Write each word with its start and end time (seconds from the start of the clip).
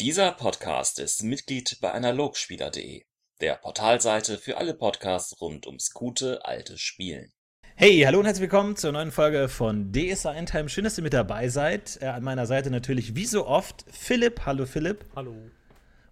Dieser 0.00 0.32
Podcast 0.32 0.98
ist 0.98 1.22
Mitglied 1.22 1.76
bei 1.82 1.92
Analogspieler.de, 1.92 3.02
der 3.42 3.54
Portalseite 3.56 4.38
für 4.38 4.56
alle 4.56 4.72
Podcasts 4.72 5.38
rund 5.42 5.66
ums 5.66 5.92
gute 5.92 6.42
alte 6.46 6.78
Spielen. 6.78 7.30
Hey, 7.74 8.00
hallo 8.06 8.20
und 8.20 8.24
herzlich 8.24 8.50
willkommen 8.50 8.76
zur 8.76 8.92
neuen 8.92 9.12
Folge 9.12 9.50
von 9.50 9.92
DSA 9.92 10.32
Endtime. 10.32 10.70
Schön, 10.70 10.84
dass 10.84 10.96
ihr 10.96 11.04
mit 11.04 11.12
dabei 11.12 11.50
seid. 11.50 11.98
Äh, 12.00 12.06
an 12.06 12.22
meiner 12.22 12.46
Seite 12.46 12.70
natürlich 12.70 13.14
wie 13.14 13.26
so 13.26 13.46
oft 13.46 13.84
Philipp. 13.90 14.46
Hallo 14.46 14.64
Philipp. 14.64 15.04
Hallo. 15.14 15.36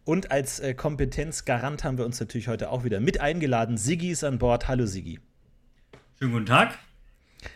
Und 0.05 0.31
als 0.31 0.61
äh, 0.61 0.75
Kompetenzgarant 0.75 1.83
haben 1.83 1.97
wir 1.97 2.05
uns 2.05 2.21
natürlich 2.21 2.49
heute 2.49 2.69
auch 2.69 2.85
wieder 2.85 3.01
mit 3.01 3.21
eingeladen. 3.21 3.79
Sigi 3.79 4.11
ist 4.11 4.23
an 4.23 4.39
Bord. 4.39 4.69
Hallo 4.69 4.85
Sigi. 4.85 5.19
Schönen 6.19 6.33
guten 6.33 6.47
Tag. 6.47 6.79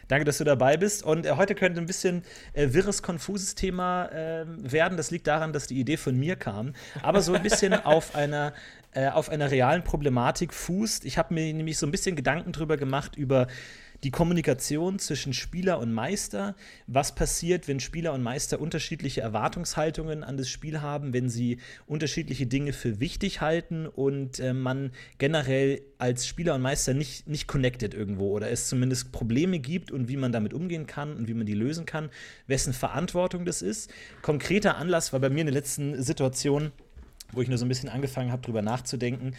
Danke, 0.08 0.24
dass 0.24 0.38
du 0.38 0.44
dabei 0.44 0.76
bist. 0.76 1.02
Und 1.02 1.26
äh, 1.26 1.32
heute 1.32 1.54
könnte 1.54 1.80
ein 1.80 1.86
bisschen 1.86 2.22
äh, 2.52 2.68
wirres, 2.72 3.02
konfuses 3.02 3.54
Thema 3.54 4.06
äh, 4.06 4.44
werden. 4.46 4.96
Das 4.96 5.10
liegt 5.10 5.26
daran, 5.26 5.52
dass 5.52 5.66
die 5.66 5.78
Idee 5.78 5.96
von 5.96 6.16
mir 6.18 6.36
kam. 6.36 6.74
Aber 7.02 7.20
so 7.20 7.32
ein 7.34 7.42
bisschen 7.42 7.74
auf 7.84 8.14
einer, 8.14 8.52
äh, 8.92 9.08
auf 9.08 9.28
einer 9.28 9.50
realen 9.50 9.84
Problematik 9.84 10.54
fußt. 10.54 11.04
Ich 11.04 11.18
habe 11.18 11.34
mir 11.34 11.52
nämlich 11.52 11.78
so 11.78 11.86
ein 11.86 11.90
bisschen 11.90 12.16
Gedanken 12.16 12.52
drüber 12.52 12.76
gemacht, 12.76 13.16
über 13.16 13.46
die 14.02 14.10
Kommunikation 14.10 14.98
zwischen 14.98 15.32
Spieler 15.32 15.78
und 15.78 15.92
Meister. 15.92 16.56
Was 16.86 17.14
passiert, 17.14 17.68
wenn 17.68 17.78
Spieler 17.78 18.12
und 18.12 18.22
Meister 18.22 18.60
unterschiedliche 18.60 19.20
Erwartungshaltungen 19.20 20.24
an 20.24 20.36
das 20.36 20.48
Spiel 20.48 20.80
haben, 20.80 21.12
wenn 21.12 21.28
sie 21.28 21.58
unterschiedliche 21.86 22.46
Dinge 22.46 22.72
für 22.72 22.98
wichtig 22.98 23.40
halten 23.40 23.86
und 23.86 24.40
äh, 24.40 24.52
man 24.52 24.90
generell 25.18 25.82
als 25.98 26.26
Spieler 26.26 26.54
und 26.54 26.62
Meister 26.62 26.94
nicht, 26.94 27.28
nicht 27.28 27.46
connected 27.46 27.94
irgendwo 27.94 28.30
oder 28.32 28.50
es 28.50 28.68
zumindest 28.68 29.12
Probleme 29.12 29.60
gibt 29.60 29.92
und 29.92 30.08
wie 30.08 30.16
man 30.16 30.32
damit 30.32 30.52
umgehen 30.52 30.86
kann 30.86 31.16
und 31.16 31.28
wie 31.28 31.34
man 31.34 31.46
die 31.46 31.54
lösen 31.54 31.86
kann, 31.86 32.10
wessen 32.48 32.72
Verantwortung 32.72 33.44
das 33.44 33.62
ist. 33.62 33.92
Konkreter 34.20 34.76
Anlass 34.76 35.12
war 35.12 35.20
bei 35.20 35.30
mir 35.30 35.40
in 35.40 35.46
der 35.46 35.54
letzten 35.54 36.02
Situation, 36.02 36.72
wo 37.32 37.40
ich 37.40 37.48
nur 37.48 37.58
so 37.58 37.64
ein 37.64 37.68
bisschen 37.68 37.88
angefangen 37.88 38.30
habe, 38.30 38.42
drüber 38.42 38.62
nachzudenken, 38.62 39.34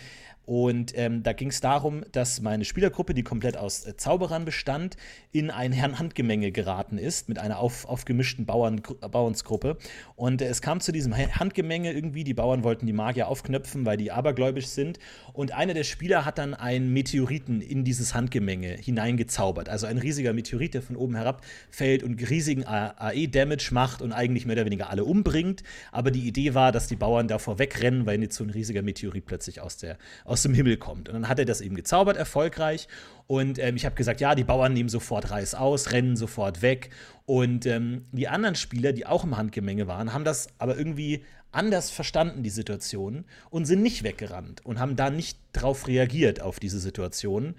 und 0.45 0.97
ähm, 0.97 1.23
da 1.23 1.31
ging 1.31 1.49
es 1.49 1.61
darum, 1.61 2.03
dass 2.11 2.41
meine 2.41 2.65
Spielergruppe, 2.65 3.13
die 3.13 3.23
komplett 3.23 3.55
aus 3.55 3.85
äh, 3.85 3.95
Zauberern 3.95 4.43
bestand, 4.43 4.97
in 5.31 5.49
ein 5.49 5.71
Herrn-Handgemenge 5.73 6.51
geraten 6.51 6.97
ist 6.97 7.29
mit 7.29 7.39
einer 7.39 7.59
auf, 7.59 7.85
aufgemischten 7.85 8.45
Bauern, 8.45 8.81
Bauernsgruppe. 8.99 9.77
Und 10.15 10.41
äh, 10.41 10.47
es 10.47 10.61
kam 10.61 10.81
zu 10.81 10.91
diesem 10.91 11.15
Handgemenge 11.15 11.93
irgendwie. 11.93 12.25
Die 12.25 12.33
Bauern 12.33 12.63
wollten 12.63 12.85
die 12.85 12.93
Magier 12.93 13.29
aufknöpfen, 13.29 13.85
weil 13.85 13.95
die 13.95 14.11
abergläubisch 14.11 14.67
sind. 14.67 14.99
Und 15.31 15.53
einer 15.53 15.73
der 15.73 15.85
Spieler 15.85 16.25
hat 16.25 16.37
dann 16.37 16.53
einen 16.53 16.91
Meteoriten 16.91 17.61
in 17.61 17.85
dieses 17.85 18.13
Handgemenge 18.13 18.75
hineingezaubert. 18.75 19.69
Also 19.69 19.87
ein 19.87 19.97
riesiger 19.97 20.33
Meteorit, 20.33 20.73
der 20.73 20.81
von 20.81 20.97
oben 20.97 21.15
herab 21.15 21.41
fällt 21.69 22.03
und 22.03 22.19
riesigen 22.29 22.65
AE-Damage 22.65 23.69
macht 23.73 24.01
und 24.01 24.11
eigentlich 24.11 24.45
mehr 24.45 24.57
oder 24.57 24.65
weniger 24.65 24.89
alle 24.89 25.05
umbringt. 25.05 25.63
Aber 25.93 26.11
die 26.11 26.27
Idee 26.27 26.53
war, 26.53 26.73
dass 26.73 26.87
die 26.87 26.97
Bauern 26.97 27.29
davor 27.29 27.59
wegrennen, 27.59 28.05
weil 28.05 28.21
jetzt 28.21 28.35
so 28.35 28.43
ein 28.43 28.49
riesiger 28.49 28.81
Meteorit 28.81 29.25
plötzlich 29.25 29.61
aus 29.61 29.77
der 29.77 29.97
aus 30.33 30.41
dem 30.41 30.53
Himmel 30.53 30.77
kommt. 30.77 31.07
Und 31.07 31.13
dann 31.13 31.29
hat 31.29 31.39
er 31.39 31.45
das 31.45 31.61
eben 31.61 31.75
gezaubert, 31.75 32.17
erfolgreich. 32.17 32.87
Und 33.27 33.59
ähm, 33.59 33.75
ich 33.75 33.85
habe 33.85 33.95
gesagt, 33.95 34.19
ja, 34.19 34.35
die 34.35 34.43
Bauern 34.43 34.73
nehmen 34.73 34.89
sofort 34.89 35.31
Reis 35.31 35.55
aus, 35.55 35.91
rennen 35.91 36.17
sofort 36.17 36.61
weg. 36.61 36.89
Und 37.25 37.65
ähm, 37.65 38.05
die 38.11 38.27
anderen 38.27 38.55
Spieler, 38.55 38.91
die 38.91 39.05
auch 39.05 39.23
im 39.23 39.37
Handgemenge 39.37 39.87
waren, 39.87 40.11
haben 40.11 40.25
das 40.25 40.47
aber 40.57 40.77
irgendwie 40.77 41.23
anders 41.51 41.91
verstanden, 41.91 42.41
die 42.41 42.49
Situation, 42.49 43.25
und 43.51 43.65
sind 43.65 43.83
nicht 43.83 44.03
weggerannt 44.03 44.65
und 44.65 44.79
haben 44.79 44.95
da 44.95 45.11
nicht 45.11 45.37
drauf 45.53 45.87
reagiert 45.87 46.41
auf 46.41 46.59
diese 46.59 46.79
Situation 46.79 47.53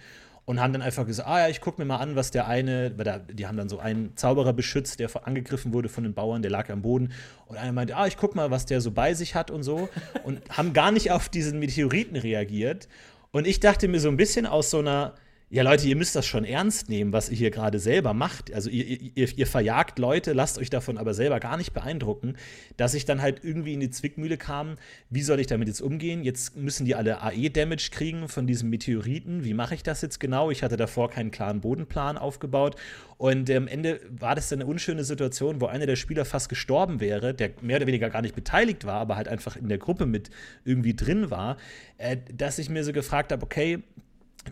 und 0.46 0.60
haben 0.60 0.72
dann 0.72 0.82
einfach 0.82 1.06
gesagt, 1.06 1.28
ah 1.28 1.40
ja, 1.40 1.48
ich 1.48 1.60
gucke 1.60 1.80
mir 1.80 1.86
mal 1.86 1.96
an, 1.96 2.16
was 2.16 2.30
der 2.30 2.46
eine, 2.46 2.92
weil 2.96 3.04
da, 3.04 3.18
die 3.18 3.46
haben 3.46 3.56
dann 3.56 3.68
so 3.68 3.78
einen 3.78 4.14
Zauberer 4.16 4.52
beschützt, 4.52 5.00
der 5.00 5.08
angegriffen 5.26 5.72
wurde 5.72 5.88
von 5.88 6.04
den 6.04 6.12
Bauern, 6.12 6.42
der 6.42 6.50
lag 6.50 6.68
am 6.70 6.82
Boden. 6.82 7.12
Und 7.46 7.56
einer 7.56 7.72
meinte, 7.72 7.96
ah, 7.96 8.06
ich 8.06 8.16
gucke 8.16 8.36
mal, 8.36 8.50
was 8.50 8.66
der 8.66 8.80
so 8.80 8.90
bei 8.90 9.14
sich 9.14 9.34
hat 9.34 9.50
und 9.50 9.62
so. 9.62 9.88
Und 10.24 10.40
haben 10.50 10.72
gar 10.72 10.92
nicht 10.92 11.10
auf 11.10 11.28
diesen 11.28 11.58
Meteoriten 11.58 12.16
reagiert. 12.16 12.88
Und 13.32 13.46
ich 13.46 13.60
dachte 13.60 13.88
mir 13.88 14.00
so 14.00 14.08
ein 14.08 14.16
bisschen 14.16 14.46
aus 14.46 14.70
so 14.70 14.78
einer 14.78 15.14
ja, 15.50 15.62
Leute, 15.62 15.86
ihr 15.86 15.94
müsst 15.94 16.16
das 16.16 16.26
schon 16.26 16.44
ernst 16.44 16.88
nehmen, 16.88 17.12
was 17.12 17.28
ihr 17.28 17.36
hier 17.36 17.50
gerade 17.50 17.78
selber 17.78 18.12
macht. 18.12 18.52
Also 18.52 18.70
ihr, 18.70 18.84
ihr, 19.14 19.38
ihr, 19.38 19.46
verjagt 19.46 19.98
Leute, 19.98 20.32
lasst 20.32 20.58
euch 20.58 20.70
davon 20.70 20.98
aber 20.98 21.14
selber 21.14 21.38
gar 21.38 21.56
nicht 21.56 21.72
beeindrucken, 21.72 22.36
dass 22.76 22.94
ich 22.94 23.04
dann 23.04 23.22
halt 23.22 23.44
irgendwie 23.44 23.74
in 23.74 23.80
die 23.80 23.90
Zwickmühle 23.90 24.36
kam, 24.36 24.78
wie 25.10 25.22
soll 25.22 25.38
ich 25.38 25.46
damit 25.46 25.68
jetzt 25.68 25.80
umgehen? 25.80 26.24
Jetzt 26.24 26.56
müssen 26.56 26.86
die 26.86 26.94
alle 26.94 27.22
AE-Damage 27.22 27.90
kriegen 27.92 28.26
von 28.26 28.46
diesem 28.46 28.70
Meteoriten. 28.70 29.44
Wie 29.44 29.54
mache 29.54 29.74
ich 29.74 29.82
das 29.82 30.02
jetzt 30.02 30.18
genau? 30.18 30.50
Ich 30.50 30.62
hatte 30.62 30.76
davor 30.76 31.10
keinen 31.10 31.30
klaren 31.30 31.60
Bodenplan 31.60 32.16
aufgebaut. 32.18 32.76
Und 33.16 33.48
am 33.50 33.68
Ende 33.68 34.00
war 34.10 34.34
das 34.34 34.48
dann 34.48 34.60
eine 34.60 34.68
unschöne 34.68 35.04
Situation, 35.04 35.60
wo 35.60 35.66
einer 35.66 35.86
der 35.86 35.96
Spieler 35.96 36.24
fast 36.24 36.48
gestorben 36.48 37.00
wäre, 37.00 37.32
der 37.32 37.50
mehr 37.60 37.76
oder 37.76 37.86
weniger 37.86 38.10
gar 38.10 38.22
nicht 38.22 38.34
beteiligt 38.34 38.86
war, 38.86 38.98
aber 38.98 39.14
halt 39.16 39.28
einfach 39.28 39.56
in 39.56 39.68
der 39.68 39.78
Gruppe 39.78 40.06
mit 40.06 40.30
irgendwie 40.64 40.96
drin 40.96 41.30
war, 41.30 41.58
äh, 41.98 42.16
dass 42.34 42.58
ich 42.58 42.70
mir 42.70 42.82
so 42.82 42.92
gefragt 42.92 43.30
habe, 43.30 43.44
okay, 43.44 43.84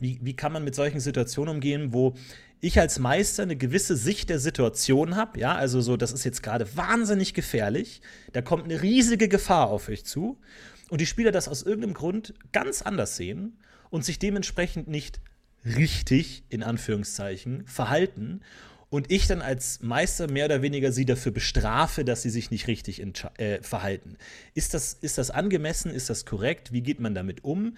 wie, 0.01 0.19
wie 0.23 0.35
kann 0.35 0.53
man 0.53 0.65
mit 0.65 0.75
solchen 0.75 1.01
Situationen 1.01 1.57
umgehen, 1.57 1.93
wo 1.93 2.15
ich 2.61 2.79
als 2.79 2.99
Meister 2.99 3.43
eine 3.43 3.57
gewisse 3.57 3.97
Sicht 3.97 4.31
der 4.31 4.39
Situation 4.39 5.17
habe, 5.17 5.41
ja, 5.41 5.55
also 5.55 5.81
so, 5.81 5.97
das 5.97 6.13
ist 6.13 6.25
jetzt 6.25 6.43
gerade 6.43 6.77
wahnsinnig 6.77 7.35
gefährlich, 7.35 8.01
da 8.33 8.41
kommt 8.41 8.65
eine 8.65 8.83
riesige 8.83 9.29
Gefahr 9.29 9.69
auf 9.69 9.89
euch 9.89 10.05
zu 10.05 10.39
und 10.89 11.01
die 11.01 11.07
Spieler 11.07 11.33
das 11.33 11.49
aus 11.49 11.63
irgendeinem 11.63 11.95
Grund 11.95 12.35
ganz 12.53 12.83
anders 12.83 13.17
sehen 13.17 13.59
und 13.91 14.05
sich 14.05 14.19
dementsprechend 14.21 14.87
nicht 14.87 15.21
richtig, 15.65 16.45
in 16.51 16.63
Anführungszeichen, 16.63 17.67
verhalten 17.67 18.43
und 18.93 19.11
ich 19.11 19.27
dann 19.27 19.41
als 19.41 19.81
Meister 19.81 20.31
mehr 20.31 20.45
oder 20.45 20.61
weniger 20.61 20.93
sie 20.93 21.07
dafür 21.07 21.33
bestrafe, 21.33 22.05
dass 22.05 22.23
sie 22.23 22.31
sich 22.31 22.51
nicht 22.51 22.67
richtig 22.67 23.03
äh, 23.39 23.63
verhalten. 23.63 24.19
Ist 24.55 24.75
das, 24.75 24.93
ist 25.01 25.19
das 25.19 25.31
angemessen? 25.31 25.91
Ist 25.91 26.11
das 26.11 26.27
korrekt? 26.27 26.73
Wie 26.73 26.83
geht 26.83 27.01
man 27.01 27.15
damit 27.15 27.43
um? 27.43 27.77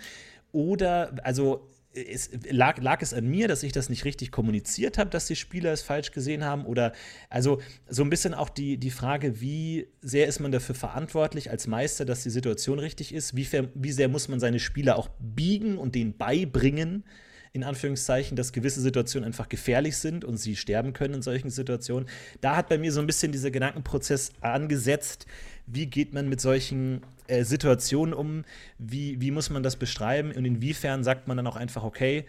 Oder, 0.50 1.14
also 1.22 1.70
es, 1.94 2.30
lag, 2.50 2.80
lag 2.80 3.02
es 3.02 3.14
an 3.14 3.26
mir, 3.26 3.48
dass 3.48 3.62
ich 3.62 3.72
das 3.72 3.88
nicht 3.88 4.04
richtig 4.04 4.30
kommuniziert 4.30 4.98
habe, 4.98 5.10
dass 5.10 5.26
die 5.26 5.36
Spieler 5.36 5.72
es 5.72 5.82
falsch 5.82 6.10
gesehen 6.10 6.44
haben? 6.44 6.66
Oder 6.66 6.92
also 7.30 7.60
so 7.88 8.02
ein 8.02 8.10
bisschen 8.10 8.34
auch 8.34 8.48
die, 8.48 8.78
die 8.78 8.90
Frage, 8.90 9.40
wie 9.40 9.88
sehr 10.00 10.26
ist 10.26 10.40
man 10.40 10.52
dafür 10.52 10.74
verantwortlich 10.74 11.50
als 11.50 11.66
Meister, 11.66 12.04
dass 12.04 12.22
die 12.22 12.30
Situation 12.30 12.78
richtig 12.78 13.14
ist? 13.14 13.36
Wie, 13.36 13.48
wie 13.74 13.92
sehr 13.92 14.08
muss 14.08 14.28
man 14.28 14.40
seine 14.40 14.58
Spieler 14.58 14.98
auch 14.98 15.08
biegen 15.20 15.78
und 15.78 15.94
denen 15.94 16.16
beibringen, 16.16 17.04
in 17.52 17.62
Anführungszeichen, 17.62 18.36
dass 18.36 18.52
gewisse 18.52 18.80
Situationen 18.80 19.26
einfach 19.26 19.48
gefährlich 19.48 19.96
sind 19.96 20.24
und 20.24 20.38
sie 20.38 20.56
sterben 20.56 20.92
können 20.92 21.14
in 21.14 21.22
solchen 21.22 21.50
Situationen? 21.50 22.08
Da 22.40 22.56
hat 22.56 22.68
bei 22.68 22.78
mir 22.78 22.92
so 22.92 23.00
ein 23.00 23.06
bisschen 23.06 23.30
dieser 23.30 23.52
Gedankenprozess 23.52 24.32
angesetzt, 24.40 25.26
wie 25.66 25.86
geht 25.86 26.12
man 26.12 26.28
mit 26.28 26.40
solchen 26.40 27.02
äh, 27.26 27.44
Situationen 27.44 28.14
um? 28.14 28.44
Wie, 28.78 29.20
wie 29.20 29.30
muss 29.30 29.50
man 29.50 29.62
das 29.62 29.76
beschreiben? 29.76 30.32
Und 30.32 30.44
inwiefern 30.44 31.04
sagt 31.04 31.28
man 31.28 31.36
dann 31.36 31.46
auch 31.46 31.56
einfach, 31.56 31.84
okay, 31.84 32.26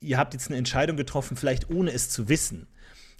ihr 0.00 0.18
habt 0.18 0.34
jetzt 0.34 0.48
eine 0.48 0.56
Entscheidung 0.56 0.96
getroffen, 0.96 1.36
vielleicht 1.36 1.70
ohne 1.70 1.92
es 1.92 2.08
zu 2.08 2.28
wissen. 2.28 2.66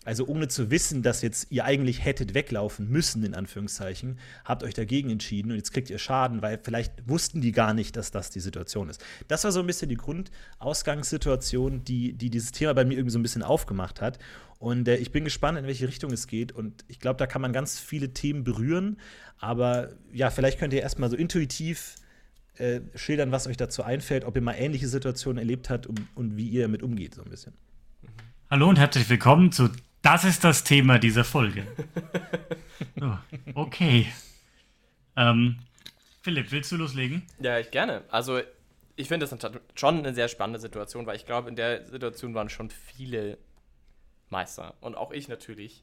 Also 0.06 0.26
ohne 0.26 0.48
zu 0.48 0.70
wissen, 0.70 1.02
dass 1.02 1.20
jetzt 1.20 1.48
ihr 1.50 1.66
eigentlich 1.66 2.04
hättet 2.04 2.32
weglaufen 2.32 2.88
müssen, 2.88 3.22
in 3.22 3.34
Anführungszeichen, 3.34 4.18
habt 4.46 4.62
euch 4.62 4.72
dagegen 4.72 5.10
entschieden 5.10 5.50
und 5.50 5.58
jetzt 5.58 5.72
kriegt 5.72 5.90
ihr 5.90 5.98
Schaden, 5.98 6.40
weil 6.40 6.58
vielleicht 6.62 7.06
wussten 7.06 7.42
die 7.42 7.52
gar 7.52 7.74
nicht, 7.74 7.96
dass 7.96 8.10
das 8.10 8.30
die 8.30 8.40
Situation 8.40 8.88
ist. 8.88 9.04
Das 9.28 9.44
war 9.44 9.52
so 9.52 9.60
ein 9.60 9.66
bisschen 9.66 9.90
die 9.90 9.98
Grundausgangssituation, 9.98 11.84
die, 11.84 12.14
die 12.14 12.30
dieses 12.30 12.52
Thema 12.52 12.72
bei 12.72 12.86
mir 12.86 12.94
irgendwie 12.94 13.12
so 13.12 13.18
ein 13.18 13.22
bisschen 13.22 13.42
aufgemacht 13.42 14.00
hat. 14.00 14.18
Und 14.58 14.88
äh, 14.88 14.96
ich 14.96 15.12
bin 15.12 15.24
gespannt, 15.24 15.58
in 15.58 15.66
welche 15.66 15.86
Richtung 15.86 16.12
es 16.12 16.26
geht. 16.26 16.52
Und 16.52 16.82
ich 16.88 16.98
glaube, 16.98 17.18
da 17.18 17.26
kann 17.26 17.42
man 17.42 17.52
ganz 17.52 17.78
viele 17.78 18.14
Themen 18.14 18.42
berühren. 18.42 18.98
Aber 19.38 19.90
ja, 20.12 20.30
vielleicht 20.30 20.58
könnt 20.58 20.72
ihr 20.72 20.80
erstmal 20.80 21.10
so 21.10 21.16
intuitiv 21.16 21.96
äh, 22.56 22.80
schildern, 22.94 23.32
was 23.32 23.46
euch 23.46 23.58
dazu 23.58 23.82
einfällt, 23.82 24.24
ob 24.24 24.34
ihr 24.34 24.42
mal 24.42 24.54
ähnliche 24.54 24.88
Situationen 24.88 25.38
erlebt 25.38 25.68
habt 25.68 25.86
und, 25.86 26.00
und 26.14 26.38
wie 26.38 26.48
ihr 26.48 26.62
damit 26.62 26.82
umgeht, 26.82 27.14
so 27.14 27.22
ein 27.22 27.28
bisschen. 27.28 27.52
Hallo 28.50 28.68
und 28.68 28.78
herzlich 28.78 29.08
willkommen 29.08 29.52
zu 29.52 29.70
das 30.02 30.24
ist 30.24 30.44
das 30.44 30.64
Thema 30.64 30.98
dieser 30.98 31.24
Folge. 31.24 31.66
Okay. 33.54 34.06
Ähm, 35.16 35.58
Philipp, 36.22 36.52
willst 36.52 36.72
du 36.72 36.76
loslegen? 36.76 37.22
Ja, 37.38 37.58
ich 37.58 37.70
gerne. 37.70 38.04
Also, 38.10 38.40
ich 38.96 39.08
finde 39.08 39.26
das 39.26 39.52
schon 39.74 39.98
eine 39.98 40.14
sehr 40.14 40.28
spannende 40.28 40.60
Situation, 40.60 41.06
weil 41.06 41.16
ich 41.16 41.26
glaube, 41.26 41.48
in 41.48 41.56
der 41.56 41.86
Situation 41.86 42.34
waren 42.34 42.48
schon 42.48 42.70
viele 42.70 43.38
Meister 44.28 44.74
und 44.80 44.96
auch 44.96 45.12
ich 45.12 45.28
natürlich. 45.28 45.82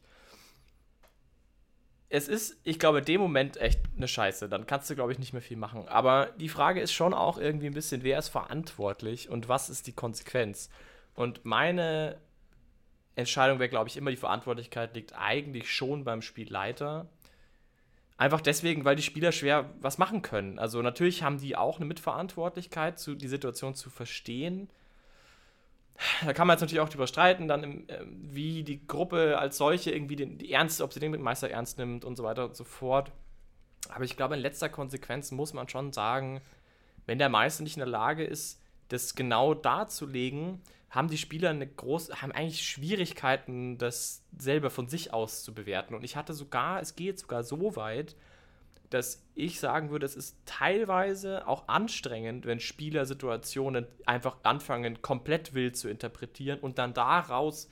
Es 2.10 2.30
ist, 2.30 2.56
ich 2.64 2.80
glaube, 2.80 3.00
in 3.00 3.06
dem 3.06 3.20
Moment 3.20 3.58
echt 3.58 3.82
eine 3.98 4.08
Scheiße. 4.08 4.48
Dann 4.48 4.66
kannst 4.66 4.90
du, 4.90 4.96
glaube 4.96 5.12
ich, 5.12 5.20
nicht 5.20 5.34
mehr 5.34 5.42
viel 5.42 5.58
machen. 5.58 5.88
Aber 5.90 6.28
die 6.40 6.48
Frage 6.48 6.80
ist 6.80 6.94
schon 6.94 7.14
auch 7.14 7.38
irgendwie 7.38 7.68
ein 7.68 7.74
bisschen, 7.74 8.04
wer 8.04 8.18
ist 8.18 8.30
verantwortlich 8.30 9.30
und 9.30 9.50
was 9.50 9.70
ist 9.70 9.88
die 9.88 9.92
Konsequenz? 9.92 10.70
Und 11.16 11.44
meine 11.44 12.18
Entscheidung 13.18 13.60
wäre, 13.60 13.70
glaube 13.70 13.90
ich, 13.90 13.98
immer 13.98 14.12
die 14.12 14.18
Verantwortlichkeit 14.18 14.96
liegt 14.96 15.14
eigentlich 15.18 15.74
schon 15.74 16.04
beim 16.04 16.22
Spielleiter. 16.22 17.08
Einfach 18.16 18.42
deswegen, 18.42 18.86
weil 18.86 18.96
die 18.96 19.04
Spieler 19.04 19.32
schwer 19.32 19.70
was 19.82 19.98
machen 19.98 20.22
können. 20.22 20.60
Also 20.60 20.82
natürlich 20.82 21.24
haben 21.24 21.40
die 21.40 21.56
auch 21.56 21.78
eine 21.78 21.86
Mitverantwortlichkeit, 21.86 23.00
zu, 23.00 23.16
die 23.16 23.28
Situation 23.28 23.76
zu 23.76 23.90
verstehen. 23.90 24.70
Da 26.26 26.34
kann 26.34 26.46
man 26.46 26.56
jetzt 26.56 26.62
natürlich 26.62 26.82
auch 26.82 26.90
drüber 26.90 27.08
streiten, 27.08 27.48
dann 27.48 27.64
im, 27.64 27.90
äh, 27.90 28.04
wie 28.06 28.64
die 28.64 28.86
Gruppe 28.86 29.40
als 29.40 29.58
solche 29.58 29.92
irgendwie 29.92 30.16
den, 30.16 30.38
die 30.38 30.52
ernst, 30.52 30.82
ob 30.82 30.94
sie 30.94 31.00
den 31.00 31.12
mit 31.12 31.22
Meister 31.22 31.50
ernst 31.50 31.80
nimmt 31.80 32.06
und 32.06 32.16
so 32.16 32.24
weiter 32.24 32.46
und 32.46 32.56
so 32.56 32.64
fort. 32.64 33.12
Aber 33.90 34.04
ich 34.04 34.16
glaube, 34.16 34.36
in 34.36 34.42
letzter 34.42 34.70
Konsequenz 34.70 35.32
muss 35.32 35.54
man 35.54 35.70
schon 35.70 35.94
sagen, 35.94 36.42
wenn 37.08 37.18
der 37.18 37.30
Meister 37.30 37.64
nicht 37.64 37.78
in 37.78 37.82
der 37.82 37.88
Lage 37.88 38.24
ist, 38.24 38.62
das 38.90 39.16
genau 39.16 39.54
darzulegen, 39.54 40.62
haben 40.90 41.10
die 41.10 41.18
Spieler 41.18 41.50
eine 41.50 41.68
große, 41.68 42.22
haben 42.22 42.32
eigentlich 42.32 42.68
Schwierigkeiten, 42.68 43.78
das 43.78 44.24
selber 44.38 44.70
von 44.70 44.88
sich 44.88 45.14
aus 45.14 45.44
zu 45.44 45.54
bewerten. 45.54 45.94
Und 45.94 46.04
ich 46.04 46.16
hatte 46.16 46.34
sogar, 46.34 46.82
es 46.82 46.96
geht 46.96 47.20
sogar 47.20 47.44
so 47.44 47.76
weit, 47.76 48.16
dass 48.90 49.22
ich 49.36 49.60
sagen 49.60 49.90
würde, 49.90 50.06
es 50.06 50.16
ist 50.16 50.38
teilweise 50.46 51.46
auch 51.48 51.68
anstrengend, 51.68 52.46
wenn 52.46 52.62
Spieler 52.62 53.06
Situationen 53.06 53.86
einfach 54.06 54.38
anfangen, 54.44 55.02
komplett 55.02 55.54
wild 55.54 55.76
zu 55.76 55.90
interpretieren 55.90 56.60
und 56.60 56.78
dann 56.78 56.94
daraus 56.94 57.70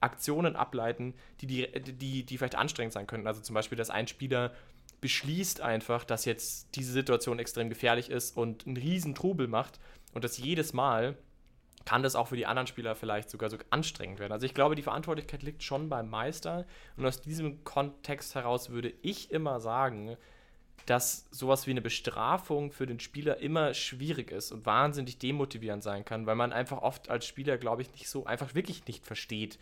Aktionen 0.00 0.56
ableiten, 0.56 1.14
die, 1.40 1.46
die, 1.46 1.68
die, 1.70 2.24
die 2.24 2.38
vielleicht 2.38 2.56
anstrengend 2.56 2.92
sein 2.92 3.06
könnten. 3.06 3.28
Also 3.28 3.42
zum 3.42 3.54
Beispiel, 3.54 3.78
dass 3.78 3.90
ein 3.90 4.08
Spieler 4.08 4.52
beschließt 5.00 5.60
einfach, 5.60 6.04
dass 6.04 6.24
jetzt 6.24 6.74
diese 6.74 6.92
Situation 6.92 7.38
extrem 7.38 7.68
gefährlich 7.68 8.10
ist 8.10 8.36
und 8.36 8.66
einen 8.66 8.76
riesen 8.76 9.14
Trubel 9.14 9.46
macht 9.46 9.78
und 10.12 10.24
das 10.24 10.38
jedes 10.38 10.72
Mal 10.72 11.16
kann 11.84 12.02
das 12.02 12.14
auch 12.14 12.28
für 12.28 12.36
die 12.36 12.46
anderen 12.46 12.66
Spieler 12.66 12.94
vielleicht 12.94 13.30
sogar 13.30 13.48
so 13.50 13.56
anstrengend 13.70 14.18
werden. 14.18 14.32
Also 14.32 14.46
ich 14.46 14.54
glaube, 14.54 14.74
die 14.74 14.82
Verantwortlichkeit 14.82 15.42
liegt 15.42 15.62
schon 15.62 15.88
beim 15.88 16.10
Meister 16.10 16.66
und 16.96 17.06
aus 17.06 17.20
diesem 17.22 17.64
Kontext 17.64 18.34
heraus 18.34 18.70
würde 18.70 18.92
ich 19.02 19.30
immer 19.30 19.60
sagen, 19.60 20.16
dass 20.86 21.26
sowas 21.30 21.66
wie 21.66 21.70
eine 21.70 21.82
Bestrafung 21.82 22.72
für 22.72 22.86
den 22.86 23.00
Spieler 23.00 23.38
immer 23.38 23.74
schwierig 23.74 24.30
ist 24.30 24.52
und 24.52 24.66
wahnsinnig 24.66 25.18
demotivierend 25.18 25.82
sein 25.82 26.04
kann, 26.04 26.26
weil 26.26 26.36
man 26.36 26.52
einfach 26.52 26.82
oft 26.82 27.08
als 27.08 27.26
Spieler, 27.26 27.58
glaube 27.58 27.82
ich, 27.82 27.92
nicht 27.92 28.08
so 28.08 28.24
einfach 28.24 28.54
wirklich 28.54 28.86
nicht 28.86 29.06
versteht, 29.06 29.58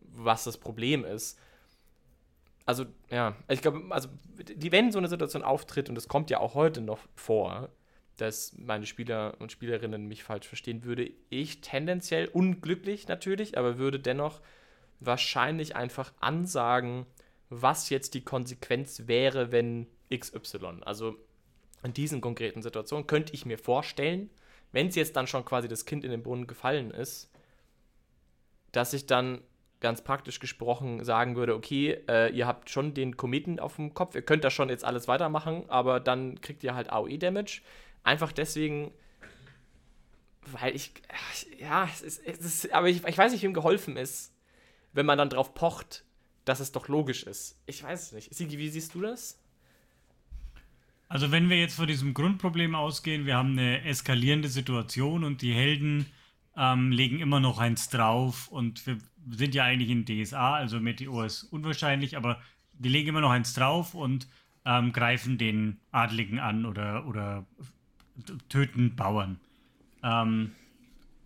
was 0.00 0.44
das 0.44 0.58
Problem 0.58 1.04
ist. 1.04 1.38
Also, 2.64 2.84
ja, 3.10 3.34
ich 3.48 3.62
glaube, 3.62 3.82
also, 3.90 4.08
die, 4.36 4.70
wenn 4.72 4.92
so 4.92 4.98
eine 4.98 5.08
Situation 5.08 5.42
auftritt, 5.42 5.88
und 5.88 5.94
das 5.94 6.06
kommt 6.06 6.28
ja 6.28 6.38
auch 6.38 6.54
heute 6.54 6.82
noch 6.82 6.98
vor, 7.14 7.70
dass 8.18 8.54
meine 8.58 8.84
Spieler 8.84 9.36
und 9.38 9.52
Spielerinnen 9.52 10.06
mich 10.06 10.24
falsch 10.24 10.46
verstehen, 10.46 10.84
würde 10.84 11.10
ich 11.30 11.60
tendenziell 11.60 12.28
unglücklich 12.28 13.08
natürlich, 13.08 13.56
aber 13.56 13.78
würde 13.78 13.98
dennoch 13.98 14.40
wahrscheinlich 15.00 15.76
einfach 15.76 16.12
ansagen, 16.20 17.06
was 17.48 17.88
jetzt 17.90 18.14
die 18.14 18.24
Konsequenz 18.24 19.04
wäre, 19.06 19.52
wenn 19.52 19.86
XY. 20.14 20.82
Also 20.82 21.16
in 21.82 21.94
diesen 21.94 22.20
konkreten 22.20 22.62
Situationen 22.62 23.06
könnte 23.06 23.32
ich 23.34 23.46
mir 23.46 23.58
vorstellen, 23.58 24.30
wenn 24.72 24.88
es 24.88 24.96
jetzt 24.96 25.16
dann 25.16 25.26
schon 25.26 25.44
quasi 25.44 25.68
das 25.68 25.86
Kind 25.86 26.04
in 26.04 26.10
den 26.10 26.22
Brunnen 26.22 26.46
gefallen 26.46 26.90
ist, 26.90 27.30
dass 28.72 28.92
ich 28.92 29.06
dann 29.06 29.40
ganz 29.80 30.02
praktisch 30.02 30.40
gesprochen 30.40 31.04
sagen 31.04 31.36
würde, 31.36 31.54
okay, 31.54 32.02
äh, 32.08 32.32
ihr 32.32 32.46
habt 32.46 32.68
schon 32.68 32.94
den 32.94 33.16
Kometen 33.16 33.60
auf 33.60 33.76
dem 33.76 33.94
Kopf, 33.94 34.14
ihr 34.14 34.22
könnt 34.22 34.44
da 34.44 34.50
schon 34.50 34.68
jetzt 34.68 34.84
alles 34.84 35.06
weitermachen, 35.06 35.64
aber 35.68 36.00
dann 36.00 36.40
kriegt 36.40 36.64
ihr 36.64 36.74
halt 36.74 36.90
AOE-Damage. 36.90 37.62
Einfach 38.08 38.32
deswegen, 38.32 38.90
weil 40.46 40.74
ich, 40.74 40.94
ja, 41.60 41.86
es 41.92 42.00
ist, 42.00 42.26
es 42.26 42.38
ist 42.38 42.72
aber 42.72 42.88
ich, 42.88 43.04
ich 43.04 43.18
weiß 43.18 43.32
nicht, 43.32 43.42
wem 43.42 43.52
geholfen 43.52 43.98
ist, 43.98 44.32
wenn 44.94 45.04
man 45.04 45.18
dann 45.18 45.28
drauf 45.28 45.52
pocht, 45.52 46.04
dass 46.46 46.58
es 46.58 46.72
doch 46.72 46.88
logisch 46.88 47.24
ist. 47.24 47.60
Ich 47.66 47.82
weiß 47.82 48.04
es 48.04 48.12
nicht. 48.12 48.34
Sigi, 48.34 48.56
wie 48.56 48.70
siehst 48.70 48.94
du 48.94 49.02
das? 49.02 49.38
Also 51.08 51.32
wenn 51.32 51.50
wir 51.50 51.58
jetzt 51.58 51.74
von 51.74 51.86
diesem 51.86 52.14
Grundproblem 52.14 52.74
ausgehen, 52.74 53.26
wir 53.26 53.36
haben 53.36 53.52
eine 53.52 53.84
eskalierende 53.84 54.48
Situation 54.48 55.22
und 55.22 55.42
die 55.42 55.52
Helden 55.52 56.06
ähm, 56.56 56.92
legen 56.92 57.20
immer 57.20 57.40
noch 57.40 57.58
eins 57.58 57.90
drauf 57.90 58.48
und 58.48 58.86
wir 58.86 58.96
sind 59.28 59.54
ja 59.54 59.64
eigentlich 59.64 59.90
in 59.90 60.06
DSA, 60.06 60.54
also 60.54 60.80
Meteor 60.80 61.26
ist 61.26 61.42
unwahrscheinlich, 61.42 62.16
aber 62.16 62.40
die 62.72 62.88
legen 62.88 63.08
immer 63.08 63.20
noch 63.20 63.32
eins 63.32 63.52
drauf 63.52 63.92
und 63.92 64.28
ähm, 64.64 64.94
greifen 64.94 65.36
den 65.36 65.78
Adligen 65.92 66.38
an 66.38 66.64
oder, 66.64 67.06
oder 67.06 67.44
töten 68.48 68.96
Bauern. 68.96 69.38
Ähm, 70.02 70.52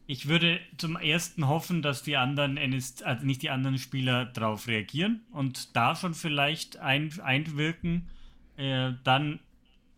ich 0.07 0.29
würde 0.29 0.61
zum 0.77 0.97
ersten 0.97 1.49
hoffen, 1.49 1.81
dass 1.81 2.03
die 2.03 2.17
anderen, 2.17 2.59
also 2.59 3.25
nicht 3.25 3.43
die 3.43 3.51
anderen 3.51 3.79
Spieler 3.79 4.27
darauf 4.27 4.67
reagieren 4.67 5.23
und 5.31 5.77
da 5.77 5.95
schon 5.95 6.15
vielleicht 6.15 6.77
ein, 6.79 7.13
einwirken. 7.21 8.09
Äh, 8.57 8.93
dann 9.05 9.41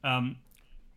ähm, 0.03 0.37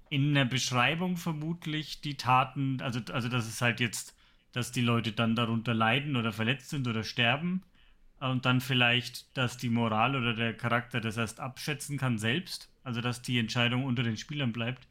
in 0.10 0.34
der 0.34 0.46
Beschreibung 0.46 1.18
vermutlich 1.18 2.02
die 2.02 2.16
Taten, 2.16 2.82
also, 2.82 3.00
also 3.12 3.30
dass 3.30 3.48
es 3.48 3.62
halt 3.62 3.80
jetzt, 3.80 4.16
dass 4.52 4.72
die 4.72 4.82
Leute 4.82 5.12
dann 5.12 5.36
darunter 5.36 5.74
leiden 5.74 6.16
oder 6.16 6.32
verletzt 6.32 6.70
sind 6.70 6.88
oder 6.88 7.04
sterben 7.04 7.64
und 8.20 8.46
dann 8.46 8.62
vielleicht, 8.62 9.36
dass 9.38 9.58
die 9.58 9.70
Moral 9.70 10.16
oder 10.16 10.34
der 10.34 10.54
Charakter 10.56 11.02
das 11.02 11.18
erst 11.18 11.40
abschätzen 11.40 11.98
kann 11.98 12.18
selbst, 12.18 12.70
also 12.84 13.02
dass 13.02 13.22
die 13.22 13.40
Entscheidung 13.40 13.86
unter 13.86 14.04
den 14.04 14.18
Spielern 14.18 14.52
bleibt. 14.52 14.88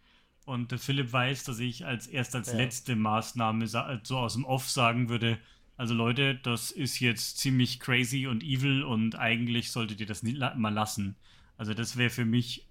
Und 0.47 0.71
der 0.71 0.79
Philipp 0.79 1.13
weiß, 1.13 1.43
dass 1.43 1.59
ich 1.59 1.85
als 1.85 2.07
erst 2.07 2.37
als 2.37 2.53
ja. 2.53 2.57
letzte 2.57 2.95
Maßnahme 2.95 3.67
so 3.67 4.17
aus 4.17 4.35
dem 4.35 4.45
Off 4.45 4.71
sagen 4.71 5.09
würde, 5.09 5.39
also 5.77 5.93
Leute, 5.93 6.37
das 6.37 6.71
ist 6.71 7.01
jetzt 7.01 7.39
ziemlich 7.39 7.81
crazy 7.81 8.29
und 8.29 8.45
evil 8.45 8.85
und 8.85 9.19
eigentlich 9.19 9.73
solltet 9.73 10.01
ihr 10.01 10.07
das 10.07 10.23
nicht 10.23 10.39
mal 10.39 10.73
lassen. 10.73 11.17
Also 11.59 11.75
das 11.75 11.97
wäre 11.97 12.11
für 12.11 12.25
mich 12.25 12.69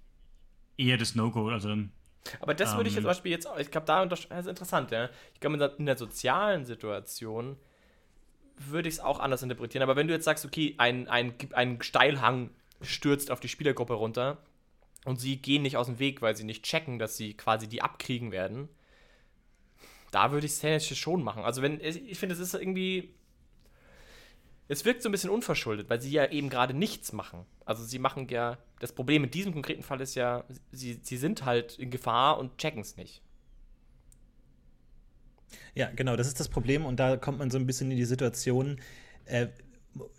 eher 0.78 0.96
das 0.96 1.14
No-Go. 1.14 1.50
Also 1.50 1.76
aber 2.40 2.54
das 2.54 2.74
würde 2.76 2.88
ich 2.88 2.96
ähm, 2.96 3.02
zum 3.02 3.08
Beispiel 3.08 3.30
jetzt, 3.30 3.46
ich 3.58 3.70
glaube, 3.70 3.86
da 3.86 4.04
das 4.06 4.24
ist 4.24 4.46
interessant, 4.48 4.90
ja. 4.90 5.10
Ich 5.34 5.40
glaube, 5.40 5.72
in 5.78 5.86
der 5.86 5.98
sozialen 5.98 6.64
Situation 6.64 7.56
würde 8.56 8.88
ich 8.88 8.96
es 8.96 9.00
auch 9.00 9.20
anders 9.20 9.42
interpretieren. 9.42 9.82
Aber 9.82 9.96
wenn 9.96 10.08
du 10.08 10.14
jetzt 10.14 10.24
sagst, 10.24 10.46
okay, 10.46 10.74
ein, 10.78 11.08
ein, 11.08 11.34
ein 11.52 11.82
Steilhang 11.82 12.50
stürzt 12.80 13.30
auf 13.30 13.38
die 13.38 13.48
Spielergruppe 13.48 13.92
runter 13.92 14.38
und 15.06 15.20
sie 15.20 15.36
gehen 15.36 15.62
nicht 15.62 15.76
aus 15.76 15.86
dem 15.86 16.00
Weg, 16.00 16.20
weil 16.20 16.36
sie 16.36 16.44
nicht 16.44 16.64
checken, 16.64 16.98
dass 16.98 17.16
sie 17.16 17.34
quasi 17.34 17.68
die 17.68 17.80
abkriegen 17.80 18.32
werden, 18.32 18.68
da 20.10 20.32
würde 20.32 20.46
ich 20.46 20.58
tendenziell 20.58 20.96
schon 20.96 21.22
machen. 21.22 21.44
Also 21.44 21.62
wenn, 21.62 21.80
ich 21.80 22.18
finde, 22.18 22.34
es 22.34 22.40
ist 22.40 22.54
irgendwie, 22.54 23.14
es 24.66 24.84
wirkt 24.84 25.02
so 25.02 25.08
ein 25.08 25.12
bisschen 25.12 25.30
unverschuldet, 25.30 25.88
weil 25.88 26.00
sie 26.00 26.10
ja 26.10 26.28
eben 26.30 26.48
gerade 26.48 26.74
nichts 26.74 27.12
machen. 27.12 27.46
Also 27.64 27.84
sie 27.84 28.00
machen 28.00 28.26
ja, 28.28 28.58
das 28.80 28.92
Problem 28.92 29.22
in 29.22 29.30
diesem 29.30 29.52
konkreten 29.52 29.84
Fall 29.84 30.00
ist 30.00 30.16
ja, 30.16 30.44
sie, 30.72 30.98
sie 31.00 31.16
sind 31.16 31.44
halt 31.44 31.78
in 31.78 31.90
Gefahr 31.90 32.38
und 32.38 32.58
checken 32.58 32.80
es 32.80 32.96
nicht. 32.96 33.22
Ja, 35.76 35.88
genau, 35.94 36.16
das 36.16 36.26
ist 36.26 36.40
das 36.40 36.48
Problem 36.48 36.84
und 36.84 36.98
da 36.98 37.16
kommt 37.16 37.38
man 37.38 37.50
so 37.50 37.58
ein 37.58 37.66
bisschen 37.66 37.92
in 37.92 37.96
die 37.96 38.04
Situation, 38.04 38.80
äh, 39.26 39.46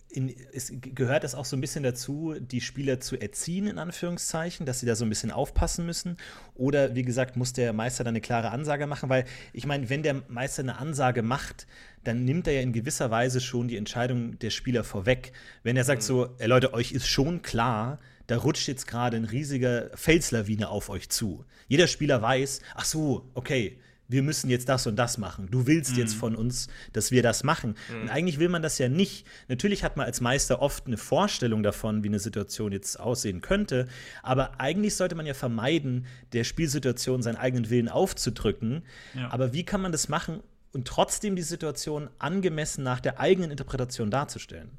in, 0.10 0.34
es 0.54 0.72
gehört 0.74 1.24
es 1.24 1.36
auch 1.36 1.46
so 1.46 1.58
ein 1.58 1.62
bisschen 1.62 1.84
dazu, 1.84 2.36
die 2.40 2.62
Spieler 2.62 3.00
zu 3.00 3.18
erziehen, 3.18 3.68
in 3.68 3.78
Anführungszeichen, 3.78 4.66
dass 4.66 4.80
sie 4.80 4.86
da 4.86 4.96
so 4.96 5.06
ein 5.06 5.10
bisschen 5.10 5.32
aufpassen 5.32 5.86
müssen. 5.86 6.18
Oder 6.56 6.96
wie 6.96 7.04
gesagt, 7.04 7.36
muss 7.36 7.54
der 7.54 7.74
Meister 7.74 8.04
dann 8.04 8.14
eine 8.14 8.22
klare 8.22 8.52
Ansage 8.52 8.88
machen, 8.88 9.10
weil 9.10 9.26
ich 9.54 9.66
meine, 9.66 9.90
wenn 9.90 10.04
der 10.04 10.24
Meister 10.28 10.64
eine 10.64 10.78
Ansage 10.78 11.24
macht, 11.24 11.68
dann 12.04 12.24
nimmt 12.24 12.48
er 12.48 12.54
ja 12.54 12.62
in 12.62 12.74
gewisser 12.74 13.12
Weise 13.12 13.42
schon 13.42 13.68
die 13.68 13.78
Entscheidung 13.78 14.40
der 14.40 14.50
Spieler 14.50 14.84
vorweg. 14.84 15.34
Wenn 15.64 15.76
er 15.76 15.84
sagt 15.84 16.02
mhm. 16.04 16.06
so, 16.06 16.36
ey 16.38 16.48
Leute, 16.48 16.74
euch 16.74 16.94
ist 16.94 17.08
schon 17.08 17.42
klar, 17.42 18.00
da 18.28 18.38
rutscht 18.38 18.68
jetzt 18.68 18.88
gerade 18.88 19.18
ein 19.18 19.26
riesiger 19.26 19.90
Felslawine 19.96 20.70
auf 20.70 20.90
euch 20.90 21.10
zu. 21.10 21.46
Jeder 21.68 21.88
Spieler 21.88 22.22
weiß, 22.22 22.62
ach 22.76 22.86
so, 22.86 23.30
okay, 23.34 23.78
wir 24.08 24.24
müssen 24.24 24.50
jetzt 24.50 24.70
das 24.70 24.88
und 24.88 24.96
das 24.96 25.18
machen. 25.18 25.50
Du 25.52 25.68
willst 25.68 25.94
mhm. 25.94 26.00
jetzt 26.00 26.16
von 26.16 26.36
uns, 26.36 26.68
dass 26.94 27.12
wir 27.12 27.22
das 27.22 27.44
machen. 27.44 27.76
Mhm. 27.90 28.02
Und 28.02 28.10
eigentlich 28.10 28.40
will 28.40 28.50
man 28.50 28.62
das 28.62 28.78
ja 28.78 28.90
nicht. 28.90 29.28
Natürlich 29.48 29.84
hat 29.84 29.98
man 29.98 30.06
als 30.06 30.22
Meister 30.22 30.62
oft 30.62 30.88
eine 30.88 30.98
Vorstellung 30.98 31.64
davon, 31.64 32.04
wie 32.04 32.08
eine 32.08 32.20
Situation 32.20 32.72
jetzt 32.72 33.00
aussehen 33.00 33.42
könnte. 33.42 33.88
Aber 34.24 34.60
eigentlich 34.60 34.96
sollte 34.96 35.16
man 35.16 35.26
ja 35.26 35.34
vermeiden, 35.34 36.06
der 36.34 36.44
Spielsituation 36.44 37.22
seinen 37.22 37.36
eigenen 37.36 37.70
Willen 37.70 37.90
aufzudrücken. 37.90 38.84
Ja. 39.14 39.30
Aber 39.32 39.54
wie 39.54 39.64
kann 39.64 39.82
man 39.82 39.92
das 39.92 40.08
machen 40.08 40.42
und 40.72 40.88
trotzdem 40.88 41.36
die 41.36 41.44
Situation 41.44 42.10
angemessen 42.20 42.84
nach 42.84 43.00
der 43.00 43.20
eigenen 43.20 43.52
Interpretation 43.52 44.10
darzustellen? 44.10 44.72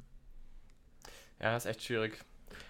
Ja, 1.39 1.53
das 1.53 1.65
ist 1.65 1.71
echt 1.71 1.83
schwierig. 1.83 2.19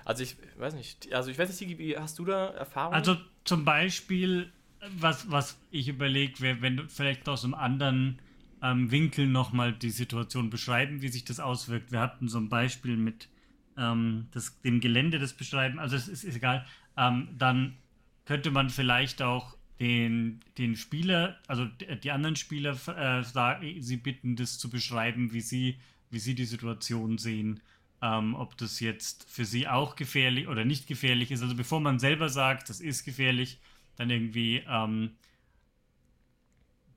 Also 0.06 0.24
ich 0.24 0.38
weiß 0.58 0.74
nicht, 0.74 1.14
also 1.14 1.30
ich 1.30 1.38
weiß 1.38 1.50
nicht, 1.62 1.78
wie 1.78 1.98
hast 1.98 2.20
du 2.20 2.26
da 2.26 2.50
Erfahrung? 2.50 2.94
Also 2.94 3.18
zum 3.44 3.66
Beispiel 3.66 4.52
was, 4.98 5.30
was 5.30 5.60
ich 5.72 5.88
überlege, 5.88 6.40
wäre, 6.40 6.62
wenn 6.62 6.78
du 6.78 6.88
vielleicht 6.88 7.28
aus 7.28 7.44
einem 7.44 7.54
anderen 7.54 8.20
ähm, 8.62 8.92
Winkel 8.92 9.28
nochmal 9.28 9.74
die 9.74 9.90
Situation 9.90 10.50
beschreiben, 10.50 11.02
wie 11.02 11.10
sich 11.10 11.26
das 11.26 11.40
auswirkt. 11.40 11.92
Wir 11.92 12.00
hatten 12.00 12.28
so 12.28 12.38
ein 12.38 12.50
Beispiel 12.50 12.98
mit 12.98 13.30
ähm, 13.78 14.28
das, 14.32 14.62
dem 14.62 14.80
Gelände 14.80 15.20
das 15.20 15.34
beschreiben, 15.34 15.80
also 15.80 15.96
es 15.96 16.08
ist, 16.08 16.24
ist 16.24 16.36
egal. 16.36 16.66
Ähm, 16.98 17.30
dann 17.38 17.78
könnte 18.26 18.52
man 18.52 18.70
vielleicht 18.70 19.22
auch 19.22 19.56
den, 19.80 20.42
den 20.58 20.76
Spieler, 20.76 21.38
also 21.48 21.66
die 21.66 22.12
anderen 22.12 22.36
Spieler, 22.36 22.72
äh, 22.88 23.24
sagen, 23.24 23.82
sie 23.82 23.98
bitten, 23.98 24.36
das 24.36 24.58
zu 24.58 24.70
beschreiben, 24.70 25.32
wie 25.32 25.42
sie, 25.42 25.78
wie 26.10 26.20
sie 26.20 26.36
die 26.36 26.46
Situation 26.46 27.18
sehen. 27.18 27.62
Ähm, 28.02 28.34
ob 28.36 28.58
das 28.58 28.80
jetzt 28.80 29.30
für 29.30 29.44
sie 29.44 29.68
auch 29.68 29.98
gefährlich 29.98 30.48
oder 30.48 30.64
nicht 30.64 30.88
gefährlich 30.88 31.32
ist. 31.32 31.42
Also 31.42 31.56
bevor 31.56 31.82
man 31.82 32.00
selber 32.00 32.30
sagt, 32.30 32.70
das 32.70 32.80
ist 32.80 33.04
gefährlich, 33.04 33.60
dann 34.00 34.10
irgendwie 34.10 34.64
ähm, 34.66 35.12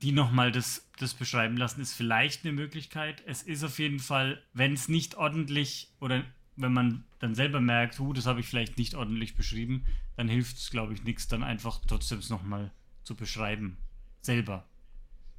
die 0.01 0.13
nochmal 0.13 0.51
das, 0.51 0.89
das 0.99 1.13
beschreiben 1.13 1.57
lassen, 1.57 1.81
ist 1.81 1.93
vielleicht 1.93 2.45
eine 2.45 2.53
Möglichkeit. 2.53 3.21
Es 3.27 3.43
ist 3.43 3.63
auf 3.63 3.77
jeden 3.77 3.99
Fall, 3.99 4.41
wenn 4.53 4.73
es 4.73 4.87
nicht 4.87 5.15
ordentlich 5.15 5.89
oder 5.99 6.23
wenn 6.55 6.71
man 6.71 7.03
dann 7.19 7.35
selber 7.35 7.59
merkt, 7.59 7.99
uh, 7.99 8.13
das 8.13 8.25
habe 8.25 8.39
ich 8.39 8.47
vielleicht 8.47 8.77
nicht 8.77 8.95
ordentlich 8.95 9.35
beschrieben, 9.35 9.85
dann 10.15 10.29
hilft 10.29 10.57
es, 10.57 10.69
glaube 10.69 10.93
ich, 10.93 11.03
nichts, 11.03 11.27
dann 11.27 11.43
einfach 11.43 11.81
trotzdem 11.85 12.19
es 12.19 12.29
nochmal 12.29 12.71
zu 13.03 13.15
beschreiben. 13.15 13.77
Selber. 14.21 14.65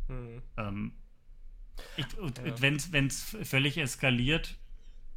Hm. 0.09 0.43
Ähm, 0.59 0.93
ja. 1.97 2.07
Wenn 2.61 3.07
es 3.07 3.37
völlig 3.43 3.79
eskaliert, 3.79 4.59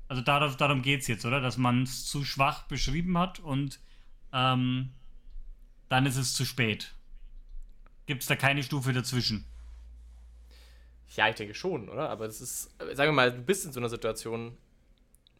also 0.07 0.21
darauf, 0.21 0.55
darum 0.55 0.81
geht 0.81 1.01
es 1.01 1.07
jetzt, 1.07 1.25
oder? 1.25 1.41
Dass 1.41 1.57
man 1.57 1.83
es 1.83 2.05
zu 2.05 2.23
schwach 2.23 2.63
beschrieben 2.63 3.17
hat 3.17 3.39
und 3.39 3.81
ähm, 4.31 4.91
dann 5.89 6.05
ist 6.05 6.17
es 6.17 6.33
zu 6.33 6.45
spät. 6.45 6.93
Gibt 8.05 8.21
es 8.21 8.27
da 8.27 8.35
keine 8.35 8.63
Stufe 8.63 8.93
dazwischen? 8.93 9.45
Ja, 11.15 11.29
ich 11.29 11.35
denke 11.35 11.53
schon, 11.53 11.89
oder? 11.89 12.09
Aber 12.09 12.25
es 12.25 12.41
ist, 12.41 12.69
sagen 12.79 13.09
wir 13.09 13.11
mal, 13.11 13.31
du 13.31 13.41
bist 13.41 13.65
in 13.65 13.71
so 13.71 13.79
einer 13.79 13.89
Situation, 13.89 14.57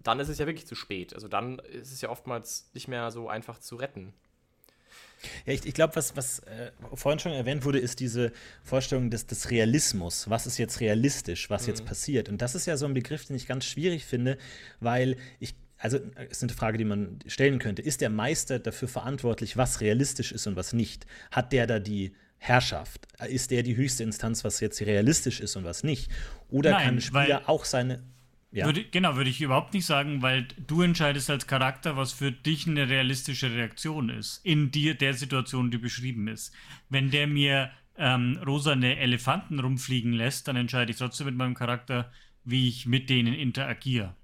dann 0.04 0.20
ist 0.20 0.30
es 0.30 0.38
ja 0.38 0.46
wirklich 0.46 0.68
zu 0.68 0.76
spät. 0.76 1.14
Also 1.14 1.28
dann 1.28 1.60
ist 1.60 1.92
es 1.92 2.02
ja 2.02 2.10
oftmals 2.10 2.70
nicht 2.74 2.88
mehr 2.88 3.12
so 3.12 3.30
einfach 3.30 3.60
zu 3.60 3.76
retten. 3.76 4.14
Ja, 5.46 5.54
ich, 5.54 5.66
ich 5.66 5.74
glaube, 5.74 5.96
was, 5.96 6.16
was 6.16 6.40
äh, 6.40 6.72
vorhin 6.94 7.20
schon 7.20 7.32
erwähnt 7.32 7.66
wurde, 7.66 7.80
ist 7.80 8.00
diese 8.00 8.32
Vorstellung 8.64 9.10
des, 9.10 9.26
des 9.26 9.50
Realismus. 9.50 10.30
Was 10.30 10.46
ist 10.46 10.58
jetzt 10.58 10.80
realistisch, 10.80 11.50
was 11.50 11.64
mhm. 11.64 11.70
jetzt 11.70 11.86
passiert? 11.86 12.30
Und 12.30 12.42
das 12.42 12.56
ist 12.56 12.66
ja 12.66 12.78
so 12.78 12.86
ein 12.86 12.94
Begriff, 12.94 13.26
den 13.26 13.36
ich 13.36 13.48
ganz 13.48 13.66
schwierig 13.66 14.06
finde, 14.06 14.38
weil 14.80 15.18
ich 15.40 15.56
also 15.78 16.00
es 16.16 16.38
ist 16.38 16.44
eine 16.44 16.54
Frage, 16.54 16.78
die 16.78 16.86
man 16.86 17.20
stellen 17.28 17.60
könnte. 17.60 17.82
Ist 17.82 18.02
der 18.02 18.10
Meister 18.10 18.60
dafür 18.60 18.88
verantwortlich, 18.88 19.58
was 19.58 19.82
realistisch 19.82 20.32
ist 20.32 20.48
und 20.48 20.56
was 20.56 20.74
nicht? 20.74 21.06
Hat 21.32 21.54
der 21.54 21.68
da 21.68 21.80
die 21.80 22.14
Herrschaft? 22.40 23.08
Ist 23.28 23.52
der 23.52 23.64
die 23.64 23.76
höchste 23.76 24.04
Instanz, 24.04 24.44
was 24.44 24.60
jetzt 24.60 24.82
realistisch 24.82 25.40
ist 25.40 25.56
und 25.56 25.64
was 25.64 25.84
nicht? 25.84 26.12
Oder 26.50 26.72
Nein, 26.72 26.86
kann 26.86 26.96
ein 26.96 27.02
Spieler 27.02 27.50
auch 27.50 27.66
seine. 27.66 28.04
Ja. 28.52 28.66
Würde, 28.66 28.86
genau, 28.86 29.16
würde 29.16 29.30
ich 29.30 29.42
überhaupt 29.42 29.74
nicht 29.74 29.86
sagen, 29.86 30.22
weil 30.22 30.48
du 30.66 30.82
entscheidest 30.82 31.30
als 31.30 31.48
Charakter, 31.48 31.98
was 31.98 32.14
für 32.14 32.32
dich 32.32 32.66
eine 32.66 32.88
realistische 32.90 33.52
Reaktion 33.52 34.10
ist, 34.10 34.40
in 34.44 34.72
dir, 34.72 34.96
der 34.96 35.14
Situation, 35.14 35.70
die 35.70 35.78
beschrieben 35.78 36.28
ist. 36.28 36.54
Wenn 36.90 37.12
der 37.12 37.28
mir 37.28 37.72
ähm, 37.98 38.40
rosane 38.46 38.98
Elefanten 38.98 39.60
rumfliegen 39.60 40.14
lässt, 40.14 40.48
dann 40.48 40.56
entscheide 40.56 40.92
ich 40.92 40.98
trotzdem 40.98 41.26
mit 41.26 41.36
meinem 41.36 41.56
Charakter, 41.56 42.12
wie 42.46 42.70
ich 42.70 42.86
mit 42.86 43.10
denen 43.10 43.34
interagiere. 43.34 44.16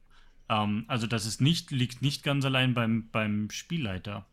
Ähm, 0.50 0.86
also 0.88 1.08
das 1.08 1.26
ist 1.26 1.42
nicht, 1.42 1.72
liegt 1.72 2.02
nicht 2.02 2.24
ganz 2.24 2.46
allein 2.46 2.74
beim, 2.74 3.10
beim 3.12 3.50
Spielleiter. 3.50 4.26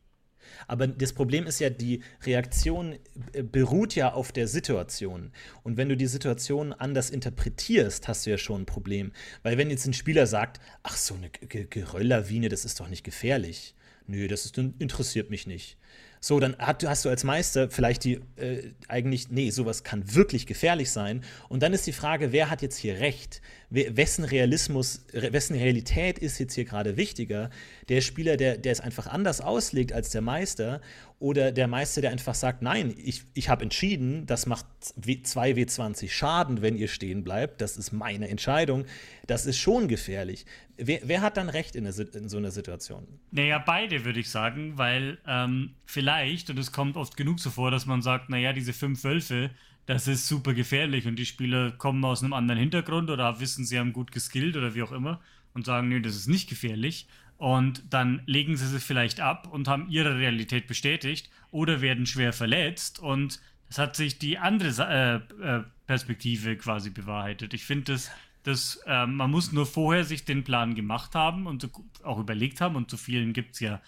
Aber 0.67 0.87
das 0.87 1.13
Problem 1.13 1.47
ist 1.47 1.61
ja, 1.61 1.71
die 1.71 2.03
Reaktion 2.25 2.99
äh, 3.33 3.43
beruht 3.43 3.95
ja 3.95 4.13
auf 4.13 4.33
der 4.33 4.49
Situation. 4.49 5.33
Und 5.63 5.77
wenn 5.77 5.89
du 5.89 5.97
die 5.97 6.07
Situation 6.07 6.73
anders 6.73 7.11
interpretierst, 7.11 8.09
hast 8.09 8.27
du 8.27 8.31
ja 8.31 8.39
schon 8.39 8.63
ein 8.63 8.67
Problem. 8.67 9.13
Weil 9.43 9.59
wenn 9.59 9.71
jetzt 9.71 9.87
ein 9.87 9.93
Spieler 9.93 10.27
sagt, 10.27 10.61
ach 10.83 10.97
so 10.97 11.15
eine 11.15 11.31
Gerölllawine, 11.31 12.49
das 12.49 12.65
ist 12.65 12.81
doch 12.81 12.89
nicht 12.89 13.05
gefährlich. 13.05 13.75
Nö, 14.07 14.27
das 14.27 14.45
ist, 14.45 14.59
interessiert 14.59 15.31
mich 15.31 15.47
nicht. 15.47 15.77
So, 16.23 16.39
dann 16.39 16.55
hast 16.59 17.05
du 17.05 17.09
als 17.09 17.25
Meister 17.25 17.71
vielleicht 17.71 18.05
die 18.05 18.21
äh, 18.37 18.73
eigentlich, 18.89 19.31
nee, 19.31 19.49
sowas 19.51 19.85
kann 19.85 20.15
wirklich 20.15 20.47
gefährlich 20.47 20.91
sein. 20.91 21.25
Und 21.49 21.63
dann 21.63 21.73
ist 21.73 21.87
die 21.87 21.93
Frage, 21.93 22.31
wer 22.33 22.51
hat 22.51 22.61
jetzt 22.61 22.77
hier 22.77 23.01
recht? 23.01 23.41
Wessen 23.71 24.25
Realismus, 24.25 25.07
wessen 25.13 25.55
Realität 25.55 26.19
ist 26.19 26.41
jetzt 26.41 26.55
hier 26.55 26.65
gerade 26.65 26.97
wichtiger? 26.97 27.51
Der 27.89 28.01
Spieler, 28.01 28.37
der, 28.37 28.59
der 28.59 28.73
es 28.73 28.81
einfach 28.81 29.07
anders 29.07 29.41
auslegt 29.41 29.93
als 29.93 30.11
der 30.11 30.23
Meister 30.23 30.81
oder 31.21 31.53
der 31.53 31.69
Meister, 31.69 32.01
der 32.01 32.11
einfach 32.11 32.35
sagt, 32.35 32.63
nein, 32.63 32.93
ich, 32.97 33.23
ich 33.35 33.49
habe 33.49 33.63
entschieden, 33.63 34.27
das 34.27 34.47
macht 34.47 34.67
2 34.83 35.53
W20 35.53 36.09
Schaden, 36.09 36.63
wenn 36.63 36.77
ihr 36.77 36.89
stehen 36.89 37.23
bleibt, 37.23 37.61
das 37.61 37.77
ist 37.77 37.93
meine 37.93 38.29
Entscheidung, 38.29 38.87
das 39.29 39.47
ist 39.47 39.59
schon 39.59 39.87
gefährlich. 39.87 40.47
Wer, 40.77 41.01
wer 41.05 41.21
hat 41.21 41.37
dann 41.37 41.49
recht 41.49 41.77
in, 41.77 41.87
eine, 41.87 41.95
in, 42.15 42.29
so 42.29 42.39
einer 42.39 42.51
Situation? 42.51 43.07
Naja, 43.31 43.63
beide 43.65 44.05
würde 44.05 44.19
ich 44.19 44.31
sagen, 44.31 44.79
weil 44.79 45.19
ähm, 45.29 45.75
vielleicht, 45.85 46.51
und 46.51 46.59
es 46.59 46.73
kommt 46.73 46.97
oft 46.97 47.17
genug 47.17 47.39
so 47.39 47.51
vor, 47.51 47.71
dass 47.71 47.87
man 47.87 48.03
sagt, 48.03 48.31
naja, 48.31 48.53
diese 48.53 48.73
fünf 48.73 49.05
Wölfe, 49.05 49.51
das 49.91 50.07
ist 50.07 50.29
super 50.29 50.55
gefährlich 50.55 51.09
und 51.09 51.17
die 51.17 51.27
Spieler 51.27 51.73
kommen 51.73 52.05
aus 52.05 52.23
einem 52.23 52.33
anderen 52.33 52.61
Hintergrund 52.61 53.11
oder 53.11 53.41
wissen, 53.41 53.65
sie 53.65 53.77
haben 53.77 53.93
gut 53.93 54.13
geskillt 54.13 54.57
oder 54.57 54.77
wie 54.77 54.85
auch 54.85 54.93
immer 54.93 55.21
und 55.53 55.67
sagen, 55.67 55.89
nee, 55.89 55.99
das 55.99 56.15
ist 56.15 56.29
nicht 56.29 56.49
gefährlich. 56.49 57.09
Und 57.39 57.83
dann 57.91 58.23
legen 58.27 58.57
sie 58.57 58.69
sich 58.69 58.85
vielleicht 58.85 59.19
ab 59.19 59.49
und 59.51 59.67
haben 59.67 59.91
ihre 59.91 60.17
Realität 60.17 60.69
bestätigt 60.69 61.29
oder 61.51 61.81
werden 61.81 62.07
schwer 62.07 62.33
verletzt. 62.33 63.01
Und 63.01 63.41
es 63.69 63.79
hat 63.79 63.97
sich 63.97 64.21
die 64.21 64.39
andere 64.39 65.27
äh, 65.43 65.57
äh, 65.57 65.65
Perspektive 65.89 66.57
quasi 66.57 66.91
bewahrheitet. 66.91 67.53
Ich 67.53 67.65
finde, 67.65 67.95
das, 67.95 68.13
das, 68.45 68.81
äh, 68.87 69.07
man 69.07 69.29
muss 69.29 69.51
nur 69.51 69.67
vorher 69.67 70.05
sich 70.05 70.25
den 70.25 70.45
Plan 70.45 70.77
gemacht 70.77 71.17
haben 71.17 71.49
und 71.49 71.69
auch 72.05 72.21
überlegt 72.21 72.61
haben. 72.61 72.77
Und 72.77 72.91
zu 72.91 72.97
vielen 72.97 73.33
gibt 73.33 73.55
es 73.55 73.61
ja 73.61 73.81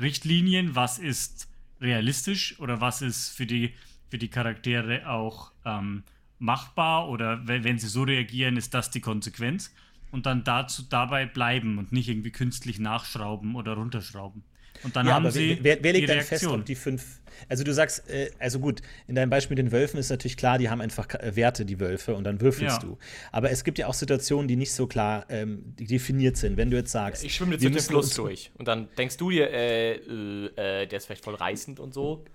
Richtlinien, 0.00 0.74
was 0.74 0.98
ist 0.98 1.46
realistisch 1.78 2.58
oder 2.58 2.80
was 2.80 3.02
ist 3.02 3.28
für 3.28 3.44
die, 3.44 3.74
für 4.12 4.18
die 4.18 4.28
Charaktere 4.28 5.08
auch 5.08 5.52
ähm, 5.64 6.02
machbar 6.38 7.08
oder 7.08 7.40
wenn 7.46 7.78
sie 7.78 7.88
so 7.88 8.02
reagieren, 8.02 8.58
ist 8.58 8.74
das 8.74 8.90
die 8.90 9.00
Konsequenz 9.00 9.72
und 10.10 10.26
dann 10.26 10.44
dazu 10.44 10.82
dabei 10.82 11.24
bleiben 11.24 11.78
und 11.78 11.92
nicht 11.92 12.10
irgendwie 12.10 12.30
künstlich 12.30 12.78
nachschrauben 12.78 13.54
oder 13.54 13.72
runterschrauben. 13.72 14.42
Und 14.82 14.96
dann 14.96 15.06
ja, 15.06 15.14
haben 15.14 15.30
sie. 15.30 15.56
Wer, 15.62 15.82
wer 15.82 15.94
legt 15.94 16.10
dann 16.10 16.20
fest, 16.20 16.46
ob 16.46 16.62
die 16.66 16.74
fünf. 16.74 17.20
Also 17.48 17.64
du 17.64 17.72
sagst, 17.72 18.06
äh, 18.10 18.30
also 18.38 18.60
gut, 18.60 18.82
in 19.06 19.14
deinem 19.14 19.30
Beispiel 19.30 19.56
mit 19.56 19.64
den 19.64 19.72
Wölfen 19.72 19.98
ist 19.98 20.10
natürlich 20.10 20.36
klar, 20.36 20.58
die 20.58 20.68
haben 20.68 20.82
einfach 20.82 21.08
äh, 21.14 21.34
Werte, 21.34 21.64
die 21.64 21.80
Wölfe, 21.80 22.14
und 22.14 22.24
dann 22.24 22.38
würfelst 22.42 22.82
ja. 22.82 22.86
du. 22.86 22.98
Aber 23.30 23.50
es 23.50 23.64
gibt 23.64 23.78
ja 23.78 23.86
auch 23.86 23.94
Situationen, 23.94 24.46
die 24.46 24.56
nicht 24.56 24.74
so 24.74 24.86
klar 24.86 25.24
ähm, 25.30 25.74
definiert 25.80 26.36
sind. 26.36 26.58
Wenn 26.58 26.70
du 26.70 26.76
jetzt 26.76 26.92
sagst. 26.92 27.24
Ich 27.24 27.34
schwimme 27.34 27.52
jetzt 27.52 27.64
mit 27.64 27.74
dem 27.74 27.82
Fluss 27.82 28.14
durch. 28.14 28.50
Und 28.58 28.68
dann 28.68 28.88
denkst 28.98 29.16
du 29.16 29.30
dir, 29.30 29.50
äh, 29.50 29.94
äh, 29.94 30.86
der 30.86 30.98
ist 30.98 31.06
vielleicht 31.06 31.24
voll 31.24 31.36
reißend 31.36 31.80
und 31.80 31.94
so. 31.94 32.26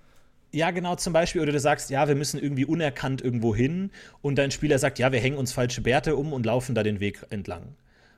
Ja, 0.51 0.71
genau, 0.71 0.95
zum 0.95 1.13
Beispiel. 1.13 1.41
Oder 1.41 1.51
du 1.51 1.59
sagst, 1.59 1.89
ja, 1.89 2.07
wir 2.07 2.15
müssen 2.15 2.41
irgendwie 2.41 2.65
unerkannt 2.65 3.21
irgendwo 3.21 3.55
hin. 3.55 3.91
Und 4.21 4.37
dein 4.37 4.51
Spieler 4.51 4.79
sagt, 4.79 4.99
ja, 4.99 5.11
wir 5.11 5.19
hängen 5.19 5.37
uns 5.37 5.51
falsche 5.51 5.81
Bärte 5.81 6.15
um 6.15 6.33
und 6.33 6.45
laufen 6.45 6.75
da 6.75 6.83
den 6.83 6.99
Weg 6.99 7.25
entlang. 7.29 7.75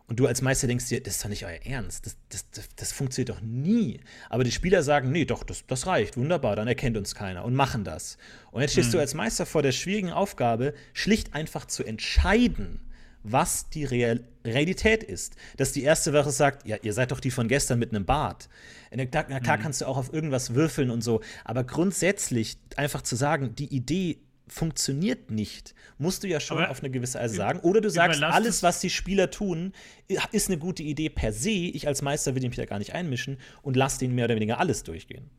Und 0.09 0.19
du 0.19 0.25
als 0.25 0.41
Meister 0.41 0.65
denkst 0.65 0.89
dir, 0.89 1.01
das 1.01 1.17
ist 1.17 1.23
doch 1.23 1.29
nicht 1.29 1.45
euer 1.45 1.59
Ernst. 1.65 2.07
Das, 2.07 2.17
das, 2.29 2.49
das, 2.49 2.69
das 2.75 2.91
funktioniert 2.91 3.29
doch 3.29 3.41
nie. 3.41 3.99
Aber 4.29 4.43
die 4.43 4.51
Spieler 4.51 4.81
sagen, 4.81 5.11
nee, 5.11 5.25
doch, 5.25 5.43
das, 5.43 5.65
das 5.67 5.85
reicht. 5.85 6.17
Wunderbar, 6.17 6.55
dann 6.55 6.67
erkennt 6.67 6.97
uns 6.97 7.13
keiner 7.13 7.45
und 7.45 7.53
machen 7.53 7.83
das. 7.83 8.17
Und 8.51 8.61
jetzt 8.61 8.71
stehst 8.71 8.87
hm. 8.87 8.93
du 8.93 8.99
als 8.99 9.13
Meister 9.13 9.45
vor 9.45 9.61
der 9.61 9.71
schwierigen 9.71 10.11
Aufgabe, 10.11 10.73
schlicht 10.93 11.35
einfach 11.35 11.65
zu 11.65 11.83
entscheiden, 11.83 12.79
was 13.23 13.69
die 13.69 13.85
Real 13.85 14.23
Realität 14.45 15.03
ist. 15.03 15.35
Dass 15.57 15.73
die 15.73 15.83
erste 15.83 16.13
Woche 16.13 16.31
sagt, 16.31 16.67
ja, 16.67 16.77
ihr 16.81 16.93
seid 16.93 17.11
doch 17.11 17.19
die 17.19 17.31
von 17.31 17.47
gestern 17.47 17.79
mit 17.79 17.93
einem 17.93 18.05
Bart. 18.05 18.49
Na 18.91 19.05
klar, 19.05 19.25
mhm. 19.29 19.61
kannst 19.61 19.81
du 19.81 19.85
auch 19.85 19.97
auf 19.97 20.13
irgendwas 20.13 20.55
würfeln 20.55 20.89
und 20.89 21.03
so, 21.03 21.21
aber 21.43 21.63
grundsätzlich 21.63 22.57
einfach 22.75 23.01
zu 23.01 23.15
sagen, 23.15 23.53
die 23.55 23.73
Idee 23.73 24.17
funktioniert 24.47 25.29
nicht, 25.29 25.75
musst 25.99 26.23
du 26.23 26.27
ja 26.27 26.39
schon 26.39 26.57
aber 26.57 26.71
auf 26.71 26.79
eine 26.79 26.89
gewisse 26.89 27.19
Weise 27.19 27.35
sagen. 27.35 27.59
Oder 27.59 27.81
du 27.81 27.89
sagst, 27.89 28.23
alles, 28.23 28.63
was 28.63 28.79
die 28.79 28.89
Spieler 28.89 29.29
tun, 29.29 29.73
ist 30.31 30.49
eine 30.49 30.57
gute 30.57 30.83
Idee 30.83 31.09
per 31.09 31.31
se. 31.31 31.51
Ich 31.51 31.87
als 31.87 32.01
Meister 32.01 32.33
will 32.35 32.41
mich 32.41 32.55
da 32.55 32.65
gar 32.65 32.79
nicht 32.79 32.93
einmischen 32.93 33.37
und 33.61 33.75
lass 33.75 33.99
denen 33.99 34.15
mehr 34.15 34.25
oder 34.25 34.35
weniger 34.35 34.59
alles 34.59 34.83
durchgehen. 34.83 35.29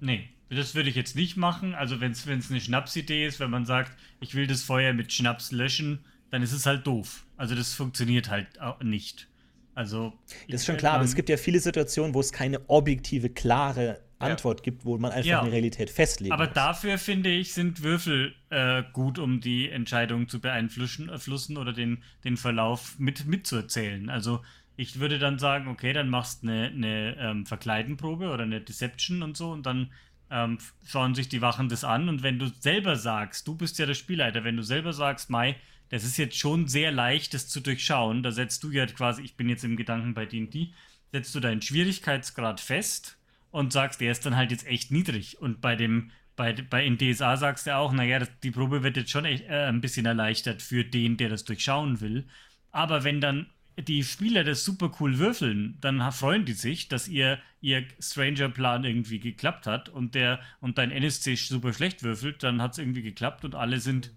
Nee, 0.00 0.28
das 0.48 0.74
würde 0.76 0.88
ich 0.88 0.94
jetzt 0.94 1.16
nicht 1.16 1.36
machen. 1.36 1.74
Also, 1.74 2.00
wenn 2.00 2.12
es 2.12 2.28
eine 2.28 2.60
Schnapsidee 2.60 3.26
ist, 3.26 3.40
wenn 3.40 3.50
man 3.50 3.66
sagt, 3.66 3.96
ich 4.20 4.34
will 4.34 4.46
das 4.46 4.62
Feuer 4.62 4.92
mit 4.92 5.12
Schnaps 5.12 5.50
löschen, 5.50 6.04
dann 6.30 6.42
ist 6.42 6.52
es 6.52 6.66
halt 6.66 6.86
doof. 6.86 7.26
Also 7.36 7.54
das 7.54 7.74
funktioniert 7.74 8.30
halt 8.30 8.60
auch 8.60 8.80
nicht. 8.82 9.28
Also 9.74 10.14
das 10.48 10.62
ist 10.62 10.66
schon 10.66 10.78
klar, 10.78 10.94
aber 10.94 11.04
es 11.04 11.14
gibt 11.14 11.28
ja 11.28 11.36
viele 11.36 11.60
Situationen, 11.60 12.14
wo 12.14 12.20
es 12.20 12.32
keine 12.32 12.68
objektive, 12.68 13.28
klare 13.28 14.00
Antwort 14.18 14.60
ja. 14.60 14.64
gibt, 14.64 14.84
wo 14.86 14.96
man 14.96 15.12
einfach 15.12 15.28
ja. 15.28 15.40
eine 15.42 15.52
Realität 15.52 15.90
festlegt. 15.90 16.32
Aber 16.32 16.46
muss. 16.46 16.54
dafür 16.54 16.96
finde 16.96 17.30
ich, 17.30 17.52
sind 17.52 17.82
Würfel 17.82 18.34
äh, 18.48 18.82
gut, 18.92 19.18
um 19.18 19.40
die 19.40 19.68
Entscheidung 19.68 20.28
zu 20.28 20.40
beeinflussen 20.40 21.10
äh, 21.10 21.58
oder 21.58 21.72
den, 21.74 22.02
den 22.24 22.38
Verlauf 22.38 22.98
mit, 22.98 23.26
mitzuerzählen. 23.26 24.08
Also 24.08 24.40
ich 24.76 25.00
würde 25.00 25.18
dann 25.18 25.38
sagen, 25.38 25.68
okay, 25.68 25.92
dann 25.92 26.08
machst 26.08 26.42
du 26.42 26.48
eine, 26.48 26.68
eine 26.68 27.16
ähm, 27.18 27.46
Verkleidenprobe 27.46 28.30
oder 28.30 28.44
eine 28.44 28.60
Deception 28.60 29.22
und 29.22 29.36
so 29.36 29.50
und 29.50 29.66
dann 29.66 29.92
ähm, 30.30 30.58
schauen 30.84 31.14
sich 31.14 31.28
die 31.28 31.40
Wachen 31.42 31.68
das 31.68 31.84
an 31.84 32.08
und 32.08 32.22
wenn 32.22 32.38
du 32.38 32.46
selber 32.60 32.96
sagst, 32.96 33.46
du 33.46 33.54
bist 33.54 33.78
ja 33.78 33.86
der 33.86 33.94
Spielleiter, 33.94 34.44
wenn 34.44 34.56
du 34.56 34.62
selber 34.62 34.92
sagst, 34.92 35.30
Mai, 35.30 35.56
das 35.88 36.04
ist 36.04 36.16
jetzt 36.16 36.36
schon 36.36 36.68
sehr 36.68 36.90
leicht, 36.92 37.34
das 37.34 37.48
zu 37.48 37.60
durchschauen. 37.60 38.22
Da 38.22 38.32
setzt 38.32 38.62
du 38.64 38.70
ja 38.70 38.86
quasi, 38.86 39.22
ich 39.22 39.36
bin 39.36 39.48
jetzt 39.48 39.64
im 39.64 39.76
Gedanken 39.76 40.14
bei 40.14 40.26
D&D, 40.26 40.72
setzt 41.12 41.34
du 41.34 41.40
deinen 41.40 41.62
Schwierigkeitsgrad 41.62 42.60
fest 42.60 43.18
und 43.50 43.72
sagst, 43.72 44.00
der 44.00 44.12
ist 44.12 44.26
dann 44.26 44.36
halt 44.36 44.50
jetzt 44.50 44.66
echt 44.66 44.90
niedrig. 44.90 45.40
Und 45.40 45.60
bei 45.60 45.76
dem, 45.76 46.10
bei, 46.34 46.52
bei 46.52 46.84
in 46.84 46.98
DSA 46.98 47.36
sagst 47.36 47.66
du 47.66 47.76
auch, 47.76 47.92
naja, 47.92 48.20
die 48.42 48.50
Probe 48.50 48.82
wird 48.82 48.96
jetzt 48.96 49.10
schon 49.10 49.24
echt, 49.24 49.44
äh, 49.44 49.66
ein 49.66 49.80
bisschen 49.80 50.06
erleichtert 50.06 50.62
für 50.62 50.84
den, 50.84 51.16
der 51.16 51.28
das 51.28 51.44
durchschauen 51.44 52.00
will. 52.00 52.26
Aber 52.72 53.04
wenn 53.04 53.20
dann 53.20 53.46
die 53.78 54.04
Spieler 54.04 54.42
das 54.42 54.64
super 54.64 54.90
cool 55.00 55.18
würfeln, 55.18 55.76
dann 55.80 56.10
freuen 56.12 56.44
die 56.44 56.54
sich, 56.54 56.88
dass 56.88 57.08
ihr, 57.08 57.38
ihr 57.60 57.84
Stranger-Plan 58.00 58.84
irgendwie 58.84 59.20
geklappt 59.20 59.66
hat 59.66 59.88
und 59.88 60.14
der 60.14 60.40
und 60.60 60.78
dein 60.78 60.90
NSC 60.90 61.36
super 61.36 61.72
schlecht 61.72 62.02
würfelt, 62.02 62.42
dann 62.42 62.62
hat 62.62 62.72
es 62.72 62.78
irgendwie 62.78 63.02
geklappt 63.02 63.44
und 63.44 63.54
alle 63.54 63.78
sind 63.80 64.12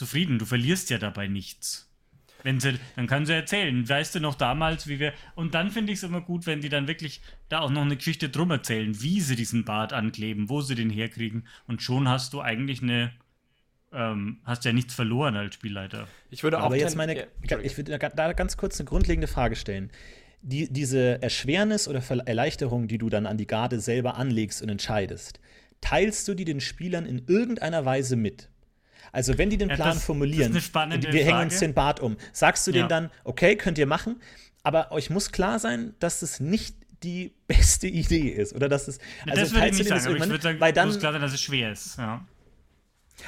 zufrieden. 0.00 0.38
Du 0.38 0.46
verlierst 0.46 0.88
ja 0.88 0.96
dabei 0.96 1.28
nichts. 1.28 1.86
Wenn 2.42 2.58
sie, 2.58 2.78
dann 2.96 3.06
kann 3.06 3.26
sie 3.26 3.34
erzählen. 3.34 3.86
Weißt 3.86 4.14
du 4.14 4.20
noch 4.20 4.34
damals, 4.34 4.86
wie 4.86 4.98
wir. 4.98 5.12
Und 5.34 5.54
dann 5.54 5.70
finde 5.70 5.92
ich 5.92 5.98
es 5.98 6.04
immer 6.04 6.22
gut, 6.22 6.46
wenn 6.46 6.62
die 6.62 6.70
dann 6.70 6.88
wirklich 6.88 7.20
da 7.50 7.60
auch 7.60 7.68
noch 7.68 7.82
eine 7.82 7.96
Geschichte 7.96 8.30
drum 8.30 8.50
erzählen, 8.50 8.98
wie 9.02 9.20
sie 9.20 9.36
diesen 9.36 9.66
Bart 9.66 9.92
ankleben, 9.92 10.48
wo 10.48 10.62
sie 10.62 10.74
den 10.74 10.88
herkriegen. 10.88 11.46
Und 11.66 11.82
schon 11.82 12.08
hast 12.08 12.32
du 12.32 12.40
eigentlich 12.40 12.82
eine. 12.82 13.12
Ähm, 13.92 14.38
hast 14.44 14.64
ja 14.64 14.72
nichts 14.72 14.94
verloren 14.94 15.36
als 15.36 15.54
Spielleiter. 15.54 16.08
Ich 16.30 16.42
würde 16.42 16.60
auch. 16.60 16.64
Aber 16.64 16.76
jetzt 16.76 16.96
meine. 16.96 17.26
Ja, 17.46 17.58
ich 17.58 17.76
würde 17.76 17.98
da 17.98 18.32
ganz 18.32 18.56
kurz 18.56 18.80
eine 18.80 18.88
grundlegende 18.88 19.26
Frage 19.26 19.54
stellen. 19.54 19.90
Die, 20.40 20.72
diese 20.72 21.20
Erschwernis 21.20 21.88
oder 21.88 22.02
Erleichterung, 22.26 22.88
die 22.88 22.96
du 22.96 23.10
dann 23.10 23.26
an 23.26 23.36
die 23.36 23.46
Garde 23.46 23.80
selber 23.80 24.16
anlegst 24.16 24.62
und 24.62 24.70
entscheidest, 24.70 25.40
teilst 25.82 26.26
du 26.26 26.34
die 26.34 26.46
den 26.46 26.60
Spielern 26.60 27.04
in 27.04 27.26
irgendeiner 27.26 27.84
Weise 27.84 28.16
mit? 28.16 28.48
Also, 29.12 29.38
wenn 29.38 29.50
die 29.50 29.58
den 29.58 29.68
Plan 29.68 29.88
ja, 29.88 29.94
das, 29.94 30.04
formulieren, 30.04 30.52
das 30.52 30.64
wir 30.64 30.70
Frage. 30.70 31.24
hängen 31.24 31.42
uns 31.42 31.58
den 31.58 31.74
Bart 31.74 32.00
um, 32.00 32.16
sagst 32.32 32.66
du 32.66 32.70
ja. 32.70 32.78
denen 32.78 32.88
dann, 32.88 33.10
okay, 33.24 33.56
könnt 33.56 33.78
ihr 33.78 33.86
machen, 33.86 34.20
aber 34.62 34.92
euch 34.92 35.10
muss 35.10 35.32
klar 35.32 35.58
sein, 35.58 35.94
dass 35.98 36.22
es 36.22 36.40
nicht 36.40 36.76
die 37.02 37.32
beste 37.46 37.86
Idee 37.86 38.28
ist. 38.28 38.54
Oder 38.54 38.68
dass 38.68 38.88
es. 38.88 38.98
Also 39.26 39.40
das 39.40 39.54
würde 39.54 39.68
ich 39.68 39.78
nicht 39.78 39.88
sagen, 39.88 40.16
ich 40.16 40.28
würde 40.28 40.42
sagen, 40.42 40.60
weil 40.60 40.72
dann, 40.72 40.88
muss 40.88 40.98
klar 40.98 41.12
sein, 41.12 41.22
dass 41.22 41.32
es 41.32 41.40
schwer 41.40 41.72
ist. 41.72 41.98
Ja. 41.98 42.24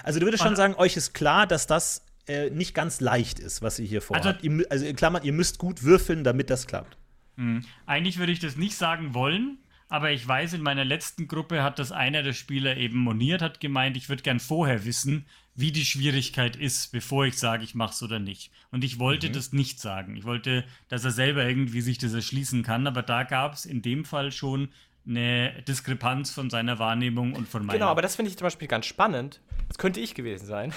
Also, 0.02 0.20
du 0.20 0.26
würdest 0.26 0.42
schon 0.42 0.56
sagen, 0.56 0.74
euch 0.74 0.96
ist 0.96 1.12
klar, 1.12 1.46
dass 1.46 1.66
das 1.66 2.04
äh, 2.26 2.50
nicht 2.50 2.74
ganz 2.74 3.00
leicht 3.00 3.38
ist, 3.38 3.62
was 3.62 3.78
ihr 3.78 3.86
hier 3.86 4.02
vorhabt. 4.02 4.26
Also, 4.26 4.38
ihr, 4.42 4.66
also 4.70 4.84
in 4.84 4.96
Klammern, 4.96 5.22
ihr 5.24 5.32
müsst 5.32 5.58
gut 5.58 5.82
würfeln, 5.82 6.24
damit 6.24 6.50
das 6.50 6.66
klappt. 6.66 6.96
Mh. 7.36 7.62
Eigentlich 7.86 8.18
würde 8.18 8.32
ich 8.32 8.38
das 8.38 8.56
nicht 8.56 8.76
sagen 8.76 9.14
wollen, 9.14 9.58
aber 9.88 10.10
ich 10.10 10.26
weiß, 10.26 10.54
in 10.54 10.62
meiner 10.62 10.84
letzten 10.84 11.28
Gruppe 11.28 11.62
hat 11.62 11.78
das 11.78 11.92
einer 11.92 12.22
der 12.22 12.32
Spieler 12.32 12.76
eben 12.76 12.98
moniert, 12.98 13.42
hat 13.42 13.60
gemeint, 13.60 13.96
ich 13.96 14.08
würde 14.08 14.22
gern 14.22 14.40
vorher 14.40 14.84
wissen, 14.84 15.26
wie 15.54 15.72
die 15.72 15.84
Schwierigkeit 15.84 16.56
ist, 16.56 16.92
bevor 16.92 17.26
ich 17.26 17.38
sage, 17.38 17.64
ich 17.64 17.74
mache 17.74 17.92
es 17.92 18.02
oder 18.02 18.18
nicht. 18.18 18.50
Und 18.70 18.84
ich 18.84 18.98
wollte 18.98 19.28
mhm. 19.28 19.32
das 19.34 19.52
nicht 19.52 19.80
sagen. 19.80 20.16
Ich 20.16 20.24
wollte, 20.24 20.64
dass 20.88 21.04
er 21.04 21.10
selber 21.10 21.44
irgendwie 21.46 21.82
sich 21.82 21.98
das 21.98 22.14
erschließen 22.14 22.62
kann, 22.62 22.86
aber 22.86 23.02
da 23.02 23.24
gab 23.24 23.54
es 23.54 23.66
in 23.66 23.82
dem 23.82 24.04
Fall 24.04 24.32
schon 24.32 24.70
eine 25.06 25.62
Diskrepanz 25.62 26.30
von 26.30 26.48
seiner 26.48 26.78
Wahrnehmung 26.78 27.34
und 27.34 27.48
von 27.48 27.66
meiner. 27.66 27.78
Genau, 27.78 27.90
aber 27.90 28.02
das 28.02 28.16
finde 28.16 28.30
ich 28.30 28.38
zum 28.38 28.46
Beispiel 28.46 28.68
ganz 28.68 28.86
spannend. 28.86 29.40
Das 29.68 29.78
könnte 29.78 30.00
ich 30.00 30.14
gewesen 30.14 30.46
sein. 30.46 30.72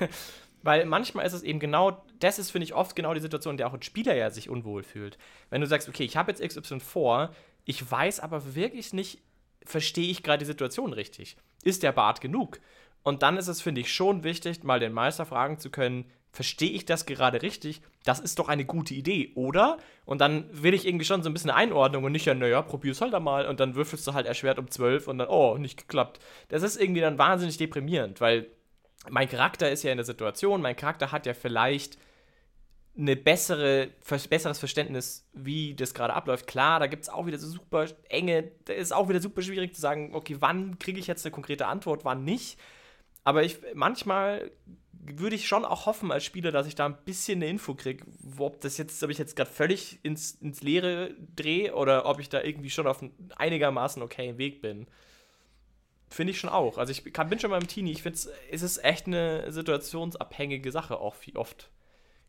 Weil 0.62 0.84
manchmal 0.84 1.24
ist 1.24 1.32
es 1.32 1.42
eben 1.42 1.58
genau, 1.58 2.04
das 2.18 2.38
ist, 2.38 2.50
finde 2.50 2.64
ich, 2.64 2.74
oft 2.74 2.94
genau 2.94 3.14
die 3.14 3.20
Situation, 3.20 3.54
in 3.54 3.56
der 3.56 3.66
auch 3.66 3.72
ein 3.72 3.82
Spieler 3.82 4.14
ja 4.14 4.30
sich 4.30 4.50
unwohl 4.50 4.82
fühlt. 4.82 5.16
Wenn 5.48 5.62
du 5.62 5.66
sagst, 5.66 5.88
okay, 5.88 6.04
ich 6.04 6.18
habe 6.18 6.30
jetzt 6.30 6.46
XY 6.46 6.80
vor, 6.80 7.34
ich 7.64 7.90
weiß 7.90 8.20
aber 8.20 8.54
wirklich 8.54 8.92
nicht, 8.92 9.22
verstehe 9.64 10.10
ich 10.10 10.22
gerade 10.22 10.40
die 10.40 10.46
Situation 10.46 10.92
richtig? 10.92 11.36
Ist 11.62 11.82
der 11.82 11.92
Bart 11.92 12.20
genug? 12.20 12.60
Und 13.02 13.22
dann 13.22 13.36
ist 13.36 13.48
es, 13.48 13.62
finde 13.62 13.80
ich, 13.80 13.92
schon 13.92 14.24
wichtig, 14.24 14.62
mal 14.62 14.80
den 14.80 14.92
Meister 14.92 15.24
fragen 15.24 15.58
zu 15.58 15.70
können, 15.70 16.04
verstehe 16.32 16.70
ich 16.70 16.84
das 16.84 17.06
gerade 17.06 17.42
richtig? 17.42 17.80
Das 18.04 18.20
ist 18.20 18.38
doch 18.38 18.48
eine 18.48 18.64
gute 18.64 18.94
Idee, 18.94 19.32
oder? 19.34 19.78
Und 20.04 20.20
dann 20.20 20.44
will 20.50 20.74
ich 20.74 20.86
irgendwie 20.86 21.04
schon 21.04 21.22
so 21.22 21.30
ein 21.30 21.32
bisschen 21.32 21.50
Einordnung 21.50 22.04
und 22.04 22.12
nicht 22.12 22.26
ja, 22.26 22.34
naja, 22.34 22.62
probier's 22.62 23.00
halt 23.00 23.14
einmal 23.14 23.46
und 23.46 23.60
dann 23.60 23.74
würfelst 23.74 24.06
du 24.06 24.14
halt 24.14 24.26
erschwert 24.26 24.58
um 24.58 24.70
12 24.70 25.08
und 25.08 25.18
dann, 25.18 25.28
oh, 25.28 25.56
nicht 25.58 25.76
geklappt. 25.76 26.20
Das 26.48 26.62
ist 26.62 26.80
irgendwie 26.80 27.00
dann 27.00 27.18
wahnsinnig 27.18 27.56
deprimierend, 27.56 28.20
weil 28.20 28.46
mein 29.08 29.28
Charakter 29.28 29.70
ist 29.70 29.82
ja 29.82 29.90
in 29.90 29.96
der 29.96 30.04
Situation, 30.04 30.60
mein 30.60 30.76
Charakter 30.76 31.10
hat 31.10 31.26
ja 31.26 31.34
vielleicht 31.34 31.98
eine 32.96 33.16
bessere, 33.16 33.88
besseres 34.28 34.58
Verständnis, 34.58 35.26
wie 35.32 35.74
das 35.74 35.94
gerade 35.94 36.12
abläuft. 36.12 36.46
Klar, 36.46 36.80
da 36.80 36.86
gibt 36.86 37.04
es 37.04 37.08
auch 37.08 37.26
wieder 37.26 37.38
so 37.38 37.48
super 37.48 37.86
enge, 38.08 38.50
da 38.66 38.72
ist 38.74 38.92
auch 38.92 39.08
wieder 39.08 39.20
super 39.20 39.42
schwierig 39.42 39.74
zu 39.74 39.80
sagen, 39.80 40.14
okay, 40.14 40.36
wann 40.40 40.78
kriege 40.78 41.00
ich 41.00 41.06
jetzt 41.06 41.24
eine 41.24 41.32
konkrete 41.32 41.66
Antwort, 41.66 42.04
wann 42.04 42.24
nicht. 42.24 42.58
Aber 43.24 43.42
ich 43.42 43.58
manchmal 43.74 44.50
würde 45.02 45.36
ich 45.36 45.48
schon 45.48 45.64
auch 45.64 45.86
hoffen 45.86 46.12
als 46.12 46.24
Spieler, 46.24 46.52
dass 46.52 46.66
ich 46.66 46.74
da 46.74 46.86
ein 46.86 46.98
bisschen 47.04 47.38
eine 47.38 47.48
Info 47.48 47.74
kriege, 47.74 48.04
ob 48.38 48.60
das 48.60 48.76
jetzt, 48.76 49.02
ob 49.02 49.10
ich 49.10 49.18
jetzt 49.18 49.34
gerade 49.34 49.50
völlig 49.50 49.98
ins, 50.02 50.32
ins 50.32 50.62
Leere 50.62 51.14
drehe 51.36 51.74
oder 51.74 52.06
ob 52.06 52.20
ich 52.20 52.28
da 52.28 52.42
irgendwie 52.42 52.70
schon 52.70 52.86
auf 52.86 53.02
einem 53.02 53.12
einigermaßen 53.36 54.02
okayen 54.02 54.38
Weg 54.38 54.60
bin. 54.60 54.86
Finde 56.10 56.32
ich 56.32 56.40
schon 56.40 56.50
auch. 56.50 56.76
Also 56.76 56.90
ich 56.90 57.12
kann, 57.12 57.30
bin 57.30 57.38
schon 57.38 57.50
mal 57.50 57.60
im 57.60 57.68
Teenie. 57.68 57.92
Ich 57.92 58.02
finde 58.02 58.18
es 58.50 58.62
ist 58.62 58.84
echt 58.84 59.06
eine 59.06 59.50
situationsabhängige 59.52 60.72
Sache 60.72 60.98
auch 60.98 61.14
wie 61.22 61.36
oft 61.36 61.70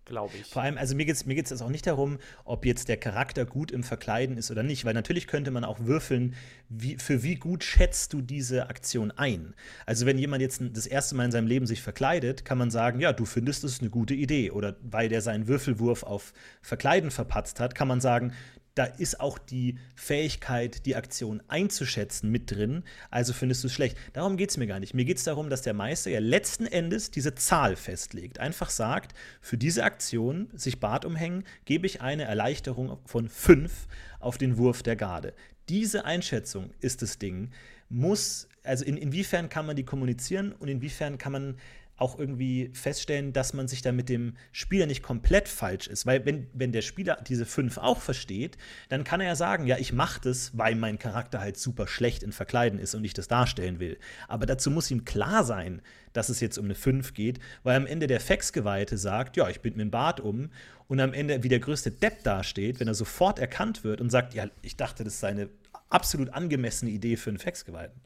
glaube 0.06 0.34
ich. 0.40 0.48
Vor 0.48 0.62
allem, 0.62 0.78
also 0.78 0.96
mir 0.96 1.06
geht 1.06 1.16
es 1.16 1.26
mir 1.26 1.36
geht's 1.36 1.50
jetzt 1.50 1.62
auch 1.62 1.70
nicht 1.70 1.88
darum, 1.88 2.18
ob 2.46 2.66
jetzt 2.66 2.90
der 2.90 2.98
Charakter 2.98 3.46
gut 3.46 3.72
im 3.72 3.84
Verkleiden 3.84 4.38
ist 4.38 4.52
oder 4.52 4.64
nicht, 4.64 4.86
weil 4.86 4.94
natürlich 4.94 5.28
könnte 5.28 5.52
man 5.52 5.64
auch 5.64 5.80
würfeln, 5.80 6.36
wie, 6.70 6.98
für 6.98 7.24
wie 7.24 7.36
gut 7.36 7.64
schätzt 7.64 8.14
du 8.14 8.22
diese 8.22 8.70
Aktion 8.70 9.12
ein. 9.12 9.54
Also 9.86 10.06
wenn 10.06 10.18
jemand 10.18 10.42
jetzt 10.42 10.62
das 10.74 10.88
erste 10.88 11.16
Mal 11.16 11.26
in 11.26 11.32
seinem 11.32 11.48
Leben 11.48 11.68
sich 11.68 11.82
verkleidet, 11.82 12.46
kann 12.46 12.58
man 12.58 12.72
sagen, 12.72 13.00
ja, 13.00 13.14
du 13.14 13.26
findest 13.26 13.64
es 13.64 13.80
eine 13.80 13.90
gute 13.90 14.14
Idee. 14.14 14.52
Oder 14.52 14.76
weil 14.82 15.10
der 15.10 15.22
seinen 15.22 15.48
Würfelwurf 15.48 16.04
auf 16.04 16.34
Verkleiden 16.62 17.12
verpatzt 17.12 17.60
hat, 17.60 17.76
kann 17.76 17.88
man 17.88 18.02
sagen, 18.02 18.34
da 18.76 18.86
ist 18.86 19.20
auch 19.20 19.38
die 19.38 19.78
Fähigkeit, 19.96 20.86
die 20.86 20.96
Aktion 20.96 21.42
einzuschätzen, 21.48 22.30
mit 22.30 22.52
drin. 22.52 22.84
Also 23.10 23.34
findest 23.34 23.64
du 23.64 23.68
es 23.68 23.74
schlecht. 23.74 23.98
Darum 24.14 24.38
geht 24.38 24.52
es 24.52 24.58
mir 24.58 24.68
gar 24.68 24.80
nicht. 24.80 24.94
Mir 24.94 25.06
geht 25.06 25.18
es 25.18 25.24
darum, 25.24 25.50
dass 25.50 25.62
der 25.62 25.74
Meister 25.74 26.10
ja 26.10 26.20
letzten 26.20 26.66
Endes 26.66 27.12
diese 27.12 27.36
Zahl 27.36 27.76
festlegt. 27.76 28.40
Einfach 28.40 28.70
sagt, 28.70 29.14
für 29.42 29.58
diese 29.58 29.84
Aktion, 29.84 30.48
sich 30.54 30.80
Bart 30.80 31.04
umhängen, 31.04 31.44
gebe 31.66 31.86
ich 31.86 32.02
eine 32.02 32.24
Erleichterung 32.24 32.98
von 33.06 33.28
5 33.28 33.88
auf 34.20 34.38
den 34.38 34.58
Wurf 34.58 34.84
der 34.84 34.96
Garde. 34.96 35.34
Diese 35.68 36.06
Einschätzung 36.06 36.72
ist 36.80 37.02
das 37.02 37.18
Ding. 37.18 37.52
Muss, 37.90 38.48
also 38.64 38.86
in, 38.86 38.96
inwiefern 38.96 39.50
kann 39.50 39.66
man 39.66 39.76
die 39.76 39.84
kommunizieren 39.84 40.54
und 40.54 40.70
inwiefern 40.70 41.18
kann 41.18 41.34
man 41.34 41.58
auch 42.02 42.18
irgendwie 42.18 42.72
feststellen, 42.74 43.32
dass 43.32 43.54
man 43.54 43.68
sich 43.68 43.82
da 43.82 43.92
mit 43.92 44.10
dem 44.10 44.34
Spieler 44.52 44.88
nicht 44.88 45.04
komplett 45.04 45.48
falsch 45.48 45.88
ist. 45.88 46.06
Weil 46.06 46.26
wenn, 46.26 46.48
wenn 46.54 46.72
der 46.72 46.82
Spieler 46.82 47.18
diese 47.28 47.46
fünf 47.46 47.78
auch 47.78 48.02
versteht, 48.02 48.58
dann 48.90 49.04
kann 49.04 49.22
er 49.22 49.28
ja 49.28 49.36
sagen, 49.36 49.68
ja, 49.68 49.78
ich 49.78 49.94
mache 49.94 50.20
das, 50.22 50.58
weil 50.58 50.76
mein 50.76 50.98
Charakter 50.98 51.40
halt 51.40 51.58
super 51.58 51.88
schlecht 51.88 52.24
in 52.24 52.32
Verkleiden 52.32 52.80
ist 52.80 52.96
und 52.96 53.06
ich 53.06 53.14
das 53.14 53.28
darstellen 53.28 53.80
will. 53.80 53.98
Aber 54.28 54.48
dazu 54.48 54.72
muss 54.72 54.90
ihm 54.90 55.06
klar 55.06 55.44
sein, 55.44 55.82
dass 56.12 56.30
es 56.30 56.40
jetzt 56.40 56.58
um 56.58 56.66
eine 56.66 56.76
fünf 56.76 57.14
geht, 57.14 57.40
weil 57.64 57.78
am 57.78 57.86
Ende 57.86 58.08
der 58.08 58.20
Faxgeweihte 58.20 58.98
sagt, 58.98 59.38
ja, 59.38 59.48
ich 59.48 59.62
bind 59.62 59.78
mir 59.78 59.86
den 59.86 59.92
Bart 59.92 60.20
um 60.20 60.50
und 60.88 61.00
am 61.00 61.14
Ende 61.14 61.44
wie 61.44 61.50
der 61.50 61.60
größte 61.60 61.92
Depp 61.92 62.24
dasteht, 62.24 62.80
wenn 62.80 62.88
er 62.88 62.96
sofort 62.96 63.38
erkannt 63.38 63.84
wird 63.84 64.02
und 64.02 64.10
sagt, 64.10 64.34
ja, 64.34 64.48
ich 64.64 64.76
dachte, 64.76 65.04
das 65.04 65.20
sei 65.20 65.30
eine 65.30 65.50
absolut 65.90 66.30
angemessene 66.30 66.90
Idee 66.90 67.16
für 67.16 67.30
einen 67.30 67.40
Faxgeweihten. 67.40 68.02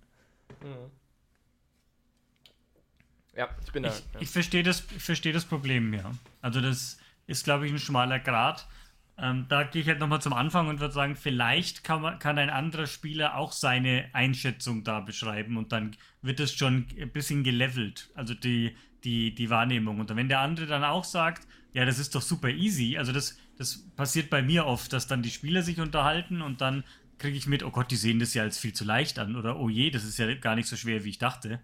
Mhm. 0.62 0.92
Ja, 3.36 3.50
ich 3.64 3.72
bin 3.72 3.84
da. 3.84 3.90
Ich, 3.90 4.00
ja. 4.14 4.22
ich 4.22 4.30
verstehe 4.30 4.64
das, 4.64 4.80
versteh 4.80 5.32
das 5.32 5.46
Problem, 5.46 5.94
ja. 5.94 6.12
Also 6.42 6.62
das 6.62 6.98
ist, 7.28 7.44
glaube 7.44 7.66
ich, 7.66 7.72
ein 7.72 7.80
schmaler 7.80 8.20
Grad. 8.20 8.68
Ähm, 9.18 9.46
da 9.48 9.64
gehe 9.64 9.82
ich 9.82 9.88
halt 9.88 10.00
nochmal 10.00 10.22
zum 10.22 10.34
Anfang 10.34 10.68
und 10.68 10.80
würde 10.82 10.94
sagen, 10.94 11.16
vielleicht 11.16 11.84
kann, 11.84 12.02
man, 12.02 12.20
kann 12.20 12.38
ein 12.38 12.50
anderer 12.50 12.86
Spieler 12.86 13.38
auch 13.38 13.54
seine 13.54 14.10
Einschätzung 14.12 14.84
da 14.84 15.00
beschreiben 15.00 15.56
und 15.56 15.72
dann 15.72 15.96
wird 16.22 16.42
es 16.42 16.54
schon 16.54 16.88
ein 17.00 17.12
bisschen 17.12 17.44
gelevelt, 17.44 18.10
also 18.16 18.34
die, 18.34 18.76
die, 19.06 19.34
die 19.34 19.50
Wahrnehmung. 19.50 20.00
Und 20.02 20.14
wenn 20.14 20.28
der 20.28 20.42
andere 20.42 20.66
dann 20.66 20.84
auch 20.84 21.06
sagt, 21.06 21.48
ja, 21.72 21.86
das 21.86 21.98
ist 21.98 22.14
doch 22.14 22.22
super 22.22 22.50
easy, 22.50 22.98
also 22.98 23.14
das, 23.14 23.38
das 23.58 23.90
passiert 23.96 24.30
bei 24.30 24.42
mir 24.42 24.66
oft, 24.66 24.92
dass 24.92 25.08
dann 25.08 25.24
die 25.24 25.32
Spieler 25.32 25.62
sich 25.62 25.80
unterhalten 25.80 26.42
und 26.42 26.60
dann 26.60 26.84
kriege 27.18 27.38
ich 27.38 27.48
mit, 27.48 27.64
oh 27.64 27.72
Gott, 27.72 27.92
die 27.92 27.96
sehen 27.96 28.20
das 28.20 28.34
ja 28.34 28.44
als 28.44 28.58
viel 28.58 28.74
zu 28.74 28.84
leicht 28.84 29.18
an 29.18 29.38
oder 29.38 29.58
oh 29.58 29.70
je, 29.70 29.92
das 29.92 30.04
ist 30.04 30.18
ja 30.18 30.34
gar 30.36 30.56
nicht 30.56 30.68
so 30.68 30.76
schwer, 30.76 31.06
wie 31.06 31.10
ich 31.10 31.20
dachte. 31.20 31.62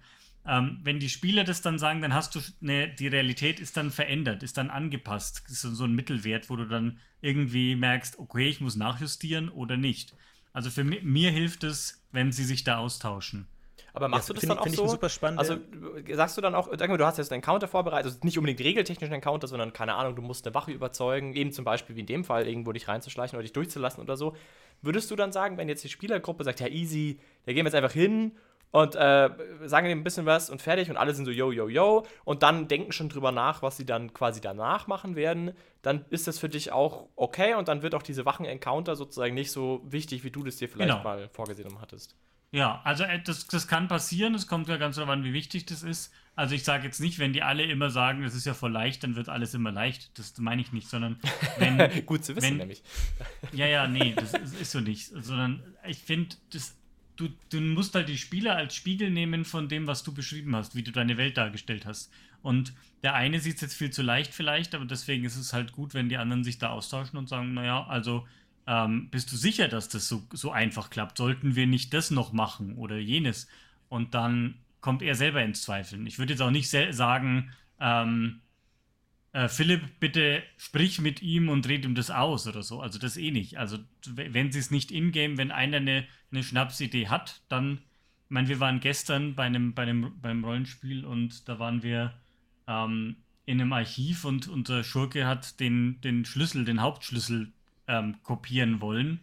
Ähm, 0.48 0.80
wenn 0.84 1.00
die 1.00 1.10
Spieler 1.10 1.44
das 1.44 1.62
dann 1.62 1.78
sagen, 1.78 2.02
dann 2.02 2.14
hast 2.14 2.34
du 2.34 2.40
eine, 2.62 2.88
die 2.90 3.08
Realität 3.08 3.60
ist 3.60 3.78
dann 3.78 3.92
verändert, 3.92 4.42
ist 4.42 4.58
dann 4.58 4.70
angepasst. 4.72 5.44
Das 5.48 5.64
ist 5.64 5.76
so 5.76 5.84
ein 5.84 5.94
Mittelwert, 5.94 6.50
wo 6.50 6.56
du 6.56 6.66
dann 6.66 7.00
irgendwie 7.22 7.76
merkst, 7.76 8.18
okay, 8.18 8.48
ich 8.48 8.60
muss 8.60 8.76
nachjustieren 8.76 9.50
oder 9.50 9.78
nicht. 9.78 10.16
Also 10.54 10.70
für 10.70 10.84
mi 10.84 11.00
mir 11.04 11.32
hilft 11.32 11.64
es, 11.64 12.04
wenn 12.12 12.32
sie 12.32 12.44
sich 12.44 12.64
da 12.64 12.78
austauschen. 12.78 13.48
Aber 13.94 14.08
machst 14.08 14.30
ja, 14.30 14.34
du 14.34 14.40
das 14.40 14.48
dann 14.48 14.58
auch 14.58 14.68
so? 14.68 14.88
super 14.88 15.10
spannend. 15.10 15.40
Also 15.40 15.58
sagst 16.14 16.38
du 16.38 16.42
dann 16.42 16.56
auch, 16.56 16.70
sag 16.78 16.90
mal, 16.90 16.98
du 16.98 17.06
hast 17.06 17.18
jetzt 17.18 17.32
einen 17.32 17.42
Counter 17.42 17.68
vorbereitet, 17.68 18.06
also 18.06 18.20
nicht 18.24 18.38
unbedingt 18.38 18.62
regeltechnischen 18.62 19.14
Encounter, 19.14 19.48
sondern 19.48 19.74
keine 19.74 19.96
Ahnung, 19.96 20.16
du 20.16 20.22
musst 20.22 20.46
eine 20.46 20.56
Wache 20.56 20.72
überzeugen, 20.72 21.34
eben 21.36 21.52
zum 21.52 21.66
Beispiel 21.66 21.96
wie 21.96 22.00
in 22.00 22.06
dem 22.06 22.24
Fall, 22.24 22.48
irgendwo 22.48 22.72
dich 22.72 22.88
reinzuschleichen 22.88 23.36
oder 23.36 23.44
dich 23.44 23.54
durchzulassen 23.54 24.02
oder 24.02 24.16
so. 24.16 24.36
Würdest 24.82 25.12
du 25.12 25.16
dann 25.16 25.32
sagen, 25.32 25.58
wenn 25.58 25.70
jetzt 25.70 25.84
die 25.84 25.90
Spielergruppe 25.90 26.44
sagt, 26.44 26.62
ja 26.62 26.68
easy, 26.68 27.20
da 27.46 27.54
gehen 27.54 27.66
wir 27.66 27.66
jetzt 27.66 27.76
einfach 27.76 27.92
hin 27.92 28.32
und 28.72 28.96
äh, 28.96 29.30
sagen 29.66 29.88
ihm 29.88 30.00
ein 30.00 30.04
bisschen 30.04 30.26
was 30.26 30.50
und 30.50 30.62
fertig 30.62 30.90
und 30.90 30.98
alle 30.98 31.14
sind 31.14 31.26
so 31.26 31.32
yo, 31.32 31.52
yo, 31.52 31.68
yo 31.68 32.06
und 32.24 32.44
dann 32.44 32.68
denken 32.68 32.92
schon 32.92 33.10
drüber 33.10 33.32
nach, 33.32 33.62
was 33.62 33.78
sie 33.78 33.86
dann 33.86 34.14
quasi 34.14 34.42
danach 34.42 34.88
machen 34.88 35.16
werden, 35.16 35.52
dann 35.82 36.06
ist 36.10 36.28
das 36.28 36.40
für 36.40 36.50
dich 36.50 36.72
auch 36.72 37.10
okay 37.16 37.54
und 37.56 37.68
dann 37.68 37.82
wird 37.82 37.96
auch 37.96 38.04
diese 38.04 38.26
Wachen-Encounter 38.26 38.96
sozusagen 38.96 39.36
nicht 39.36 39.52
so 39.52 39.82
wichtig, 39.86 40.24
wie 40.24 40.32
du 40.32 40.44
das 40.44 40.58
dir 40.58 40.70
vielleicht 40.70 40.92
genau. 40.92 41.04
mal 41.04 41.30
vorgesehen 41.30 41.70
hattest. 41.82 42.16
Ja, 42.54 42.82
also 42.84 43.04
äh, 43.04 43.22
das, 43.22 43.48
das 43.48 43.68
kann 43.68 43.88
passieren, 43.88 44.36
es 44.36 44.48
kommt 44.48 44.68
ja 44.68 44.78
ganz 44.78 44.98
darauf 44.98 45.12
an, 45.12 45.24
wie 45.24 45.34
wichtig 45.34 45.66
das 45.66 45.84
ist. 45.84 46.14
Also 46.36 46.56
ich 46.56 46.64
sage 46.64 46.86
jetzt 46.86 47.00
nicht, 47.00 47.20
wenn 47.20 47.34
die 47.34 47.44
alle 47.44 47.64
immer 47.64 47.90
sagen, 47.90 48.24
das 48.24 48.36
ist 48.36 48.46
ja 48.46 48.54
voll 48.54 48.72
leicht, 48.72 49.04
dann 49.04 49.16
wird 49.16 49.30
alles 49.30 49.54
immer 49.54 49.72
leicht. 49.72 50.18
Das 50.18 50.38
meine 50.38 50.62
ich 50.62 50.72
nicht, 50.72 50.90
sondern 50.90 51.20
wenn... 51.58 51.78
Gut 52.06 52.26
zu 52.26 52.36
wissen, 52.36 52.52
wenn, 52.52 52.58
nämlich. 52.58 52.84
ja, 53.54 53.68
ja, 53.68 53.88
nee, 53.88 54.14
das 54.16 54.34
ist, 54.34 54.60
ist 54.60 54.72
so 54.72 54.80
nicht. 54.80 55.12
Sondern 55.24 55.64
ich 55.86 56.00
finde, 56.00 56.36
das 56.52 56.76
du, 57.16 57.30
du 57.50 57.62
musst 57.62 57.96
halt 57.96 58.10
die 58.10 58.18
Spieler 58.18 58.56
als 58.56 58.76
Spiegel 58.76 59.10
nehmen 59.10 59.46
von 59.46 59.70
dem, 59.70 59.88
was 59.88 60.04
du 60.04 60.14
beschrieben 60.14 60.56
hast, 60.56 60.76
wie 60.76 60.84
du 60.84 60.92
deine 60.92 61.18
Welt 61.18 61.38
dargestellt 61.38 61.86
hast. 61.86 62.12
Und 62.42 62.74
der 63.04 63.14
eine 63.14 63.40
sieht 63.40 63.56
es 63.56 63.62
jetzt 63.62 63.76
viel 63.76 63.92
zu 63.92 64.02
leicht 64.02 64.34
vielleicht, 64.34 64.76
aber 64.76 64.86
deswegen 64.86 65.26
ist 65.26 65.36
es 65.36 65.54
halt 65.54 65.72
gut, 65.72 65.94
wenn 65.94 66.10
die 66.10 66.18
anderen 66.18 66.44
sich 66.44 66.58
da 66.58 66.70
austauschen 66.70 67.18
und 67.18 67.30
sagen, 67.30 67.54
naja, 67.54 67.86
also 67.86 68.28
ähm, 68.68 69.10
bist 69.10 69.32
du 69.32 69.38
sicher, 69.38 69.68
dass 69.68 69.90
das 69.90 70.08
so, 70.08 70.24
so 70.34 70.52
einfach 70.52 70.90
klappt? 70.90 71.18
Sollten 71.18 71.56
wir 71.56 71.68
nicht 71.68 71.94
das 71.94 72.12
noch 72.12 72.34
machen 72.34 72.76
oder 72.78 72.98
jenes? 72.98 73.48
Und 73.90 74.14
dann 74.14 74.56
kommt 74.82 75.02
er 75.02 75.16
selber 75.16 75.44
ins 75.44 75.62
Zweifeln. 75.62 76.06
Ich 76.08 76.20
würde 76.20 76.34
jetzt 76.34 76.42
auch 76.42 76.52
nicht 76.52 76.70
sagen, 76.70 77.52
ähm, 77.80 78.42
äh, 79.34 79.48
Philipp, 79.48 80.00
bitte 80.00 80.44
sprich 80.58 81.00
mit 81.00 81.22
ihm 81.22 81.50
und 81.50 81.68
red 81.68 81.86
ihm 81.86 81.96
das 81.96 82.12
aus 82.12 82.48
oder 82.48 82.64
so. 82.64 82.82
Also 82.82 83.00
das 83.00 83.18
eh 83.18 83.32
nicht. 83.32 83.58
Also 83.58 83.78
wenn 84.06 84.52
sie 84.52 84.60
es 84.60 84.72
nicht 84.72 84.92
in-game, 84.92 85.38
wenn 85.38 85.52
einer 85.52 85.78
eine, 85.78 86.06
eine 86.32 86.44
Schnapsidee 86.44 87.08
hat, 87.08 87.42
dann, 87.50 87.80
ich 88.26 88.30
meine, 88.30 88.48
wir 88.48 88.60
waren 88.60 88.80
gestern 88.80 89.36
bei 89.36 89.44
einem, 89.44 89.74
bei 89.74 89.84
einem 89.84 90.20
beim 90.22 90.44
Rollenspiel 90.44 91.06
und 91.06 91.48
da 91.48 91.60
waren 91.60 91.84
wir 91.84 92.14
ähm, 92.68 93.18
in 93.46 93.60
einem 93.60 93.74
Archiv 93.74 94.26
und 94.26 94.48
unser 94.48 94.84
Schurke 94.84 95.26
hat 95.28 95.60
den, 95.60 96.00
den 96.02 96.26
Schlüssel, 96.26 96.64
den 96.66 96.82
Hauptschlüssel 96.82 97.52
ähm, 97.88 98.22
kopieren 98.24 98.82
wollen. 98.82 99.20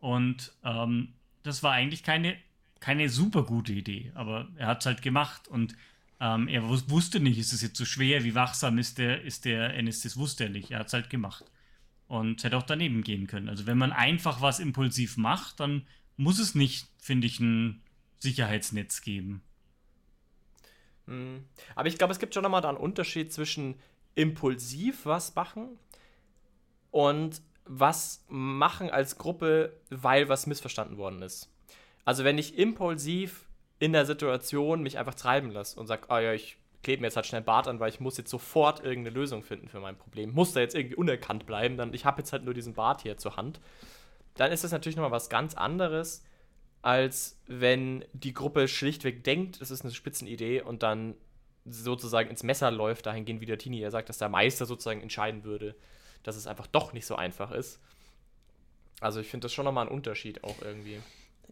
Und 0.00 0.52
ähm, 0.64 1.14
das 1.42 1.62
war 1.62 1.72
eigentlich 1.72 2.02
keine, 2.02 2.36
keine 2.80 3.08
super 3.08 3.44
gute 3.44 3.72
Idee, 3.72 4.12
aber 4.14 4.48
er 4.56 4.66
hat 4.66 4.80
es 4.80 4.86
halt 4.86 5.02
gemacht 5.02 5.48
und 5.48 5.76
ähm, 6.20 6.48
er 6.48 6.68
wusste 6.68 7.18
nicht, 7.18 7.38
ist 7.38 7.54
es 7.54 7.62
jetzt 7.62 7.78
so 7.78 7.86
schwer, 7.86 8.24
wie 8.24 8.34
wachsam 8.34 8.76
ist 8.76 8.98
der, 8.98 9.22
ist 9.22 9.46
der 9.46 9.74
Ennis, 9.74 10.02
das 10.02 10.18
wusste 10.18 10.44
er 10.44 10.50
nicht. 10.50 10.70
Er 10.70 10.80
hat 10.80 10.88
es 10.88 10.92
halt 10.92 11.08
gemacht. 11.08 11.44
Und 12.08 12.44
hätte 12.44 12.58
auch 12.58 12.64
daneben 12.64 13.02
gehen 13.02 13.26
können. 13.26 13.48
Also 13.48 13.66
wenn 13.66 13.78
man 13.78 13.92
einfach 13.92 14.42
was 14.42 14.58
impulsiv 14.58 15.16
macht, 15.16 15.60
dann 15.60 15.86
muss 16.20 16.38
es 16.38 16.54
nicht, 16.54 16.86
finde 16.98 17.26
ich, 17.26 17.40
ein 17.40 17.82
Sicherheitsnetz 18.18 19.00
geben. 19.00 19.42
Hm. 21.06 21.44
Aber 21.74 21.88
ich 21.88 21.96
glaube, 21.96 22.12
es 22.12 22.18
gibt 22.18 22.34
schon 22.34 22.42
nochmal 22.42 22.60
da 22.60 22.68
einen 22.68 22.76
Unterschied 22.78 23.32
zwischen 23.32 23.76
impulsiv 24.14 25.06
was 25.06 25.34
machen 25.34 25.78
und 26.90 27.40
was 27.64 28.24
machen 28.28 28.90
als 28.90 29.16
Gruppe, 29.16 29.72
weil 29.88 30.28
was 30.28 30.46
missverstanden 30.46 30.98
worden 30.98 31.22
ist. 31.22 31.48
Also 32.04 32.22
wenn 32.22 32.36
ich 32.36 32.58
impulsiv 32.58 33.46
in 33.78 33.92
der 33.94 34.04
Situation 34.04 34.82
mich 34.82 34.98
einfach 34.98 35.14
treiben 35.14 35.50
lasse 35.50 35.80
und 35.80 35.86
sage, 35.86 36.06
oh 36.10 36.18
ja, 36.18 36.34
ich 36.34 36.58
klebe 36.82 37.00
mir 37.00 37.06
jetzt 37.06 37.16
halt 37.16 37.26
schnell 37.26 37.42
Bart 37.42 37.66
an, 37.66 37.80
weil 37.80 37.88
ich 37.88 38.00
muss 38.00 38.18
jetzt 38.18 38.30
sofort 38.30 38.84
irgendeine 38.84 39.14
Lösung 39.14 39.42
finden 39.42 39.68
für 39.68 39.80
mein 39.80 39.96
Problem. 39.96 40.32
Muss 40.32 40.52
da 40.52 40.60
jetzt 40.60 40.74
irgendwie 40.74 40.96
unerkannt 40.96 41.46
bleiben, 41.46 41.78
dann 41.78 41.94
ich 41.94 42.04
habe 42.04 42.20
jetzt 42.20 42.32
halt 42.32 42.44
nur 42.44 42.52
diesen 42.52 42.74
Bart 42.74 43.00
hier 43.00 43.16
zur 43.16 43.38
Hand. 43.38 43.60
Dann 44.40 44.52
ist 44.52 44.64
das 44.64 44.72
natürlich 44.72 44.96
nochmal 44.96 45.10
was 45.10 45.28
ganz 45.28 45.52
anderes, 45.52 46.24
als 46.80 47.38
wenn 47.46 48.06
die 48.14 48.32
Gruppe 48.32 48.68
schlichtweg 48.68 49.22
denkt, 49.22 49.60
es 49.60 49.70
ist 49.70 49.82
eine 49.82 49.92
Spitzenidee 49.92 50.62
und 50.62 50.82
dann 50.82 51.14
sozusagen 51.66 52.30
ins 52.30 52.42
Messer 52.42 52.70
läuft, 52.70 53.04
dahingehend 53.04 53.42
wie 53.42 53.46
der 53.46 53.58
Tini 53.58 53.82
er 53.82 53.90
sagt, 53.90 54.08
dass 54.08 54.16
der 54.16 54.30
Meister 54.30 54.64
sozusagen 54.64 55.02
entscheiden 55.02 55.44
würde, 55.44 55.76
dass 56.22 56.36
es 56.36 56.46
einfach 56.46 56.66
doch 56.66 56.94
nicht 56.94 57.04
so 57.04 57.16
einfach 57.16 57.50
ist. 57.50 57.80
Also 59.02 59.20
ich 59.20 59.28
finde 59.28 59.44
das 59.44 59.52
schon 59.52 59.66
nochmal 59.66 59.86
ein 59.86 59.92
Unterschied 59.92 60.42
auch 60.42 60.56
irgendwie. 60.62 61.00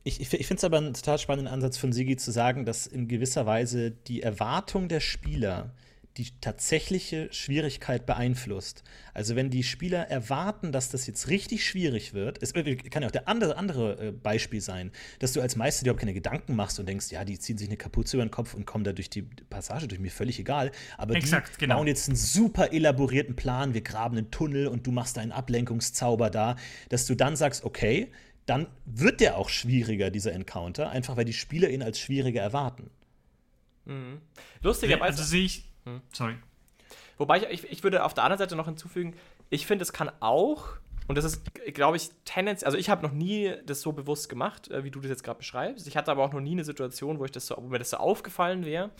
Ich, 0.04 0.20
ich 0.20 0.28
finde 0.46 0.54
es 0.54 0.64
aber 0.64 0.78
einen 0.78 0.94
total 0.94 1.18
spannenden 1.18 1.52
Ansatz 1.52 1.76
von 1.76 1.92
Sigi 1.92 2.16
zu 2.16 2.30
sagen, 2.30 2.64
dass 2.64 2.86
in 2.86 3.06
gewisser 3.06 3.44
Weise 3.44 3.90
die 3.90 4.22
Erwartung 4.22 4.88
der 4.88 5.00
Spieler 5.00 5.74
die 6.18 6.26
tatsächliche 6.40 7.32
Schwierigkeit 7.32 8.04
beeinflusst. 8.04 8.82
Also 9.14 9.36
wenn 9.36 9.50
die 9.50 9.62
Spieler 9.62 10.08
erwarten, 10.08 10.72
dass 10.72 10.90
das 10.90 11.06
jetzt 11.06 11.28
richtig 11.28 11.64
schwierig 11.64 12.12
wird, 12.12 12.42
es 12.42 12.52
kann 12.52 13.02
ja 13.02 13.08
auch 13.08 13.12
der 13.12 13.28
andere, 13.28 13.56
andere 13.56 14.08
äh, 14.08 14.12
Beispiel 14.12 14.60
sein, 14.60 14.90
dass 15.20 15.32
du 15.32 15.40
als 15.40 15.54
Meister 15.54 15.84
dir 15.84 15.90
überhaupt 15.90 16.00
keine 16.00 16.14
Gedanken 16.14 16.56
machst 16.56 16.80
und 16.80 16.86
denkst, 16.86 17.10
ja, 17.12 17.24
die 17.24 17.38
ziehen 17.38 17.56
sich 17.56 17.68
eine 17.68 17.76
Kapuze 17.76 18.16
über 18.16 18.26
den 18.26 18.32
Kopf 18.32 18.54
und 18.54 18.66
kommen 18.66 18.82
da 18.82 18.92
durch 18.92 19.08
die 19.08 19.22
Passage 19.22 19.86
durch, 19.86 20.00
mir 20.00 20.10
völlig 20.10 20.40
egal. 20.40 20.72
Aber 20.96 21.14
Exakt, 21.14 21.56
die 21.56 21.60
genau. 21.60 21.76
bauen 21.76 21.86
jetzt 21.86 22.08
einen 22.08 22.16
super 22.16 22.72
elaborierten 22.72 23.36
Plan, 23.36 23.72
wir 23.72 23.82
graben 23.82 24.18
einen 24.18 24.30
Tunnel 24.32 24.66
und 24.66 24.86
du 24.86 24.90
machst 24.90 25.18
einen 25.18 25.32
Ablenkungszauber 25.32 26.30
da, 26.30 26.56
dass 26.88 27.06
du 27.06 27.14
dann 27.14 27.36
sagst, 27.36 27.64
okay, 27.64 28.10
dann 28.44 28.66
wird 28.86 29.20
der 29.20 29.36
auch 29.36 29.50
schwieriger, 29.50 30.10
dieser 30.10 30.32
Encounter, 30.32 30.90
einfach 30.90 31.16
weil 31.16 31.26
die 31.26 31.32
Spieler 31.32 31.70
ihn 31.70 31.82
als 31.82 32.00
schwieriger 32.00 32.42
erwarten. 32.42 32.90
Mhm. 33.88 34.20
Lustigerweise. 34.62 35.18
Also 35.18 35.22
sehe 35.24 35.44
ich. 35.44 35.67
Hm. 35.88 36.02
Sorry. 36.12 36.36
Wobei 37.16 37.38
ich, 37.38 37.64
ich, 37.64 37.70
ich 37.70 37.82
würde 37.82 38.04
auf 38.04 38.14
der 38.14 38.24
anderen 38.24 38.38
Seite 38.38 38.56
noch 38.56 38.66
hinzufügen, 38.66 39.14
ich 39.50 39.66
finde, 39.66 39.82
es 39.82 39.92
kann 39.92 40.10
auch, 40.20 40.76
und 41.08 41.16
das 41.16 41.24
ist, 41.24 41.42
glaube 41.74 41.96
ich, 41.96 42.10
tendenziell, 42.24 42.66
also 42.66 42.78
ich 42.78 42.90
habe 42.90 43.02
noch 43.02 43.12
nie 43.12 43.54
das 43.64 43.80
so 43.80 43.92
bewusst 43.92 44.28
gemacht, 44.28 44.70
äh, 44.70 44.84
wie 44.84 44.90
du 44.90 45.00
das 45.00 45.08
jetzt 45.08 45.24
gerade 45.24 45.38
beschreibst. 45.38 45.86
Ich 45.88 45.96
hatte 45.96 46.10
aber 46.10 46.22
auch 46.22 46.32
noch 46.32 46.40
nie 46.40 46.52
eine 46.52 46.64
Situation, 46.64 47.18
wo, 47.18 47.24
ich 47.24 47.32
das 47.32 47.46
so, 47.46 47.56
wo 47.56 47.68
mir 47.68 47.78
das 47.78 47.90
so 47.90 47.96
aufgefallen 47.96 48.64
wäre. 48.64 48.90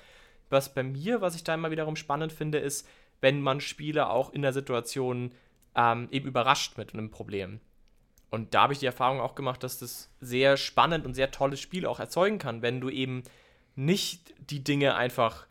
Was 0.50 0.74
bei 0.74 0.82
mir, 0.82 1.20
was 1.20 1.36
ich 1.36 1.44
da 1.44 1.54
immer 1.54 1.70
wiederum 1.70 1.96
spannend 1.96 2.32
finde, 2.32 2.58
ist, 2.58 2.88
wenn 3.20 3.42
man 3.42 3.60
Spieler 3.60 4.10
auch 4.10 4.32
in 4.32 4.42
der 4.42 4.52
Situation 4.52 5.32
ähm, 5.74 6.08
eben 6.10 6.26
überrascht 6.26 6.78
mit 6.78 6.94
einem 6.94 7.10
Problem. 7.10 7.60
Und 8.30 8.54
da 8.54 8.62
habe 8.62 8.72
ich 8.72 8.78
die 8.78 8.86
Erfahrung 8.86 9.20
auch 9.20 9.34
gemacht, 9.34 9.62
dass 9.62 9.78
das 9.78 10.10
sehr 10.20 10.56
spannend 10.56 11.06
und 11.06 11.14
sehr 11.14 11.30
tolles 11.30 11.60
Spiel 11.60 11.86
auch 11.86 12.00
erzeugen 12.00 12.38
kann, 12.38 12.62
wenn 12.62 12.80
du 12.80 12.90
eben 12.90 13.22
nicht 13.74 14.34
die 14.50 14.62
Dinge 14.62 14.96
einfach 14.96 15.46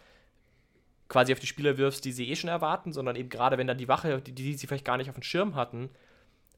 quasi 1.08 1.34
auf 1.34 1.39
die 1.39 1.48
Spieler 1.48 1.78
wirfst, 1.78 2.04
die 2.06 2.12
sie 2.12 2.30
eh 2.30 2.36
schon 2.36 2.50
erwarten, 2.50 2.91
sondern 2.91 3.15
eben 3.15 3.30
gerade 3.30 3.58
wenn 3.58 3.67
dann 3.67 3.78
die 3.78 3.88
Wache, 3.88 4.22
die, 4.22 4.34
die 4.34 4.54
sie 4.54 4.67
vielleicht 4.67 4.86
gar 4.86 4.98
nicht 4.98 5.10
auf 5.10 5.15
dem 5.15 5.24
Schirm 5.24 5.56
hatten, 5.56 5.89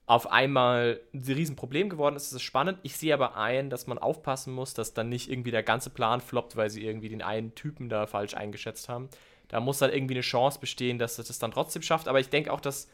auf 0.09 0.31
einmal 0.31 0.99
ein 1.13 1.21
Riesenproblem 1.21 1.87
geworden 1.87 2.15
ist, 2.15 2.27
ist 2.27 2.33
es 2.33 2.41
spannend. 2.41 2.79
Ich 2.81 2.97
sehe 2.97 3.13
aber 3.13 3.37
ein, 3.37 3.69
dass 3.69 3.85
man 3.85 3.99
aufpassen 3.99 4.51
muss, 4.51 4.73
dass 4.73 4.95
dann 4.95 5.07
nicht 5.07 5.29
irgendwie 5.29 5.51
der 5.51 5.61
ganze 5.61 5.91
Plan 5.91 6.19
floppt, 6.19 6.55
weil 6.55 6.71
sie 6.71 6.83
irgendwie 6.83 7.09
den 7.09 7.21
einen 7.21 7.53
Typen 7.53 7.89
da 7.89 8.07
falsch 8.07 8.33
eingeschätzt 8.33 8.89
haben. 8.89 9.09
Da 9.49 9.59
muss 9.59 9.77
dann 9.77 9.91
irgendwie 9.91 10.15
eine 10.15 10.21
Chance 10.21 10.59
bestehen, 10.59 10.97
dass 10.97 11.17
das 11.17 11.37
dann 11.37 11.51
trotzdem 11.51 11.83
schafft. 11.83 12.07
Aber 12.07 12.19
ich 12.19 12.29
denke 12.29 12.51
auch, 12.51 12.59
dass, 12.59 12.89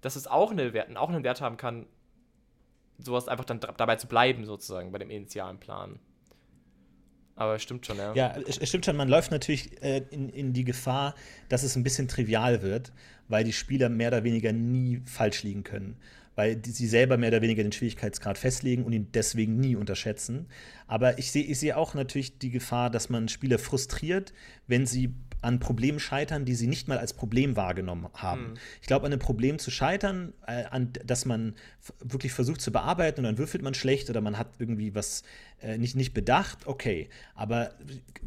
dass 0.00 0.16
es 0.16 0.26
auch, 0.26 0.50
eine 0.50 0.72
auch 0.96 1.08
einen 1.08 1.22
Wert 1.22 1.40
haben 1.40 1.56
kann, 1.56 1.86
sowas 2.98 3.28
einfach 3.28 3.44
dann 3.44 3.60
dabei 3.60 3.94
zu 3.94 4.08
bleiben, 4.08 4.44
sozusagen, 4.44 4.90
bei 4.90 4.98
dem 4.98 5.10
initialen 5.10 5.60
Plan. 5.60 6.00
Aber 7.40 7.54
es 7.54 7.62
stimmt 7.62 7.86
schon, 7.86 7.96
ja. 7.96 8.12
Ja, 8.12 8.34
es 8.36 8.68
stimmt 8.68 8.84
schon. 8.84 8.96
Man 8.96 9.08
läuft 9.08 9.30
natürlich 9.30 9.82
äh, 9.82 10.02
in, 10.10 10.28
in 10.28 10.52
die 10.52 10.62
Gefahr, 10.62 11.14
dass 11.48 11.62
es 11.62 11.74
ein 11.74 11.82
bisschen 11.82 12.06
trivial 12.06 12.60
wird, 12.60 12.92
weil 13.28 13.44
die 13.44 13.54
Spieler 13.54 13.88
mehr 13.88 14.08
oder 14.08 14.24
weniger 14.24 14.52
nie 14.52 15.00
falsch 15.06 15.42
liegen 15.42 15.64
können. 15.64 15.96
Weil 16.34 16.56
die, 16.56 16.70
sie 16.70 16.86
selber 16.86 17.16
mehr 17.16 17.30
oder 17.30 17.40
weniger 17.40 17.62
den 17.62 17.72
Schwierigkeitsgrad 17.72 18.36
festlegen 18.36 18.84
und 18.84 18.92
ihn 18.92 19.08
deswegen 19.14 19.56
nie 19.56 19.74
unterschätzen. 19.74 20.48
Aber 20.86 21.18
ich 21.18 21.32
sehe 21.32 21.44
ich 21.44 21.58
seh 21.58 21.72
auch 21.72 21.94
natürlich 21.94 22.36
die 22.36 22.50
Gefahr, 22.50 22.90
dass 22.90 23.08
man 23.08 23.26
Spieler 23.28 23.58
frustriert, 23.58 24.34
wenn 24.66 24.84
sie 24.84 25.14
an 25.42 25.58
Problemen 25.58 25.98
scheitern, 25.98 26.44
die 26.44 26.54
sie 26.54 26.66
nicht 26.66 26.88
mal 26.88 26.98
als 26.98 27.14
Problem 27.14 27.56
wahrgenommen 27.56 28.08
haben. 28.14 28.50
Mhm. 28.50 28.54
Ich 28.82 28.86
glaube, 28.86 29.06
an 29.06 29.12
einem 29.12 29.20
Problem 29.20 29.58
zu 29.58 29.70
scheitern, 29.70 30.34
äh, 30.46 30.64
an 30.64 30.92
das 31.04 31.24
man 31.24 31.54
wirklich 32.00 32.32
versucht 32.32 32.60
zu 32.60 32.70
bearbeiten 32.70 33.20
und 33.20 33.24
dann 33.24 33.38
würfelt 33.38 33.62
man 33.62 33.72
schlecht 33.72 34.10
oder 34.10 34.20
man 34.20 34.36
hat 34.36 34.48
irgendwie 34.58 34.94
was 34.94 35.22
äh, 35.62 35.78
nicht, 35.78 35.96
nicht 35.96 36.14
bedacht, 36.14 36.66
okay. 36.66 37.08
Aber 37.34 37.72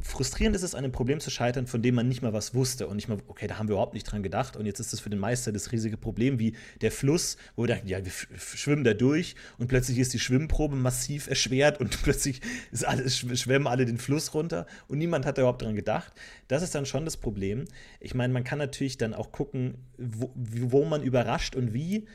frustrierend 0.02 0.56
ist 0.56 0.63
es, 0.63 0.76
an 0.76 0.84
einem 0.84 0.91
Problem 0.91 1.19
zu 1.19 1.30
scheitern, 1.30 1.67
von 1.67 1.82
dem 1.82 1.96
man 1.96 2.08
nicht 2.08 2.22
mal 2.22 2.34
was 2.34 2.54
wusste 2.54 2.88
und 2.88 2.96
nicht 2.96 3.08
mal, 3.08 3.17
okay, 3.28 3.48
da 3.48 3.58
haben 3.58 3.67
wir 3.67 3.74
überhaupt 3.74 3.93
nicht 3.93 4.04
dran 4.04 4.24
gedacht 4.24 4.56
und 4.56 4.65
jetzt 4.65 4.80
ist 4.80 4.93
das 4.93 5.00
für 5.00 5.10
den 5.10 5.19
Meister 5.19 5.52
das 5.52 5.72
riesige 5.72 5.98
Problem, 5.98 6.39
wie 6.39 6.56
der 6.82 6.91
Fluss, 6.91 7.38
wo 7.56 7.63
wir 7.63 7.67
dachten, 7.67 7.88
ja, 7.88 8.04
wir 8.04 8.12
schwimmen 8.38 8.84
da 8.84 8.93
durch 8.93 9.36
und 9.58 9.67
plötzlich 9.67 9.98
ist 9.98 10.13
die 10.13 10.19
Schwimmprobe 10.19 10.76
massiv 10.76 11.28
erschwert 11.28 11.80
und 11.80 12.02
plötzlich 12.04 12.41
ist 12.72 12.86
alles, 12.86 13.17
schwemmen 13.17 13.67
alle 13.67 13.86
den 13.86 13.98
Fluss 13.98 14.34
runter 14.34 14.67
und 14.88 14.98
niemand 14.98 15.26
hat 15.26 15.38
da 15.38 15.41
überhaupt 15.43 15.62
dran 15.62 15.76
gedacht. 15.76 16.13
Das 16.48 16.62
ist 16.62 16.76
dann 16.76 16.86
schon 16.86 17.06
das 17.06 17.17
Problem. 17.17 17.65
Ich 18.00 18.13
meine, 18.13 18.34
man 18.34 18.43
kann 18.43 18.60
natürlich 18.60 18.98
dann 18.98 19.13
auch 19.13 19.32
gucken, 19.32 19.76
wo, 19.98 20.32
wo 20.36 20.86
man 20.86 21.02
überrascht 21.02 21.56
und 21.56 21.74
wie. 21.74 22.06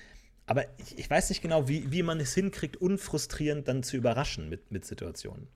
Aber 0.49 0.65
ich, 0.79 0.99
ich 0.99 1.11
weiß 1.11 1.29
nicht 1.29 1.43
genau, 1.43 1.69
wie, 1.69 1.93
wie 1.93 2.03
man 2.03 2.19
es 2.21 2.35
hinkriegt, 2.35 2.79
unfrustrierend 2.79 3.69
dann 3.69 3.83
zu 3.83 3.99
überraschen 3.99 4.49
mit, 4.49 4.73
mit 4.73 4.87
Situationen. 4.87 5.47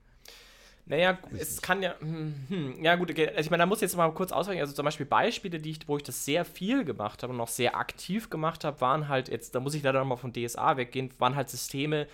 Naja, 0.85 1.17
es 1.39 1.61
kann 1.63 1.81
ja. 1.81 1.95
Hm, 1.99 2.35
hm, 2.47 2.83
ja, 2.83 2.95
gut, 2.95 3.09
okay. 3.09 3.29
also 3.29 3.39
ich 3.39 3.49
meine, 3.49 3.61
da 3.61 3.65
muss 3.65 3.79
ich 3.79 3.83
jetzt 3.83 3.95
mal 3.95 4.11
kurz 4.13 4.31
ausweichen. 4.31 4.59
Also 4.59 4.73
zum 4.73 4.85
Beispiel 4.85 5.07
Beispiele, 5.07 5.59
die 5.59 5.71
ich, 5.71 5.87
wo 5.87 5.97
ich 5.97 6.03
das 6.03 6.25
sehr 6.25 6.45
viel 6.45 6.85
gemacht 6.85 7.23
habe 7.23 7.33
und 7.33 7.41
auch 7.41 7.47
sehr 7.47 7.75
aktiv 7.75 8.29
gemacht 8.29 8.63
habe, 8.63 8.81
waren 8.81 9.07
halt 9.07 9.29
jetzt, 9.29 9.55
da 9.55 9.59
muss 9.59 9.73
ich 9.73 9.81
leider 9.81 9.99
nochmal 9.99 10.17
von 10.17 10.31
DSA 10.31 10.77
weggehen, 10.77 11.09
waren 11.17 11.35
halt 11.35 11.49
Systeme, 11.49 12.07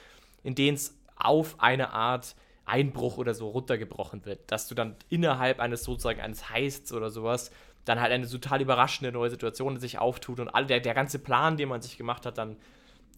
in 0.43 0.55
denen 0.55 0.75
es 0.75 0.95
auf 1.17 1.59
eine 1.59 1.91
Art 1.91 2.35
Einbruch 2.63 3.17
oder 3.17 3.33
so 3.33 3.49
runtergebrochen 3.49 4.25
wird. 4.25 4.39
Dass 4.51 4.69
du 4.69 4.75
dann 4.75 4.95
innerhalb 5.09 5.59
eines 5.59 5.83
sozusagen 5.83 6.21
eines 6.21 6.49
Heists 6.49 6.93
oder 6.93 7.09
sowas 7.09 7.51
dann 7.85 7.99
halt 7.99 8.11
eine 8.11 8.27
total 8.27 8.61
überraschende 8.61 9.11
neue 9.11 9.29
Situation 9.29 9.77
sich 9.79 9.99
auftut 9.99 10.39
und 10.39 10.49
all 10.49 10.65
der, 10.65 10.79
der 10.79 10.93
ganze 10.93 11.19
Plan, 11.19 11.57
den 11.57 11.69
man 11.69 11.81
sich 11.81 11.97
gemacht 11.97 12.25
hat, 12.25 12.37
dann 12.37 12.57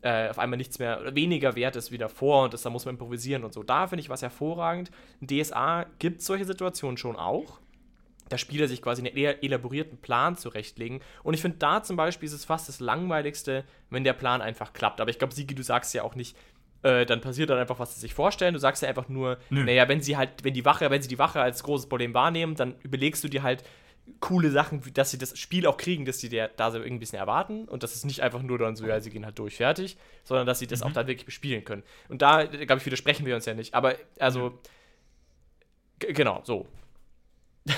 äh, 0.02 0.30
auf 0.30 0.40
einmal 0.40 0.58
nichts 0.58 0.80
mehr 0.80 1.00
oder 1.00 1.16
weniger 1.16 1.56
wert 1.56 1.76
ist 1.76 1.92
wie 1.92 1.98
davor 1.98 2.46
und 2.46 2.54
das, 2.54 2.64
da 2.64 2.70
muss 2.70 2.86
man 2.86 2.96
improvisieren 2.96 3.44
und 3.44 3.54
so. 3.54 3.64
Da 3.64 3.88
finde 3.88 4.02
ich 4.02 4.10
was 4.10 4.22
hervorragend. 4.22 4.92
In 5.20 5.28
DSA 5.28 5.86
gibt 6.00 6.22
es 6.22 6.26
solche 6.26 6.46
Situationen 6.46 6.98
schon 6.98 7.16
auch. 7.16 7.60
Da 8.30 8.38
Spieler 8.38 8.68
sich 8.68 8.82
quasi 8.82 9.02
einen 9.02 9.16
eher 9.16 9.44
elaborierten 9.44 9.98
Plan 9.98 10.38
zurechtlegen. 10.38 11.02
Und 11.22 11.34
ich 11.34 11.42
finde, 11.42 11.58
da 11.58 11.84
zum 11.84 11.98
Beispiel 11.98 12.28
ist 12.28 12.34
es 12.34 12.46
fast 12.46 12.70
das 12.70 12.80
Langweiligste, 12.80 13.66
wenn 13.90 14.06
der 14.06 14.14
Plan 14.14 14.42
einfach 14.42 14.72
klappt. 14.72 15.02
Aber 15.02 15.10
ich 15.10 15.20
glaube, 15.20 15.34
Sigi, 15.34 15.54
du 15.54 15.64
sagst 15.64 15.94
ja 15.94 16.04
auch 16.04 16.16
nicht, 16.16 16.38
äh, 16.84 17.06
dann 17.06 17.20
passiert 17.22 17.50
dann 17.50 17.60
einfach, 17.60 17.78
was 17.78 17.94
sie 17.94 18.00
sich 18.00 18.14
vorstellen. 18.14 18.54
Du 18.54 18.60
sagst 18.60 18.82
ja 18.82 18.90
einfach 18.90 19.10
nur, 19.10 19.38
Nö. 19.50 19.66
naja, 19.66 19.88
wenn 19.90 20.02
sie 20.02 20.18
halt, 20.18 20.44
wenn 20.44 20.54
die 20.54 20.66
Wache, 20.66 20.90
wenn 20.90 21.02
sie 21.02 21.10
die 21.10 21.20
Wache 21.20 21.42
als 21.42 21.62
großes 21.64 21.90
Problem 21.90 22.14
wahrnehmen, 22.14 22.56
dann 22.56 22.76
überlegst 22.84 23.24
du 23.24 23.28
dir 23.28 23.44
halt 23.44 23.64
coole 24.20 24.52
Sachen, 24.52 24.82
dass 24.94 25.12
sie 25.12 25.18
das 25.18 25.38
Spiel 25.38 25.66
auch 25.66 25.78
kriegen, 25.78 26.06
dass 26.06 26.20
sie 26.20 26.30
dir 26.30 26.50
da 26.56 26.72
so 26.72 26.78
irgendwie 26.78 26.96
ein 26.96 27.00
bisschen 27.00 27.20
erwarten 27.20 27.66
und 27.66 27.84
dass 27.84 27.96
es 27.96 28.04
nicht 28.04 28.22
einfach 28.22 28.42
nur 28.42 28.58
dann 28.58 28.76
so, 28.76 28.86
ja, 28.86 29.00
sie 29.00 29.10
gehen 29.10 29.26
halt 29.26 29.40
durch, 29.40 29.58
fertig, 29.58 29.98
sondern 30.24 30.46
dass 30.46 30.60
sie 30.60 30.68
das 30.68 30.82
mhm. 30.82 30.88
auch 30.88 30.92
dann 30.94 31.08
wirklich 31.08 31.26
bespielen 31.26 31.64
können. 31.64 31.84
Und 32.10 32.22
da, 32.22 32.46
glaube 32.46 32.78
ich, 32.78 32.86
widersprechen 32.86 33.26
wir 33.26 33.36
uns 33.36 33.46
ja 33.46 33.54
nicht. 33.54 33.74
Aber, 33.74 33.96
also, 34.20 34.60
genau, 36.00 36.42
so. 36.44 36.68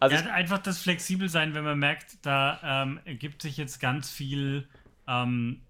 also 0.00 0.16
ja, 0.16 0.32
einfach 0.32 0.58
das 0.58 0.78
flexibel 0.78 1.28
sein, 1.28 1.54
wenn 1.54 1.64
man 1.64 1.78
merkt, 1.78 2.18
da 2.22 2.60
ähm, 2.62 3.00
ergibt 3.04 3.42
sich 3.42 3.56
jetzt 3.56 3.80
ganz 3.80 4.10
viel 4.10 4.68
ähm, 5.08 5.62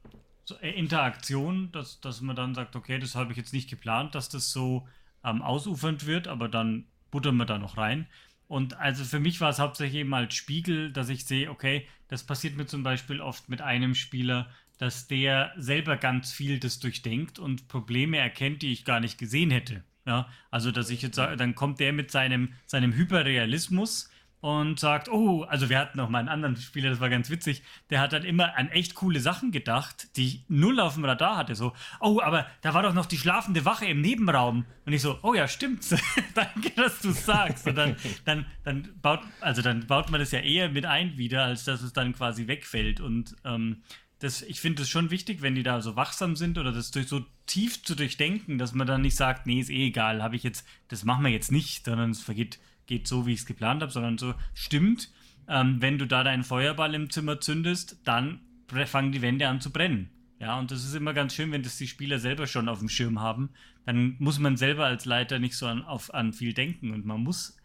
so 0.45 0.57
Interaktion, 0.57 1.71
dass, 1.73 2.01
dass 2.01 2.21
man 2.21 2.37
dann 2.37 2.55
sagt, 2.55 2.77
okay, 2.77 2.99
das 2.99 3.15
habe 3.15 3.33
ich 3.33 3.39
jetzt 3.39 3.53
nicht 3.53 3.71
geplant, 3.71 4.15
dass 4.15 4.29
das 4.29 4.51
so 4.51 4.87
ähm, 5.25 5.43
ausufernd 5.43 6.07
wird, 6.07 6.29
aber 6.29 6.49
dann 6.49 6.87
buttern 7.11 7.37
wir 7.37 7.47
da 7.47 7.59
noch 7.59 7.77
rein. 7.77 8.09
Und 8.53 8.79
also 8.79 9.03
für 9.05 9.19
mich 9.19 9.41
war 9.41 9.49
es 9.49 9.59
hauptsächlich 9.59 10.01
eben 10.01 10.13
als 10.13 10.35
Spiegel, 10.35 10.93
dass 10.93 11.09
ich 11.09 11.25
sehe, 11.25 11.51
okay, 11.51 11.89
das 12.09 12.23
passiert 12.23 12.55
mir 12.55 12.67
zum 12.67 12.83
Beispiel 12.83 13.23
oft 13.23 13.49
mit 13.49 13.63
einem 13.63 13.95
Spieler, 13.95 14.51
dass 14.77 15.07
der 15.07 15.55
selber 15.57 15.97
ganz 15.97 16.33
viel 16.33 16.61
das 16.61 16.79
durchdenkt 16.79 17.39
und 17.39 17.69
Probleme 17.69 18.19
erkennt, 18.19 18.61
die 18.61 18.71
ich 18.71 18.85
gar 18.85 19.01
nicht 19.01 19.17
gesehen 19.17 19.51
hätte. 19.51 19.85
Ja, 20.05 20.29
also 20.51 20.71
dass 20.71 20.91
ich 20.91 21.01
jetzt 21.01 21.17
sage, 21.17 21.39
dann 21.39 21.55
kommt 21.55 21.81
der 21.81 21.95
mit 21.95 22.11
seinem, 22.11 22.53
seinem 22.67 22.93
Hyperrealismus 22.93 24.11
und 24.43 24.81
sagt, 24.81 25.09
oh, 25.09 25.45
also 25.45 25.71
wir 25.71 25.79
hatten 25.79 25.99
noch 25.99 26.09
mal 26.09 26.19
einen 26.19 26.29
anderen 26.29 26.57
Spieler, 26.57 26.91
das 26.91 26.99
war 26.99 27.09
ganz 27.09 27.31
witzig, 27.31 27.63
der 27.91 28.01
hat 28.01 28.13
dann 28.13 28.25
immer 28.25 28.59
an 28.59 28.71
echt 28.71 28.97
coole 28.97 29.21
Sachen 29.21 29.53
gedacht, 29.53 30.17
die 30.17 30.27
ich 30.27 30.45
null 30.49 30.81
auf 30.81 30.95
dem 30.95 31.05
Radar 31.05 31.37
hatte. 31.37 31.55
So, 31.55 31.75
oh, 32.01 32.21
aber 32.21 32.49
da 32.61 32.75
war 32.75 32.83
doch 32.83 32.93
noch 32.93 33.07
die 33.07 33.19
schlafende 33.19 33.65
Wache 33.65 33.87
im 33.87 34.01
Nebenraum. 34.01 34.67
Und 34.85 34.93
ich 34.93 35.01
so, 35.01 35.17
oh 35.23 35.33
ja, 35.33 35.47
stimmt. 35.47 35.87
Danke, 36.35 36.71
dass 36.75 36.99
du 36.99 37.13
sagst. 37.13 37.69
Und 37.69 37.77
dann, 37.77 37.95
dann, 38.25 38.47
dann 38.65 38.89
baut, 39.01 39.21
also 39.41 39.63
dann 39.63 39.87
baut 39.87 40.11
man 40.11 40.19
das 40.19 40.33
ja 40.33 40.41
eher 40.41 40.69
mit 40.71 40.87
ein 40.87 41.17
wieder, 41.17 41.45
als 41.45 41.63
dass 41.63 41.81
es 41.81 41.93
dann 41.93 42.13
quasi 42.13 42.49
wegfällt. 42.49 43.01
Und 43.01 43.37
ähm, 43.45 43.85
das, 44.19 44.43
ich 44.43 44.61
finde 44.61 44.83
es 44.83 44.89
schon 44.89 45.13
wichtig, 45.13 45.43
wenn 45.43 45.55
die 45.55 45.63
da 45.63 45.81
so 45.81 45.95
wachsam 45.95 46.35
sind 46.35 46.59
oder 46.59 46.73
das 46.73 46.91
durch 46.91 47.07
so 47.07 47.25
tief 47.47 47.85
zu 47.85 47.95
durchdenken, 47.95 48.59
dass 48.59 48.75
man 48.75 48.89
dann 48.89 49.03
nicht 49.03 49.15
sagt, 49.15 49.47
nee, 49.47 49.61
ist 49.61 49.71
eh 49.71 49.87
egal, 49.87 50.21
habe 50.21 50.35
ich 50.35 50.43
jetzt, 50.43 50.67
das 50.89 51.05
machen 51.05 51.25
wir 51.25 51.31
jetzt 51.31 51.53
nicht, 51.53 51.85
sondern 51.85 52.11
es 52.11 52.23
vergeht 52.23 52.59
geht 52.87 53.07
so, 53.07 53.27
wie 53.27 53.33
ich 53.33 53.41
es 53.41 53.47
geplant 53.47 53.83
habe, 53.83 53.93
sondern 53.93 54.19
so 54.19 54.35
stimmt. 54.55 55.11
Ähm, 55.49 55.81
wenn 55.81 55.99
du 55.99 56.07
da 56.07 56.25
deinen 56.25 56.45
Feuerball 56.45 56.95
im 56.95 57.11
Zimmer 57.11 57.41
zündest, 57.41 57.99
dann 58.05 58.41
fangen 58.87 59.13
die 59.13 59.23
Wände 59.23 59.49
an 59.49 59.61
zu 59.61 59.71
brennen. 59.71 60.11
Ja, 60.39 60.59
und 60.59 60.71
das 60.71 60.85
ist 60.85 60.95
immer 60.95 61.15
ganz 61.15 61.35
schön, 61.35 61.53
wenn 61.53 61.63
das 61.63 61.77
die 61.77 61.87
Spieler 61.87 62.19
selber 62.19 62.47
schon 62.47 62.69
auf 62.69 62.81
dem 62.81 62.89
Schirm 62.89 63.21
haben. 63.21 63.51
Dann 63.87 64.17
muss 64.19 64.39
man 64.39 64.57
selber 64.57 64.87
als 64.87 65.05
Leiter 65.05 65.39
nicht 65.39 65.57
so 65.57 65.67
an, 65.67 65.85
auf, 65.85 66.13
an 66.15 66.33
viel 66.33 66.53
denken 66.53 66.91
und 66.91 67.07
man 67.07 67.23
muss 67.23 67.57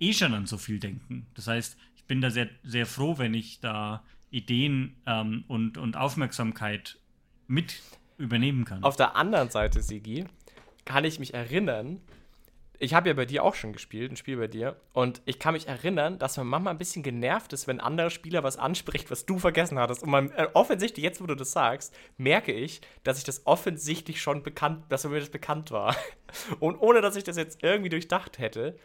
eh 0.00 0.12
schon 0.12 0.34
an 0.34 0.46
so 0.46 0.58
viel 0.58 0.78
denken. 0.78 1.26
Das 1.34 1.46
heißt, 1.46 1.78
ich 1.96 2.04
bin 2.04 2.20
da 2.20 2.30
sehr, 2.30 2.48
sehr 2.62 2.86
froh, 2.86 3.16
wenn 3.18 3.32
ich 3.32 3.60
da 3.60 4.02
Ideen 4.30 4.96
ähm, 5.06 5.44
und, 5.48 5.78
und 5.78 5.96
Aufmerksamkeit 5.96 6.98
mit 7.46 7.80
übernehmen 8.18 8.64
kann. 8.64 8.82
Auf 8.82 8.96
der 8.96 9.16
anderen 9.16 9.50
Seite, 9.50 9.82
Sigi, 9.82 10.24
kann 10.84 11.04
ich 11.04 11.18
mich 11.18 11.34
erinnern, 11.34 12.00
ich 12.78 12.94
habe 12.94 13.08
ja 13.08 13.14
bei 13.14 13.24
dir 13.24 13.44
auch 13.44 13.54
schon 13.54 13.72
gespielt, 13.72 14.12
ein 14.12 14.16
Spiel 14.16 14.36
bei 14.36 14.46
dir. 14.46 14.76
Und 14.92 15.22
ich 15.24 15.38
kann 15.38 15.54
mich 15.54 15.68
erinnern, 15.68 16.18
dass 16.18 16.36
man 16.36 16.46
manchmal 16.46 16.74
ein 16.74 16.78
bisschen 16.78 17.02
genervt 17.02 17.52
ist, 17.52 17.66
wenn 17.66 17.80
andere 17.80 18.10
Spieler 18.10 18.42
was 18.42 18.56
anspricht, 18.56 19.10
was 19.10 19.26
du 19.26 19.38
vergessen 19.38 19.78
hattest. 19.78 20.02
Und 20.02 20.10
man, 20.10 20.30
äh, 20.32 20.48
offensichtlich, 20.54 21.04
jetzt 21.04 21.20
wo 21.20 21.26
du 21.26 21.34
das 21.34 21.52
sagst, 21.52 21.94
merke 22.16 22.52
ich, 22.52 22.80
dass 23.04 23.18
ich 23.18 23.24
das 23.24 23.46
offensichtlich 23.46 24.20
schon 24.20 24.42
bekannt, 24.42 24.84
dass 24.88 25.04
mir 25.04 25.20
das 25.20 25.30
bekannt 25.30 25.70
war. 25.70 25.96
Und 26.60 26.76
ohne 26.76 27.00
dass 27.00 27.16
ich 27.16 27.24
das 27.24 27.36
jetzt 27.36 27.62
irgendwie 27.62 27.90
durchdacht 27.90 28.38
hätte, 28.38 28.78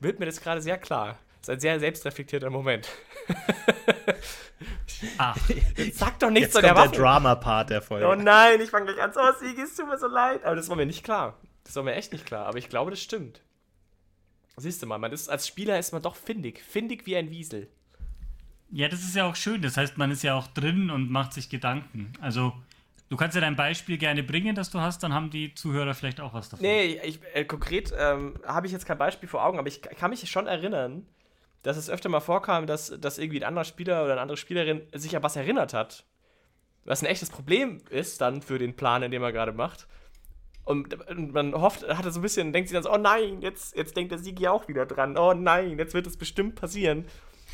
wird 0.00 0.18
mir 0.18 0.26
das 0.26 0.40
gerade 0.40 0.60
sehr 0.60 0.78
klar. 0.78 1.18
Das 1.40 1.48
ist 1.48 1.54
ein 1.54 1.60
sehr 1.60 1.80
selbstreflektierter 1.80 2.50
Moment. 2.50 2.88
Jetzt 5.76 5.98
sag 5.98 6.18
doch 6.18 6.30
nichts 6.30 6.54
zu 6.54 6.60
der 6.60 6.74
Waffe. 6.74 6.90
der 6.90 7.00
Drama-Part 7.00 7.70
der 7.70 7.82
Folge. 7.82 8.06
Oh 8.06 8.14
nein, 8.14 8.60
ich 8.60 8.70
fange 8.70 8.92
gleich 8.92 9.02
an. 9.02 9.12
Oh, 9.14 9.32
Sigi, 9.38 9.62
es 9.62 9.76
tut 9.76 9.86
mir 9.86 9.98
so 9.98 10.06
leid. 10.06 10.44
Aber 10.44 10.56
das 10.56 10.68
war 10.68 10.76
mir 10.76 10.86
nicht 10.86 11.04
klar. 11.04 11.38
Das 11.66 11.74
war 11.74 11.82
mir 11.82 11.94
echt 11.94 12.12
nicht 12.12 12.24
klar, 12.24 12.46
aber 12.46 12.58
ich 12.58 12.68
glaube, 12.68 12.92
das 12.92 13.02
stimmt. 13.02 13.40
Siehst 14.56 14.80
du 14.82 14.86
mal, 14.86 14.98
man 14.98 15.12
ist, 15.12 15.28
als 15.28 15.48
Spieler 15.48 15.78
ist 15.78 15.92
man 15.92 16.00
doch 16.00 16.14
findig. 16.14 16.62
Findig 16.62 17.06
wie 17.06 17.16
ein 17.16 17.30
Wiesel. 17.30 17.68
Ja, 18.70 18.88
das 18.88 19.00
ist 19.00 19.16
ja 19.16 19.28
auch 19.28 19.34
schön. 19.34 19.62
Das 19.62 19.76
heißt, 19.76 19.98
man 19.98 20.12
ist 20.12 20.22
ja 20.22 20.34
auch 20.34 20.46
drin 20.46 20.90
und 20.90 21.10
macht 21.10 21.32
sich 21.32 21.50
Gedanken. 21.50 22.12
Also, 22.20 22.52
du 23.08 23.16
kannst 23.16 23.34
ja 23.34 23.40
dein 23.40 23.56
Beispiel 23.56 23.98
gerne 23.98 24.22
bringen, 24.22 24.54
das 24.54 24.70
du 24.70 24.80
hast, 24.80 25.02
dann 25.02 25.12
haben 25.12 25.30
die 25.30 25.54
Zuhörer 25.54 25.92
vielleicht 25.92 26.20
auch 26.20 26.32
was 26.34 26.48
davon. 26.48 26.64
Nee, 26.64 27.00
ich, 27.02 27.18
äh, 27.34 27.44
konkret 27.44 27.92
ähm, 27.98 28.34
habe 28.46 28.66
ich 28.66 28.72
jetzt 28.72 28.86
kein 28.86 28.98
Beispiel 28.98 29.28
vor 29.28 29.44
Augen, 29.44 29.58
aber 29.58 29.68
ich 29.68 29.82
kann 29.82 30.10
mich 30.10 30.28
schon 30.30 30.46
erinnern, 30.46 31.06
dass 31.62 31.76
es 31.76 31.90
öfter 31.90 32.08
mal 32.08 32.20
vorkam, 32.20 32.68
dass, 32.68 32.94
dass 32.98 33.18
irgendwie 33.18 33.40
ein 33.40 33.48
anderer 33.48 33.64
Spieler 33.64 34.04
oder 34.04 34.12
eine 34.12 34.20
andere 34.20 34.36
Spielerin 34.36 34.82
sich 34.94 35.16
an 35.16 35.22
was 35.24 35.34
erinnert 35.34 35.74
hat. 35.74 36.04
Was 36.84 37.02
ein 37.02 37.06
echtes 37.06 37.28
Problem 37.28 37.82
ist 37.90 38.20
dann 38.20 38.40
für 38.40 38.58
den 38.58 38.76
Plan, 38.76 39.02
den 39.10 39.20
man 39.20 39.32
gerade 39.32 39.52
macht. 39.52 39.88
Und 40.66 41.32
man 41.32 41.54
hofft, 41.54 41.86
hat 41.88 42.12
so 42.12 42.18
ein 42.18 42.22
bisschen, 42.22 42.52
denkt 42.52 42.68
sich 42.68 42.74
dann 42.74 42.82
so, 42.82 42.92
oh 42.92 42.98
nein, 42.98 43.40
jetzt, 43.40 43.76
jetzt 43.76 43.96
denkt 43.96 44.10
der 44.10 44.18
Sigi 44.18 44.48
auch 44.48 44.66
wieder 44.66 44.84
dran. 44.84 45.16
Oh 45.16 45.32
nein, 45.32 45.78
jetzt 45.78 45.94
wird 45.94 46.08
es 46.08 46.16
bestimmt 46.16 46.56
passieren. 46.56 47.06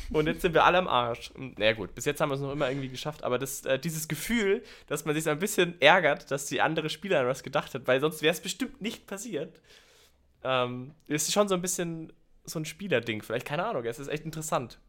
Und 0.09 0.25
jetzt 0.25 0.41
sind 0.41 0.55
wir 0.55 0.63
alle 0.63 0.79
am 0.79 0.87
Arsch. 0.87 1.29
Und, 1.31 1.59
naja 1.59 1.73
gut, 1.73 1.93
bis 1.93 2.05
jetzt 2.05 2.19
haben 2.19 2.29
wir 2.29 2.35
es 2.35 2.41
noch 2.41 2.51
immer 2.51 2.69
irgendwie 2.69 2.89
geschafft, 2.89 3.23
aber 3.23 3.37
das, 3.37 3.65
äh, 3.65 3.77
dieses 3.77 4.07
Gefühl, 4.07 4.63
dass 4.87 5.05
man 5.05 5.13
sich 5.13 5.25
so 5.25 5.29
ein 5.29 5.37
bisschen 5.37 5.79
ärgert, 5.79 6.31
dass 6.31 6.47
die 6.47 6.59
andere 6.59 6.89
Spielerin 6.89 7.27
was 7.27 7.43
gedacht 7.43 7.75
hat, 7.75 7.85
weil 7.85 8.01
sonst 8.01 8.23
wäre 8.23 8.33
es 8.33 8.41
bestimmt 8.41 8.81
nicht 8.81 9.05
passiert, 9.05 9.61
ähm, 10.43 10.95
ist 11.05 11.31
schon 11.31 11.47
so 11.47 11.53
ein 11.53 11.61
bisschen 11.61 12.11
so 12.45 12.59
ein 12.59 12.65
Spielerding. 12.65 13.21
Vielleicht, 13.21 13.45
keine 13.45 13.63
Ahnung, 13.63 13.85
es 13.85 13.99
ist 13.99 14.07
echt 14.07 14.25
interessant. 14.25 14.79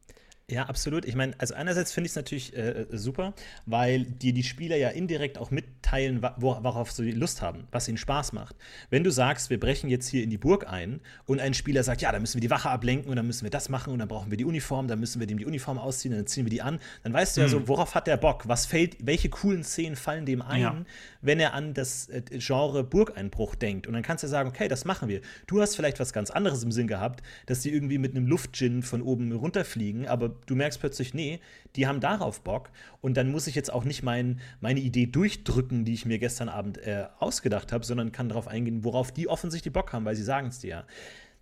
Ja, 0.50 0.64
absolut. 0.64 1.06
Ich 1.06 1.14
meine, 1.14 1.32
also 1.38 1.54
einerseits 1.54 1.92
finde 1.92 2.06
ich 2.06 2.12
es 2.12 2.16
natürlich 2.16 2.54
äh, 2.54 2.84
super, 2.90 3.32
weil 3.64 4.04
dir 4.04 4.34
die 4.34 4.42
Spieler 4.42 4.76
ja 4.76 4.90
indirekt 4.90 5.38
auch 5.38 5.50
mitteilen, 5.50 6.20
worauf 6.36 6.92
sie 6.92 7.12
Lust 7.12 7.40
haben, 7.40 7.66
was 7.72 7.88
ihnen 7.88 7.96
Spaß 7.96 8.34
macht. 8.34 8.54
Wenn 8.90 9.04
du 9.04 9.10
sagst, 9.10 9.48
wir 9.48 9.58
brechen 9.58 9.88
jetzt 9.88 10.06
hier 10.06 10.22
in 10.22 10.28
die 10.28 10.36
Burg 10.36 10.68
ein 10.70 11.00
und 11.24 11.40
ein 11.40 11.54
Spieler 11.54 11.82
sagt, 11.82 12.02
ja, 12.02 12.12
dann 12.12 12.20
müssen 12.20 12.34
wir 12.34 12.42
die 12.42 12.50
Wache 12.50 12.68
ablenken 12.68 13.08
und 13.08 13.16
dann 13.16 13.26
müssen 13.26 13.44
wir 13.44 13.50
das 13.50 13.70
machen 13.70 13.90
und 13.94 14.00
dann 14.00 14.08
brauchen 14.08 14.30
wir 14.30 14.36
die 14.36 14.44
Uniform, 14.44 14.86
dann 14.86 15.00
müssen 15.00 15.18
wir 15.18 15.26
dem 15.26 15.38
die 15.38 15.46
Uniform 15.46 15.78
ausziehen 15.78 16.12
und 16.12 16.20
dann 16.20 16.26
ziehen 16.26 16.44
wir 16.44 16.50
die 16.50 16.60
an, 16.60 16.78
dann 17.04 17.14
weißt 17.14 17.38
du 17.38 17.40
ja 17.40 17.48
so, 17.48 17.56
hm. 17.60 17.68
worauf 17.68 17.94
hat 17.94 18.06
der 18.06 18.18
Bock? 18.18 18.46
Was 18.46 18.66
fällt, 18.66 18.98
welche 19.00 19.30
coolen 19.30 19.64
Szenen 19.64 19.96
fallen 19.96 20.26
dem 20.26 20.42
ein, 20.42 20.60
ja. 20.60 20.84
wenn 21.22 21.40
er 21.40 21.54
an 21.54 21.72
das 21.72 22.10
äh, 22.10 22.20
Genre 22.32 22.84
Burgeinbruch 22.84 23.54
denkt? 23.54 23.86
Und 23.86 23.94
dann 23.94 24.02
kannst 24.02 24.22
du 24.24 24.28
sagen, 24.28 24.50
okay, 24.50 24.68
das 24.68 24.84
machen 24.84 25.08
wir. 25.08 25.22
Du 25.46 25.62
hast 25.62 25.74
vielleicht 25.74 26.00
was 26.00 26.12
ganz 26.12 26.30
anderes 26.30 26.62
im 26.62 26.70
Sinn 26.70 26.86
gehabt, 26.86 27.22
dass 27.46 27.60
die 27.60 27.72
irgendwie 27.72 27.96
mit 27.96 28.14
einem 28.14 28.26
Luftgin 28.26 28.82
von 28.82 29.00
oben 29.00 29.32
runterfliegen, 29.32 30.06
aber 30.06 30.33
du 30.46 30.54
merkst 30.54 30.80
plötzlich, 30.80 31.14
nee, 31.14 31.40
die 31.76 31.86
haben 31.86 32.00
darauf 32.00 32.42
Bock 32.42 32.70
und 33.00 33.16
dann 33.16 33.30
muss 33.30 33.46
ich 33.46 33.54
jetzt 33.54 33.72
auch 33.72 33.84
nicht 33.84 34.02
mein, 34.02 34.40
meine 34.60 34.80
Idee 34.80 35.06
durchdrücken, 35.06 35.84
die 35.84 35.94
ich 35.94 36.06
mir 36.06 36.18
gestern 36.18 36.48
Abend 36.48 36.78
äh, 36.78 37.06
ausgedacht 37.18 37.72
habe, 37.72 37.84
sondern 37.84 38.12
kann 38.12 38.28
darauf 38.28 38.48
eingehen, 38.48 38.84
worauf 38.84 39.12
die 39.12 39.28
offensichtlich 39.28 39.72
Bock 39.72 39.92
haben, 39.92 40.04
weil 40.04 40.16
sie 40.16 40.22
sagen 40.22 40.48
es 40.48 40.58
dir 40.60 40.70
ja. 40.70 40.86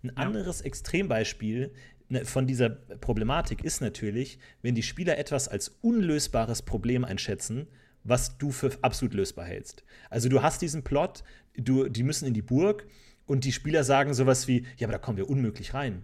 Ein 0.03 0.09
ja. 0.09 0.13
anderes 0.15 0.61
Extrembeispiel 0.61 1.71
ne, 2.09 2.25
von 2.25 2.47
dieser 2.47 2.69
Problematik 2.69 3.63
ist 3.63 3.81
natürlich, 3.81 4.39
wenn 4.61 4.75
die 4.75 4.83
Spieler 4.83 5.17
etwas 5.17 5.47
als 5.47 5.69
unlösbares 5.81 6.61
Problem 6.61 7.05
einschätzen, 7.05 7.67
was 8.03 8.37
du 8.37 8.51
für 8.51 8.71
absolut 8.81 9.13
lösbar 9.13 9.45
hältst. 9.45 9.83
Also 10.09 10.29
du 10.29 10.41
hast 10.41 10.61
diesen 10.61 10.83
Plot, 10.83 11.23
du, 11.55 11.87
die 11.87 12.03
müssen 12.03 12.27
in 12.27 12.33
die 12.33 12.41
Burg 12.41 12.85
und 13.25 13.45
die 13.45 13.51
Spieler 13.51 13.83
sagen 13.83 14.13
sowas 14.13 14.47
wie, 14.47 14.65
ja, 14.77 14.87
aber 14.87 14.93
da 14.93 14.97
kommen 14.97 15.17
wir 15.17 15.29
unmöglich 15.29 15.73
rein. 15.73 16.03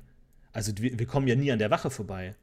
Also 0.52 0.71
wir, 0.78 0.97
wir 0.97 1.06
kommen 1.06 1.28
ja 1.28 1.36
nie 1.36 1.52
an 1.52 1.60
der 1.60 1.71
Wache 1.71 1.89
vorbei. 1.89 2.36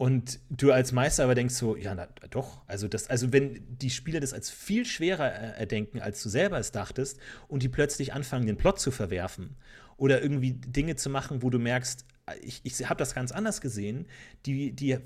Und 0.00 0.40
du 0.48 0.72
als 0.72 0.92
Meister 0.92 1.24
aber 1.24 1.34
denkst 1.34 1.54
so, 1.56 1.76
ja, 1.76 1.94
na, 1.94 2.08
doch. 2.30 2.62
Also, 2.66 2.88
das, 2.88 3.10
also 3.10 3.34
wenn 3.34 3.60
die 3.68 3.90
Spieler 3.90 4.18
das 4.18 4.32
als 4.32 4.48
viel 4.48 4.86
schwerer 4.86 5.28
erdenken, 5.30 6.00
als 6.00 6.22
du 6.22 6.30
selber 6.30 6.58
es 6.58 6.72
dachtest, 6.72 7.20
und 7.48 7.62
die 7.62 7.68
plötzlich 7.68 8.14
anfangen, 8.14 8.46
den 8.46 8.56
Plot 8.56 8.80
zu 8.80 8.92
verwerfen 8.92 9.56
oder 9.98 10.22
irgendwie 10.22 10.54
Dinge 10.54 10.96
zu 10.96 11.10
machen, 11.10 11.42
wo 11.42 11.50
du 11.50 11.58
merkst, 11.58 12.06
ich, 12.40 12.62
ich 12.64 12.88
habe 12.88 12.96
das 12.96 13.14
ganz 13.14 13.30
anders 13.30 13.60
gesehen, 13.60 14.06
die, 14.46 14.72
die 14.72 14.96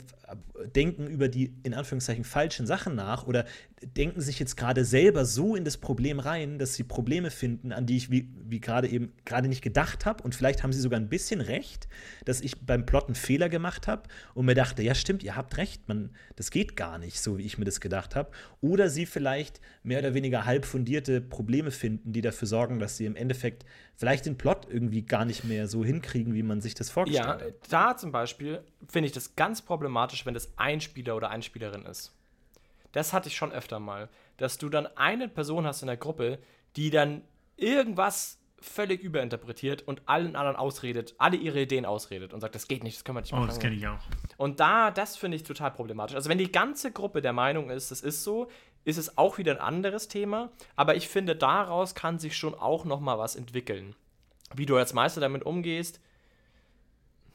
denken 0.76 1.08
über 1.08 1.26
die 1.26 1.56
in 1.64 1.74
Anführungszeichen 1.74 2.22
falschen 2.22 2.68
Sachen 2.68 2.94
nach 2.94 3.26
oder 3.26 3.46
denken 3.86 4.20
sich 4.20 4.38
jetzt 4.38 4.56
gerade 4.56 4.84
selber 4.84 5.24
so 5.24 5.54
in 5.54 5.64
das 5.64 5.76
Problem 5.76 6.20
rein, 6.20 6.58
dass 6.58 6.74
sie 6.74 6.84
Probleme 6.84 7.30
finden, 7.30 7.72
an 7.72 7.86
die 7.86 7.96
ich 7.96 8.10
wie, 8.10 8.28
wie 8.44 8.60
gerade 8.60 8.88
eben 8.88 9.12
gerade 9.24 9.48
nicht 9.48 9.62
gedacht 9.62 10.06
habe. 10.06 10.22
Und 10.22 10.34
vielleicht 10.34 10.62
haben 10.62 10.72
sie 10.72 10.80
sogar 10.80 10.98
ein 10.98 11.08
bisschen 11.08 11.40
recht, 11.40 11.88
dass 12.24 12.40
ich 12.40 12.60
beim 12.60 12.86
Plot 12.86 13.06
einen 13.06 13.14
Fehler 13.14 13.48
gemacht 13.48 13.86
habe 13.86 14.04
und 14.34 14.46
mir 14.46 14.54
dachte, 14.54 14.82
ja 14.82 14.94
stimmt, 14.94 15.22
ihr 15.22 15.36
habt 15.36 15.56
recht, 15.56 15.88
man, 15.88 16.10
das 16.36 16.50
geht 16.50 16.76
gar 16.76 16.98
nicht 16.98 17.20
so, 17.20 17.38
wie 17.38 17.44
ich 17.44 17.58
mir 17.58 17.64
das 17.64 17.80
gedacht 17.80 18.16
habe. 18.16 18.30
Oder 18.60 18.88
sie 18.88 19.06
vielleicht 19.06 19.60
mehr 19.82 19.98
oder 19.98 20.14
weniger 20.14 20.44
halb 20.44 20.64
fundierte 20.64 21.20
Probleme 21.20 21.70
finden, 21.70 22.12
die 22.12 22.20
dafür 22.20 22.48
sorgen, 22.48 22.78
dass 22.78 22.96
sie 22.96 23.06
im 23.06 23.16
Endeffekt 23.16 23.64
vielleicht 23.96 24.26
den 24.26 24.36
Plot 24.36 24.66
irgendwie 24.70 25.02
gar 25.02 25.24
nicht 25.24 25.44
mehr 25.44 25.68
so 25.68 25.84
hinkriegen, 25.84 26.34
wie 26.34 26.42
man 26.42 26.60
sich 26.60 26.74
das 26.74 26.90
vorgestellt 26.90 27.26
hat. 27.26 27.40
Ja, 27.42 27.50
da 27.68 27.96
zum 27.96 28.12
Beispiel 28.12 28.62
finde 28.88 29.08
ich 29.08 29.12
das 29.12 29.36
ganz 29.36 29.62
problematisch, 29.62 30.26
wenn 30.26 30.34
das 30.34 30.52
ein 30.56 30.80
Spieler 30.80 31.16
oder 31.16 31.30
eine 31.30 31.42
Spielerin 31.42 31.84
ist. 31.86 32.13
Das 32.94 33.12
hatte 33.12 33.28
ich 33.28 33.36
schon 33.36 33.52
öfter 33.52 33.80
mal. 33.80 34.08
dass 34.36 34.58
du 34.58 34.68
dann 34.68 34.88
eine 34.96 35.28
Person 35.28 35.66
hast 35.66 35.82
in 35.82 35.86
der 35.86 35.96
Gruppe, 35.96 36.38
die 36.76 36.90
dann 36.90 37.22
irgendwas 37.56 38.40
völlig 38.60 39.02
überinterpretiert 39.02 39.82
und 39.82 40.02
allen 40.06 40.36
anderen 40.36 40.56
ausredet, 40.56 41.14
alle 41.18 41.36
ihre 41.36 41.60
Ideen 41.60 41.84
ausredet 41.84 42.32
und 42.32 42.40
sagt, 42.40 42.54
das 42.54 42.66
geht 42.66 42.82
nicht, 42.82 42.96
das 42.96 43.04
können 43.04 43.18
wir 43.18 43.20
nicht 43.20 43.32
machen. 43.32 43.44
Oh, 43.44 43.46
das 43.46 43.60
kenne 43.60 43.76
ich 43.76 43.86
auch. 43.86 44.00
Und 44.38 44.58
da, 44.58 44.90
das 44.90 45.16
finde 45.16 45.36
ich 45.36 45.42
total 45.42 45.70
problematisch. 45.70 46.16
Also 46.16 46.30
wenn 46.30 46.38
die 46.38 46.50
ganze 46.50 46.90
Gruppe 46.90 47.20
der 47.20 47.32
Meinung 47.32 47.70
ist, 47.70 47.90
das 47.90 48.00
ist 48.00 48.24
so, 48.24 48.48
ist 48.84 48.96
es 48.96 49.18
auch 49.18 49.38
wieder 49.38 49.52
ein 49.52 49.58
anderes 49.58 50.08
Thema, 50.08 50.50
aber 50.76 50.96
ich 50.96 51.08
finde, 51.08 51.36
daraus 51.36 51.94
kann 51.94 52.18
sich 52.18 52.36
schon 52.36 52.54
auch 52.54 52.84
noch 52.84 53.00
mal 53.00 53.18
was 53.18 53.36
entwickeln. 53.36 53.94
Wie 54.54 54.66
du 54.66 54.76
als 54.76 54.94
Meister 54.94 55.20
damit 55.20 55.44
umgehst, 55.44 56.00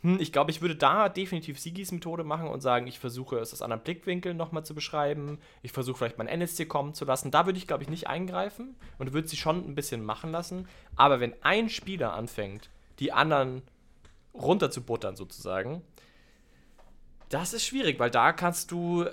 hm, 0.01 0.19
ich 0.19 0.31
glaube, 0.31 0.51
ich 0.51 0.61
würde 0.61 0.75
da 0.75 1.09
definitiv 1.09 1.59
Sigis 1.59 1.91
Methode 1.91 2.23
machen 2.23 2.47
und 2.47 2.61
sagen, 2.61 2.87
ich 2.87 2.99
versuche 2.99 3.37
es 3.37 3.51
aus 3.51 3.61
anderen 3.61 3.83
Blickwinkeln 3.83 4.37
nochmal 4.37 4.63
zu 4.63 4.73
beschreiben. 4.73 5.39
Ich 5.61 5.73
versuche 5.73 5.97
vielleicht 5.97 6.17
mein 6.17 6.27
NSC 6.27 6.65
kommen 6.65 6.93
zu 6.93 7.03
lassen. 7.03 7.31
Da 7.31 7.45
würde 7.45 7.57
ich, 7.57 7.67
glaube 7.67 7.83
ich, 7.83 7.89
nicht 7.89 8.07
eingreifen 8.07 8.75
und 8.97 9.11
würde 9.11 9.27
sie 9.27 9.35
schon 9.37 9.67
ein 9.67 9.75
bisschen 9.75 10.03
machen 10.03 10.31
lassen. 10.31 10.67
Aber 10.95 11.19
wenn 11.19 11.33
ein 11.43 11.69
Spieler 11.69 12.13
anfängt, 12.13 12.69
die 12.99 13.11
anderen 13.11 13.61
runterzubuttern 14.33 15.17
sozusagen, 15.17 15.81
das 17.27 17.53
ist 17.53 17.65
schwierig, 17.65 17.99
weil 17.99 18.09
da 18.09 18.31
kannst 18.31 18.71
du, 18.71 19.05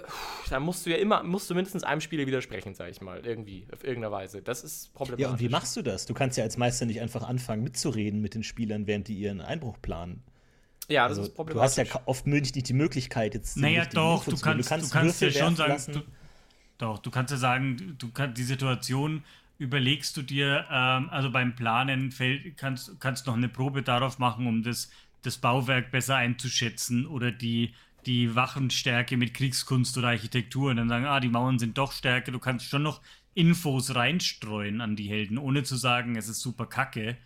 da 0.49 0.61
musst 0.61 0.87
du 0.87 0.91
ja 0.91 0.97
immer, 0.97 1.25
musst 1.25 1.51
du 1.51 1.55
mindestens 1.55 1.83
einem 1.83 2.01
Spieler 2.01 2.27
widersprechen, 2.27 2.75
sag 2.75 2.91
ich 2.91 3.01
mal, 3.01 3.27
irgendwie, 3.27 3.67
auf 3.73 3.83
irgendeine 3.83 4.13
Weise. 4.13 4.41
Das 4.41 4.63
ist 4.63 4.95
problematisch. 4.95 5.25
Ja, 5.25 5.33
und 5.33 5.41
wie 5.41 5.49
machst 5.49 5.77
du 5.77 5.83
das? 5.83 6.07
Du 6.07 6.15
kannst 6.15 6.39
ja 6.39 6.45
als 6.45 6.57
Meister 6.57 6.87
nicht 6.87 7.01
einfach 7.01 7.29
anfangen 7.29 7.65
mitzureden 7.65 8.21
mit 8.21 8.35
den 8.35 8.45
Spielern, 8.45 8.87
während 8.87 9.09
die 9.09 9.19
ihren 9.19 9.41
Einbruch 9.41 9.77
planen. 9.83 10.23
Ja, 10.89 11.09
das 11.09 11.19
also, 11.19 11.29
ist 11.29 11.35
problematisch. 11.35 11.75
Du 11.75 11.81
hast 11.81 11.93
ja 11.95 12.01
oft 12.07 12.27
nicht 12.27 12.69
die 12.69 12.73
Möglichkeit, 12.73 13.35
jetzt. 13.35 13.57
Naja, 13.57 13.87
doch, 13.87 14.25
du 14.25 14.37
kannst, 14.37 14.67
du 14.67 14.69
kannst, 14.69 14.87
du 14.87 14.99
kannst 14.99 15.21
ja 15.21 15.31
schon 15.31 15.57
sagen. 15.57 15.83
Du, 15.93 16.03
doch, 16.79 16.99
du 16.99 17.11
kannst 17.11 17.33
ja 17.33 17.39
sagen, 17.39 17.97
du 17.99 18.11
kannst 18.11 18.39
die 18.39 18.45
Situation 18.45 19.25
überlegst 19.59 20.17
du 20.17 20.23
dir, 20.23 20.67
ähm, 20.71 21.09
also 21.11 21.31
beim 21.31 21.55
Planen 21.55 22.11
fällt, 22.11 22.57
kannst, 22.57 23.01
kannst 23.01 23.27
noch 23.27 23.35
eine 23.35 23.49
Probe 23.49 23.83
darauf 23.83 24.19
machen, 24.19 24.47
um 24.47 24.63
das, 24.63 24.91
das 25.23 25.39
Bauwerk 25.39 25.91
besser 25.91 26.17
einzuschätzen 26.17 27.07
oder 27.07 27.33
die, 27.33 27.73
die 28.05 28.35
Wachenstärke 28.35 29.17
mit 29.17 29.35
Kriegskunst 29.35 29.97
oder 29.99 30.09
Architektur 30.09 30.71
und 30.71 30.77
dann 30.77 30.89
sagen, 30.89 31.07
ah, 31.07 31.21
die 31.21 31.29
Mauern 31.29 31.59
sind 31.59 31.79
doch 31.79 31.93
stärker. 31.93 32.33
Du 32.33 32.39
kannst 32.39 32.67
schon 32.67 32.83
noch 32.83 33.01
Infos 33.35 33.95
reinstreuen 33.95 34.81
an 34.81 34.97
die 34.97 35.09
Helden, 35.09 35.39
ohne 35.39 35.63
zu 35.63 35.77
sagen, 35.77 36.17
es 36.17 36.29
ist 36.29 36.41
super 36.41 36.67
kacke 36.67 37.17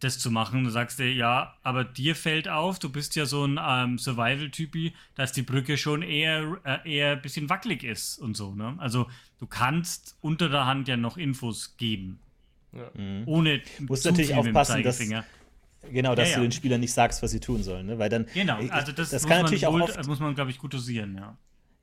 das 0.00 0.18
zu 0.18 0.30
machen. 0.30 0.64
Du 0.64 0.70
sagst 0.70 0.98
dir, 0.98 1.12
ja, 1.12 1.54
aber 1.62 1.84
dir 1.84 2.14
fällt 2.14 2.48
auf, 2.48 2.78
du 2.78 2.90
bist 2.90 3.16
ja 3.16 3.26
so 3.26 3.44
ein 3.44 3.58
ähm, 3.62 3.98
Survival-Typi, 3.98 4.92
dass 5.14 5.32
die 5.32 5.42
Brücke 5.42 5.76
schon 5.76 6.02
eher, 6.02 6.58
äh, 6.64 6.90
eher 6.90 7.12
ein 7.12 7.22
bisschen 7.22 7.48
wackelig 7.48 7.84
ist 7.84 8.18
und 8.18 8.36
so. 8.36 8.54
Ne? 8.54 8.74
Also 8.78 9.06
du 9.38 9.46
kannst 9.46 10.16
unter 10.20 10.48
der 10.48 10.66
Hand 10.66 10.88
ja 10.88 10.96
noch 10.96 11.16
Infos 11.16 11.76
geben. 11.76 12.18
Ja. 12.72 12.90
Mhm. 12.94 13.22
Ohne 13.26 13.58
du 13.78 13.84
musst 13.84 14.04
natürlich 14.04 14.34
aufpassen, 14.34 14.82
dass, 14.82 14.98
genau, 14.98 16.14
dass 16.14 16.28
ja, 16.28 16.34
ja. 16.34 16.36
du 16.36 16.42
den 16.42 16.52
Spielern 16.52 16.80
nicht 16.80 16.92
sagst, 16.92 17.22
was 17.22 17.30
sie 17.30 17.40
tun 17.40 17.62
sollen. 17.62 17.86
Ne? 17.86 17.98
Weil 17.98 18.10
dann, 18.10 18.26
genau, 18.34 18.60
äh, 18.60 18.70
also 18.70 18.92
das, 18.92 19.10
das 19.10 19.26
kann 19.26 19.42
natürlich 19.42 19.66
wohl, 19.66 19.82
auch 19.82 19.88
oft, 19.88 20.06
muss 20.06 20.20
man, 20.20 20.34
glaube 20.34 20.50
ich, 20.50 20.58
gut 20.58 20.74
dosieren, 20.74 21.16
ja 21.16 21.36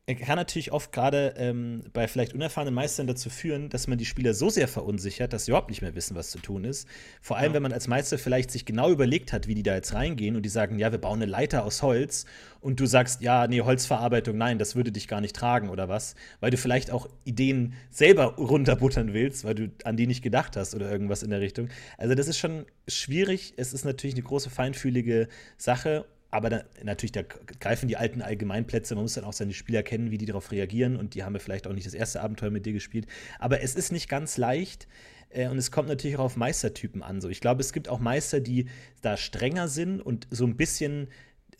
kann 0.06 0.36
natürlich 0.36 0.74
oft 0.74 0.92
gerade 0.92 1.34
ähm, 1.38 1.82
bei 1.94 2.10
vielleicht 2.10 2.34
unerfahrenen 2.34 2.74
Meistern 2.74 3.08
dazu 3.08 3.30
führen, 3.30 3.70
dass 3.70 3.88
man 3.88 3.98
die 3.98 4.06
Spieler 4.06 4.34
so 4.34 4.50
sehr 4.50 4.68
verunsichert, 4.68 5.32
dass 5.32 5.46
sie 5.46 5.52
überhaupt 5.52 5.70
nicht 5.70 5.82
mehr 5.82 5.96
wissen, 5.96 6.14
was 6.18 6.30
zu 6.30 6.40
tun 6.40 6.66
ist. 6.66 6.90
Vor 7.22 7.38
allem, 7.38 7.52
ja. 7.52 7.54
wenn 7.56 7.64
man 7.64 7.72
als 7.72 7.88
Meister 7.88 8.18
vielleicht 8.18 8.52
sich 8.52 8.66
genau 8.66 8.92
überlegt 8.92 9.32
hat, 9.32 9.48
wie 9.48 9.56
die 9.56 9.64
da 9.64 9.76
jetzt 9.76 9.94
reingehen 9.94 10.36
und 10.36 10.44
die 10.44 10.50
sagen, 10.50 10.78
ja, 10.78 10.92
wir 10.92 11.00
bauen 11.00 11.22
eine 11.22 11.32
Leiter 11.32 11.64
aus 11.64 11.82
Holz 11.82 12.26
und 12.60 12.82
du 12.82 12.86
sagst, 12.86 13.22
ja, 13.22 13.48
nee, 13.48 13.62
Holzverarbeitung, 13.62 14.38
nein, 14.38 14.60
das 14.60 14.76
würde 14.76 14.92
dich 14.92 15.08
gar 15.08 15.22
nicht 15.22 15.38
tragen 15.38 15.70
oder 15.70 15.88
was, 15.88 16.16
weil 16.42 16.52
du 16.52 16.58
vielleicht 16.58 16.92
auch 16.92 17.08
Ideen 17.24 17.74
selber 17.90 18.36
runterbuttern 18.36 19.14
willst, 19.14 19.46
weil 19.46 19.56
du 19.56 19.72
an 19.86 19.96
die 19.96 20.08
nicht 20.08 20.22
gedacht 20.22 20.58
hast 20.58 20.76
oder 20.76 20.92
irgendwas 20.92 21.24
in 21.24 21.30
der 21.30 21.40
Richtung. 21.40 21.70
Also 21.98 22.14
das 22.14 22.28
ist 22.28 22.38
schon 22.38 22.66
schwierig. 22.90 23.54
Es 23.56 23.72
ist 23.72 23.86
natürlich 23.86 24.16
eine 24.16 24.24
große 24.24 24.50
feinfühlige 24.50 25.30
Sache 25.58 26.06
aber 26.34 26.50
da, 26.50 26.64
natürlich, 26.84 27.12
da 27.12 27.22
greifen 27.22 27.88
die 27.88 27.96
alten 27.96 28.24
Allgemeinplätze. 28.24 28.96
Man 28.96 29.04
muss 29.04 29.14
dann 29.14 29.24
auch 29.24 29.34
seine 29.34 29.54
Spieler 29.54 29.84
kennen, 29.84 30.10
wie 30.10 30.18
die 30.18 30.26
darauf 30.26 30.52
reagieren. 30.52 30.96
Und 30.96 31.14
die 31.14 31.24
haben 31.24 31.34
ja 31.34 31.40
vielleicht 31.40 31.68
auch 31.68 31.74
nicht 31.74 31.86
das 31.86 31.94
erste 31.94 32.22
Abenteuer 32.22 32.50
mit 32.50 32.66
dir 32.66 32.74
gespielt. 32.74 33.06
Aber 33.38 33.62
es 33.62 33.76
ist 33.76 33.92
nicht 33.92 34.10
ganz 34.10 34.38
leicht. 34.38 34.88
Äh, 35.30 35.48
und 35.48 35.60
es 35.60 35.70
kommt 35.70 35.90
natürlich 35.90 36.18
auch 36.18 36.24
auf 36.24 36.36
Meistertypen 36.36 37.04
an. 37.04 37.22
So. 37.22 37.30
Ich 37.30 37.40
glaube, 37.40 37.62
es 37.62 37.72
gibt 37.72 37.88
auch 37.88 38.00
Meister, 38.00 38.40
die 38.40 38.66
da 39.02 39.16
strenger 39.16 39.68
sind 39.68 40.02
und 40.02 40.28
so 40.32 40.46
ein 40.46 40.58
bisschen 40.58 41.08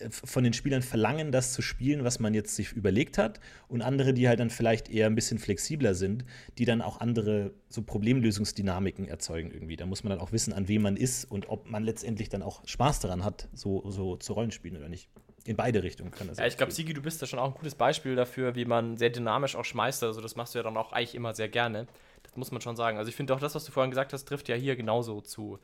von 0.10 0.44
den 0.44 0.54
Spielern 0.54 0.82
verlangen, 0.82 1.32
das 1.32 1.54
zu 1.54 1.62
spielen, 1.62 2.04
was 2.04 2.20
man 2.20 2.34
jetzt 2.34 2.56
sich 2.56 2.74
überlegt 2.74 3.18
hat, 3.18 3.40
und 3.68 3.82
andere, 3.82 4.14
die 4.14 4.28
halt 4.28 4.40
dann 4.40 4.50
vielleicht 4.50 4.90
eher 4.90 5.08
ein 5.08 5.16
bisschen 5.16 5.40
flexibler 5.40 5.96
sind, 5.96 6.26
die 6.58 6.66
dann 6.66 6.82
auch 6.82 7.00
andere 7.00 7.54
so 7.70 7.82
Problemlösungsdynamiken 7.82 9.08
erzeugen 9.08 9.52
irgendwie. 9.52 9.76
Da 9.76 9.86
muss 9.86 10.04
man 10.04 10.12
dann 10.12 10.20
auch 10.20 10.32
wissen, 10.32 10.54
an 10.54 10.68
wem 10.68 10.84
man 10.84 10.98
ist 10.98 11.26
und 11.26 11.50
ob 11.50 11.70
man 11.70 11.84
letztendlich 11.84 12.30
dann 12.30 12.42
auch 12.42 12.62
Spaß 12.68 13.00
daran 13.00 13.24
hat, 13.24 13.50
so, 13.54 13.90
so 13.90 14.16
zu 14.16 14.34
Rollenspielen 14.34 14.78
oder 14.78 14.90
nicht. 14.90 15.10
In 15.46 15.58
beide 15.58 15.84
Richtungen 15.84 16.12
kann 16.12 16.28
das. 16.28 16.38
Ja, 16.38 16.46
ich 16.46 16.56
glaube, 16.56 16.72
Sigi, 16.72 16.94
du 16.94 17.02
bist 17.02 17.22
da 17.22 17.26
schon 17.26 17.40
auch 17.40 17.48
ein 17.48 17.54
gutes 17.54 17.76
Beispiel 17.76 18.16
dafür, 18.16 18.56
wie 18.56 18.64
man 18.64 18.98
sehr 18.98 19.10
dynamisch 19.10 19.56
auch 19.58 19.66
schmeißt. 19.66 20.04
Also, 20.04 20.22
das 20.22 20.38
machst 20.38 20.54
du 20.56 20.60
ja 20.60 20.64
dann 20.64 20.78
auch 20.78 20.94
eigentlich 20.94 21.16
immer 21.16 21.34
sehr 21.34 21.50
gerne. 21.50 21.88
Das 22.24 22.38
muss 22.38 22.52
man 22.52 22.62
schon 22.62 22.78
sagen. 22.78 22.98
Also, 22.98 23.10
ich 23.10 23.16
finde 23.16 23.36
auch 23.36 23.42
das, 23.42 23.54
was 23.54 23.66
du 23.66 23.74
vorhin 23.74 23.92
gesagt 23.92 24.14
hast, 24.14 24.24
trifft 24.24 24.48
ja 24.48 24.56
hier 24.56 24.78
genauso 24.78 25.20
zu. 25.20 25.60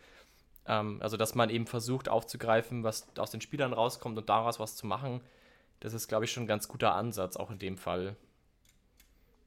Ähm, 0.70 1.00
also, 1.02 1.18
dass 1.18 1.36
man 1.36 1.50
eben 1.50 1.66
versucht 1.66 2.08
aufzugreifen, 2.08 2.84
was 2.84 3.08
aus 3.18 3.32
den 3.32 3.42
Spielern 3.42 3.74
rauskommt 3.74 4.18
und 4.18 4.30
daraus 4.30 4.60
was 4.60 4.76
zu 4.76 4.86
machen. 4.86 5.20
Das 5.80 5.94
ist, 5.94 6.08
glaube 6.08 6.26
ich, 6.26 6.32
schon 6.32 6.44
ein 6.44 6.48
ganz 6.48 6.68
guter 6.68 6.94
Ansatz, 6.94 7.36
auch 7.36 7.50
in 7.50 7.58
dem 7.58 7.78
Fall. 7.78 8.16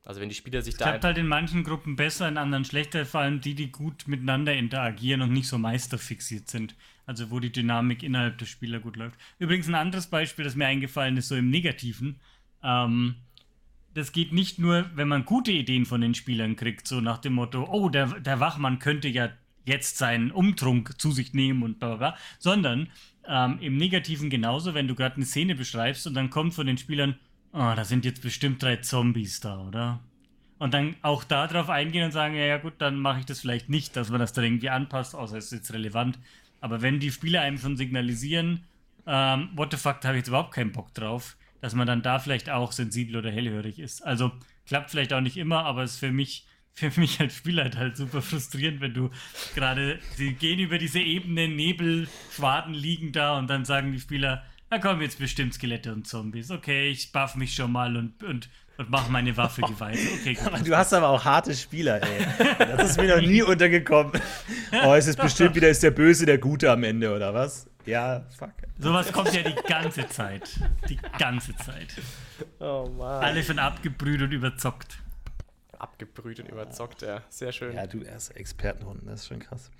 Also 0.05 0.21
wenn 0.21 0.29
die 0.29 0.35
Spieler 0.35 0.63
sich 0.63 0.75
das 0.75 0.81
da. 0.81 0.91
Klappt 0.91 1.05
halt 1.05 1.19
in 1.19 1.29
manchen 1.29 1.63
Gruppen 1.63 1.95
besser, 1.95 2.27
in 2.27 2.37
anderen 2.37 2.65
schlechter, 2.65 3.07
vor 3.07 3.21
allem 3.21 3.41
die, 3.41 3.55
die 3.55 3.71
gut 3.71 4.09
miteinander 4.09 4.53
interagieren 4.53 5.23
und 5.23 5.33
nicht 5.33 5.47
so 5.47 5.59
meisterfixiert 5.59 6.49
sind. 6.49 6.75
Also 7.07 7.31
wo 7.31 7.39
die 7.39 7.53
Dynamik 7.53 8.03
innerhalb 8.03 8.39
der 8.39 8.47
Spieler 8.47 8.81
gut 8.81 8.97
läuft. 8.97 9.19
Übrigens 9.39 9.69
ein 9.69 9.77
anderes 9.77 10.09
Beispiel, 10.09 10.45
das 10.45 10.57
mir 10.57 10.67
eingefallen 10.67 11.17
ist, 11.17 11.29
so 11.29 11.37
im 11.37 11.51
Negativen. 11.51 12.19
Ähm, 12.65 13.17
das 13.95 14.11
geht 14.11 14.33
nicht 14.33 14.59
nur, 14.59 14.91
wenn 14.95 15.07
man 15.07 15.25
gute 15.25 15.53
Ideen 15.53 15.87
von 15.87 16.01
den 16.01 16.15
Spielern 16.15 16.57
kriegt, 16.57 16.89
so 16.89 17.01
nach 17.01 17.19
dem 17.19 17.35
Motto, 17.35 17.69
oh, 17.71 17.89
der, 17.89 18.07
der 18.21 18.41
Wachmann 18.41 18.81
könnte 18.81 19.07
ja 19.07 19.29
jetzt 19.65 19.99
seinen 19.99 20.31
Umtrunk 20.31 21.01
zu 21.01 21.13
sich 21.13 21.35
nehmen 21.35 21.63
und 21.63 21.79
bla 21.79 21.97
bla, 21.97 22.17
sondern 22.39 22.89
ähm, 23.29 23.59
im 23.61 23.77
Negativen 23.77 24.31
genauso, 24.31 24.75
wenn 24.75 24.89
du 24.89 24.95
gerade 24.95 25.17
eine 25.17 25.25
Szene 25.25 25.55
beschreibst 25.55 26.07
und 26.07 26.15
dann 26.15 26.31
kommt 26.31 26.55
von 26.55 26.67
den 26.67 26.79
Spielern, 26.79 27.17
oh, 27.53 27.73
da 27.77 27.85
sind 27.85 28.05
jetzt 28.05 28.23
bestimmt 28.23 28.63
drei 28.63 28.77
Zombies 28.77 29.41
da, 29.41 29.61
oder? 29.61 30.01
Und 30.59 30.75
dann 30.75 30.95
auch 31.03 31.25
darauf 31.25 31.71
eingehen 31.71 32.05
und 32.05 32.13
sagen, 32.13 32.35
ja, 32.35 32.45
ja 32.45 32.59
gut, 32.59 32.75
dann 32.79 32.97
mache 32.97 33.21
ich 33.21 33.27
das 33.27 33.41
vielleicht 33.41 33.69
nicht, 33.69 33.97
dass 33.97 34.11
man 34.11 34.21
das 34.21 34.33
da 34.33 34.43
irgendwie 34.43 34.71
anpasst, 34.71 35.15
außer 35.15 35.37
es 35.37 35.47
ist 35.47 35.53
jetzt 35.53 35.73
relevant. 35.73 36.19
Aber 36.61 36.83
wenn 36.83 37.01
die 37.01 37.11
Spieler 37.11 37.41
einem 37.41 37.59
schon 37.59 37.77
signalisieren, 37.77 38.65
ähm, 39.07 39.49
what 39.57 39.73
the 39.73 39.77
fuck, 39.77 40.01
da 40.01 40.09
habe 40.09 40.19
ich 40.19 40.21
jetzt 40.21 40.29
überhaupt 40.29 40.55
keinen 40.55 40.71
Bock 40.71 40.95
drauf, 40.95 41.37
dass 41.61 41.75
man 41.75 41.87
dann 41.87 42.03
da 42.03 42.21
vielleicht 42.21 42.49
auch 42.49 42.71
sensibel 42.71 43.17
oder 43.17 43.31
hellhörig 43.31 43.81
ist. 43.81 44.03
Also 44.03 44.31
klappt 44.67 44.91
vielleicht 44.91 45.13
auch 45.13 45.21
nicht 45.21 45.37
immer, 45.37 45.65
aber 45.65 45.83
ist 45.83 45.99
für 45.99 46.13
mich 46.13 46.47
für 46.75 47.01
mich 47.01 47.21
als 47.21 47.37
Spieler 47.37 47.65
halt, 47.65 47.77
halt 47.77 47.97
super 47.97 48.23
frustrierend, 48.23 48.81
wenn 48.81 48.95
du 48.95 49.11
gerade, 49.55 49.99
sie 50.17 50.33
gehen 50.33 50.59
über 50.59 50.79
diese 50.79 51.01
Ebene, 51.01 51.49
Nebelschwaden 51.49 52.75
liegen 52.75 53.13
da 53.13 53.39
und 53.39 53.49
dann 53.49 53.65
sagen 53.65 53.93
die 53.93 54.01
Spieler, 54.01 54.43
da 54.71 54.79
kommen 54.79 55.03
jetzt 55.03 55.19
bestimmt 55.19 55.53
Skelette 55.53 55.93
und 55.93 56.07
Zombies. 56.07 56.51
Okay, 56.51 56.89
ich 56.89 57.13
buff 57.13 57.35
mich 57.35 57.55
schon 57.55 57.73
mal 57.73 57.95
und, 57.95 58.23
und, 58.25 58.49
und 58.79 58.89
mach 58.91 59.09
meine 59.11 59.37
Waffe 59.37 59.61
geweiht. 59.69 59.99
Okay, 60.21 60.33
gut. 60.33 60.67
Du 60.67 60.75
hast 60.75 60.95
aber 60.95 61.11
auch 61.11 61.23
harte 61.25 61.55
Spieler, 61.55 62.01
ey. 62.03 62.27
Das 62.59 62.93
ist 62.93 62.97
mir 63.01 63.17
noch 63.17 63.23
nie 63.23 63.43
untergekommen. 63.43 64.13
Oh, 64.83 64.95
es 64.95 65.07
ist 65.07 65.17
bestimmt 65.21 65.55
wieder 65.55 65.69
ist 65.69 65.83
der 65.83 65.91
Böse 65.91 66.25
der 66.25 66.39
Gute 66.39 66.71
am 66.71 66.85
Ende, 66.85 67.15
oder 67.15 67.35
was? 67.35 67.69
Ja, 67.85 68.25
fuck. 68.39 68.53
Sowas 68.79 69.13
kommt 69.13 69.35
ja 69.35 69.43
die 69.43 69.55
ganze 69.69 70.09
Zeit. 70.09 70.59
Die 70.89 70.99
ganze 71.19 71.55
Zeit. 71.57 71.95
Oh 72.61 72.89
Mann. 72.97 73.25
Alle 73.25 73.43
sind 73.43 73.59
abgebrüht 73.59 74.23
und 74.23 74.33
überzockt 74.33 75.02
abgebrüht 75.83 76.41
und 76.41 76.49
überzockt, 76.49 77.03
ja. 77.03 77.23
Sehr 77.29 77.53
schön. 77.53 77.75
Ja, 77.75 77.87
du 77.87 78.03
erst 78.03 78.37
Expertenrunden, 78.37 79.07
das 79.07 79.23
ist 79.23 79.29
schon 79.29 79.41
krass. 79.41 79.71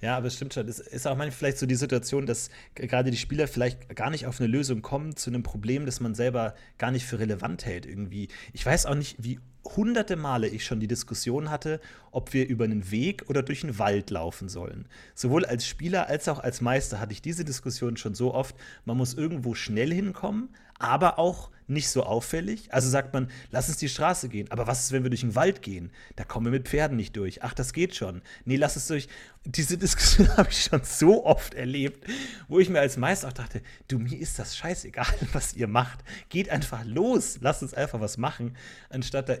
Ja, 0.00 0.16
aber 0.16 0.28
es 0.28 0.36
stimmt 0.36 0.54
schon. 0.54 0.66
Es 0.66 0.78
ist 0.78 1.06
auch 1.06 1.16
manchmal 1.16 1.32
vielleicht 1.32 1.58
so 1.58 1.66
die 1.66 1.74
Situation, 1.74 2.24
dass 2.24 2.48
gerade 2.74 3.10
die 3.10 3.18
Spieler 3.18 3.46
vielleicht 3.46 3.94
gar 3.94 4.10
nicht 4.10 4.26
auf 4.26 4.40
eine 4.40 4.48
Lösung 4.48 4.80
kommen 4.80 5.14
zu 5.14 5.28
einem 5.28 5.42
Problem, 5.42 5.84
das 5.84 6.00
man 6.00 6.14
selber 6.14 6.54
gar 6.78 6.90
nicht 6.90 7.04
für 7.04 7.18
relevant 7.18 7.66
hält 7.66 7.84
irgendwie. 7.84 8.28
Ich 8.54 8.64
weiß 8.64 8.86
auch 8.86 8.94
nicht, 8.94 9.16
wie 9.22 9.40
hunderte 9.76 10.16
Male 10.16 10.48
ich 10.48 10.64
schon 10.64 10.80
die 10.80 10.88
Diskussion 10.88 11.50
hatte, 11.50 11.80
ob 12.12 12.32
wir 12.32 12.48
über 12.48 12.64
einen 12.64 12.90
Weg 12.90 13.28
oder 13.28 13.42
durch 13.42 13.62
einen 13.62 13.78
Wald 13.78 14.08
laufen 14.08 14.48
sollen. 14.48 14.86
Sowohl 15.14 15.44
als 15.44 15.66
Spieler 15.66 16.06
als 16.06 16.28
auch 16.28 16.38
als 16.38 16.62
Meister 16.62 16.98
hatte 16.98 17.12
ich 17.12 17.20
diese 17.20 17.44
Diskussion 17.44 17.98
schon 17.98 18.14
so 18.14 18.32
oft. 18.32 18.56
Man 18.86 18.96
muss 18.96 19.12
irgendwo 19.12 19.54
schnell 19.54 19.92
hinkommen, 19.92 20.48
aber 20.80 21.18
auch 21.18 21.50
nicht 21.70 21.88
so 21.88 22.02
auffällig. 22.02 22.74
Also 22.74 22.90
sagt 22.90 23.14
man, 23.14 23.30
lass 23.50 23.68
uns 23.68 23.78
die 23.78 23.88
Straße 23.88 24.28
gehen. 24.28 24.50
Aber 24.50 24.66
was 24.66 24.80
ist, 24.80 24.92
wenn 24.92 25.04
wir 25.04 25.10
durch 25.10 25.20
den 25.20 25.36
Wald 25.36 25.62
gehen? 25.62 25.92
Da 26.16 26.24
kommen 26.24 26.46
wir 26.46 26.50
mit 26.50 26.68
Pferden 26.68 26.96
nicht 26.96 27.16
durch. 27.16 27.42
Ach, 27.42 27.54
das 27.54 27.72
geht 27.72 27.94
schon. 27.94 28.22
Nee, 28.44 28.56
lass 28.56 28.76
es 28.76 28.88
durch. 28.88 29.08
Diese 29.44 29.78
Diskussion 29.78 30.28
habe 30.36 30.50
ich 30.50 30.64
schon 30.64 30.82
so 30.82 31.24
oft 31.24 31.54
erlebt, 31.54 32.10
wo 32.48 32.58
ich 32.58 32.68
mir 32.68 32.80
als 32.80 32.96
Meister 32.96 33.28
auch 33.28 33.32
dachte, 33.32 33.62
du, 33.88 33.98
mir 33.98 34.18
ist 34.18 34.38
das 34.38 34.56
scheißegal, 34.56 35.06
was 35.32 35.54
ihr 35.54 35.68
macht. 35.68 36.00
Geht 36.28 36.50
einfach 36.50 36.84
los. 36.84 37.38
Lasst 37.40 37.62
uns 37.62 37.72
einfach 37.72 38.00
was 38.00 38.18
machen, 38.18 38.56
anstatt 38.90 39.28
da 39.28 39.34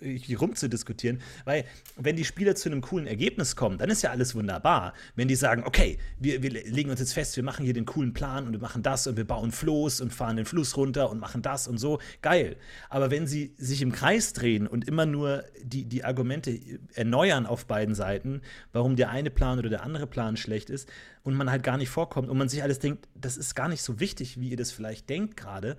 rumzudiskutieren, 0.00 1.20
weil 1.44 1.64
wenn 1.96 2.16
die 2.16 2.24
Spieler 2.24 2.54
zu 2.54 2.68
einem 2.68 2.80
coolen 2.80 3.06
Ergebnis 3.06 3.56
kommen, 3.56 3.78
dann 3.78 3.90
ist 3.90 4.02
ja 4.02 4.10
alles 4.10 4.34
wunderbar. 4.34 4.92
Wenn 5.14 5.28
die 5.28 5.34
sagen, 5.34 5.64
okay, 5.64 5.98
wir, 6.18 6.42
wir 6.42 6.50
legen 6.50 6.90
uns 6.90 7.00
jetzt 7.00 7.14
fest, 7.14 7.36
wir 7.36 7.42
machen 7.42 7.64
hier 7.64 7.74
den 7.74 7.86
coolen 7.86 8.12
Plan 8.12 8.46
und 8.46 8.52
wir 8.52 8.60
machen 8.60 8.82
das 8.82 9.06
und 9.06 9.16
wir 9.16 9.26
bauen 9.26 9.52
Floß 9.52 10.00
und 10.02 10.12
fahren 10.12 10.36
den 10.36 10.44
Fluss 10.44 10.76
runter 10.76 11.10
und 11.10 11.18
machen 11.18 11.42
das 11.42 11.66
und 11.66 11.78
so, 11.78 11.98
geil. 12.20 12.56
Aber 12.90 13.10
wenn 13.10 13.26
sie 13.26 13.54
sich 13.56 13.82
im 13.82 13.92
Kreis 13.92 14.32
drehen 14.32 14.66
und 14.66 14.86
immer 14.86 15.06
nur 15.06 15.44
die, 15.62 15.84
die 15.84 16.04
Argumente 16.04 16.58
erneuern 16.94 17.46
auf 17.46 17.66
beiden 17.66 17.94
Seiten, 17.94 18.42
warum 18.72 18.96
der 18.96 19.10
eine 19.10 19.30
Plan 19.30 19.58
oder 19.58 19.70
der 19.70 19.82
andere 19.82 20.06
Plan 20.06 20.36
schlecht 20.36 20.68
ist 20.70 20.88
und 21.22 21.34
man 21.34 21.50
halt 21.50 21.62
gar 21.62 21.76
nicht 21.78 21.88
vorkommt 21.88 22.28
und 22.28 22.36
man 22.36 22.48
sich 22.48 22.62
alles 22.62 22.78
denkt, 22.78 23.08
das 23.14 23.36
ist 23.36 23.54
gar 23.54 23.68
nicht 23.68 23.82
so 23.82 23.98
wichtig, 23.98 24.38
wie 24.38 24.50
ihr 24.50 24.56
das 24.56 24.70
vielleicht 24.70 25.08
denkt 25.08 25.36
gerade, 25.36 25.76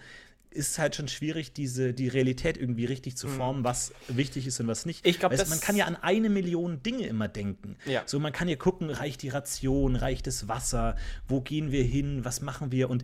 ist 0.50 0.80
halt 0.80 0.96
schon 0.96 1.08
schwierig, 1.08 1.54
diese, 1.54 1.94
die 1.94 2.08
Realität 2.08 2.58
irgendwie 2.58 2.86
richtig 2.86 3.18
zu 3.18 3.28
mhm. 3.28 3.32
formen, 3.32 3.64
was 3.64 3.94
wichtig 4.08 4.48
ist 4.48 4.60
und 4.60 4.68
was 4.68 4.86
nicht. 4.86 5.06
Ich 5.06 5.20
glaube, 5.20 5.38
man 5.50 5.60
kann 5.60 5.76
ja 5.76 5.86
an 5.86 5.96
eine 5.96 6.30
Million 6.30 6.82
Dinge 6.82 7.06
immer 7.06 7.28
denken. 7.28 7.78
Ja. 7.86 8.04
So, 8.06 8.20
man 8.20 8.32
kann 8.32 8.48
ja 8.48 8.56
gucken, 8.56 8.90
reicht 8.90 9.22
die 9.22 9.30
Ration, 9.30 9.96
reicht 9.96 10.28
das 10.28 10.48
Wasser, 10.48 10.96
wo 11.28 11.42
gehen 11.42 11.72
wir 11.72 11.84
hin, 11.84 12.26
was 12.26 12.42
machen 12.42 12.72
wir? 12.72 12.90
Und 12.90 13.04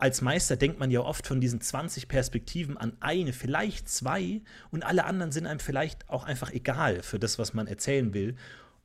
als 0.00 0.20
Meister 0.20 0.56
denkt 0.56 0.78
man 0.78 0.90
ja 0.90 1.00
oft 1.00 1.26
von 1.26 1.40
diesen 1.40 1.60
20 1.60 2.08
Perspektiven 2.08 2.76
an 2.76 2.96
eine, 3.00 3.32
vielleicht 3.32 3.88
zwei, 3.88 4.42
und 4.70 4.84
alle 4.84 5.04
anderen 5.04 5.32
sind 5.32 5.46
einem 5.46 5.60
vielleicht 5.60 6.08
auch 6.08 6.24
einfach 6.24 6.52
egal 6.52 7.02
für 7.02 7.18
das, 7.18 7.38
was 7.38 7.54
man 7.54 7.66
erzählen 7.66 8.12
will. 8.12 8.36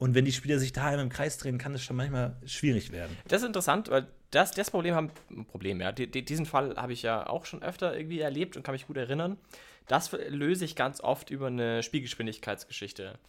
Und 0.01 0.15
wenn 0.15 0.25
die 0.25 0.31
Spieler 0.31 0.57
sich 0.57 0.73
daheim 0.73 0.99
im 0.99 1.09
Kreis 1.09 1.37
drehen, 1.37 1.59
kann 1.59 1.73
das 1.73 1.83
schon 1.83 1.95
manchmal 1.95 2.35
schwierig 2.47 2.91
werden. 2.91 3.15
Das 3.27 3.43
ist 3.43 3.47
interessant, 3.47 3.91
weil 3.91 4.07
das, 4.31 4.49
das 4.49 4.71
Problem 4.71 4.95
haben, 4.95 5.11
Problem, 5.51 5.79
ja, 5.79 5.91
die, 5.91 6.09
die, 6.09 6.25
diesen 6.25 6.47
Fall 6.47 6.75
habe 6.75 6.91
ich 6.91 7.03
ja 7.03 7.27
auch 7.27 7.45
schon 7.45 7.61
öfter 7.61 7.95
irgendwie 7.95 8.19
erlebt 8.19 8.57
und 8.57 8.63
kann 8.63 8.73
mich 8.73 8.87
gut 8.87 8.97
erinnern. 8.97 9.37
Das 9.85 10.11
löse 10.29 10.65
ich 10.65 10.75
ganz 10.75 11.01
oft 11.01 11.29
über 11.29 11.45
eine 11.47 11.83
Spielgeschwindigkeitsgeschichte. 11.83 13.19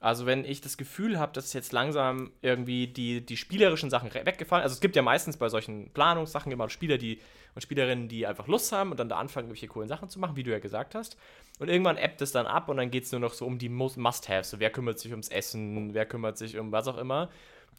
Also 0.00 0.26
wenn 0.26 0.44
ich 0.44 0.60
das 0.60 0.76
Gefühl 0.76 1.18
habe, 1.18 1.32
dass 1.32 1.52
jetzt 1.52 1.72
langsam 1.72 2.30
irgendwie 2.40 2.86
die, 2.86 3.24
die 3.24 3.36
spielerischen 3.36 3.90
Sachen 3.90 4.14
weggefallen, 4.14 4.62
also 4.62 4.74
es 4.74 4.80
gibt 4.80 4.94
ja 4.94 5.02
meistens 5.02 5.36
bei 5.36 5.48
solchen 5.48 5.90
Planungssachen 5.90 6.52
immer 6.52 6.70
Spieler 6.70 6.98
die, 6.98 7.20
und 7.54 7.62
Spielerinnen, 7.62 8.06
die 8.08 8.24
einfach 8.26 8.46
Lust 8.46 8.70
haben 8.70 8.92
und 8.92 9.00
dann 9.00 9.08
da 9.08 9.16
anfangen, 9.16 9.46
irgendwelche 9.48 9.66
coolen 9.66 9.88
Sachen 9.88 10.08
zu 10.08 10.20
machen, 10.20 10.36
wie 10.36 10.44
du 10.44 10.52
ja 10.52 10.60
gesagt 10.60 10.94
hast. 10.94 11.16
Und 11.58 11.68
irgendwann 11.68 11.98
appt 11.98 12.22
es 12.22 12.30
dann 12.30 12.46
ab 12.46 12.68
und 12.68 12.76
dann 12.76 12.92
geht 12.92 13.04
es 13.04 13.12
nur 13.12 13.20
noch 13.20 13.34
so 13.34 13.44
um 13.44 13.58
die 13.58 13.68
Must-Haves. 13.68 14.50
So, 14.50 14.60
wer 14.60 14.70
kümmert 14.70 15.00
sich 15.00 15.10
ums 15.10 15.28
Essen, 15.28 15.92
wer 15.94 16.06
kümmert 16.06 16.38
sich 16.38 16.58
um 16.58 16.70
was 16.70 16.86
auch 16.86 16.98
immer. 16.98 17.28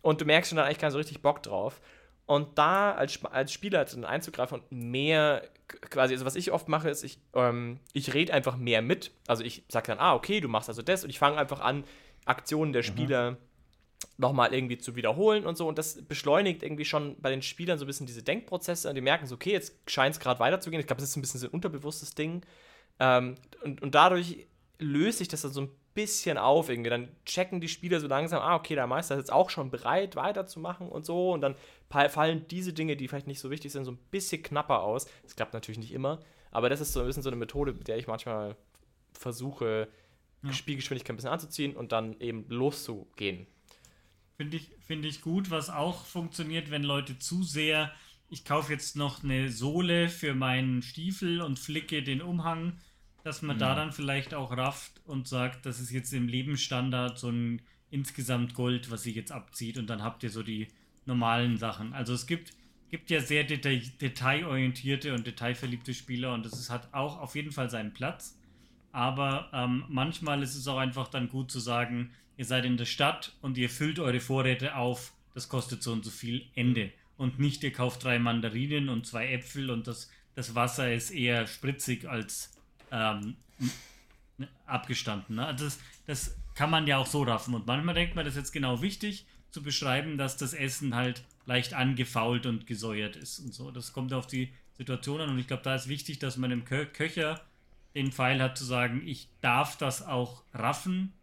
Und 0.02 0.20
du 0.20 0.26
merkst 0.26 0.50
schon 0.50 0.58
dann 0.58 0.66
eigentlich 0.66 0.80
keinen 0.80 0.92
so 0.92 0.98
richtig 0.98 1.22
Bock 1.22 1.42
drauf. 1.42 1.80
Und 2.26 2.58
da 2.58 2.92
als, 2.92 3.24
als 3.26 3.54
Spieler 3.54 3.86
dann 3.86 4.06
einzugreifen 4.06 4.60
und 4.60 4.72
mehr 4.72 5.50
quasi, 5.90 6.14
also 6.14 6.26
was 6.26 6.36
ich 6.36 6.52
oft 6.52 6.68
mache, 6.68 6.90
ist, 6.90 7.04
ich, 7.04 7.18
ähm, 7.34 7.80
ich 7.94 8.14
rede 8.14 8.34
einfach 8.34 8.58
mehr 8.58 8.82
mit. 8.82 9.12
Also 9.28 9.44
ich 9.44 9.64
sage 9.68 9.88
dann, 9.88 10.00
ah, 10.00 10.14
okay, 10.14 10.42
du 10.42 10.48
machst 10.48 10.70
also 10.70 10.82
das 10.82 11.04
und 11.04 11.10
ich 11.10 11.18
fange 11.18 11.38
einfach 11.38 11.62
an, 11.62 11.86
Aktionen 12.30 12.74
der 12.74 12.84
mhm. 12.84 12.88
Spieler 12.88 13.32
mhm. 13.32 13.38
nochmal 14.18 14.54
irgendwie 14.54 14.78
zu 14.78 14.96
wiederholen 14.96 15.46
und 15.46 15.58
so. 15.58 15.68
Und 15.68 15.78
das 15.78 16.02
beschleunigt 16.02 16.64
irgendwie 16.64 16.86
schon 16.86 17.20
bei 17.20 17.30
den 17.30 17.42
Spielern 17.42 17.78
so 17.78 17.86
ein 17.86 17.88
bisschen 17.88 18.06
diese 18.06 18.24
Denkprozesse 18.24 18.88
und 18.90 18.96
die 18.96 19.02
merken 19.02 19.26
so, 19.26 19.36
okay, 19.36 19.52
jetzt 19.52 19.74
scheint 19.88 20.16
es 20.16 20.20
gerade 20.20 20.40
weiterzugehen. 20.40 20.80
Ich 20.80 20.88
glaube, 20.88 21.02
das 21.02 21.10
ist 21.10 21.18
ein 21.18 21.22
bisschen 21.22 21.40
so 21.40 21.48
ein 21.48 21.52
unterbewusstes 21.52 22.16
Ding. 22.16 22.42
Ähm, 23.00 23.36
und, 23.64 23.82
und 23.82 23.96
dadurch 23.96 24.48
löst 24.78 25.18
sich 25.18 25.28
das 25.28 25.42
dann 25.42 25.52
so 25.52 25.62
ein 25.62 25.70
bisschen 25.94 26.38
auf 26.38 26.70
irgendwie. 26.70 26.90
Dann 26.90 27.10
checken 27.26 27.60
die 27.60 27.68
Spieler 27.68 28.00
so 28.00 28.08
langsam, 28.08 28.42
ah, 28.42 28.56
okay, 28.56 28.76
der 28.76 28.88
Meister 28.88 29.16
ist 29.16 29.22
jetzt 29.22 29.34
auch 29.34 29.50
schon 29.50 29.72
bereit, 29.72 30.16
weiterzumachen 30.16 30.88
und 30.88 31.06
so. 31.06 31.34
Und 31.34 31.42
dann 31.42 31.56
fallen 31.90 32.48
diese 32.48 32.74
Dinge, 32.74 32.96
die 32.96 33.08
vielleicht 33.08 33.28
nicht 33.28 33.40
so 33.40 33.50
wichtig 33.50 33.72
sind, 33.72 33.86
so 33.86 33.92
ein 33.92 34.00
bisschen 34.12 34.44
knapper 34.44 34.82
aus. 34.84 35.08
Das 35.24 35.36
klappt 35.36 35.54
natürlich 35.54 35.80
nicht 35.80 35.94
immer, 35.94 36.20
aber 36.52 36.70
das 36.70 36.80
ist 36.80 36.94
so 36.94 37.02
ein 37.02 37.08
bisschen 37.08 37.24
so 37.24 37.30
eine 37.30 37.36
Methode, 37.36 37.74
mit 37.74 37.88
der 37.88 37.98
ich 37.98 38.08
manchmal 38.08 38.56
versuche, 39.14 39.90
ja. 40.44 40.54
Spielgeschwindigkeit 40.54 41.14
ein 41.14 41.18
bisschen 41.18 41.32
anzuziehen 41.32 41.76
und 41.76 41.92
dann 41.92 42.20
eben 42.20 42.46
loszugehen. 42.50 43.48
Finde 44.38 44.58
ich, 44.58 44.72
find 44.80 45.06
ich 45.06 45.22
gut, 45.22 45.52
was 45.52 45.70
auch 45.70 46.06
funktioniert, 46.06 46.72
wenn 46.72 46.84
Leute 46.84 47.20
zu 47.20 47.44
sehr, 47.44 47.92
ich 48.30 48.46
kaufe 48.46 48.72
jetzt 48.72 48.96
noch 48.96 49.24
eine 49.24 49.52
Sohle 49.52 50.08
für 50.08 50.34
meinen 50.34 50.82
Stiefel 50.82 51.42
und 51.42 51.60
flicke 51.60 52.04
den 52.04 52.22
Umhang, 52.22 52.80
dass 53.24 53.42
man 53.42 53.58
mhm. 53.58 53.60
da 53.60 53.76
dann 53.76 53.92
vielleicht 53.92 54.34
auch 54.34 54.56
rafft 54.56 55.02
und 55.06 55.28
sagt, 55.28 55.66
das 55.66 55.80
ist 55.80 55.92
jetzt 55.92 56.14
im 56.14 56.28
Lebensstandard 56.28 57.20
so 57.20 57.30
ein 57.30 57.62
insgesamt 57.92 58.54
Gold, 58.54 58.92
was 58.92 59.04
sich 59.04 59.16
jetzt 59.16 59.32
abzieht 59.32 59.78
und 59.78 59.90
dann 59.90 60.04
habt 60.04 60.24
ihr 60.24 60.30
so 60.30 60.44
die 60.44 60.68
normalen 61.06 61.58
Sachen. 61.58 61.94
Also 61.94 62.14
es 62.14 62.28
gibt, 62.28 62.54
gibt 62.90 63.10
ja 63.10 63.20
sehr 63.20 63.44
detail, 63.44 63.82
detailorientierte 64.00 65.14
und 65.14 65.28
detailverliebte 65.28 65.94
Spieler 65.94 66.34
und 66.34 66.46
das 66.46 66.54
ist, 66.54 66.70
hat 66.70 66.94
auch 66.94 67.20
auf 67.20 67.36
jeden 67.36 67.52
Fall 67.52 67.70
seinen 67.70 67.94
Platz. 67.94 68.39
Aber 68.92 69.50
ähm, 69.54 69.86
manchmal 69.88 70.42
ist 70.44 70.56
es 70.56 70.68
auch 70.68 70.78
einfach 70.78 71.08
dann 71.08 71.30
gut 71.30 71.52
zu 71.52 71.60
sagen, 71.60 72.12
ihr 72.38 72.46
seid 72.46 72.66
in 72.66 72.78
der 72.78 72.86
Stadt 72.86 73.34
und 73.42 73.58
ihr 73.58 73.70
füllt 73.70 74.00
eure 74.00 74.20
Vorräte 74.20 74.76
auf, 74.76 75.14
das 75.34 75.50
kostet 75.50 75.84
so 75.84 75.92
und 75.92 76.04
so 76.04 76.12
viel, 76.12 76.46
Ende. 76.56 76.92
Und 77.18 77.40
nicht, 77.40 77.64
ihr 77.64 77.74
kauft 77.74 78.04
drei 78.04 78.18
Mandarinen 78.18 78.90
und 78.90 79.06
zwei 79.06 79.32
Äpfel 79.34 79.70
und 79.70 79.88
das, 79.88 80.10
das 80.36 80.56
Wasser 80.56 80.94
ist 80.94 81.12
eher 81.12 81.48
spritzig 81.48 82.08
als 82.08 82.58
ähm, 82.92 83.36
abgestanden. 84.66 85.36
Ne? 85.36 85.46
Also 85.46 85.66
das, 85.66 85.80
das 86.08 86.38
kann 86.56 86.70
man 86.70 86.88
ja 86.88 86.98
auch 86.98 87.08
so 87.08 87.24
raffen. 87.24 87.54
Und 87.54 87.68
manchmal 87.68 87.96
denkt 87.96 88.16
man, 88.16 88.26
das 88.26 88.36
ist 88.36 88.40
jetzt 88.40 88.52
genau 88.52 88.82
wichtig 88.82 89.26
zu 89.52 89.62
beschreiben, 89.62 90.18
dass 90.18 90.38
das 90.38 90.54
Essen 90.54 90.96
halt 90.96 91.24
leicht 91.46 91.74
angefault 91.74 92.46
und 92.46 92.68
gesäuert 92.68 93.16
ist 93.16 93.40
und 93.40 93.54
so. 93.54 93.72
Das 93.72 93.94
kommt 93.94 94.14
auf 94.14 94.28
die 94.28 94.54
Situation 94.78 95.20
an 95.20 95.30
und 95.30 95.40
ich 95.40 95.48
glaube, 95.48 95.64
da 95.64 95.76
ist 95.76 95.90
wichtig, 95.90 96.20
dass 96.20 96.38
man 96.38 96.52
dem 96.52 96.64
Kö 96.64 96.86
Köcher 96.86 97.42
den 97.96 98.12
Pfeil 98.12 98.42
hat 98.42 98.58
zu 98.58 98.64
sagen, 98.64 99.02
ich 99.06 99.30
darf 99.42 99.78
das 99.78 100.06
auch 100.06 100.44
raffen, 100.54 101.14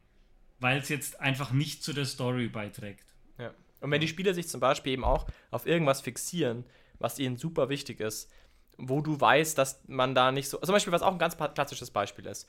weil 0.59 0.79
es 0.79 0.89
jetzt 0.89 1.21
einfach 1.21 1.53
nicht 1.53 1.83
zu 1.83 1.93
der 1.93 2.05
Story 2.05 2.49
beiträgt. 2.49 3.05
Ja. 3.39 3.53
Und 3.81 3.91
wenn 3.91 4.01
die 4.01 4.09
Spieler 4.09 4.35
sich 4.35 4.49
zum 4.49 4.61
Beispiel 4.61 4.93
eben 4.93 5.05
auch 5.05 5.27
auf 5.51 5.67
irgendwas 5.67 6.01
fixieren, 6.01 6.65
was 6.99 7.19
ihnen 7.19 7.37
super 7.37 7.69
wichtig 7.69 8.01
ist, 8.01 8.31
wo 8.79 9.01
du 9.01 9.21
weißt, 9.21 9.57
dass 9.57 9.83
man 9.87 10.15
da 10.15 10.33
nicht 10.33 10.49
so. 10.49 10.59
Zum 10.59 10.73
Beispiel, 10.73 10.93
was 10.93 11.03
auch 11.03 11.13
ein 11.13 11.19
ganz 11.19 11.37
klassisches 11.37 11.91
Beispiel 11.91 12.27
ist. 12.27 12.49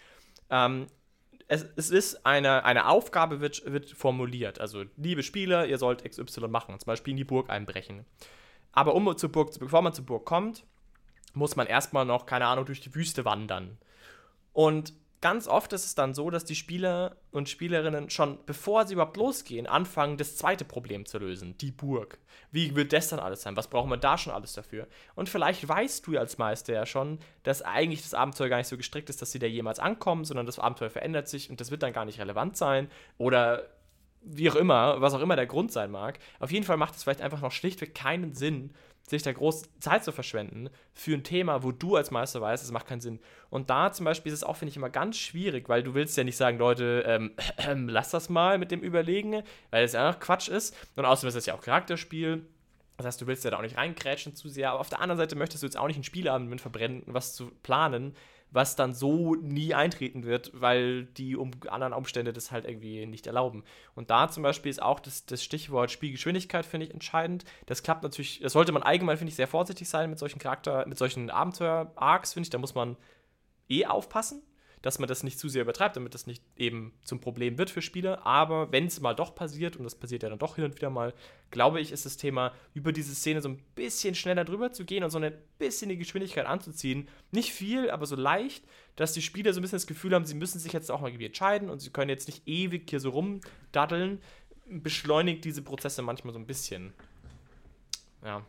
Ähm, 0.49 0.87
es, 1.47 1.65
es, 1.75 1.89
ist 1.89 2.25
eine, 2.25 2.65
eine 2.65 2.87
Aufgabe, 2.87 3.39
wird, 3.39 3.63
wird 3.65 3.89
formuliert. 3.91 4.59
Also, 4.59 4.83
liebe 4.97 5.23
Spieler, 5.23 5.65
ihr 5.65 5.77
sollt 5.77 6.03
XY 6.03 6.47
machen, 6.49 6.77
zum 6.79 6.87
Beispiel 6.87 7.11
in 7.11 7.17
die 7.17 7.23
Burg 7.23 7.49
einbrechen. 7.49 8.05
Aber 8.73 8.95
um 8.95 9.15
zur 9.17 9.31
Burg, 9.31 9.57
bevor 9.57 9.81
man 9.81 9.93
zur 9.93 10.05
Burg 10.05 10.25
kommt, 10.25 10.65
muss 11.33 11.55
man 11.55 11.67
erstmal 11.67 12.05
noch, 12.05 12.25
keine 12.25 12.47
Ahnung, 12.47 12.65
durch 12.65 12.81
die 12.81 12.93
Wüste 12.93 13.23
wandern. 13.23 13.77
Und 14.57 14.95
ganz 15.21 15.47
oft 15.47 15.71
ist 15.73 15.85
es 15.85 15.93
dann 15.93 16.15
so, 16.15 16.31
dass 16.31 16.43
die 16.43 16.55
Spieler 16.55 17.17
und 17.29 17.47
Spielerinnen 17.47 18.09
schon, 18.09 18.39
bevor 18.47 18.87
sie 18.87 18.95
überhaupt 18.95 19.15
losgehen, 19.15 19.67
anfangen, 19.67 20.17
das 20.17 20.35
zweite 20.35 20.65
Problem 20.65 21.05
zu 21.05 21.19
lösen, 21.19 21.55
die 21.59 21.69
Burg. 21.69 22.17
Wie 22.49 22.75
wird 22.75 22.91
das 22.91 23.09
dann 23.09 23.19
alles 23.19 23.43
sein? 23.43 23.55
Was 23.55 23.67
brauchen 23.67 23.91
wir 23.91 23.97
da 23.97 24.17
schon 24.17 24.33
alles 24.33 24.53
dafür? 24.53 24.87
Und 25.13 25.29
vielleicht 25.29 25.67
weißt 25.67 26.07
du 26.07 26.17
als 26.17 26.39
Meister 26.39 26.73
ja 26.73 26.87
schon, 26.87 27.19
dass 27.43 27.61
eigentlich 27.61 28.01
das 28.01 28.15
Abenteuer 28.15 28.49
gar 28.49 28.57
nicht 28.57 28.67
so 28.67 28.77
gestrickt 28.77 29.11
ist, 29.11 29.21
dass 29.21 29.31
sie 29.31 29.37
da 29.37 29.45
jemals 29.45 29.77
ankommen, 29.77 30.25
sondern 30.25 30.47
das 30.47 30.57
Abenteuer 30.57 30.89
verändert 30.89 31.27
sich 31.27 31.51
und 31.51 31.61
das 31.61 31.69
wird 31.69 31.83
dann 31.83 31.93
gar 31.93 32.05
nicht 32.05 32.19
relevant 32.19 32.57
sein. 32.57 32.89
Oder 33.19 33.69
wie 34.23 34.49
auch 34.49 34.55
immer, 34.55 35.01
was 35.01 35.13
auch 35.13 35.21
immer 35.21 35.35
der 35.35 35.45
Grund 35.45 35.71
sein 35.71 35.91
mag. 35.91 36.17
Auf 36.39 36.51
jeden 36.51 36.65
Fall 36.65 36.77
macht 36.77 36.95
es 36.95 37.03
vielleicht 37.03 37.21
einfach 37.21 37.41
noch 37.41 37.51
schlichtweg 37.51 37.93
keinen 37.93 38.33
Sinn, 38.33 38.73
sich 39.09 39.23
da 39.23 39.31
groß 39.31 39.63
Zeit 39.79 40.03
zu 40.03 40.11
verschwenden 40.11 40.69
für 40.93 41.13
ein 41.13 41.23
Thema, 41.23 41.63
wo 41.63 41.71
du 41.71 41.95
als 41.95 42.11
Meister 42.11 42.41
weißt, 42.41 42.63
es 42.63 42.71
macht 42.71 42.87
keinen 42.87 43.01
Sinn. 43.01 43.19
Und 43.49 43.69
da 43.69 43.91
zum 43.91 44.03
Beispiel 44.03 44.31
ist 44.31 44.39
es 44.39 44.43
auch, 44.43 44.57
finde 44.57 44.71
ich, 44.71 44.77
immer 44.77 44.89
ganz 44.89 45.17
schwierig, 45.17 45.69
weil 45.69 45.81
du 45.81 45.93
willst 45.93 46.17
ja 46.17 46.25
nicht 46.25 46.37
sagen, 46.37 46.57
Leute, 46.57 47.03
ähm, 47.07 47.31
äh, 47.57 47.73
lass 47.87 48.11
das 48.11 48.29
mal 48.29 48.57
mit 48.57 48.69
dem 48.69 48.81
Überlegen, 48.81 49.43
weil 49.71 49.85
es 49.85 49.93
ja 49.93 50.13
Quatsch 50.13 50.49
ist. 50.49 50.75
Und 50.95 51.05
außerdem 51.05 51.29
ist 51.29 51.37
das 51.37 51.45
ja 51.45 51.55
auch 51.55 51.61
Charakterspiel. 51.61 52.45
Das 52.97 53.05
heißt, 53.05 53.21
du 53.21 53.27
willst 53.27 53.45
ja 53.45 53.51
da 53.51 53.57
auch 53.57 53.61
nicht 53.61 53.77
reinkrätschen 53.77 54.35
zu 54.35 54.49
sehr. 54.49 54.71
Aber 54.71 54.81
auf 54.81 54.89
der 54.89 54.99
anderen 54.99 55.17
Seite 55.17 55.35
möchtest 55.35 55.63
du 55.63 55.67
jetzt 55.67 55.77
auch 55.77 55.87
nicht 55.87 55.97
ein 55.97 56.03
Spielabend 56.03 56.49
mit 56.49 56.59
verbrennen, 56.59 57.03
was 57.05 57.33
zu 57.33 57.51
planen, 57.63 58.13
was 58.51 58.75
dann 58.75 58.93
so 58.93 59.35
nie 59.35 59.73
eintreten 59.73 60.23
wird, 60.23 60.51
weil 60.53 61.05
die 61.05 61.35
um 61.35 61.51
anderen 61.67 61.93
Umstände 61.93 62.33
das 62.33 62.51
halt 62.51 62.65
irgendwie 62.65 63.05
nicht 63.05 63.27
erlauben. 63.27 63.63
Und 63.95 64.09
da 64.09 64.29
zum 64.29 64.43
Beispiel 64.43 64.69
ist 64.69 64.81
auch 64.81 64.99
das, 64.99 65.25
das 65.25 65.43
Stichwort 65.43 65.91
Spielgeschwindigkeit, 65.91 66.65
finde 66.65 66.85
ich, 66.85 66.93
entscheidend. 66.93 67.43
Das 67.65 67.83
klappt 67.83 68.03
natürlich, 68.03 68.39
das 68.39 68.53
sollte 68.53 68.71
man 68.71 68.83
allgemein, 68.83 69.17
finde 69.17 69.29
ich, 69.29 69.35
sehr 69.35 69.47
vorsichtig 69.47 69.89
sein 69.89 70.09
mit 70.09 70.19
solchen 70.19 70.39
Charakter, 70.39 70.85
mit 70.87 70.97
solchen 70.97 71.29
Abenteuer-Arcs, 71.29 72.33
finde 72.33 72.45
ich. 72.45 72.51
Da 72.51 72.57
muss 72.57 72.75
man 72.75 72.95
eh 73.69 73.85
aufpassen, 73.85 74.41
dass 74.81 74.99
man 74.99 75.07
das 75.07 75.23
nicht 75.23 75.39
zu 75.39 75.49
sehr 75.49 75.63
übertreibt, 75.63 75.95
damit 75.95 76.13
das 76.13 76.27
nicht 76.27 76.43
eben 76.55 76.93
zum 77.03 77.19
Problem 77.19 77.57
wird 77.57 77.69
für 77.69 77.81
Spieler. 77.81 78.25
Aber 78.25 78.71
wenn 78.71 78.85
es 78.85 78.99
mal 78.99 79.13
doch 79.13 79.35
passiert, 79.35 79.75
und 79.75 79.83
das 79.83 79.95
passiert 79.95 80.23
ja 80.23 80.29
dann 80.29 80.39
doch 80.39 80.55
hin 80.55 80.65
und 80.65 80.75
wieder 80.75 80.89
mal, 80.89 81.13
glaube 81.51 81.81
ich, 81.81 81.91
ist 81.91 82.05
das 82.05 82.17
Thema, 82.17 82.53
über 82.73 82.91
diese 82.91 83.15
Szene 83.15 83.41
so 83.41 83.49
ein 83.49 83.59
bisschen 83.75 84.15
schneller 84.15 84.45
drüber 84.45 84.71
zu 84.71 84.85
gehen 84.85 85.03
und 85.03 85.09
so 85.09 85.19
ein 85.19 85.33
bisschen 85.57 85.89
die 85.89 85.97
Geschwindigkeit 85.97 86.45
anzuziehen. 86.45 87.07
Nicht 87.31 87.51
viel, 87.51 87.89
aber 87.89 88.05
so 88.05 88.15
leicht, 88.15 88.63
dass 88.95 89.13
die 89.13 89.21
Spieler 89.21 89.53
so 89.53 89.59
ein 89.59 89.63
bisschen 89.63 89.77
das 89.77 89.87
Gefühl 89.87 90.13
haben, 90.13 90.25
sie 90.25 90.35
müssen 90.35 90.59
sich 90.59 90.73
jetzt 90.73 90.91
auch 90.91 91.01
mal 91.01 91.09
irgendwie 91.09 91.25
entscheiden 91.25 91.69
und 91.69 91.79
sie 91.79 91.89
können 91.89 92.09
jetzt 92.09 92.27
nicht 92.27 92.47
ewig 92.47 92.89
hier 92.89 92.99
so 92.99 93.09
rumdaddeln. 93.09 94.19
Beschleunigt 94.69 95.45
diese 95.45 95.61
Prozesse 95.61 96.01
manchmal 96.01 96.33
so 96.33 96.39
ein 96.39 96.47
bisschen. 96.47 96.93
Ja. 98.23 98.45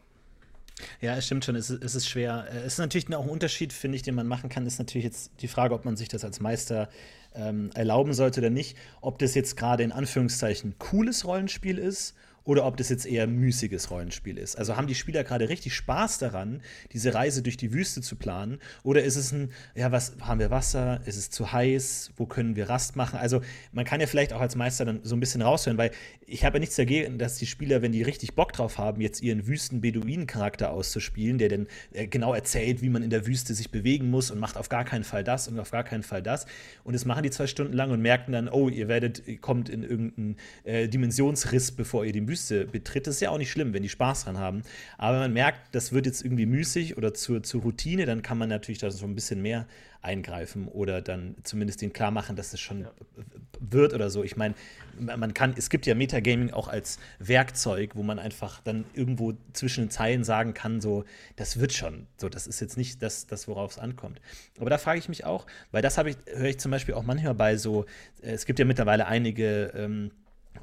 Ja, 1.01 1.17
es 1.17 1.27
stimmt 1.27 1.45
schon, 1.45 1.57
es 1.57 1.71
ist, 1.71 1.83
es 1.83 1.95
ist 1.95 2.09
schwer. 2.09 2.47
Es 2.65 2.75
ist 2.75 2.79
natürlich 2.79 3.15
auch 3.15 3.25
ein 3.25 3.29
Unterschied, 3.29 3.73
finde 3.73 3.97
ich, 3.97 4.03
den 4.03 4.15
man 4.15 4.27
machen 4.27 4.49
kann, 4.49 4.67
ist 4.67 4.79
natürlich 4.79 5.05
jetzt 5.05 5.33
die 5.41 5.49
Frage, 5.49 5.75
ob 5.75 5.85
man 5.85 5.97
sich 5.97 6.09
das 6.09 6.25
als 6.25 6.41
Meister 6.41 6.89
ähm, 7.35 7.71
erlauben 7.75 8.15
sollte 8.15 8.41
oder 8.41 8.51
nicht. 8.51 8.77
Ob 9.01 9.19
das 9.19 9.35
jetzt 9.35 9.57
gerade 9.57 9.83
in 9.83 9.93
Anführungszeichen 9.93 10.75
cooles 10.79 11.25
Rollenspiel 11.25 11.79
ist 11.79 12.15
oder 12.49 12.65
ob 12.65 12.79
das 12.79 12.89
jetzt 12.89 13.05
eher 13.05 13.27
müßiges 13.27 13.91
Rollenspiel 13.91 14.39
ist. 14.39 14.57
Also 14.57 14.75
haben 14.75 14.87
die 14.87 14.95
Spieler 14.95 15.23
gerade 15.23 15.51
richtig 15.51 15.75
Spaß 15.75 16.17
daran, 16.17 16.63
diese 16.93 17.13
Reise 17.13 17.43
durch 17.43 17.59
die 17.59 17.75
Wüste 17.75 18.01
zu 18.01 18.17
planen? 18.17 18.59
Oder 18.83 19.05
ist 19.05 19.17
es 19.17 19.33
ein, 19.33 19.51
ja, 19.75 19.93
was 19.93 20.15
haben 20.23 20.41
wir 20.41 20.51
Wasser? 20.51 21.03
Ist 21.05 21.19
es 21.19 21.29
zu 21.29 21.53
heiß? 21.53 22.13
Wo 22.17 22.25
können 22.25 22.57
wir 22.57 22.71
Rast 22.71 22.97
machen? 22.97 23.19
Also 23.19 23.43
man 23.73 23.85
kann 23.85 24.01
ja 24.01 24.07
vielleicht 24.07 24.33
auch 24.33 24.41
als 24.41 24.57
Meister 24.57 24.87
dann 24.87 25.01
so 25.03 25.15
ein 25.15 25.21
bisschen 25.21 25.43
raushören, 25.43 25.77
weil 25.77 25.91
ich 26.27 26.47
habe 26.47 26.57
ja 26.57 26.61
nichts 26.61 26.77
dagegen, 26.77 27.19
dass 27.19 27.37
die 27.37 27.45
Spieler, 27.45 27.83
wenn 27.83 27.93
die 27.93 28.03
richtig 28.03 28.35
Bock 28.35 28.55
drauf 28.55 28.79
haben, 28.79 29.03
jetzt 29.03 29.23
ihren 29.23 29.47
Wüsten-Beduinen-Charakter 29.47 30.71
auszuspielen, 30.71 31.37
der 31.37 31.51
dann 31.51 31.67
äh, 31.93 32.07
genau 32.07 32.33
erzählt, 32.33 32.81
wie 32.81 32.89
man 32.89 33.03
in 33.03 33.11
der 33.11 33.27
Wüste 33.27 33.53
sich 33.53 33.71
bewegen 33.71 34.09
muss 34.09 34.31
und 34.31 34.39
macht 34.39 34.57
auf 34.57 34.71
gar 34.71 34.87
keinen 34.87 35.05
Fall 35.05 35.23
das 35.23 35.49
und 35.49 35.61
auf 35.61 35.71
gar 35.71 35.85
keinen 35.85 36.03
Fall 36.03 36.23
das. 36.23 36.47
Und 36.83 36.95
das 36.95 37.05
machen 37.05 37.25
die 37.25 37.31
zwei 37.31 37.47
Stunden 37.47 37.75
lang 37.75 37.91
und 37.91 38.01
merken 38.01 38.33
dann, 38.33 38.49
oh, 38.49 38.71
ihr 38.71 38.89
werdet, 38.89 39.23
kommt 39.43 39.69
in 39.69 39.83
irgendeinen 39.83 40.37
äh, 40.65 40.89
Dimensionsriss, 40.89 41.73
bevor 41.73 42.07
ihr 42.07 42.13
die 42.13 42.27
Wüste 42.27 42.38
Wüste 42.39 42.67
betritt. 42.67 43.07
Das 43.07 43.17
ist 43.17 43.21
ja 43.21 43.31
auch 43.31 43.39
nicht 43.39 43.51
schlimm, 43.51 43.73
wenn 43.73 43.83
die 43.83 43.89
Spaß 43.89 44.25
dran 44.25 44.39
haben. 44.39 44.63
Aber 44.97 45.19
man 45.19 45.33
merkt, 45.33 45.75
das 45.75 45.93
wird 45.93 46.07
jetzt 46.07 46.25
irgendwie 46.25 46.47
müßig 46.47 46.97
oder 46.97 47.15
zur, 47.15 47.43
zur 47.43 47.63
Routine, 47.63 48.07
dann 48.07 48.23
kann 48.23 48.39
man 48.39 48.49
natürlich 48.49 48.79
da 48.79 48.91
so 48.91 49.07
ein 49.07 49.15
bisschen 49.15 49.43
mehr 49.43 49.67
eingreifen 50.01 50.69
oder 50.69 51.03
dann 51.03 51.35
zumindest 51.43 51.83
den 51.83 51.93
klar 51.93 52.13
machen, 52.13 52.37
dass 52.37 52.53
es 52.53 52.61
schon 52.61 52.83
ja. 52.83 52.91
wird 53.59 53.93
oder 53.93 54.11
so. 54.11 54.23
Ich 54.23 54.37
meine, 54.37 54.55
man 54.99 55.35
kann, 55.35 55.55
es 55.57 55.71
gibt 55.71 55.87
ja 55.87 55.97
Metagaming 55.97 56.53
auch 56.53 56.69
als 56.69 57.01
Werkzeug, 57.19 57.97
wo 57.97 58.05
man 58.05 58.21
einfach 58.21 58.61
dann 58.63 58.85
irgendwo 58.95 59.35
zwischen 59.53 59.87
den 59.87 59.91
Zeilen 59.91 60.23
sagen 60.23 60.55
kann, 60.55 60.81
so, 60.81 61.05
das 61.35 61.59
wird 61.59 61.73
schon. 61.73 62.07
So, 62.17 62.29
das 62.29 62.47
ist 62.47 62.61
jetzt 62.61 62.77
nicht 62.77 63.03
das, 63.03 63.27
das 63.27 63.49
worauf 63.49 63.73
es 63.73 63.79
ankommt. 63.79 64.21
Aber 64.61 64.71
da 64.71 64.79
frage 64.79 65.01
ich 65.01 65.09
mich 65.09 65.25
auch, 65.25 65.47
weil 65.73 65.83
das 65.83 65.99
habe 65.99 66.11
ich, 66.11 66.17
höre 66.27 66.49
ich 66.49 66.61
zum 66.61 66.71
Beispiel 66.71 66.95
auch 66.95 67.03
manchmal 67.03 67.35
bei 67.35 67.57
so, 67.57 67.85
äh, 68.23 68.31
es 68.31 68.47
gibt 68.47 68.61
ja 68.61 68.65
mittlerweile 68.65 69.07
einige 69.07 69.73
ähm, 69.75 70.13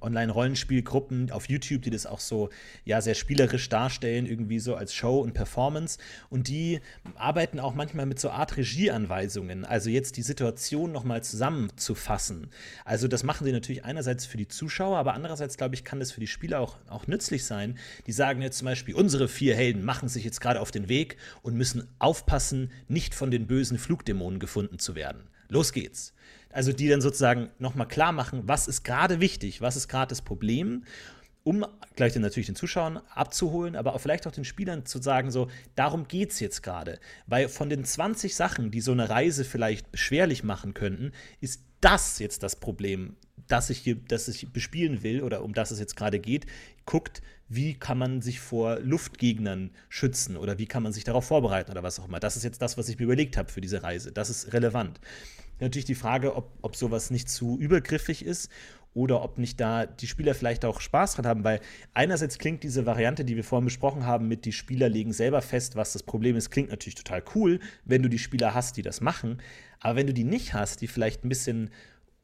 Online-Rollenspielgruppen 0.01 1.31
auf 1.31 1.49
YouTube, 1.49 1.81
die 1.81 1.89
das 1.89 2.05
auch 2.05 2.19
so 2.19 2.49
ja 2.83 3.01
sehr 3.01 3.15
spielerisch 3.15 3.69
darstellen, 3.69 4.25
irgendwie 4.25 4.59
so 4.59 4.75
als 4.75 4.93
Show 4.93 5.19
und 5.19 5.33
Performance. 5.33 5.97
Und 6.29 6.47
die 6.47 6.81
arbeiten 7.15 7.59
auch 7.59 7.75
manchmal 7.75 8.05
mit 8.05 8.19
so 8.19 8.29
Art 8.29 8.57
Regieanweisungen, 8.57 9.65
also 9.65 9.89
jetzt 9.89 10.17
die 10.17 10.21
Situation 10.21 10.91
nochmal 10.91 11.23
zusammenzufassen. 11.23 12.49
Also 12.83 13.07
das 13.07 13.23
machen 13.23 13.45
sie 13.45 13.51
natürlich 13.51 13.85
einerseits 13.85 14.25
für 14.25 14.37
die 14.37 14.47
Zuschauer, 14.47 14.97
aber 14.97 15.13
andererseits, 15.13 15.57
glaube 15.57 15.75
ich, 15.75 15.83
kann 15.83 15.99
das 15.99 16.11
für 16.11 16.19
die 16.19 16.27
Spieler 16.27 16.59
auch, 16.59 16.77
auch 16.89 17.07
nützlich 17.07 17.45
sein. 17.45 17.77
Die 18.07 18.11
sagen 18.11 18.41
jetzt 18.41 18.57
zum 18.57 18.65
Beispiel, 18.65 18.95
unsere 18.95 19.27
vier 19.27 19.55
Helden 19.55 19.83
machen 19.83 20.09
sich 20.09 20.23
jetzt 20.23 20.41
gerade 20.41 20.59
auf 20.59 20.71
den 20.71 20.89
Weg 20.89 21.17
und 21.41 21.55
müssen 21.55 21.87
aufpassen, 21.99 22.71
nicht 22.87 23.15
von 23.15 23.31
den 23.31 23.47
bösen 23.47 23.77
Flugdämonen 23.77 24.39
gefunden 24.39 24.79
zu 24.79 24.95
werden. 24.95 25.29
Los 25.49 25.73
geht's. 25.73 26.13
Also 26.55 26.71
die 26.71 26.87
dann 26.87 27.01
sozusagen 27.01 27.49
nochmal 27.59 27.85
klar 27.85 28.13
machen, 28.13 28.43
was 28.45 28.69
ist 28.69 28.85
gerade 28.85 29.19
wichtig, 29.19 29.59
was 29.59 29.75
ist 29.75 29.89
gerade 29.89 30.07
das 30.07 30.21
Problem, 30.21 30.85
um 31.43 31.65
gleich 31.97 32.13
dann 32.13 32.21
natürlich 32.21 32.45
den 32.45 32.55
Zuschauern 32.55 33.01
abzuholen, 33.13 33.75
aber 33.75 33.93
auch 33.93 33.99
vielleicht 33.99 34.25
auch 34.25 34.31
den 34.31 34.45
Spielern 34.45 34.85
zu 34.85 35.01
sagen, 35.01 35.31
so, 35.31 35.49
darum 35.75 36.07
geht 36.07 36.31
es 36.31 36.39
jetzt 36.39 36.63
gerade. 36.63 36.97
Weil 37.27 37.49
von 37.49 37.69
den 37.69 37.83
20 37.83 38.33
Sachen, 38.33 38.71
die 38.71 38.79
so 38.79 38.93
eine 38.93 39.09
Reise 39.09 39.43
vielleicht 39.43 39.91
beschwerlich 39.91 40.45
machen 40.45 40.73
könnten, 40.73 41.11
ist 41.41 41.61
das 41.81 42.19
jetzt 42.19 42.41
das 42.41 42.55
Problem, 42.55 43.17
das 43.47 43.69
ich 43.69 43.79
hier, 43.79 43.97
das 44.07 44.29
ich 44.29 44.47
bespielen 44.53 45.03
will 45.03 45.23
oder 45.23 45.43
um 45.43 45.53
das 45.53 45.71
es 45.71 45.79
jetzt 45.79 45.97
gerade 45.97 46.19
geht. 46.19 46.45
Guckt, 46.85 47.21
wie 47.49 47.73
kann 47.73 47.97
man 47.97 48.21
sich 48.21 48.39
vor 48.39 48.79
Luftgegnern 48.79 49.71
schützen 49.89 50.37
oder 50.37 50.57
wie 50.57 50.67
kann 50.67 50.83
man 50.83 50.93
sich 50.93 51.03
darauf 51.03 51.25
vorbereiten 51.25 51.69
oder 51.69 51.83
was 51.83 51.99
auch 51.99 52.07
immer. 52.07 52.21
Das 52.21 52.37
ist 52.37 52.43
jetzt 52.43 52.61
das, 52.61 52.77
was 52.77 52.87
ich 52.87 52.97
mir 52.97 53.03
überlegt 53.03 53.35
habe 53.35 53.51
für 53.51 53.59
diese 53.59 53.83
Reise. 53.83 54.13
Das 54.13 54.29
ist 54.29 54.53
relevant. 54.53 55.01
Natürlich 55.59 55.85
die 55.85 55.95
Frage, 55.95 56.35
ob, 56.35 56.51
ob 56.61 56.75
sowas 56.75 57.11
nicht 57.11 57.29
zu 57.29 57.57
übergriffig 57.59 58.25
ist 58.25 58.49
oder 58.93 59.21
ob 59.23 59.37
nicht 59.37 59.59
da 59.59 59.85
die 59.85 60.07
Spieler 60.07 60.33
vielleicht 60.33 60.65
auch 60.65 60.79
Spaß 60.79 61.15
dran 61.15 61.27
haben, 61.27 61.43
weil 61.43 61.59
einerseits 61.93 62.37
klingt 62.37 62.63
diese 62.63 62.85
Variante, 62.85 63.25
die 63.25 63.35
wir 63.35 63.43
vorhin 63.43 63.65
besprochen 63.65 64.05
haben, 64.05 64.27
mit 64.27 64.45
die 64.45 64.53
Spieler 64.53 64.89
legen 64.89 65.13
selber 65.13 65.41
fest, 65.41 65.75
was 65.75 65.93
das 65.93 66.03
Problem 66.03 66.35
ist, 66.35 66.49
klingt 66.49 66.69
natürlich 66.69 66.95
total 66.95 67.23
cool, 67.35 67.59
wenn 67.83 68.01
du 68.01 68.09
die 68.09 68.19
Spieler 68.19 68.53
hast, 68.53 68.77
die 68.77 68.81
das 68.81 69.01
machen, 69.01 69.41
aber 69.79 69.97
wenn 69.97 70.07
du 70.07 70.13
die 70.13 70.23
nicht 70.23 70.53
hast, 70.53 70.81
die 70.81 70.87
vielleicht 70.87 71.25
ein 71.25 71.29
bisschen 71.29 71.69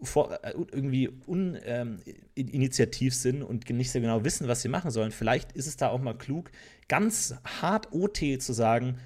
vor, 0.01 0.43
äh, 0.43 0.53
irgendwie 0.71 1.09
uninitiativ 1.27 3.13
ähm, 3.13 3.17
sind 3.17 3.43
und 3.43 3.69
nicht 3.69 3.91
sehr 3.91 4.01
genau 4.01 4.23
wissen, 4.23 4.47
was 4.47 4.61
sie 4.61 4.69
machen 4.69 4.91
sollen, 4.91 5.11
vielleicht 5.11 5.51
ist 5.51 5.67
es 5.67 5.77
da 5.77 5.89
auch 5.89 6.01
mal 6.01 6.17
klug, 6.17 6.51
ganz 6.88 7.36
hart 7.61 7.91
OT 7.91 8.41
zu 8.41 8.53
sagen, 8.53 8.97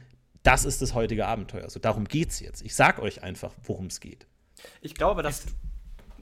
das 0.46 0.66
ist 0.66 0.82
das 0.82 0.94
heutige 0.94 1.26
Abenteuer. 1.26 1.64
Also 1.64 1.80
darum 1.80 2.06
geht 2.06 2.30
es 2.30 2.40
jetzt. 2.40 2.64
Ich 2.64 2.76
sag 2.76 3.00
euch 3.00 3.24
einfach, 3.24 3.54
worum 3.64 3.88
es 3.88 4.00
geht. 4.00 4.28
Ich 4.82 4.94
glaube, 4.96 5.24
dass. 5.24 5.46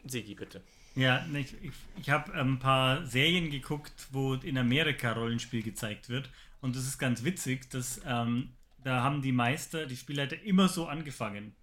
Sigi, 0.06 0.36
bitte. 0.36 0.62
Ja, 0.96 1.26
ich, 1.34 1.54
ich, 1.62 1.72
ich 2.00 2.10
habe 2.10 2.34
ein 2.34 2.60
paar 2.60 3.06
Serien 3.06 3.50
geguckt, 3.50 3.94
wo 4.12 4.36
in 4.36 4.58
Amerika 4.58 5.12
Rollenspiel 5.14 5.64
gezeigt 5.64 6.10
wird. 6.10 6.30
Und 6.62 6.76
das 6.76 6.84
ist 6.84 6.98
ganz 6.98 7.24
witzig, 7.24 7.70
dass 7.70 8.00
ähm, 8.06 8.50
da 8.84 9.02
haben 9.02 9.22
die 9.22 9.32
Meister, 9.32 9.86
die 9.86 9.98
Spielleiter 9.98 10.42
immer 10.44 10.70
so 10.70 10.88
angefangen. 10.88 11.56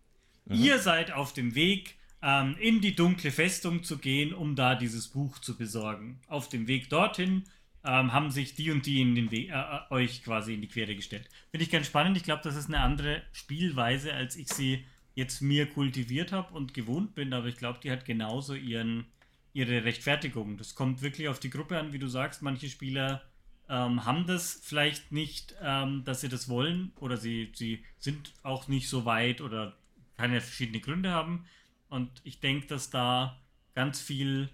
Mhm. 0.46 0.56
Ihr 0.56 0.78
seid 0.78 1.12
auf 1.12 1.32
dem 1.32 1.54
Weg, 1.54 1.94
ähm, 2.22 2.56
in 2.58 2.80
die 2.80 2.94
dunkle 2.94 3.30
Festung 3.30 3.82
zu 3.82 3.98
gehen, 3.98 4.34
um 4.34 4.56
da 4.56 4.74
dieses 4.74 5.08
Buch 5.08 5.38
zu 5.38 5.56
besorgen. 5.56 6.20
Auf 6.26 6.48
dem 6.48 6.66
Weg 6.66 6.90
dorthin 6.90 7.44
ähm, 7.84 8.12
haben 8.12 8.30
sich 8.30 8.54
die 8.54 8.70
und 8.70 8.86
die 8.86 9.00
in 9.00 9.14
den 9.14 9.32
äh, 9.32 9.48
äh, 9.48 9.80
euch 9.90 10.22
quasi 10.22 10.54
in 10.54 10.60
die 10.60 10.68
Quere 10.68 10.94
gestellt. 10.94 11.28
Finde 11.50 11.64
ich 11.64 11.70
ganz 11.70 11.86
spannend. 11.86 12.16
Ich 12.16 12.24
glaube, 12.24 12.42
das 12.44 12.56
ist 12.56 12.66
eine 12.66 12.80
andere 12.80 13.22
Spielweise, 13.32 14.12
als 14.12 14.36
ich 14.36 14.48
sie 14.48 14.84
jetzt 15.14 15.40
mir 15.40 15.66
kultiviert 15.66 16.32
habe 16.32 16.54
und 16.54 16.74
gewohnt 16.74 17.14
bin, 17.14 17.32
aber 17.32 17.46
ich 17.46 17.56
glaube, 17.56 17.80
die 17.82 17.90
hat 17.90 18.04
genauso 18.04 18.54
ihren, 18.54 19.06
ihre 19.52 19.84
Rechtfertigung. 19.84 20.56
Das 20.56 20.74
kommt 20.74 21.02
wirklich 21.02 21.28
auf 21.28 21.40
die 21.40 21.50
Gruppe 21.50 21.78
an, 21.78 21.92
wie 21.92 21.98
du 21.98 22.06
sagst. 22.06 22.42
Manche 22.42 22.68
Spieler 22.68 23.22
ähm, 23.68 24.04
haben 24.04 24.26
das 24.26 24.60
vielleicht 24.62 25.12
nicht, 25.12 25.54
ähm, 25.62 26.04
dass 26.04 26.20
sie 26.20 26.28
das 26.28 26.48
wollen 26.48 26.92
oder 26.96 27.16
sie, 27.16 27.50
sie 27.54 27.84
sind 27.98 28.32
auch 28.42 28.68
nicht 28.68 28.88
so 28.88 29.04
weit 29.04 29.40
oder 29.40 29.76
kann 30.16 30.32
ja 30.32 30.40
verschiedene 30.40 30.80
Gründe 30.80 31.10
haben. 31.10 31.46
Und 31.88 32.10
ich 32.24 32.40
denke, 32.40 32.66
dass 32.66 32.90
da 32.90 33.40
ganz 33.74 34.00
viel 34.00 34.50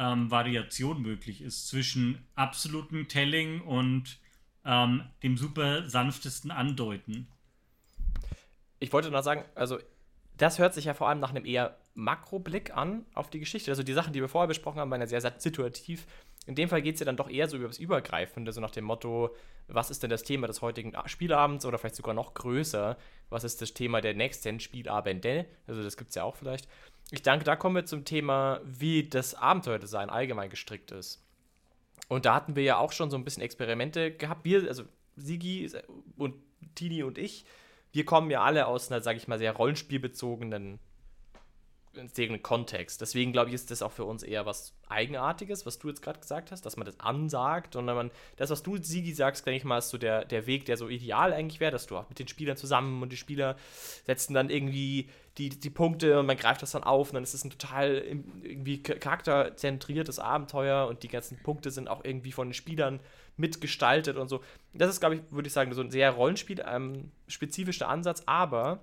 ähm, 0.00 0.30
Variation 0.30 1.02
möglich 1.02 1.42
ist 1.42 1.68
zwischen 1.68 2.26
absolutem 2.34 3.06
Telling 3.06 3.60
und 3.60 4.18
ähm, 4.64 5.04
dem 5.22 5.36
super 5.36 5.88
sanftesten 5.88 6.50
Andeuten. 6.50 7.28
Ich 8.78 8.92
wollte 8.94 9.10
noch 9.10 9.22
sagen, 9.22 9.44
also 9.54 9.78
das 10.38 10.58
hört 10.58 10.72
sich 10.72 10.86
ja 10.86 10.94
vor 10.94 11.10
allem 11.10 11.20
nach 11.20 11.30
einem 11.30 11.44
eher 11.44 11.76
Makroblick 11.94 12.74
an 12.74 13.04
auf 13.14 13.28
die 13.28 13.40
Geschichte. 13.40 13.70
Also 13.70 13.82
die 13.82 13.92
Sachen, 13.92 14.14
die 14.14 14.22
wir 14.22 14.28
vorher 14.30 14.48
besprochen 14.48 14.80
haben, 14.80 14.90
waren 14.90 15.02
ja 15.02 15.06
sehr, 15.06 15.34
situativ. 15.36 16.06
In 16.46 16.54
dem 16.54 16.70
Fall 16.70 16.80
geht 16.80 16.94
es 16.94 17.00
ja 17.00 17.06
dann 17.06 17.18
doch 17.18 17.28
eher 17.28 17.46
so 17.46 17.58
über 17.58 17.66
das 17.66 17.78
Übergreifende, 17.78 18.52
so 18.52 18.62
nach 18.62 18.70
dem 18.70 18.84
Motto, 18.84 19.36
was 19.68 19.90
ist 19.90 20.02
denn 20.02 20.08
das 20.08 20.22
Thema 20.22 20.46
des 20.46 20.62
heutigen 20.62 20.94
Spielabends 21.04 21.66
oder 21.66 21.76
vielleicht 21.76 21.96
sogar 21.96 22.14
noch 22.14 22.32
größer, 22.32 22.96
was 23.28 23.44
ist 23.44 23.60
das 23.60 23.74
Thema 23.74 24.00
der 24.00 24.14
nächsten 24.14 24.60
Spielabende? 24.60 25.44
Also 25.66 25.82
das 25.82 25.98
gibt 25.98 26.08
es 26.08 26.14
ja 26.14 26.24
auch 26.24 26.36
vielleicht. 26.36 26.66
Ich 27.10 27.22
denke, 27.22 27.44
da 27.44 27.56
kommen 27.56 27.76
wir 27.76 27.86
zum 27.86 28.04
Thema, 28.04 28.60
wie 28.64 29.08
das 29.08 29.34
Abenteuerdesign 29.34 30.10
allgemein 30.10 30.50
gestrickt 30.50 30.92
ist. 30.92 31.22
Und 32.08 32.24
da 32.24 32.34
hatten 32.34 32.56
wir 32.56 32.62
ja 32.62 32.78
auch 32.78 32.92
schon 32.92 33.10
so 33.10 33.16
ein 33.16 33.24
bisschen 33.24 33.42
Experimente 33.42 34.12
gehabt. 34.12 34.44
Wir, 34.44 34.68
also 34.68 34.84
Sigi 35.16 35.70
und 36.16 36.34
Tini 36.74 37.02
und 37.02 37.18
ich, 37.18 37.44
wir 37.92 38.04
kommen 38.04 38.30
ja 38.30 38.42
alle 38.42 38.66
aus 38.66 38.90
einer, 38.90 39.00
sage 39.00 39.18
ich 39.18 39.28
mal, 39.28 39.38
sehr 39.38 39.52
rollenspielbezogenen 39.52 40.78
deren 42.16 42.42
Kontext. 42.42 43.00
Deswegen 43.00 43.32
glaube 43.32 43.48
ich, 43.48 43.54
ist 43.54 43.70
das 43.70 43.82
auch 43.82 43.90
für 43.90 44.04
uns 44.04 44.22
eher 44.22 44.46
was 44.46 44.74
Eigenartiges, 44.88 45.66
was 45.66 45.78
du 45.78 45.88
jetzt 45.88 46.02
gerade 46.02 46.20
gesagt 46.20 46.52
hast, 46.52 46.64
dass 46.64 46.76
man 46.76 46.86
das 46.86 46.98
ansagt 47.00 47.74
und 47.76 47.84
man, 47.84 48.10
das, 48.36 48.50
was 48.50 48.62
du, 48.62 48.76
Sigi, 48.76 49.12
sagst, 49.12 49.44
denke 49.44 49.56
ich 49.58 49.64
mal, 49.64 49.78
ist 49.78 49.90
so 49.90 49.98
der, 49.98 50.24
der 50.24 50.46
Weg, 50.46 50.66
der 50.66 50.76
so 50.76 50.88
ideal 50.88 51.32
eigentlich 51.32 51.60
wäre, 51.60 51.72
dass 51.72 51.86
du 51.86 51.96
auch 51.96 52.08
mit 52.08 52.18
den 52.18 52.28
Spielern 52.28 52.56
zusammen 52.56 53.02
und 53.02 53.10
die 53.10 53.16
Spieler 53.16 53.56
setzen 54.06 54.34
dann 54.34 54.50
irgendwie 54.50 55.08
die, 55.38 55.48
die 55.48 55.70
Punkte 55.70 56.18
und 56.18 56.26
man 56.26 56.36
greift 56.36 56.62
das 56.62 56.72
dann 56.72 56.84
auf 56.84 57.08
und 57.08 57.14
dann 57.14 57.22
ist 57.22 57.34
es 57.34 57.44
ein 57.44 57.50
total 57.50 58.04
irgendwie 58.42 58.82
charakterzentriertes 58.82 60.18
Abenteuer 60.18 60.86
und 60.86 61.02
die 61.02 61.08
ganzen 61.08 61.42
Punkte 61.42 61.70
sind 61.70 61.88
auch 61.88 62.04
irgendwie 62.04 62.32
von 62.32 62.48
den 62.48 62.54
Spielern 62.54 63.00
mitgestaltet 63.36 64.16
und 64.16 64.28
so. 64.28 64.42
Das 64.74 64.90
ist, 64.90 65.00
glaube 65.00 65.16
ich, 65.16 65.22
würde 65.30 65.46
ich 65.46 65.52
sagen, 65.52 65.72
so 65.72 65.80
ein 65.80 65.90
sehr 65.90 66.10
rollenspiel-spezifischer 66.10 67.86
ähm, 67.86 67.90
Ansatz, 67.90 68.22
aber 68.26 68.80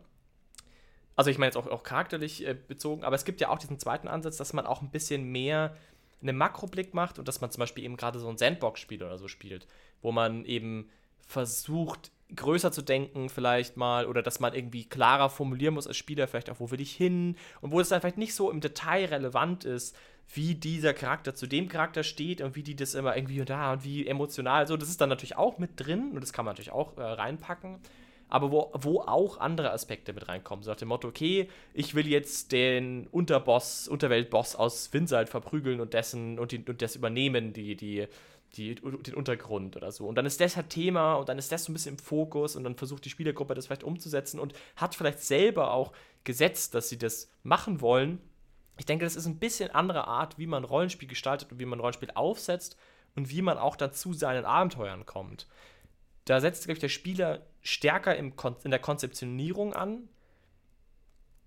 also 1.17 1.31
ich 1.31 1.37
meine 1.37 1.47
jetzt 1.47 1.57
auch, 1.57 1.67
auch 1.67 1.83
charakterlich 1.83 2.47
äh, 2.47 2.53
bezogen, 2.53 3.03
aber 3.03 3.15
es 3.15 3.25
gibt 3.25 3.41
ja 3.41 3.49
auch 3.49 3.57
diesen 3.57 3.79
zweiten 3.79 4.07
Ansatz, 4.07 4.37
dass 4.37 4.53
man 4.53 4.65
auch 4.65 4.81
ein 4.81 4.91
bisschen 4.91 5.29
mehr 5.29 5.75
einen 6.21 6.37
Makroblick 6.37 6.93
macht 6.93 7.19
und 7.19 7.27
dass 7.27 7.41
man 7.41 7.51
zum 7.51 7.59
Beispiel 7.59 7.83
eben 7.83 7.97
gerade 7.97 8.19
so 8.19 8.29
ein 8.29 8.37
Sandbox-Spiel 8.37 9.03
oder 9.03 9.17
so 9.17 9.27
spielt, 9.27 9.67
wo 10.01 10.11
man 10.11 10.45
eben 10.45 10.89
versucht, 11.19 12.11
größer 12.35 12.71
zu 12.71 12.81
denken 12.81 13.29
vielleicht 13.29 13.77
mal 13.77 14.05
oder 14.05 14.21
dass 14.21 14.39
man 14.39 14.53
irgendwie 14.53 14.85
klarer 14.85 15.29
formulieren 15.29 15.73
muss 15.73 15.87
als 15.87 15.97
Spieler 15.97 16.27
vielleicht 16.27 16.49
auch, 16.49 16.59
wo 16.59 16.71
will 16.71 16.81
ich 16.81 16.95
hin 16.95 17.35
und 17.61 17.71
wo 17.71 17.79
es 17.79 17.89
dann 17.89 18.01
vielleicht 18.01 18.17
nicht 18.17 18.35
so 18.35 18.51
im 18.51 18.61
Detail 18.61 19.05
relevant 19.05 19.65
ist, 19.65 19.95
wie 20.33 20.55
dieser 20.55 20.93
Charakter 20.93 21.35
zu 21.35 21.47
dem 21.47 21.69
Charakter 21.69 22.03
steht 22.03 22.41
und 22.41 22.55
wie 22.55 22.63
die 22.63 22.75
das 22.75 22.95
immer 22.95 23.15
irgendwie 23.15 23.39
und 23.39 23.49
da 23.49 23.73
und 23.73 23.83
wie 23.83 24.05
emotional. 24.05 24.67
So, 24.67 24.75
das 24.75 24.89
ist 24.89 24.99
dann 24.99 25.09
natürlich 25.09 25.37
auch 25.37 25.57
mit 25.57 25.71
drin 25.77 26.11
und 26.13 26.21
das 26.21 26.33
kann 26.33 26.45
man 26.45 26.53
natürlich 26.53 26.73
auch 26.73 26.97
äh, 26.97 27.01
reinpacken. 27.01 27.79
Aber 28.29 28.51
wo, 28.51 28.71
wo 28.73 29.01
auch 29.01 29.39
andere 29.39 29.71
Aspekte 29.71 30.13
mit 30.13 30.27
reinkommen. 30.27 30.63
So 30.63 30.71
nach 30.71 30.77
dem 30.77 30.89
Motto, 30.89 31.07
okay, 31.07 31.49
ich 31.73 31.95
will 31.95 32.07
jetzt 32.07 32.51
den 32.51 33.07
Unterboss, 33.07 33.87
Unterweltboss 33.87 34.55
aus 34.55 34.91
Vinsalt 34.91 35.29
verprügeln 35.29 35.79
und 35.79 35.93
dessen 35.93 36.37
und, 36.39 36.51
die, 36.51 36.63
und 36.67 36.81
das 36.81 36.95
übernehmen, 36.95 37.53
die, 37.53 37.75
die, 37.75 38.07
die, 38.55 38.75
den 38.75 39.13
Untergrund 39.15 39.77
oder 39.77 39.91
so. 39.91 40.07
Und 40.07 40.15
dann 40.15 40.25
ist 40.25 40.41
das 40.41 40.57
halt 40.57 40.69
Thema 40.69 41.15
und 41.15 41.29
dann 41.29 41.37
ist 41.37 41.51
das 41.51 41.63
so 41.63 41.71
ein 41.71 41.73
bisschen 41.73 41.95
im 41.95 41.99
Fokus 41.99 42.55
und 42.55 42.63
dann 42.63 42.75
versucht 42.75 43.05
die 43.05 43.09
Spielergruppe 43.09 43.53
das 43.53 43.67
vielleicht 43.67 43.83
umzusetzen 43.83 44.39
und 44.39 44.53
hat 44.75 44.95
vielleicht 44.95 45.21
selber 45.21 45.71
auch 45.71 45.93
gesetzt, 46.23 46.75
dass 46.75 46.89
sie 46.89 46.97
das 46.97 47.29
machen 47.43 47.79
wollen 47.79 48.19
ich 48.77 48.85
denke, 48.85 49.05
das 49.05 49.15
ist 49.15 49.25
ein 49.25 49.39
bisschen 49.39 49.71
andere 49.71 50.07
Art, 50.07 50.37
wie 50.37 50.47
man 50.47 50.63
Rollenspiel 50.63 51.07
gestaltet 51.07 51.51
und 51.51 51.59
wie 51.59 51.65
man 51.65 51.79
Rollenspiel 51.79 52.11
aufsetzt 52.13 52.77
und 53.15 53.29
wie 53.29 53.41
man 53.41 53.57
auch 53.57 53.75
dazu 53.75 54.13
seinen 54.13 54.45
Abenteuern 54.45 55.05
kommt. 55.05 55.47
Da 56.25 56.39
setzt, 56.39 56.65
glaube 56.65 56.73
ich, 56.73 56.81
der 56.81 56.89
Spieler 56.89 57.41
stärker 57.67 58.15
im 58.15 58.33
in 58.63 58.71
der 58.71 58.79
Konzeptionierung 58.79 59.73
an 59.73 60.07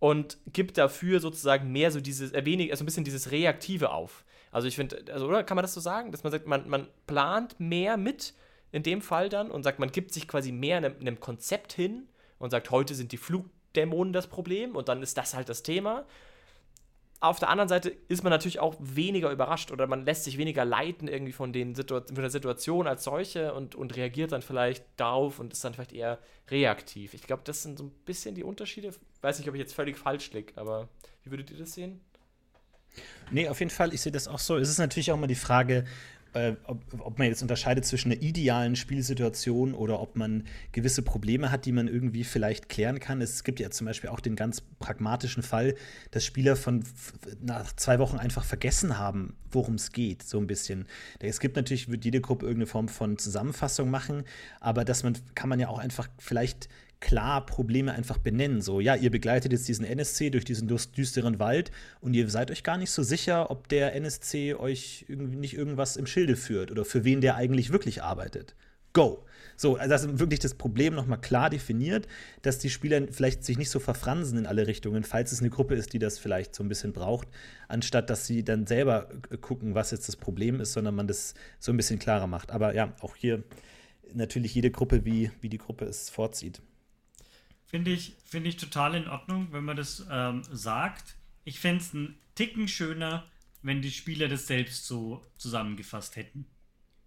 und 0.00 0.36
gibt 0.52 0.76
dafür 0.76 1.18
sozusagen 1.18 1.72
mehr 1.72 1.90
so 1.90 2.00
dieses, 2.00 2.32
äh, 2.32 2.44
wenig, 2.44 2.70
also 2.70 2.84
ein 2.84 2.86
bisschen 2.86 3.04
dieses 3.04 3.30
Reaktive 3.30 3.90
auf. 3.90 4.24
Also 4.52 4.68
ich 4.68 4.76
finde, 4.76 5.02
also, 5.12 5.26
oder? 5.26 5.44
Kann 5.44 5.54
man 5.54 5.62
das 5.62 5.72
so 5.72 5.80
sagen, 5.80 6.12
dass 6.12 6.22
man 6.22 6.30
sagt, 6.30 6.46
man, 6.46 6.68
man 6.68 6.88
plant 7.06 7.58
mehr 7.58 7.96
mit 7.96 8.34
in 8.70 8.82
dem 8.82 9.00
Fall 9.00 9.30
dann 9.30 9.50
und 9.50 9.62
sagt, 9.62 9.78
man 9.78 9.92
gibt 9.92 10.12
sich 10.12 10.28
quasi 10.28 10.52
mehr 10.52 10.76
einem, 10.76 10.94
einem 11.00 11.20
Konzept 11.20 11.72
hin 11.72 12.06
und 12.38 12.50
sagt, 12.50 12.70
heute 12.70 12.94
sind 12.94 13.12
die 13.12 13.16
Flugdämonen 13.16 14.12
das 14.12 14.26
Problem 14.26 14.76
und 14.76 14.88
dann 14.88 15.02
ist 15.02 15.16
das 15.16 15.34
halt 15.34 15.48
das 15.48 15.62
Thema 15.62 16.04
auf 17.20 17.38
der 17.38 17.50
anderen 17.50 17.68
Seite 17.68 17.94
ist 18.08 18.22
man 18.22 18.30
natürlich 18.30 18.60
auch 18.60 18.74
weniger 18.78 19.30
überrascht 19.30 19.70
oder 19.70 19.86
man 19.86 20.06
lässt 20.06 20.24
sich 20.24 20.38
weniger 20.38 20.64
leiten 20.64 21.06
irgendwie 21.06 21.32
von, 21.32 21.52
den 21.52 21.74
Situ 21.74 22.00
von 22.00 22.14
der 22.14 22.30
Situation 22.30 22.86
als 22.86 23.04
solche 23.04 23.52
und, 23.52 23.74
und 23.74 23.94
reagiert 23.94 24.32
dann 24.32 24.40
vielleicht 24.40 24.84
darauf 24.96 25.38
und 25.38 25.52
ist 25.52 25.62
dann 25.62 25.74
vielleicht 25.74 25.92
eher 25.92 26.18
reaktiv. 26.50 27.12
Ich 27.12 27.22
glaube, 27.22 27.42
das 27.44 27.62
sind 27.62 27.78
so 27.78 27.84
ein 27.84 27.90
bisschen 28.06 28.34
die 28.34 28.42
Unterschiede. 28.42 28.94
Weiß 29.20 29.38
nicht, 29.38 29.48
ob 29.48 29.54
ich 29.54 29.60
jetzt 29.60 29.74
völlig 29.74 29.98
falsch 29.98 30.32
liege, 30.32 30.54
aber 30.56 30.88
wie 31.22 31.30
würdet 31.30 31.50
ihr 31.50 31.58
das 31.58 31.74
sehen? 31.74 32.00
Nee, 33.30 33.48
auf 33.48 33.60
jeden 33.60 33.70
Fall, 33.70 33.92
ich 33.92 34.00
sehe 34.00 34.12
das 34.12 34.26
auch 34.26 34.38
so. 34.38 34.56
Es 34.56 34.70
ist 34.70 34.78
natürlich 34.78 35.12
auch 35.12 35.16
immer 35.16 35.26
die 35.26 35.34
Frage, 35.34 35.84
äh, 36.32 36.52
ob, 36.64 36.82
ob, 36.98 37.18
man 37.18 37.28
jetzt 37.28 37.42
unterscheidet 37.42 37.84
zwischen 37.84 38.12
einer 38.12 38.22
idealen 38.22 38.76
Spielsituation 38.76 39.74
oder 39.74 40.00
ob 40.00 40.16
man 40.16 40.44
gewisse 40.72 41.02
Probleme 41.02 41.50
hat, 41.50 41.66
die 41.66 41.72
man 41.72 41.88
irgendwie 41.88 42.24
vielleicht 42.24 42.68
klären 42.68 43.00
kann. 43.00 43.20
Es 43.20 43.44
gibt 43.44 43.60
ja 43.60 43.70
zum 43.70 43.86
Beispiel 43.86 44.10
auch 44.10 44.20
den 44.20 44.36
ganz 44.36 44.62
pragmatischen 44.78 45.42
Fall, 45.42 45.74
dass 46.10 46.24
Spieler 46.24 46.56
von 46.56 46.84
nach 47.42 47.74
zwei 47.76 47.98
Wochen 47.98 48.16
einfach 48.16 48.44
vergessen 48.44 48.98
haben, 48.98 49.34
worum 49.50 49.74
es 49.74 49.92
geht, 49.92 50.22
so 50.22 50.38
ein 50.38 50.46
bisschen. 50.46 50.86
Es 51.18 51.40
gibt 51.40 51.56
natürlich, 51.56 51.88
wird 51.88 52.04
jede 52.04 52.20
Gruppe 52.20 52.46
irgendeine 52.46 52.66
Form 52.66 52.88
von 52.88 53.18
Zusammenfassung 53.18 53.90
machen, 53.90 54.24
aber 54.60 54.84
dass 54.84 55.02
man, 55.02 55.16
kann 55.34 55.48
man 55.48 55.60
ja 55.60 55.68
auch 55.68 55.78
einfach 55.78 56.08
vielleicht 56.18 56.68
klar 57.00 57.44
Probleme 57.46 57.92
einfach 57.92 58.18
benennen. 58.18 58.60
So, 58.60 58.80
ja, 58.80 58.94
ihr 58.94 59.10
begleitet 59.10 59.52
jetzt 59.52 59.68
diesen 59.68 59.84
NSC 59.84 60.30
durch 60.30 60.44
diesen 60.44 60.68
düsteren 60.68 61.38
Wald 61.38 61.70
und 62.00 62.14
ihr 62.14 62.28
seid 62.28 62.50
euch 62.50 62.62
gar 62.62 62.76
nicht 62.76 62.90
so 62.90 63.02
sicher, 63.02 63.50
ob 63.50 63.68
der 63.68 63.94
NSC 63.94 64.54
euch 64.54 65.06
irgendwie 65.08 65.36
nicht 65.36 65.54
irgendwas 65.54 65.96
im 65.96 66.06
Schilde 66.06 66.36
führt 66.36 66.70
oder 66.70 66.84
für 66.84 67.04
wen 67.04 67.20
der 67.20 67.36
eigentlich 67.36 67.72
wirklich 67.72 68.02
arbeitet. 68.02 68.54
Go! 68.92 69.24
So, 69.56 69.76
also 69.76 69.90
das 69.90 70.18
wirklich 70.18 70.40
das 70.40 70.54
Problem 70.54 70.94
nochmal 70.94 71.20
klar 71.20 71.50
definiert, 71.50 72.08
dass 72.40 72.58
die 72.58 72.70
Spieler 72.70 73.02
vielleicht 73.10 73.44
sich 73.44 73.58
nicht 73.58 73.68
so 73.68 73.78
verfransen 73.78 74.38
in 74.38 74.46
alle 74.46 74.66
Richtungen, 74.66 75.04
falls 75.04 75.32
es 75.32 75.40
eine 75.40 75.50
Gruppe 75.50 75.74
ist, 75.74 75.92
die 75.92 75.98
das 75.98 76.18
vielleicht 76.18 76.54
so 76.54 76.64
ein 76.64 76.68
bisschen 76.68 76.94
braucht, 76.94 77.28
anstatt 77.68 78.08
dass 78.08 78.26
sie 78.26 78.42
dann 78.42 78.66
selber 78.66 79.10
gucken, 79.42 79.74
was 79.74 79.90
jetzt 79.90 80.08
das 80.08 80.16
Problem 80.16 80.60
ist, 80.60 80.72
sondern 80.72 80.94
man 80.94 81.06
das 81.06 81.34
so 81.58 81.72
ein 81.72 81.76
bisschen 81.76 81.98
klarer 81.98 82.26
macht. 82.26 82.50
Aber 82.50 82.74
ja, 82.74 82.94
auch 83.00 83.16
hier 83.16 83.44
natürlich 84.14 84.54
jede 84.54 84.70
Gruppe, 84.70 85.04
wie, 85.04 85.30
wie 85.42 85.50
die 85.50 85.58
Gruppe 85.58 85.84
es 85.84 86.08
vorzieht. 86.08 86.62
Finde 87.70 87.92
ich, 87.92 88.14
find 88.24 88.48
ich 88.48 88.56
total 88.56 88.96
in 88.96 89.06
Ordnung, 89.06 89.52
wenn 89.52 89.64
man 89.64 89.76
das 89.76 90.04
ähm, 90.10 90.42
sagt. 90.50 91.14
Ich 91.44 91.60
fände 91.60 91.80
es 91.80 91.94
einen 91.94 92.18
Ticken 92.34 92.66
schöner, 92.66 93.24
wenn 93.62 93.80
die 93.80 93.92
Spieler 93.92 94.26
das 94.26 94.48
selbst 94.48 94.86
so 94.86 95.24
zusammengefasst 95.36 96.16
hätten. 96.16 96.46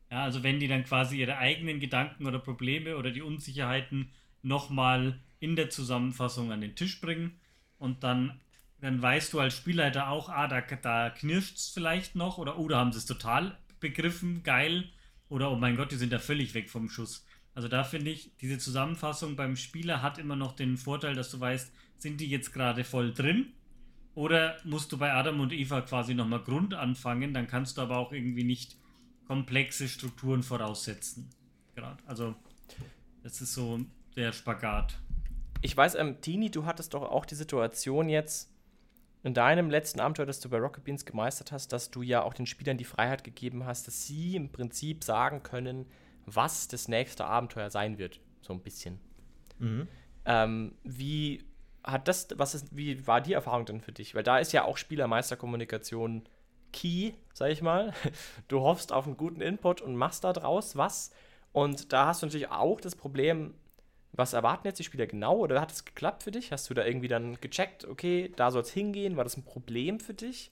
Ja, 0.10 0.24
also 0.24 0.42
wenn 0.42 0.62
die 0.62 0.70
dann 0.70 0.86
quasi 0.86 1.18
ihre 1.20 1.38
eigenen 1.38 1.82
Gedanken 1.82 2.28
oder 2.28 2.40
Probleme 2.40 2.96
oder 2.96 3.12
die 3.12 3.22
Unsicherheiten 3.22 4.12
nochmal 4.42 5.20
in 5.42 5.58
der 5.58 5.70
Zusammenfassung 5.70 6.54
an 6.54 6.62
den 6.62 6.78
Tisch 6.78 7.02
bringen 7.02 7.42
und 7.78 8.06
dann, 8.06 8.40
dann 8.80 9.02
weißt 9.02 9.34
du 9.34 9.42
als 9.42 9.58
Spielleiter 9.58 10.08
auch, 10.08 10.30
ah, 10.30 10.48
da, 10.48 10.62
da 10.62 11.10
knirscht 11.10 11.58
es 11.58 11.70
vielleicht 11.72 12.16
noch 12.16 12.38
oder, 12.38 12.58
oh, 12.58 12.70
da 12.70 12.78
haben 12.78 12.94
sie 12.94 13.00
es 13.00 13.06
total 13.06 13.58
begriffen, 13.82 14.44
geil 14.44 14.90
oder, 15.28 15.52
oh 15.52 15.58
mein 15.58 15.76
Gott, 15.76 15.92
die 15.92 15.98
sind 15.98 16.14
da 16.14 16.20
völlig 16.20 16.54
weg 16.54 16.70
vom 16.70 16.88
Schuss. 16.88 17.26
Also 17.56 17.68
da 17.68 17.84
finde 17.84 18.12
ich, 18.12 18.32
diese 18.42 18.58
Zusammenfassung 18.58 19.36
beim 19.36 19.56
Spieler 19.56 20.02
hat 20.02 20.18
immer 20.18 20.36
noch 20.36 20.56
den 20.56 20.78
Vorteil, 20.78 21.14
dass 21.14 21.30
du 21.30 21.40
weißt, 21.40 21.72
sind 21.98 22.20
die 22.20 22.30
jetzt 22.30 22.52
gerade 22.52 22.84
voll 22.84 23.14
drin? 23.14 23.54
Oder 24.16 24.58
musst 24.64 24.92
du 24.92 24.98
bei 24.98 25.14
Adam 25.14 25.40
und 25.40 25.54
Eva 25.54 25.82
quasi 25.82 26.14
nochmal 26.14 26.44
Grund 26.44 26.74
anfangen? 26.74 27.34
Dann 27.34 27.48
kannst 27.48 27.78
du 27.78 27.82
aber 27.82 27.98
auch 27.98 28.12
irgendwie 28.12 28.44
nicht 28.44 28.78
komplexe 29.28 29.88
Strukturen 29.88 30.44
voraussetzen. 30.44 31.30
Gerade. 31.76 32.02
Also, 32.06 32.36
das 33.24 33.42
ist 33.42 33.54
so 33.54 33.80
der 34.16 34.32
Spagat. 34.32 35.00
Ich 35.62 35.76
weiß, 35.76 35.96
ähm, 35.96 36.22
Tini, 36.22 36.52
du 36.52 36.66
hattest 36.66 36.94
doch 36.94 37.04
auch 37.04 37.26
die 37.26 37.36
Situation 37.36 38.10
jetzt 38.10 38.52
in 39.24 39.34
deinem 39.34 39.70
letzten 39.70 40.02
Abenteuer, 40.02 40.26
das 40.26 40.42
du 40.42 40.50
bei 40.50 40.58
Rocket 40.58 40.84
Beans 40.84 41.06
gemeistert 41.06 41.52
hast, 41.52 41.72
dass 41.72 41.90
du 41.90 42.02
ja 42.02 42.22
auch 42.22 42.34
den 42.34 42.46
Spielern 42.46 42.78
die 42.78 42.84
Freiheit 42.84 43.24
gegeben 43.24 43.66
hast, 43.66 43.88
dass 43.88 44.06
sie 44.06 44.36
im 44.36 44.52
Prinzip 44.52 45.04
sagen 45.04 45.42
können, 45.42 45.86
was 46.26 46.68
das 46.68 46.88
nächste 46.88 47.26
Abenteuer 47.26 47.70
sein 47.70 47.98
wird, 47.98 48.20
so 48.42 48.54
ein 48.54 48.62
bisschen. 48.62 49.00
Mhm. 49.60 49.88
Ähm, 50.26 50.76
wie 50.84 51.44
hat 51.84 52.08
das, 52.08 52.28
was 52.36 52.56
ist, 52.56 52.76
wie 52.76 53.06
war 53.08 53.22
die 53.22 53.34
Erfahrung 53.34 53.66
denn 53.66 53.82
für 53.82 53.92
dich? 53.92 54.16
Weil 54.16 54.24
da 54.24 54.38
ist 54.38 54.54
ja 54.54 54.64
auch 54.64 54.78
Spielermeisterkommunikation 54.78 56.24
key, 56.72 57.14
sag 57.34 57.52
ich 57.52 57.62
mal. 57.62 57.94
Du 58.48 58.62
hoffst 58.62 58.92
auf 58.92 59.06
einen 59.06 59.18
guten 59.18 59.42
Input 59.42 59.82
und 59.82 59.96
machst 59.96 60.24
da 60.24 60.34
draus 60.34 60.76
was. 60.76 61.12
Und 61.52 61.94
da 61.94 62.08
hast 62.08 62.22
du 62.22 62.26
natürlich 62.26 62.50
auch 62.50 62.82
das 62.82 62.96
Problem, 62.96 63.54
was 64.12 64.34
erwarten 64.34 64.68
jetzt 64.68 64.80
die 64.80 64.84
Spieler 64.84 65.08
genau? 65.08 65.38
Oder 65.38 65.60
hat 65.60 65.72
es 65.72 65.86
geklappt 65.86 66.24
für 66.24 66.32
dich? 66.32 66.52
Hast 66.52 66.70
du 66.70 66.74
da 66.74 66.86
irgendwie 66.86 67.08
dann 67.08 67.40
gecheckt, 67.42 67.86
okay, 67.86 68.32
da 68.36 68.52
soll 68.52 68.62
es 68.62 68.72
hingehen? 68.72 69.18
War 69.18 69.24
das 69.24 69.38
ein 69.38 69.44
Problem 69.44 70.00
für 70.00 70.14
dich? 70.14 70.52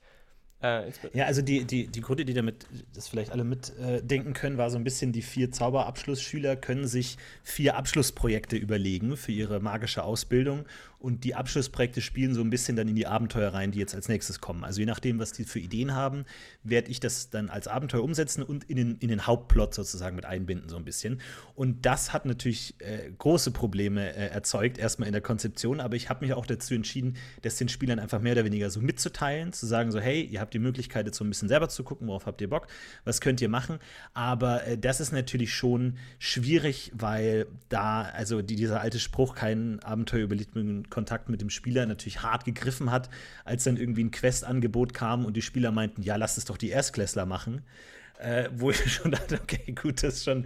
Äh, 0.61 0.91
ja, 1.13 1.25
also 1.25 1.41
die, 1.41 1.63
die, 1.65 1.87
die 1.87 2.01
Grunde, 2.01 2.23
die 2.23 2.33
damit 2.33 2.67
das 2.93 3.07
vielleicht 3.07 3.31
alle 3.31 3.43
mitdenken 3.43 4.31
äh, 4.31 4.33
können, 4.33 4.57
war 4.57 4.69
so 4.69 4.77
ein 4.77 4.83
bisschen, 4.83 5.11
die 5.11 5.23
vier 5.23 5.51
Zauberabschlussschüler 5.51 6.55
können 6.55 6.87
sich 6.87 7.17
vier 7.43 7.75
Abschlussprojekte 7.77 8.57
überlegen 8.57 9.17
für 9.17 9.31
ihre 9.31 9.59
magische 9.59 10.03
Ausbildung 10.03 10.65
und 11.01 11.23
die 11.23 11.35
Abschlussprojekte 11.35 12.01
spielen 12.01 12.33
so 12.33 12.41
ein 12.41 12.49
bisschen 12.49 12.75
dann 12.75 12.87
in 12.87 12.95
die 12.95 13.07
Abenteuer 13.07 13.53
rein, 13.53 13.71
die 13.71 13.79
jetzt 13.79 13.95
als 13.95 14.07
nächstes 14.07 14.39
kommen. 14.39 14.63
Also 14.63 14.79
je 14.79 14.85
nachdem, 14.85 15.19
was 15.19 15.31
die 15.31 15.43
für 15.43 15.59
Ideen 15.59 15.95
haben, 15.95 16.25
werde 16.63 16.91
ich 16.91 16.99
das 16.99 17.29
dann 17.29 17.49
als 17.49 17.67
Abenteuer 17.67 18.03
umsetzen 18.03 18.43
und 18.43 18.65
in 18.65 18.77
den, 18.77 18.97
in 18.97 19.07
den 19.07 19.25
Hauptplot 19.25 19.73
sozusagen 19.73 20.15
mit 20.15 20.25
einbinden, 20.25 20.69
so 20.69 20.77
ein 20.77 20.85
bisschen. 20.85 21.21
Und 21.55 21.85
das 21.85 22.13
hat 22.13 22.25
natürlich 22.25 22.75
äh, 22.79 23.11
große 23.17 23.51
Probleme 23.51 24.15
äh, 24.15 24.27
erzeugt, 24.27 24.77
erstmal 24.77 25.07
in 25.07 25.13
der 25.13 25.21
Konzeption, 25.21 25.79
aber 25.79 25.95
ich 25.95 26.09
habe 26.09 26.23
mich 26.25 26.33
auch 26.33 26.45
dazu 26.45 26.73
entschieden, 26.73 27.17
das 27.41 27.55
den 27.55 27.69
Spielern 27.69 27.99
einfach 27.99 28.21
mehr 28.21 28.33
oder 28.33 28.45
weniger 28.45 28.69
so 28.69 28.81
mitzuteilen, 28.81 29.53
zu 29.53 29.65
sagen 29.65 29.91
so, 29.91 29.99
hey, 29.99 30.21
ihr 30.21 30.39
habt 30.39 30.53
die 30.53 30.59
Möglichkeit, 30.59 31.07
jetzt 31.07 31.17
so 31.17 31.23
ein 31.23 31.29
bisschen 31.29 31.47
selber 31.47 31.69
zu 31.69 31.83
gucken, 31.83 32.07
worauf 32.07 32.25
habt 32.25 32.41
ihr 32.41 32.49
Bock, 32.49 32.67
was 33.05 33.21
könnt 33.21 33.41
ihr 33.41 33.49
machen. 33.49 33.79
Aber 34.13 34.65
äh, 34.67 34.77
das 34.77 34.99
ist 34.99 35.11
natürlich 35.11 35.53
schon 35.53 35.97
schwierig, 36.19 36.91
weil 36.93 37.47
da, 37.69 38.03
also 38.03 38.41
die, 38.41 38.55
dieser 38.55 38.81
alte 38.81 38.99
Spruch, 38.99 39.35
kein 39.35 39.79
Abenteuer 39.79 40.21
überlebt 40.21 40.55
Kontakt 40.91 41.29
mit 41.29 41.41
dem 41.41 41.49
Spieler 41.49 41.85
natürlich 41.87 42.21
hart 42.21 42.45
gegriffen 42.45 42.91
hat, 42.91 43.09
als 43.45 43.63
dann 43.63 43.77
irgendwie 43.77 44.03
ein 44.03 44.11
Quest-Angebot 44.11 44.93
kam 44.93 45.25
und 45.25 45.35
die 45.35 45.41
Spieler 45.41 45.71
meinten, 45.71 46.03
ja, 46.03 46.15
lass 46.17 46.37
es 46.37 46.45
doch 46.45 46.57
die 46.57 46.69
Erstklässler 46.69 47.25
machen. 47.25 47.63
Äh, 48.19 48.49
wo 48.55 48.69
ich 48.69 48.77
schon 48.93 49.09
dachte, 49.09 49.39
okay, 49.41 49.71
gut, 49.71 50.03
das 50.03 50.17
ist 50.17 50.25
schon, 50.25 50.45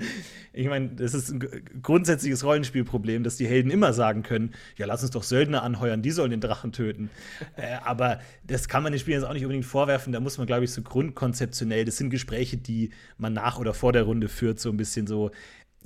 ich 0.54 0.68
meine, 0.68 0.92
das 0.96 1.14
ist 1.14 1.30
ein 1.30 1.42
grundsätzliches 1.82 2.46
Rollenspielproblem, 2.46 3.24
dass 3.24 3.36
die 3.36 3.48
Helden 3.48 3.70
immer 3.70 3.92
sagen 3.92 4.24
können, 4.24 4.54
ja, 4.78 4.86
lass 4.86 5.02
uns 5.02 5.12
doch 5.12 5.24
Söldner 5.24 5.62
anheuern, 5.62 6.02
die 6.02 6.12
sollen 6.12 6.32
den 6.32 6.40
Drachen 6.40 6.72
töten. 6.72 7.10
äh, 7.58 7.76
aber 7.84 8.22
das 8.48 8.70
kann 8.70 8.82
man 8.82 8.94
den 8.94 9.00
Spielern 9.00 9.20
jetzt 9.20 9.30
auch 9.30 9.34
nicht 9.34 9.44
unbedingt 9.44 9.66
vorwerfen, 9.66 10.14
da 10.14 10.22
muss 10.22 10.38
man, 10.38 10.48
glaube 10.48 10.64
ich, 10.64 10.72
so 10.72 10.84
grundkonzeptionell, 10.84 11.84
das 11.84 11.98
sind 11.98 12.12
Gespräche, 12.12 12.56
die 12.56 12.92
man 13.18 13.34
nach 13.34 13.60
oder 13.60 13.74
vor 13.74 13.92
der 13.92 14.04
Runde 14.04 14.30
führt, 14.30 14.58
so 14.62 14.70
ein 14.70 14.78
bisschen 14.78 15.06
so, 15.06 15.32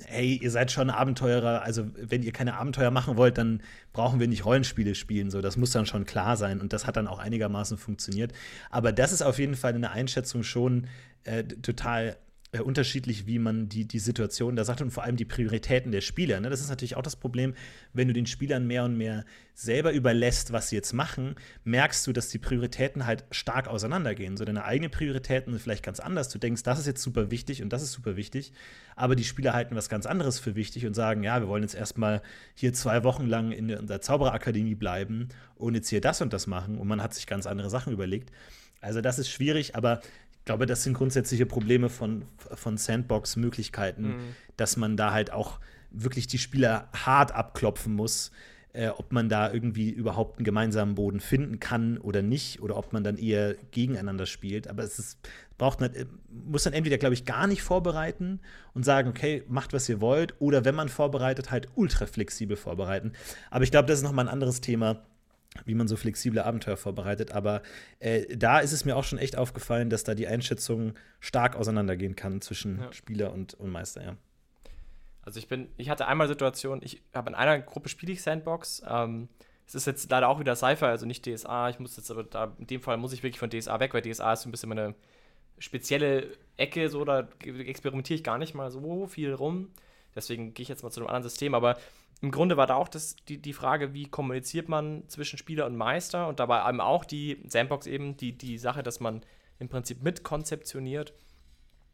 hey, 0.06 0.38
ihr 0.40 0.50
seid 0.50 0.70
schon 0.70 0.90
Abenteurer, 0.90 1.62
also 1.62 1.86
wenn 1.94 2.22
ihr 2.22 2.32
keine 2.32 2.56
Abenteuer 2.56 2.90
machen 2.90 3.16
wollt, 3.16 3.38
dann 3.38 3.62
brauchen 3.92 4.20
wir 4.20 4.28
nicht 4.28 4.44
Rollenspiele 4.44 4.94
spielen, 4.94 5.30
so 5.30 5.40
das 5.40 5.56
muss 5.56 5.70
dann 5.70 5.86
schon 5.86 6.04
klar 6.04 6.36
sein 6.36 6.60
und 6.60 6.72
das 6.72 6.86
hat 6.86 6.96
dann 6.96 7.06
auch 7.06 7.18
einigermaßen 7.18 7.78
funktioniert. 7.78 8.32
Aber 8.70 8.92
das 8.92 9.12
ist 9.12 9.22
auf 9.22 9.38
jeden 9.38 9.54
Fall 9.54 9.74
eine 9.74 9.90
Einschätzung 9.90 10.42
schon 10.42 10.86
äh, 11.24 11.44
total 11.44 12.16
äh, 12.52 12.60
unterschiedlich, 12.60 13.26
wie 13.26 13.38
man 13.38 13.68
die, 13.68 13.86
die 13.86 14.00
Situation 14.00 14.56
da 14.56 14.64
sagt 14.64 14.82
und 14.82 14.90
vor 14.90 15.04
allem 15.04 15.16
die 15.16 15.24
Prioritäten 15.24 15.92
der 15.92 16.00
Spieler. 16.00 16.40
Ne? 16.40 16.50
Das 16.50 16.60
ist 16.60 16.68
natürlich 16.68 16.96
auch 16.96 17.02
das 17.02 17.14
Problem, 17.14 17.54
wenn 17.92 18.08
du 18.08 18.14
den 18.14 18.26
Spielern 18.26 18.66
mehr 18.66 18.84
und 18.84 18.96
mehr 18.96 19.24
selber 19.54 19.92
überlässt, 19.92 20.52
was 20.52 20.70
sie 20.70 20.76
jetzt 20.76 20.92
machen, 20.92 21.36
merkst 21.62 22.06
du, 22.06 22.12
dass 22.12 22.28
die 22.28 22.38
Prioritäten 22.38 23.06
halt 23.06 23.24
stark 23.30 23.68
auseinandergehen. 23.68 24.36
So 24.36 24.44
deine 24.44 24.64
eigenen 24.64 24.90
Prioritäten 24.90 25.52
sind 25.52 25.62
vielleicht 25.62 25.84
ganz 25.84 26.00
anders. 26.00 26.28
Du 26.28 26.38
denkst, 26.38 26.64
das 26.64 26.80
ist 26.80 26.86
jetzt 26.86 27.02
super 27.02 27.30
wichtig 27.30 27.62
und 27.62 27.72
das 27.72 27.82
ist 27.82 27.92
super 27.92 28.16
wichtig, 28.16 28.52
aber 28.96 29.14
die 29.14 29.24
Spieler 29.24 29.52
halten 29.52 29.76
was 29.76 29.88
ganz 29.88 30.06
anderes 30.06 30.40
für 30.40 30.56
wichtig 30.56 30.86
und 30.86 30.94
sagen, 30.94 31.22
ja, 31.22 31.40
wir 31.40 31.46
wollen 31.46 31.62
jetzt 31.62 31.74
erstmal 31.74 32.20
hier 32.54 32.72
zwei 32.72 33.04
Wochen 33.04 33.26
lang 33.26 33.52
in 33.52 33.68
der 33.68 34.00
Zaubererakademie 34.00 34.74
bleiben 34.74 35.28
und 35.54 35.74
jetzt 35.74 35.88
hier 35.88 36.00
das 36.00 36.20
und 36.20 36.32
das 36.32 36.46
machen 36.48 36.78
und 36.78 36.88
man 36.88 37.02
hat 37.02 37.14
sich 37.14 37.26
ganz 37.28 37.46
andere 37.46 37.70
Sachen 37.70 37.92
überlegt. 37.92 38.32
Also 38.80 39.00
das 39.00 39.18
ist 39.18 39.28
schwierig, 39.28 39.76
aber 39.76 40.00
ich 40.40 40.46
glaube, 40.46 40.66
das 40.66 40.82
sind 40.82 40.94
grundsätzliche 40.94 41.46
Probleme 41.46 41.88
von, 41.88 42.24
von 42.36 42.76
Sandbox-Möglichkeiten, 42.76 44.02
mhm. 44.02 44.34
dass 44.56 44.76
man 44.76 44.96
da 44.96 45.12
halt 45.12 45.32
auch 45.32 45.60
wirklich 45.90 46.26
die 46.26 46.38
Spieler 46.38 46.88
hart 46.94 47.32
abklopfen 47.32 47.94
muss, 47.94 48.30
äh, 48.72 48.88
ob 48.88 49.12
man 49.12 49.28
da 49.28 49.52
irgendwie 49.52 49.90
überhaupt 49.90 50.38
einen 50.38 50.44
gemeinsamen 50.44 50.94
Boden 50.94 51.20
finden 51.20 51.60
kann 51.60 51.98
oder 51.98 52.22
nicht, 52.22 52.62
oder 52.62 52.76
ob 52.76 52.92
man 52.92 53.04
dann 53.04 53.18
eher 53.18 53.54
gegeneinander 53.70 54.26
spielt. 54.26 54.66
Aber 54.66 54.82
es 54.82 54.98
ist, 54.98 55.18
braucht 55.58 55.80
nicht, 55.80 55.94
muss 56.30 56.62
dann 56.62 56.72
entweder, 56.72 56.96
glaube 56.96 57.14
ich, 57.14 57.24
gar 57.24 57.46
nicht 57.46 57.62
vorbereiten 57.62 58.40
und 58.72 58.84
sagen, 58.84 59.10
okay, 59.10 59.44
macht, 59.48 59.72
was 59.72 59.88
ihr 59.88 60.00
wollt, 60.00 60.40
oder 60.40 60.64
wenn 60.64 60.74
man 60.74 60.88
vorbereitet, 60.88 61.50
halt 61.50 61.68
ultra 61.74 62.06
flexibel 62.06 62.56
vorbereiten. 62.56 63.12
Aber 63.50 63.64
ich 63.64 63.70
glaube, 63.70 63.88
das 63.88 63.98
ist 63.98 64.04
nochmal 64.04 64.26
ein 64.26 64.32
anderes 64.32 64.60
Thema 64.60 65.02
wie 65.64 65.74
man 65.74 65.88
so 65.88 65.96
flexible 65.96 66.42
Abenteuer 66.42 66.76
vorbereitet. 66.76 67.32
Aber 67.32 67.62
äh, 67.98 68.36
da 68.36 68.60
ist 68.60 68.72
es 68.72 68.84
mir 68.84 68.96
auch 68.96 69.04
schon 69.04 69.18
echt 69.18 69.36
aufgefallen, 69.36 69.90
dass 69.90 70.04
da 70.04 70.14
die 70.14 70.26
Einschätzung 70.26 70.94
stark 71.18 71.56
auseinandergehen 71.56 72.16
kann 72.16 72.40
zwischen 72.40 72.80
ja. 72.80 72.92
Spieler 72.92 73.32
und, 73.32 73.54
und 73.54 73.70
Meister, 73.70 74.02
ja. 74.04 74.16
Also 75.22 75.38
ich 75.38 75.48
bin, 75.48 75.68
ich 75.76 75.90
hatte 75.90 76.06
einmal 76.06 76.28
Situation, 76.28 76.80
ich 76.82 77.02
habe 77.12 77.30
in 77.30 77.34
einer 77.34 77.58
Gruppe 77.60 77.88
spiele 77.88 78.12
ich 78.12 78.22
Sandbox. 78.22 78.82
Ähm, 78.88 79.28
es 79.66 79.74
ist 79.74 79.86
jetzt 79.86 80.10
leider 80.10 80.28
auch 80.28 80.40
wieder 80.40 80.56
Cypher, 80.56 80.88
also 80.88 81.06
nicht 81.06 81.26
DSA. 81.26 81.70
Ich 81.70 81.78
muss 81.78 81.96
jetzt 81.96 82.10
aber 82.10 82.24
da, 82.24 82.54
in 82.58 82.66
dem 82.66 82.80
Fall 82.80 82.96
muss 82.96 83.12
ich 83.12 83.22
wirklich 83.22 83.38
von 83.38 83.50
DSA 83.50 83.78
weg, 83.78 83.94
weil 83.94 84.02
DSA 84.02 84.32
ist 84.32 84.42
so 84.42 84.48
ein 84.48 84.50
bisschen 84.50 84.68
meine 84.68 84.94
spezielle 85.58 86.26
Ecke, 86.56 86.88
so 86.88 87.04
da 87.04 87.28
experimentiere 87.44 88.16
ich 88.16 88.24
gar 88.24 88.38
nicht 88.38 88.54
mal 88.54 88.70
so 88.70 89.06
viel 89.06 89.32
rum. 89.32 89.70
Deswegen 90.14 90.54
gehe 90.54 90.62
ich 90.62 90.68
jetzt 90.68 90.82
mal 90.82 90.90
zu 90.90 91.00
einem 91.00 91.08
anderen 91.08 91.22
System. 91.22 91.54
Aber 91.54 91.76
im 92.22 92.30
Grunde 92.30 92.56
war 92.56 92.66
da 92.66 92.74
auch 92.74 92.88
das, 92.88 93.16
die, 93.28 93.38
die 93.38 93.52
Frage, 93.52 93.94
wie 93.94 94.06
kommuniziert 94.06 94.68
man 94.68 95.08
zwischen 95.08 95.38
Spieler 95.38 95.66
und 95.66 95.76
Meister 95.76 96.28
und 96.28 96.38
dabei 96.38 96.68
eben 96.68 96.80
auch 96.80 97.04
die 97.04 97.42
Sandbox 97.46 97.86
eben, 97.86 98.16
die, 98.16 98.36
die 98.36 98.58
Sache, 98.58 98.82
dass 98.82 99.00
man 99.00 99.22
im 99.58 99.68
Prinzip 99.68 100.02
mitkonzeptioniert. 100.02 101.14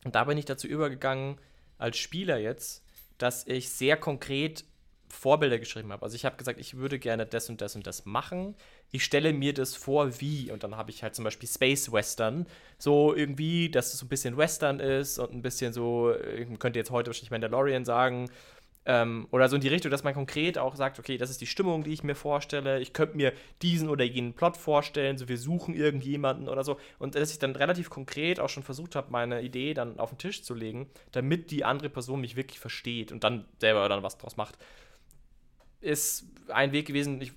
Und 0.04 0.14
da 0.14 0.24
bin 0.24 0.36
ich 0.38 0.44
dazu 0.44 0.66
übergegangen, 0.66 1.38
als 1.78 1.98
Spieler 1.98 2.38
jetzt, 2.38 2.84
dass 3.18 3.46
ich 3.46 3.70
sehr 3.70 3.96
konkret 3.96 4.64
Vorbilder 5.08 5.58
geschrieben 5.58 5.92
habe. 5.92 6.02
Also 6.02 6.16
ich 6.16 6.24
habe 6.24 6.36
gesagt, 6.36 6.58
ich 6.58 6.76
würde 6.76 6.98
gerne 6.98 7.26
das 7.26 7.48
und 7.48 7.60
das 7.60 7.76
und 7.76 7.86
das 7.86 8.06
machen. 8.06 8.56
Ich 8.90 9.04
stelle 9.04 9.32
mir 9.32 9.54
das 9.54 9.76
vor, 9.76 10.20
wie. 10.20 10.50
Und 10.50 10.64
dann 10.64 10.76
habe 10.76 10.90
ich 10.90 11.02
halt 11.02 11.14
zum 11.14 11.24
Beispiel 11.24 11.48
Space 11.48 11.92
Western. 11.92 12.46
So 12.78 13.14
irgendwie, 13.14 13.70
dass 13.70 13.92
es 13.92 14.00
so 14.00 14.06
ein 14.06 14.08
bisschen 14.08 14.36
Western 14.36 14.80
ist 14.80 15.18
und 15.18 15.32
ein 15.32 15.42
bisschen 15.42 15.72
so, 15.72 16.12
man 16.48 16.58
könnte 16.58 16.78
jetzt 16.78 16.90
heute 16.90 17.08
wahrscheinlich 17.08 17.30
Mandalorian 17.30 17.84
sagen, 17.84 18.28
ähm, 18.86 19.26
oder 19.32 19.48
so 19.48 19.56
in 19.56 19.62
die 19.62 19.68
Richtung, 19.68 19.90
dass 19.90 20.04
man 20.04 20.14
konkret 20.14 20.58
auch 20.58 20.76
sagt, 20.76 21.00
okay, 21.00 21.18
das 21.18 21.28
ist 21.28 21.40
die 21.40 21.46
Stimmung, 21.46 21.82
die 21.82 21.92
ich 21.92 22.04
mir 22.04 22.14
vorstelle. 22.14 22.80
Ich 22.80 22.92
könnte 22.92 23.16
mir 23.16 23.32
diesen 23.60 23.88
oder 23.88 24.04
jenen 24.04 24.34
Plot 24.34 24.56
vorstellen, 24.56 25.18
so 25.18 25.28
wir 25.28 25.38
suchen 25.38 25.74
irgendjemanden 25.74 26.48
oder 26.48 26.62
so. 26.62 26.78
Und 27.00 27.16
dass 27.16 27.32
ich 27.32 27.40
dann 27.40 27.56
relativ 27.56 27.90
konkret 27.90 28.38
auch 28.38 28.48
schon 28.48 28.62
versucht 28.62 28.94
habe, 28.94 29.10
meine 29.10 29.42
Idee 29.42 29.74
dann 29.74 29.98
auf 29.98 30.10
den 30.10 30.18
Tisch 30.18 30.44
zu 30.44 30.54
legen, 30.54 30.88
damit 31.10 31.50
die 31.50 31.64
andere 31.64 31.90
Person 31.90 32.20
mich 32.20 32.36
wirklich 32.36 32.60
versteht 32.60 33.10
und 33.10 33.24
dann 33.24 33.44
selber 33.60 33.88
dann 33.88 34.04
was 34.04 34.18
draus 34.18 34.36
macht. 34.36 34.56
Ist 35.80 36.24
ein 36.48 36.70
Weg 36.70 36.86
gewesen, 36.86 37.20
ich, 37.20 37.32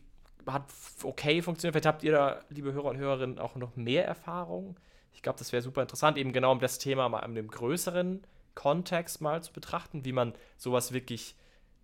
hat 0.46 0.66
okay 1.02 1.42
funktioniert. 1.42 1.74
Vielleicht 1.74 1.88
habt 1.88 2.04
ihr 2.04 2.12
da, 2.12 2.40
liebe 2.50 2.74
Hörer 2.74 2.90
und 2.90 2.98
Hörerinnen, 2.98 3.40
auch 3.40 3.56
noch 3.56 3.76
mehr 3.76 4.06
Erfahrung. 4.06 4.80
Ich 5.14 5.24
glaube, 5.24 5.40
das 5.40 5.52
wäre 5.52 5.64
super 5.64 5.82
interessant, 5.82 6.16
eben 6.18 6.32
genau 6.32 6.52
um 6.52 6.60
das 6.60 6.78
Thema 6.78 7.10
mal 7.10 7.20
in 7.20 7.32
einem 7.32 7.48
größeren 7.48 8.22
Kontext 8.60 9.22
mal 9.22 9.42
zu 9.42 9.54
betrachten, 9.54 10.04
wie 10.04 10.12
man 10.12 10.34
sowas 10.58 10.92
wirklich 10.92 11.34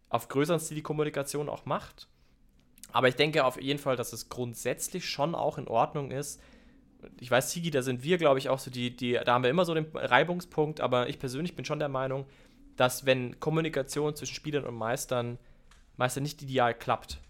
auf 0.09 0.27
größeren 0.27 0.59
Stil 0.59 0.75
die 0.75 0.83
Kommunikation 0.83 1.47
auch 1.47 1.65
macht. 1.65 2.09
Aber 2.91 3.07
ich 3.07 3.15
denke 3.15 3.45
auf 3.45 3.61
jeden 3.61 3.79
Fall, 3.79 3.95
dass 3.95 4.11
es 4.11 4.27
grundsätzlich 4.27 5.09
schon 5.09 5.35
auch 5.35 5.57
in 5.57 5.69
Ordnung 5.69 6.11
ist. 6.11 6.41
Ich 7.21 7.31
weiß, 7.31 7.49
Sigi, 7.49 7.71
da 7.71 7.81
sind 7.81 8.03
wir, 8.03 8.17
glaube 8.17 8.39
ich, 8.39 8.49
auch 8.49 8.59
so 8.59 8.69
die, 8.69 8.93
die, 8.93 9.13
da 9.13 9.33
haben 9.33 9.43
wir 9.43 9.49
immer 9.49 9.63
so 9.63 9.73
den 9.73 9.87
Reibungspunkt, 9.93 10.81
aber 10.81 11.07
ich 11.07 11.17
persönlich 11.17 11.55
bin 11.55 11.63
schon 11.63 11.79
der 11.79 11.87
Meinung, 11.87 12.25
dass 12.75 13.05
wenn 13.05 13.39
Kommunikation 13.39 14.13
zwischen 14.17 14.35
Spielern 14.35 14.65
und 14.65 14.75
Meistern 14.75 15.37
Meister 15.95 16.19
nicht 16.19 16.41
ideal 16.41 16.73
klappt, 16.73 17.21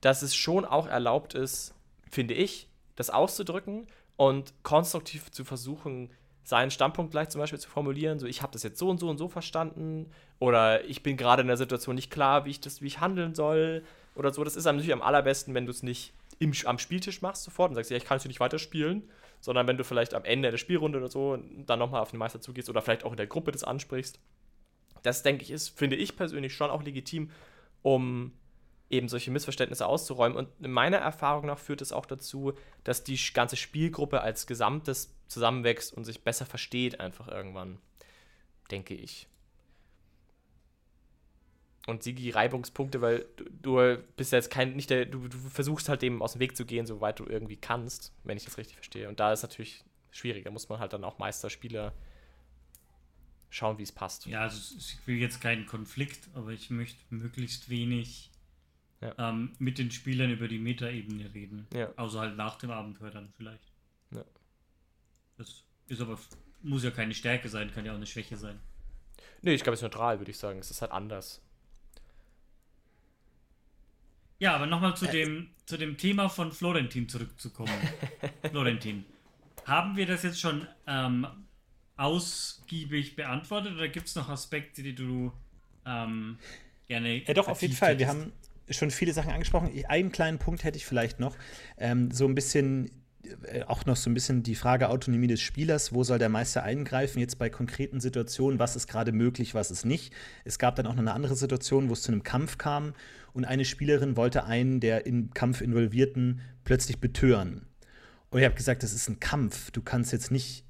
dass 0.00 0.22
es 0.22 0.34
schon 0.34 0.64
auch 0.64 0.86
erlaubt 0.86 1.34
ist, 1.34 1.74
finde 2.10 2.32
ich, 2.32 2.66
das 2.96 3.10
auszudrücken 3.10 3.88
und 4.16 4.54
konstruktiv 4.62 5.30
zu 5.32 5.44
versuchen, 5.44 6.08
seinen 6.48 6.70
Standpunkt 6.70 7.10
gleich 7.10 7.28
zum 7.28 7.42
Beispiel 7.42 7.58
zu 7.58 7.68
formulieren, 7.68 8.18
so 8.18 8.26
ich 8.26 8.40
habe 8.40 8.52
das 8.52 8.62
jetzt 8.62 8.78
so 8.78 8.88
und 8.88 8.98
so 8.98 9.10
und 9.10 9.18
so 9.18 9.28
verstanden 9.28 10.10
oder 10.38 10.82
ich 10.86 11.02
bin 11.02 11.18
gerade 11.18 11.42
in 11.42 11.46
der 11.46 11.58
Situation 11.58 11.94
nicht 11.94 12.10
klar, 12.10 12.46
wie 12.46 12.50
ich 12.50 12.60
das, 12.62 12.80
wie 12.80 12.86
ich 12.86 13.00
handeln 13.00 13.34
soll 13.34 13.84
oder 14.14 14.32
so. 14.32 14.42
Das 14.44 14.56
ist 14.56 14.64
natürlich 14.64 14.94
am 14.94 15.02
allerbesten, 15.02 15.52
wenn 15.52 15.66
du 15.66 15.72
es 15.72 15.82
nicht 15.82 16.14
im, 16.38 16.54
am 16.64 16.78
Spieltisch 16.78 17.20
machst 17.20 17.44
sofort 17.44 17.68
und 17.68 17.74
sagst, 17.74 17.90
ja, 17.90 17.98
ich 17.98 18.06
kann 18.06 18.16
es 18.16 18.24
nicht 18.24 18.40
weiterspielen, 18.40 19.02
sondern 19.40 19.66
wenn 19.66 19.76
du 19.76 19.84
vielleicht 19.84 20.14
am 20.14 20.24
Ende 20.24 20.50
der 20.50 20.56
Spielrunde 20.56 20.96
oder 20.96 21.08
so 21.08 21.38
dann 21.66 21.78
nochmal 21.78 22.00
auf 22.00 22.12
den 22.12 22.18
Meister 22.18 22.40
zugehst 22.40 22.70
oder 22.70 22.80
vielleicht 22.80 23.04
auch 23.04 23.10
in 23.10 23.18
der 23.18 23.26
Gruppe 23.26 23.52
das 23.52 23.62
ansprichst. 23.62 24.18
Das, 25.02 25.22
denke 25.22 25.42
ich, 25.42 25.50
ist, 25.50 25.78
finde 25.78 25.96
ich 25.96 26.16
persönlich 26.16 26.54
schon 26.54 26.70
auch 26.70 26.82
legitim, 26.82 27.30
um 27.82 28.32
eben 28.88 29.10
solche 29.10 29.30
Missverständnisse 29.30 29.86
auszuräumen. 29.86 30.38
Und 30.38 30.48
in 30.64 30.72
meiner 30.72 30.96
Erfahrung 30.96 31.44
nach 31.44 31.58
führt 31.58 31.82
es 31.82 31.92
auch 31.92 32.06
dazu, 32.06 32.54
dass 32.84 33.04
die 33.04 33.20
ganze 33.34 33.56
Spielgruppe 33.56 34.22
als 34.22 34.46
Gesamtes 34.46 35.14
zusammenwächst 35.28 35.92
und 35.92 36.04
sich 36.04 36.22
besser 36.22 36.46
versteht, 36.46 37.00
einfach 37.00 37.28
irgendwann, 37.28 37.78
denke 38.70 38.94
ich. 38.94 39.28
Und 41.86 42.02
Sigi 42.02 42.30
Reibungspunkte, 42.30 43.00
weil 43.00 43.24
du, 43.36 43.44
du 43.62 44.02
bist 44.16 44.32
jetzt 44.32 44.50
kein, 44.50 44.76
nicht 44.76 44.90
der, 44.90 45.06
du, 45.06 45.26
du, 45.28 45.38
versuchst 45.38 45.88
halt 45.88 46.02
dem 46.02 46.20
aus 46.20 46.32
dem 46.32 46.40
Weg 46.40 46.54
zu 46.54 46.66
gehen, 46.66 46.84
soweit 46.84 47.18
du 47.18 47.24
irgendwie 47.24 47.56
kannst, 47.56 48.12
wenn 48.24 48.36
ich 48.36 48.44
das 48.44 48.58
richtig 48.58 48.76
verstehe. 48.76 49.08
Und 49.08 49.20
da 49.20 49.32
ist 49.32 49.42
natürlich 49.42 49.84
schwierig, 50.10 50.44
da 50.44 50.50
muss 50.50 50.68
man 50.68 50.80
halt 50.80 50.92
dann 50.92 51.04
auch 51.04 51.18
Meisterspieler 51.18 51.94
schauen, 53.48 53.78
wie 53.78 53.84
es 53.84 53.92
passt. 53.92 54.26
Ja, 54.26 54.42
also 54.42 54.76
ich 54.76 54.98
will 55.06 55.16
jetzt 55.16 55.40
keinen 55.40 55.64
Konflikt, 55.66 56.28
aber 56.34 56.50
ich 56.50 56.68
möchte 56.68 56.98
möglichst 57.08 57.70
wenig 57.70 58.30
ja. 59.00 59.14
ähm, 59.18 59.52
mit 59.58 59.78
den 59.78 59.90
Spielern 59.90 60.30
über 60.30 60.48
die 60.48 60.58
Metaebene 60.58 61.32
reden. 61.32 61.66
Ja. 61.72 61.90
Außer 61.96 62.20
halt 62.20 62.36
nach 62.36 62.56
dem 62.56 62.70
Abenteuer 62.70 63.10
dann 63.10 63.32
vielleicht. 63.36 63.67
Das 65.38 65.64
ist 65.86 66.00
aber, 66.00 66.18
muss 66.62 66.84
ja 66.84 66.90
keine 66.90 67.14
Stärke 67.14 67.48
sein, 67.48 67.72
kann 67.72 67.86
ja 67.86 67.92
auch 67.92 67.96
eine 67.96 68.06
Schwäche 68.06 68.36
sein. 68.36 68.58
Nee, 69.40 69.54
ich 69.54 69.62
glaube, 69.62 69.74
es 69.74 69.80
ist 69.80 69.84
neutral, 69.84 70.18
würde 70.18 70.30
ich 70.30 70.38
sagen. 70.38 70.58
Es 70.58 70.70
ist 70.70 70.82
halt 70.82 70.92
anders. 70.92 71.40
Ja, 74.40 74.54
aber 74.54 74.66
nochmal 74.66 74.96
zu, 74.96 75.06
äh, 75.06 75.12
dem, 75.12 75.50
zu 75.66 75.76
dem 75.76 75.96
Thema 75.96 76.28
von 76.28 76.52
Florentin 76.52 77.08
zurückzukommen. 77.08 77.72
Florentin, 78.50 79.04
haben 79.64 79.96
wir 79.96 80.06
das 80.06 80.22
jetzt 80.24 80.40
schon 80.40 80.66
ähm, 80.86 81.26
ausgiebig 81.96 83.16
beantwortet 83.16 83.74
oder 83.74 83.88
gibt 83.88 84.08
es 84.08 84.14
noch 84.14 84.28
Aspekte, 84.28 84.82
die 84.82 84.94
du 84.94 85.32
ähm, 85.84 86.38
gerne. 86.86 87.24
Ja, 87.24 87.34
doch, 87.34 87.48
auf 87.48 87.62
jeden 87.62 87.74
Fall. 87.74 87.98
Wir 87.98 88.08
haben 88.08 88.32
schon 88.70 88.90
viele 88.90 89.12
Sachen 89.12 89.30
angesprochen. 89.30 89.70
Einen 89.88 90.12
kleinen 90.12 90.38
Punkt 90.38 90.64
hätte 90.64 90.76
ich 90.76 90.86
vielleicht 90.86 91.20
noch. 91.20 91.36
Ähm, 91.76 92.10
so 92.10 92.26
ein 92.26 92.34
bisschen 92.34 92.90
auch 93.66 93.84
noch 93.84 93.96
so 93.96 94.08
ein 94.08 94.14
bisschen 94.14 94.42
die 94.42 94.54
Frage 94.54 94.88
Autonomie 94.88 95.26
des 95.26 95.40
Spielers, 95.40 95.92
wo 95.92 96.04
soll 96.04 96.18
der 96.18 96.28
Meister 96.28 96.62
eingreifen, 96.62 97.18
jetzt 97.18 97.38
bei 97.38 97.50
konkreten 97.50 98.00
Situationen, 98.00 98.58
was 98.58 98.76
ist 98.76 98.86
gerade 98.86 99.12
möglich, 99.12 99.54
was 99.54 99.70
ist 99.70 99.84
nicht. 99.84 100.12
Es 100.44 100.58
gab 100.58 100.76
dann 100.76 100.86
auch 100.86 100.94
noch 100.94 101.00
eine 101.00 101.12
andere 101.12 101.34
Situation, 101.34 101.88
wo 101.88 101.92
es 101.92 102.02
zu 102.02 102.12
einem 102.12 102.22
Kampf 102.22 102.58
kam 102.58 102.94
und 103.32 103.44
eine 103.44 103.64
Spielerin 103.64 104.16
wollte 104.16 104.44
einen 104.44 104.80
der 104.80 105.06
im 105.06 105.32
Kampf 105.34 105.60
Involvierten 105.60 106.40
plötzlich 106.64 107.00
betören. 107.00 107.66
Und 108.30 108.40
ich 108.40 108.44
habe 108.44 108.54
gesagt, 108.54 108.82
das 108.82 108.92
ist 108.92 109.08
ein 109.08 109.20
Kampf, 109.20 109.70
du 109.72 109.82
kannst 109.82 110.12
jetzt 110.12 110.30
nicht 110.30 110.64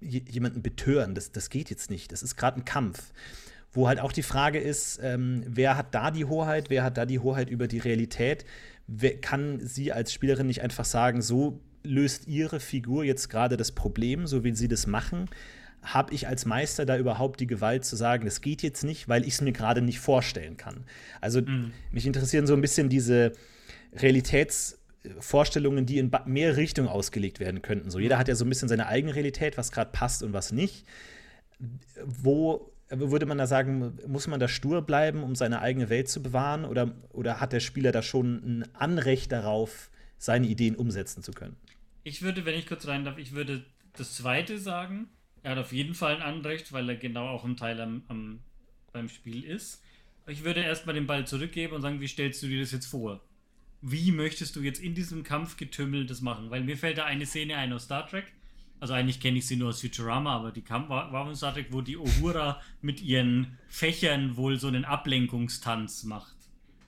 jemanden 0.00 0.62
betören, 0.62 1.14
das, 1.14 1.32
das 1.32 1.48
geht 1.48 1.70
jetzt 1.70 1.90
nicht, 1.90 2.12
das 2.12 2.22
ist 2.22 2.36
gerade 2.36 2.60
ein 2.60 2.64
Kampf. 2.64 3.12
Wo 3.72 3.88
halt 3.88 3.98
auch 3.98 4.12
die 4.12 4.22
Frage 4.22 4.60
ist, 4.60 5.00
ähm, 5.02 5.42
wer 5.48 5.76
hat 5.76 5.94
da 5.94 6.10
die 6.10 6.26
Hoheit, 6.26 6.70
wer 6.70 6.84
hat 6.84 6.96
da 6.96 7.06
die 7.06 7.18
Hoheit 7.18 7.50
über 7.50 7.66
die 7.66 7.80
Realität? 7.80 8.44
Wer, 8.86 9.20
kann 9.20 9.58
sie 9.66 9.90
als 9.92 10.12
Spielerin 10.12 10.46
nicht 10.46 10.62
einfach 10.62 10.84
sagen, 10.84 11.22
so 11.22 11.60
löst 11.84 12.26
ihre 12.26 12.60
Figur 12.60 13.04
jetzt 13.04 13.28
gerade 13.28 13.56
das 13.56 13.72
Problem, 13.72 14.26
so 14.26 14.42
wie 14.42 14.54
sie 14.54 14.68
das 14.68 14.86
machen? 14.86 15.28
Habe 15.82 16.14
ich 16.14 16.26
als 16.26 16.46
Meister 16.46 16.86
da 16.86 16.96
überhaupt 16.96 17.40
die 17.40 17.46
Gewalt 17.46 17.84
zu 17.84 17.94
sagen, 17.94 18.24
das 18.24 18.40
geht 18.40 18.62
jetzt 18.62 18.84
nicht, 18.84 19.08
weil 19.08 19.22
ich 19.22 19.34
es 19.34 19.40
mir 19.42 19.52
gerade 19.52 19.82
nicht 19.82 20.00
vorstellen 20.00 20.56
kann? 20.56 20.84
Also 21.20 21.42
mhm. 21.42 21.72
mich 21.90 22.06
interessieren 22.06 22.46
so 22.46 22.54
ein 22.54 22.62
bisschen 22.62 22.88
diese 22.88 23.32
Realitätsvorstellungen, 23.94 25.84
die 25.84 25.98
in 25.98 26.10
mehr 26.24 26.56
Richtungen 26.56 26.88
ausgelegt 26.88 27.38
werden 27.38 27.60
könnten. 27.62 27.90
So 27.90 27.98
jeder 27.98 28.18
hat 28.18 28.28
ja 28.28 28.34
so 28.34 28.44
ein 28.44 28.48
bisschen 28.48 28.68
seine 28.68 28.86
eigene 28.86 29.14
Realität, 29.14 29.58
was 29.58 29.70
gerade 29.70 29.90
passt 29.92 30.22
und 30.22 30.32
was 30.32 30.52
nicht 30.52 30.86
wo 32.04 32.70
würde 32.90 33.26
man 33.26 33.38
da 33.38 33.46
sagen, 33.46 33.98
muss 34.06 34.26
man 34.26 34.40
da 34.40 34.48
stur 34.48 34.82
bleiben, 34.82 35.22
um 35.22 35.34
seine 35.34 35.60
eigene 35.60 35.88
Welt 35.88 36.08
zu 36.08 36.22
bewahren? 36.22 36.64
Oder, 36.64 36.92
oder 37.12 37.40
hat 37.40 37.52
der 37.52 37.60
Spieler 37.60 37.92
da 37.92 38.02
schon 38.02 38.34
ein 38.34 38.74
Anrecht 38.74 39.32
darauf, 39.32 39.90
seine 40.18 40.46
Ideen 40.46 40.76
umsetzen 40.76 41.22
zu 41.22 41.32
können? 41.32 41.56
Ich 42.04 42.22
würde, 42.22 42.44
wenn 42.44 42.58
ich 42.58 42.66
kurz 42.66 42.86
rein 42.86 43.04
darf, 43.04 43.18
ich 43.18 43.32
würde 43.32 43.64
das 43.96 44.14
zweite 44.14 44.58
sagen. 44.58 45.08
Er 45.42 45.52
hat 45.52 45.58
auf 45.58 45.72
jeden 45.72 45.94
Fall 45.94 46.16
ein 46.16 46.22
Anrecht, 46.22 46.72
weil 46.72 46.88
er 46.88 46.96
genau 46.96 47.28
auch 47.28 47.44
ein 47.44 47.56
Teil 47.56 47.80
am, 47.80 48.02
am 48.08 48.40
beim 48.92 49.08
Spiel 49.08 49.44
ist. 49.44 49.82
Ich 50.26 50.44
würde 50.44 50.60
erstmal 50.60 50.94
den 50.94 51.06
Ball 51.06 51.26
zurückgeben 51.26 51.74
und 51.74 51.82
sagen, 51.82 52.00
wie 52.00 52.08
stellst 52.08 52.42
du 52.42 52.46
dir 52.46 52.60
das 52.60 52.72
jetzt 52.72 52.86
vor? 52.86 53.20
Wie 53.82 54.12
möchtest 54.12 54.56
du 54.56 54.60
jetzt 54.60 54.80
in 54.80 54.94
diesem 54.94 55.22
Kampfgetümmel 55.22 56.06
das 56.06 56.22
machen? 56.22 56.48
Weil 56.48 56.62
mir 56.62 56.78
fällt 56.78 56.96
da 56.96 57.04
eine 57.04 57.26
Szene 57.26 57.56
ein 57.56 57.72
aus 57.74 57.84
Star 57.84 58.06
Trek, 58.06 58.32
also 58.80 58.94
eigentlich 58.94 59.20
kenne 59.20 59.38
ich 59.38 59.46
sie 59.46 59.56
nur 59.56 59.70
aus 59.70 59.80
Futurama, 59.80 60.34
aber 60.36 60.52
die 60.52 60.62
kam, 60.62 60.88
war, 60.88 61.12
war 61.12 61.28
in 61.28 61.36
Star 61.36 61.52
Trek, 61.52 61.68
wo 61.70 61.82
die 61.82 61.96
Uhura 61.96 62.60
mit 62.80 63.02
ihren 63.02 63.58
Fächern 63.68 64.36
wohl 64.36 64.58
so 64.58 64.68
einen 64.68 64.84
Ablenkungstanz 64.84 66.04
macht. 66.04 66.36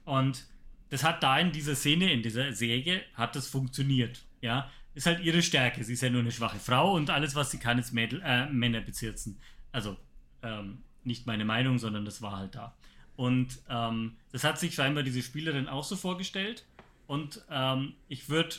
Und 0.05 0.47
das 0.89 1.05
hat 1.05 1.23
da 1.23 1.39
in 1.39 1.53
dieser 1.53 1.75
Szene, 1.75 2.13
in 2.13 2.23
dieser 2.23 2.53
Säge, 2.53 3.03
hat 3.15 3.37
das 3.37 3.49
funktioniert. 3.49 4.25
Ja, 4.41 4.71
ist 4.97 5.07
halt 5.07 5.21
ihre 5.21 5.43
Stärke. 5.43 5.85
Sie 5.85 5.93
ist 5.93 6.01
ja 6.01 6.11
nur 6.11 6.23
eine 6.23 6.33
schwache 6.33 6.59
Frau 6.59 6.95
und 6.95 7.11
alles, 7.11 7.35
was 7.35 7.51
sie 7.51 7.59
kann, 7.59 7.79
ist 7.79 7.93
Mädel, 7.93 8.23
äh, 8.25 8.47
Männer 8.47 8.81
bezirzen. 8.81 9.39
Also, 9.71 9.97
ähm, 10.43 10.79
nicht 11.05 11.27
meine 11.27 11.45
Meinung, 11.45 11.79
sondern 11.79 12.05
das 12.05 12.23
war 12.23 12.37
halt 12.37 12.55
da. 12.55 12.75
Und 13.15 13.61
ähm, 13.69 14.17
das 14.33 14.43
hat 14.43 14.59
sich 14.59 14.75
scheinbar 14.75 15.03
diese 15.03 15.23
Spielerin 15.23 15.69
auch 15.69 15.85
so 15.85 15.97
vorgestellt. 15.97 16.65
Und 17.07 17.43
ähm, 17.51 17.95
ich 18.09 18.29
würde, 18.29 18.57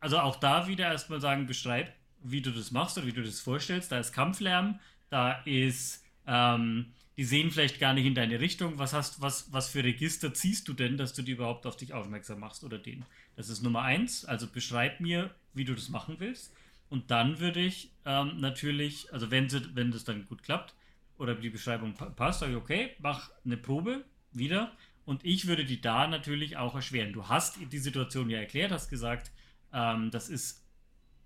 also 0.00 0.20
auch 0.20 0.36
da 0.36 0.68
wieder 0.68 0.86
erstmal 0.86 1.20
sagen, 1.20 1.46
beschreib 1.46 1.92
wie 2.22 2.40
du 2.40 2.50
das 2.50 2.70
machst 2.70 2.96
oder 2.96 3.06
wie 3.06 3.12
du 3.12 3.22
das 3.22 3.40
vorstellst. 3.40 3.92
Da 3.92 3.98
ist 3.98 4.12
Kampflärm, 4.12 4.80
da 5.10 5.32
ist, 5.44 6.02
ähm, 6.26 6.86
die 7.16 7.24
sehen 7.24 7.50
vielleicht 7.50 7.78
gar 7.78 7.92
nicht 7.94 8.06
in 8.06 8.14
deine 8.14 8.40
Richtung. 8.40 8.78
Was 8.78 8.92
hast, 8.92 9.20
was, 9.20 9.52
was 9.52 9.68
für 9.68 9.84
Register 9.84 10.32
ziehst 10.32 10.66
du 10.68 10.72
denn, 10.72 10.96
dass 10.96 11.12
du 11.12 11.22
die 11.22 11.32
überhaupt 11.32 11.66
auf 11.66 11.76
dich 11.76 11.92
aufmerksam 11.92 12.40
machst 12.40 12.64
oder 12.64 12.78
den? 12.78 13.04
Das 13.36 13.48
ist 13.48 13.62
Nummer 13.62 13.82
eins. 13.82 14.24
Also 14.24 14.46
beschreib 14.46 15.00
mir, 15.00 15.34
wie 15.54 15.64
du 15.64 15.74
das 15.74 15.88
machen 15.88 16.16
willst. 16.18 16.54
Und 16.88 17.10
dann 17.10 17.40
würde 17.40 17.60
ich 17.60 17.90
ähm, 18.04 18.40
natürlich, 18.40 19.12
also 19.12 19.30
wenn, 19.30 19.48
sie, 19.48 19.74
wenn 19.74 19.90
das 19.90 20.04
dann 20.04 20.26
gut 20.26 20.42
klappt 20.42 20.74
oder 21.18 21.34
die 21.34 21.50
Beschreibung 21.50 21.94
passt, 21.94 22.40
sage 22.40 22.52
ich, 22.52 22.58
okay, 22.58 22.90
mach 22.98 23.30
eine 23.44 23.56
Probe 23.56 24.04
wieder. 24.32 24.72
Und 25.04 25.24
ich 25.24 25.46
würde 25.46 25.64
die 25.64 25.80
da 25.80 26.06
natürlich 26.06 26.56
auch 26.56 26.74
erschweren. 26.74 27.12
Du 27.12 27.28
hast 27.28 27.58
die 27.72 27.78
Situation 27.78 28.30
ja 28.30 28.38
erklärt, 28.38 28.72
hast 28.72 28.88
gesagt, 28.88 29.32
ähm, 29.72 30.10
das 30.10 30.28
ist 30.28 30.64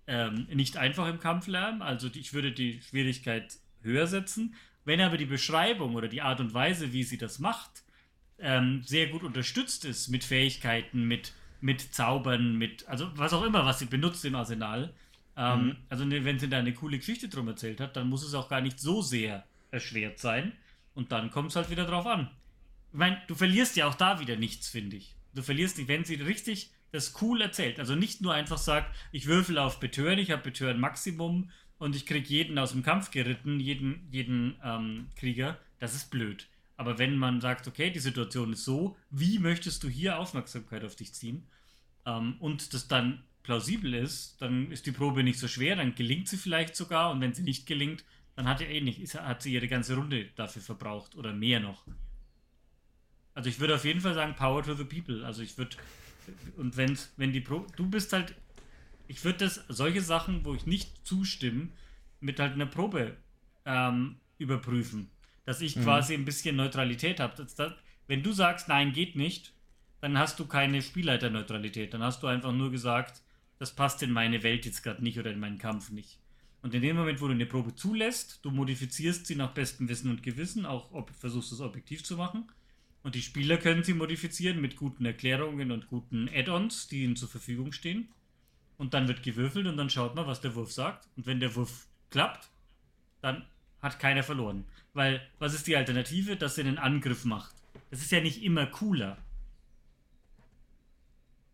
ähm, 0.07 0.47
nicht 0.51 0.75
einfach 0.75 1.07
im 1.07 1.19
Kampflärm. 1.19 1.81
Also 1.81 2.09
ich 2.13 2.33
würde 2.33 2.51
die 2.51 2.81
Schwierigkeit 2.81 3.57
höher 3.81 4.07
setzen. 4.07 4.55
Wenn 4.85 5.01
aber 5.01 5.17
die 5.17 5.25
Beschreibung 5.25 5.95
oder 5.95 6.07
die 6.07 6.21
Art 6.21 6.39
und 6.39 6.53
Weise, 6.53 6.93
wie 6.93 7.03
sie 7.03 7.17
das 7.17 7.39
macht, 7.39 7.83
ähm, 8.39 8.81
sehr 8.83 9.07
gut 9.07 9.23
unterstützt 9.23 9.85
ist 9.85 10.07
mit 10.07 10.23
Fähigkeiten, 10.23 11.03
mit, 11.03 11.33
mit 11.61 11.93
Zaubern, 11.93 12.57
mit, 12.57 12.87
also 12.87 13.09
was 13.15 13.33
auch 13.33 13.43
immer, 13.43 13.65
was 13.65 13.79
sie 13.79 13.85
benutzt 13.85 14.23
im 14.25 14.35
Arsenal. 14.35 14.93
Ähm, 15.35 15.65
mhm. 15.65 15.75
Also 15.89 16.05
ne, 16.05 16.25
wenn 16.25 16.39
sie 16.39 16.49
da 16.49 16.59
eine 16.59 16.73
coole 16.73 16.97
Geschichte 16.97 17.29
drum 17.29 17.47
erzählt 17.47 17.79
hat, 17.79 17.95
dann 17.95 18.09
muss 18.09 18.23
es 18.23 18.33
auch 18.33 18.49
gar 18.49 18.61
nicht 18.61 18.79
so 18.79 19.01
sehr 19.01 19.45
erschwert 19.71 20.19
sein. 20.19 20.53
Und 20.93 21.11
dann 21.11 21.31
kommt 21.31 21.49
es 21.49 21.55
halt 21.55 21.69
wieder 21.69 21.85
drauf 21.85 22.05
an. 22.05 22.29
Ich 22.91 22.97
meine, 22.97 23.21
du 23.27 23.35
verlierst 23.35 23.75
ja 23.75 23.87
auch 23.87 23.95
da 23.95 24.19
wieder 24.19 24.35
nichts, 24.35 24.67
finde 24.67 24.97
ich. 24.97 25.15
Du 25.33 25.41
verlierst 25.41 25.77
nicht, 25.77 25.87
wenn 25.87 26.03
sie 26.03 26.15
richtig 26.15 26.71
das 26.91 27.13
cool 27.21 27.41
erzählt. 27.41 27.79
Also 27.79 27.95
nicht 27.95 28.21
nur 28.21 28.33
einfach 28.33 28.57
sagt, 28.57 28.95
ich 29.11 29.27
würfel 29.27 29.57
auf 29.57 29.79
Betören, 29.79 30.19
ich 30.19 30.31
habe 30.31 30.41
Betören 30.41 30.79
Maximum 30.79 31.51
und 31.77 31.95
ich 31.95 32.05
kriege 32.05 32.27
jeden 32.27 32.57
aus 32.57 32.71
dem 32.71 32.83
Kampf 32.83 33.11
geritten, 33.11 33.59
jeden, 33.59 34.07
jeden 34.11 34.55
ähm, 34.63 35.07
Krieger. 35.15 35.57
Das 35.79 35.95
ist 35.95 36.11
blöd. 36.11 36.48
Aber 36.79 36.97
wenn 36.97 37.17
man 37.17 37.41
sagt, 37.41 37.67
okay, 37.67 37.91
die 37.91 37.99
Situation 37.99 38.53
ist 38.53 38.63
so, 38.63 38.95
wie 39.09 39.37
möchtest 39.37 39.83
du 39.83 39.89
hier 39.89 40.17
Aufmerksamkeit 40.17 40.85
auf 40.85 40.95
dich 40.95 41.13
ziehen? 41.13 41.45
Ähm, 42.05 42.37
und 42.39 42.73
das 42.73 42.87
dann 42.87 43.21
plausibel 43.43 43.93
ist, 43.93 44.41
dann 44.41 44.71
ist 44.71 44.85
die 44.85 44.93
Probe 44.93 45.21
nicht 45.21 45.39
so 45.39 45.49
schwer, 45.49 45.75
dann 45.75 45.93
gelingt 45.93 46.29
sie 46.29 46.37
vielleicht 46.37 46.77
sogar 46.77 47.11
und 47.11 47.19
wenn 47.19 47.33
sie 47.33 47.43
nicht 47.43 47.65
gelingt, 47.65 48.05
dann 48.37 48.47
hat, 48.47 48.61
eh 48.61 48.79
nicht, 48.79 49.13
hat 49.13 49.41
sie 49.41 49.51
ihre 49.51 49.67
ganze 49.67 49.97
Runde 49.97 50.29
dafür 50.37 50.61
verbraucht 50.61 51.15
oder 51.15 51.33
mehr 51.33 51.59
noch. 51.59 51.83
Also 53.33 53.49
ich 53.49 53.59
würde 53.59 53.75
auf 53.75 53.83
jeden 53.83 53.99
Fall 53.99 54.13
sagen, 54.13 54.35
Power 54.35 54.63
to 54.63 54.73
the 54.73 54.85
People. 54.85 55.25
Also 55.25 55.41
ich 55.41 55.57
würde 55.57 55.75
und 56.55 56.77
wenn, 56.77 56.97
wenn 57.17 57.33
die 57.33 57.41
Pro, 57.41 57.67
du 57.75 57.89
bist 57.89 58.13
halt, 58.13 58.35
ich 59.09 59.25
würde 59.25 59.39
das, 59.39 59.65
solche 59.67 60.01
Sachen, 60.01 60.45
wo 60.45 60.55
ich 60.55 60.65
nicht 60.65 61.05
zustimme, 61.05 61.67
mit 62.21 62.39
halt 62.39 62.53
einer 62.53 62.67
Probe 62.67 63.17
ähm, 63.65 64.15
überprüfen. 64.37 65.11
Dass 65.45 65.61
ich 65.61 65.75
mhm. 65.75 65.83
quasi 65.83 66.13
ein 66.13 66.25
bisschen 66.25 66.55
Neutralität 66.55 67.19
habe. 67.19 67.47
Wenn 68.07 68.23
du 68.23 68.31
sagst, 68.31 68.67
nein, 68.67 68.93
geht 68.93 69.15
nicht, 69.15 69.53
dann 70.01 70.17
hast 70.17 70.39
du 70.39 70.45
keine 70.45 70.81
Spielleiterneutralität. 70.81 71.93
Dann 71.93 72.03
hast 72.03 72.23
du 72.23 72.27
einfach 72.27 72.51
nur 72.51 72.71
gesagt, 72.71 73.21
das 73.57 73.75
passt 73.75 74.01
in 74.03 74.11
meine 74.11 74.43
Welt 74.43 74.65
jetzt 74.65 74.83
gerade 74.83 75.03
nicht 75.03 75.19
oder 75.19 75.31
in 75.31 75.39
meinen 75.39 75.57
Kampf 75.57 75.91
nicht. 75.91 76.19
Und 76.61 76.73
in 76.73 76.81
dem 76.81 76.95
Moment, 76.95 77.21
wo 77.21 77.27
du 77.27 77.33
eine 77.33 77.45
Probe 77.45 77.75
zulässt, 77.75 78.39
du 78.43 78.51
modifizierst 78.51 79.25
sie 79.25 79.35
nach 79.35 79.51
bestem 79.51 79.87
Wissen 79.87 80.09
und 80.09 80.23
Gewissen, 80.23 80.65
auch 80.65 80.91
ob, 80.91 81.11
versuchst 81.11 81.51
es 81.51 81.61
objektiv 81.61 82.03
zu 82.03 82.17
machen, 82.17 82.49
und 83.01 83.15
die 83.15 83.21
Spieler 83.21 83.57
können 83.57 83.83
sie 83.83 83.93
modifizieren 83.93 84.59
mit 84.59 84.75
guten 84.75 85.05
Erklärungen 85.05 85.71
und 85.71 85.87
guten 85.87 86.29
Add-ons, 86.29 86.87
die 86.89 87.03
ihnen 87.03 87.15
zur 87.15 87.29
Verfügung 87.29 87.71
stehen. 87.71 88.09
Und 88.77 88.93
dann 88.93 89.07
wird 89.07 89.23
gewürfelt 89.23 89.67
und 89.67 89.77
dann 89.77 89.89
schaut 89.89 90.15
man, 90.15 90.27
was 90.27 90.41
der 90.41 90.55
Wurf 90.55 90.71
sagt. 90.71 91.07
Und 91.15 91.25
wenn 91.25 91.39
der 91.39 91.55
Wurf 91.55 91.87
klappt, 92.09 92.49
dann 93.21 93.45
hat 93.81 93.99
keiner 93.99 94.23
verloren. 94.23 94.65
Weil, 94.99 95.21
was 95.37 95.53
ist 95.53 95.65
die 95.65 95.77
Alternative? 95.77 96.35
Dass 96.35 96.57
er 96.57 96.65
einen 96.65 96.77
Angriff 96.77 97.23
macht. 97.23 97.55
Das 97.89 98.01
ist 98.01 98.11
ja 98.11 98.19
nicht 98.19 98.43
immer 98.43 98.65
cooler. 98.65 99.17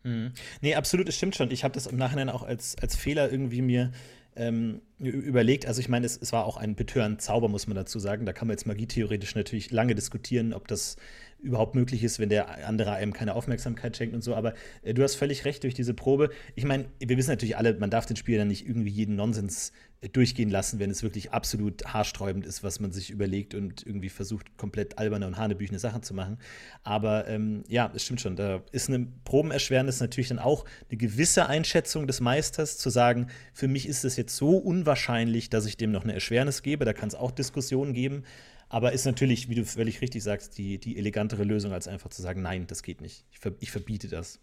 Hm. 0.01 0.31
Nee, 0.61 0.73
absolut, 0.73 1.07
es 1.07 1.15
stimmt 1.15 1.35
schon. 1.35 1.51
Ich 1.51 1.63
habe 1.63 1.75
das 1.75 1.85
im 1.85 1.95
Nachhinein 1.95 2.29
auch 2.29 2.41
als, 2.41 2.75
als 2.79 2.95
Fehler 2.95 3.31
irgendwie 3.31 3.61
mir 3.61 3.91
ähm, 4.35 4.81
überlegt. 4.97 5.67
Also 5.67 5.79
ich 5.79 5.89
meine, 5.89 6.07
es, 6.07 6.17
es 6.17 6.33
war 6.33 6.43
auch 6.43 6.57
ein 6.57 6.73
betörend 6.73 7.21
Zauber, 7.21 7.47
muss 7.47 7.67
man 7.67 7.75
dazu 7.75 7.99
sagen. 7.99 8.25
Da 8.25 8.33
kann 8.33 8.47
man 8.47 8.55
jetzt 8.55 8.65
magietheoretisch 8.65 9.35
natürlich 9.35 9.69
lange 9.69 9.93
diskutieren, 9.93 10.51
ob 10.51 10.67
das 10.67 10.95
überhaupt 11.39 11.75
möglich 11.75 12.03
ist, 12.03 12.19
wenn 12.19 12.29
der 12.29 12.67
andere 12.67 12.93
einem 12.93 13.13
keine 13.13 13.35
Aufmerksamkeit 13.35 13.95
schenkt 13.95 14.15
und 14.15 14.23
so. 14.23 14.35
Aber 14.35 14.53
äh, 14.81 14.93
du 14.93 15.03
hast 15.03 15.15
völlig 15.15 15.45
recht 15.45 15.63
durch 15.63 15.73
diese 15.73 15.93
Probe. 15.93 16.29
Ich 16.55 16.65
meine, 16.65 16.85
wir 16.99 17.17
wissen 17.17 17.29
natürlich 17.29 17.57
alle, 17.57 17.75
man 17.75 17.89
darf 17.89 18.05
den 18.05 18.15
Spielern 18.15 18.47
nicht 18.47 18.67
irgendwie 18.67 18.89
jeden 18.89 19.15
Nonsens 19.15 19.71
äh, 20.01 20.09
durchgehen 20.09 20.49
lassen, 20.49 20.79
wenn 20.79 20.89
es 20.89 21.03
wirklich 21.03 21.31
absolut 21.31 21.85
haarsträubend 21.85 22.45
ist, 22.45 22.63
was 22.63 22.79
man 22.79 22.91
sich 22.91 23.11
überlegt 23.11 23.53
und 23.53 23.85
irgendwie 23.85 24.09
versucht, 24.09 24.57
komplett 24.57 24.97
alberne 24.97 25.27
und 25.27 25.37
hanebüchene 25.37 25.79
Sachen 25.79 26.01
zu 26.01 26.13
machen. 26.13 26.39
Aber 26.83 27.27
ähm, 27.27 27.63
ja, 27.67 27.91
es 27.93 28.03
stimmt 28.03 28.21
schon. 28.21 28.35
Da 28.35 28.63
ist 28.71 28.89
eine 28.89 29.07
Probenerschwernis 29.23 29.99
natürlich 29.99 30.29
dann 30.29 30.39
auch 30.39 30.65
eine 30.89 30.97
gewisse 30.97 31.47
Einschätzung 31.47 32.07
des 32.07 32.21
Meisters, 32.21 32.77
zu 32.77 32.89
sagen, 32.89 33.27
für 33.53 33.67
mich 33.67 33.87
ist 33.87 34.03
es 34.03 34.15
jetzt 34.15 34.35
so 34.35 34.57
unwahrscheinlich, 34.57 35.49
dass 35.49 35.65
ich 35.65 35.77
dem 35.77 35.91
noch 35.91 36.03
eine 36.03 36.13
Erschwernis 36.13 36.63
gebe. 36.63 36.85
Da 36.85 36.93
kann 36.93 37.07
es 37.07 37.15
auch 37.15 37.31
Diskussionen 37.31 37.93
geben. 37.93 38.23
Aber 38.69 38.91
ist 38.91 39.05
natürlich, 39.05 39.49
wie 39.49 39.55
du 39.55 39.63
völlig 39.63 40.01
richtig 40.01 40.23
sagst, 40.23 40.57
die, 40.57 40.79
die 40.79 40.97
elegantere 40.97 41.43
Lösung, 41.43 41.71
als 41.71 41.87
einfach 41.87 42.09
zu 42.09 42.21
sagen, 42.21 42.41
nein, 42.41 42.67
das 42.67 42.83
geht 42.83 43.01
nicht. 43.01 43.25
Ich, 43.31 43.39
ver 43.39 43.53
ich 43.59 43.71
verbiete 43.71 44.07
das. 44.07 44.39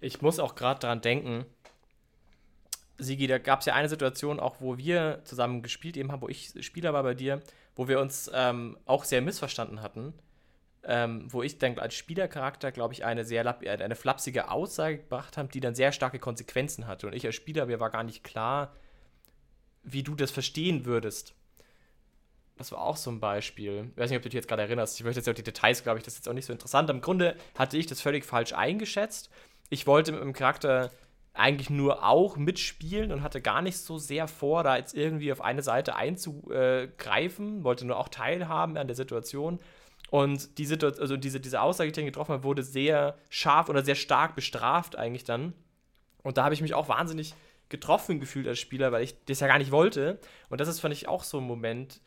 Ich 0.00 0.22
muss 0.22 0.38
auch 0.38 0.54
gerade 0.54 0.80
daran 0.80 1.00
denken, 1.00 1.44
Sigi, 2.98 3.26
da 3.26 3.38
gab 3.38 3.60
es 3.60 3.66
ja 3.66 3.74
eine 3.74 3.88
Situation 3.88 4.38
auch, 4.40 4.60
wo 4.60 4.78
wir 4.78 5.20
zusammen 5.24 5.62
gespielt 5.62 5.96
eben 5.96 6.12
haben, 6.12 6.22
wo 6.22 6.28
ich 6.28 6.52
Spieler 6.60 6.92
war 6.92 7.02
bei 7.02 7.14
dir, 7.14 7.42
wo 7.74 7.88
wir 7.88 8.00
uns 8.00 8.30
ähm, 8.32 8.76
auch 8.84 9.04
sehr 9.04 9.22
missverstanden 9.22 9.82
hatten. 9.82 10.14
Ähm, 10.82 11.26
wo 11.30 11.42
ich 11.42 11.58
dann 11.58 11.78
als 11.78 11.94
Spielercharakter, 11.94 12.72
glaube 12.72 12.94
ich, 12.94 13.04
eine 13.04 13.26
sehr 13.26 13.46
eine 13.60 13.96
flapsige 13.96 14.50
Aussage 14.50 14.96
gebracht 14.96 15.36
habe, 15.36 15.48
die 15.48 15.60
dann 15.60 15.74
sehr 15.74 15.92
starke 15.92 16.18
Konsequenzen 16.18 16.86
hatte. 16.86 17.06
Und 17.06 17.12
ich 17.12 17.26
als 17.26 17.34
Spieler, 17.34 17.66
mir 17.66 17.80
war 17.80 17.90
gar 17.90 18.02
nicht 18.02 18.24
klar, 18.24 18.74
wie 19.82 20.02
du 20.02 20.14
das 20.14 20.30
verstehen 20.30 20.86
würdest. 20.86 21.34
Das 22.60 22.72
war 22.72 22.82
auch 22.82 22.98
so 22.98 23.10
ein 23.10 23.20
Beispiel. 23.20 23.90
Ich 23.90 23.98
weiß 23.98 24.10
nicht, 24.10 24.18
ob 24.18 24.22
du 24.22 24.28
dich 24.28 24.34
jetzt 24.34 24.46
gerade 24.46 24.60
erinnerst. 24.60 25.00
Ich 25.00 25.04
möchte 25.04 25.18
jetzt 25.18 25.28
auf 25.30 25.34
die 25.34 25.42
Details, 25.42 25.82
glaube 25.82 25.98
ich, 25.98 26.04
das 26.04 26.12
ist 26.12 26.18
jetzt 26.18 26.28
auch 26.28 26.34
nicht 26.34 26.44
so 26.44 26.52
interessant. 26.52 26.90
Im 26.90 27.00
Grunde 27.00 27.34
hatte 27.56 27.78
ich 27.78 27.86
das 27.86 28.02
völlig 28.02 28.22
falsch 28.26 28.52
eingeschätzt. 28.52 29.30
Ich 29.70 29.86
wollte 29.86 30.12
mit 30.12 30.20
dem 30.20 30.34
Charakter 30.34 30.90
eigentlich 31.32 31.70
nur 31.70 32.06
auch 32.06 32.36
mitspielen 32.36 33.12
und 33.12 33.22
hatte 33.22 33.40
gar 33.40 33.62
nicht 33.62 33.78
so 33.78 33.96
sehr 33.96 34.28
vor, 34.28 34.62
da 34.62 34.76
jetzt 34.76 34.94
irgendwie 34.94 35.32
auf 35.32 35.40
eine 35.40 35.62
Seite 35.62 35.96
einzugreifen, 35.96 37.64
wollte 37.64 37.86
nur 37.86 37.96
auch 37.96 38.10
teilhaben 38.10 38.76
an 38.76 38.88
der 38.88 38.96
Situation. 38.96 39.58
Und 40.10 40.58
die 40.58 40.66
Situation, 40.66 41.00
also 41.00 41.16
diese, 41.16 41.40
diese 41.40 41.62
Aussage, 41.62 41.90
die 41.90 41.98
ich 41.98 42.06
getroffen 42.06 42.32
habe, 42.32 42.44
wurde 42.44 42.62
sehr 42.62 43.16
scharf 43.30 43.70
oder 43.70 43.82
sehr 43.82 43.94
stark 43.94 44.34
bestraft 44.34 44.96
eigentlich 44.96 45.24
dann. 45.24 45.54
Und 46.22 46.36
da 46.36 46.44
habe 46.44 46.52
ich 46.52 46.60
mich 46.60 46.74
auch 46.74 46.88
wahnsinnig 46.88 47.34
getroffen 47.70 48.20
gefühlt 48.20 48.46
als 48.46 48.58
Spieler, 48.58 48.92
weil 48.92 49.02
ich 49.02 49.14
das 49.24 49.40
ja 49.40 49.46
gar 49.46 49.56
nicht 49.56 49.70
wollte. 49.70 50.18
Und 50.50 50.60
das 50.60 50.68
ist, 50.68 50.80
fand 50.80 50.92
ich, 50.92 51.08
auch 51.08 51.24
so 51.24 51.38
ein 51.38 51.44
Moment, 51.44 52.02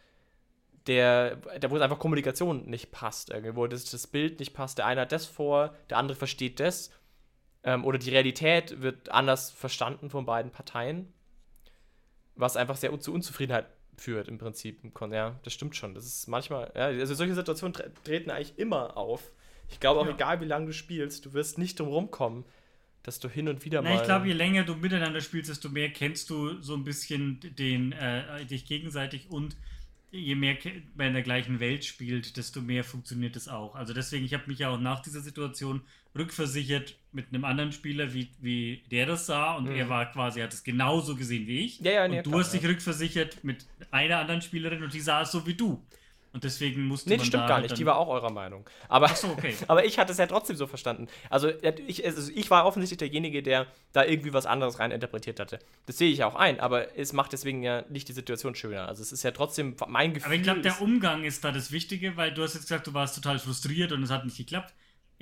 der, 0.87 1.37
der 1.37 1.71
wo 1.71 1.75
es 1.77 1.81
einfach 1.81 1.99
Kommunikation 1.99 2.65
nicht 2.65 2.91
passt, 2.91 3.29
irgendwie, 3.29 3.55
wo 3.55 3.67
das, 3.67 3.85
das 3.85 4.07
Bild 4.07 4.39
nicht 4.39 4.53
passt. 4.53 4.77
Der 4.77 4.85
eine 4.85 5.01
hat 5.01 5.11
das 5.11 5.25
vor, 5.25 5.75
der 5.89 5.97
andere 5.97 6.17
versteht 6.17 6.59
das. 6.59 6.91
Ähm, 7.63 7.85
oder 7.85 7.97
die 7.97 8.09
Realität 8.09 8.81
wird 8.81 9.09
anders 9.09 9.51
verstanden 9.51 10.09
von 10.09 10.25
beiden 10.25 10.51
Parteien. 10.51 11.13
Was 12.35 12.57
einfach 12.57 12.75
sehr 12.75 12.97
zu 12.99 13.13
Unzufriedenheit 13.13 13.67
führt 13.97 14.27
im 14.27 14.37
Prinzip. 14.37 14.81
Ja, 15.11 15.39
das 15.43 15.53
stimmt 15.53 15.75
schon. 15.75 15.93
Das 15.93 16.05
ist 16.05 16.27
manchmal, 16.27 16.71
ja, 16.75 16.85
also 16.85 17.13
solche 17.13 17.35
Situationen 17.35 17.73
tre 17.73 17.91
treten 18.03 18.31
eigentlich 18.31 18.57
immer 18.57 18.97
auf. 18.97 19.31
Ich 19.69 19.79
glaube 19.79 20.01
auch, 20.01 20.05
ja. 20.05 20.13
egal 20.13 20.41
wie 20.41 20.45
lange 20.45 20.67
du 20.67 20.73
spielst, 20.73 21.25
du 21.25 21.33
wirst 21.33 21.57
nicht 21.57 21.79
drum 21.79 21.87
rumkommen, 21.87 22.43
dass 23.03 23.19
du 23.19 23.29
hin 23.29 23.47
und 23.47 23.63
wieder 23.65 23.81
Na, 23.81 23.89
mal. 23.89 23.95
Ich 23.97 24.03
glaube, 24.03 24.27
je 24.27 24.33
länger 24.33 24.63
du 24.63 24.75
miteinander 24.75 25.21
spielst, 25.21 25.49
desto 25.49 25.69
mehr 25.69 25.91
kennst 25.91 26.29
du 26.29 26.61
so 26.61 26.73
ein 26.73 26.83
bisschen 26.83 27.39
den, 27.41 27.91
äh, 27.91 28.45
dich 28.45 28.65
gegenseitig 28.65 29.29
und 29.29 29.55
je 30.13 30.35
mehr 30.35 30.57
man 30.95 31.07
in 31.07 31.13
der 31.13 31.23
gleichen 31.23 31.59
Welt 31.59 31.83
spielt, 31.83 32.37
desto 32.37 32.61
mehr 32.61 32.83
funktioniert 32.83 33.35
es 33.35 33.47
auch. 33.47 33.75
Also 33.75 33.93
deswegen, 33.93 34.23
ich 34.23 34.33
habe 34.33 34.43
mich 34.47 34.59
ja 34.59 34.69
auch 34.69 34.79
nach 34.79 35.01
dieser 35.01 35.21
Situation 35.21 35.81
rückversichert 36.15 36.95
mit 37.11 37.29
einem 37.29 37.43
anderen 37.45 37.71
Spieler, 37.71 38.13
wie, 38.13 38.29
wie 38.39 38.83
der 38.91 39.07
das 39.07 39.25
sah. 39.25 39.55
Und 39.55 39.65
mhm. 39.65 39.75
er 39.75 39.89
war 39.89 40.11
quasi, 40.11 40.41
hat 40.41 40.53
es 40.53 40.63
genauso 40.63 41.15
gesehen 41.15 41.47
wie 41.47 41.65
ich. 41.65 41.79
Ja, 41.79 41.91
ja, 41.91 42.07
nee, 42.07 42.19
und 42.19 42.25
du 42.25 42.29
klar, 42.29 42.43
hast 42.43 42.53
dich 42.53 42.63
rückversichert 42.63 43.43
mit 43.43 43.65
einer 43.89 44.19
anderen 44.19 44.41
Spielerin 44.41 44.83
und 44.83 44.93
die 44.93 45.01
sah 45.01 45.23
es 45.23 45.31
so 45.31 45.45
wie 45.47 45.55
du. 45.55 45.83
Und 46.33 46.43
deswegen 46.43 46.87
musste 46.87 47.09
nee, 47.09 47.15
man. 47.15 47.21
Nee, 47.21 47.27
stimmt 47.27 47.47
gar 47.47 47.61
nicht. 47.61 47.77
Die 47.77 47.85
war 47.85 47.97
auch 47.97 48.07
eurer 48.07 48.31
Meinung. 48.31 48.67
Aber, 48.89 49.07
so, 49.09 49.27
okay. 49.27 49.55
aber 49.67 49.85
ich 49.85 49.99
hatte 49.99 50.11
es 50.11 50.17
ja 50.17 50.25
trotzdem 50.25 50.55
so 50.55 50.65
verstanden. 50.65 51.07
Also 51.29 51.51
ich, 51.85 52.03
also 52.03 52.31
ich 52.33 52.49
war 52.49 52.65
offensichtlich 52.65 52.97
derjenige, 52.97 53.43
der 53.43 53.67
da 53.93 54.03
irgendwie 54.03 54.33
was 54.33 54.47
anderes 54.47 54.79
rein 54.79 54.89
interpretiert 54.89 55.39
hatte. 55.39 55.59
Das 55.85 55.99
sehe 55.99 56.11
ich 56.11 56.23
auch 56.23 56.33
ein, 56.33 56.59
aber 56.59 56.97
es 56.97 57.13
macht 57.13 57.33
deswegen 57.33 57.61
ja 57.61 57.83
nicht 57.89 58.09
die 58.09 58.13
Situation 58.13 58.55
schöner. 58.55 58.87
Also 58.87 59.03
es 59.03 59.11
ist 59.11 59.21
ja 59.21 59.29
trotzdem 59.29 59.75
mein 59.87 60.15
Gefühl. 60.15 60.25
Aber 60.25 60.35
ich 60.35 60.43
glaube, 60.43 60.61
der 60.61 60.81
Umgang 60.81 61.23
ist 61.23 61.43
da 61.43 61.51
das 61.51 61.71
Wichtige, 61.71 62.17
weil 62.17 62.33
du 62.33 62.41
hast 62.41 62.55
jetzt 62.55 62.63
gesagt, 62.63 62.87
du 62.87 62.95
warst 62.95 63.15
total 63.15 63.37
frustriert 63.37 63.91
und 63.91 64.01
es 64.01 64.09
hat 64.09 64.25
nicht 64.25 64.37
geklappt 64.37 64.73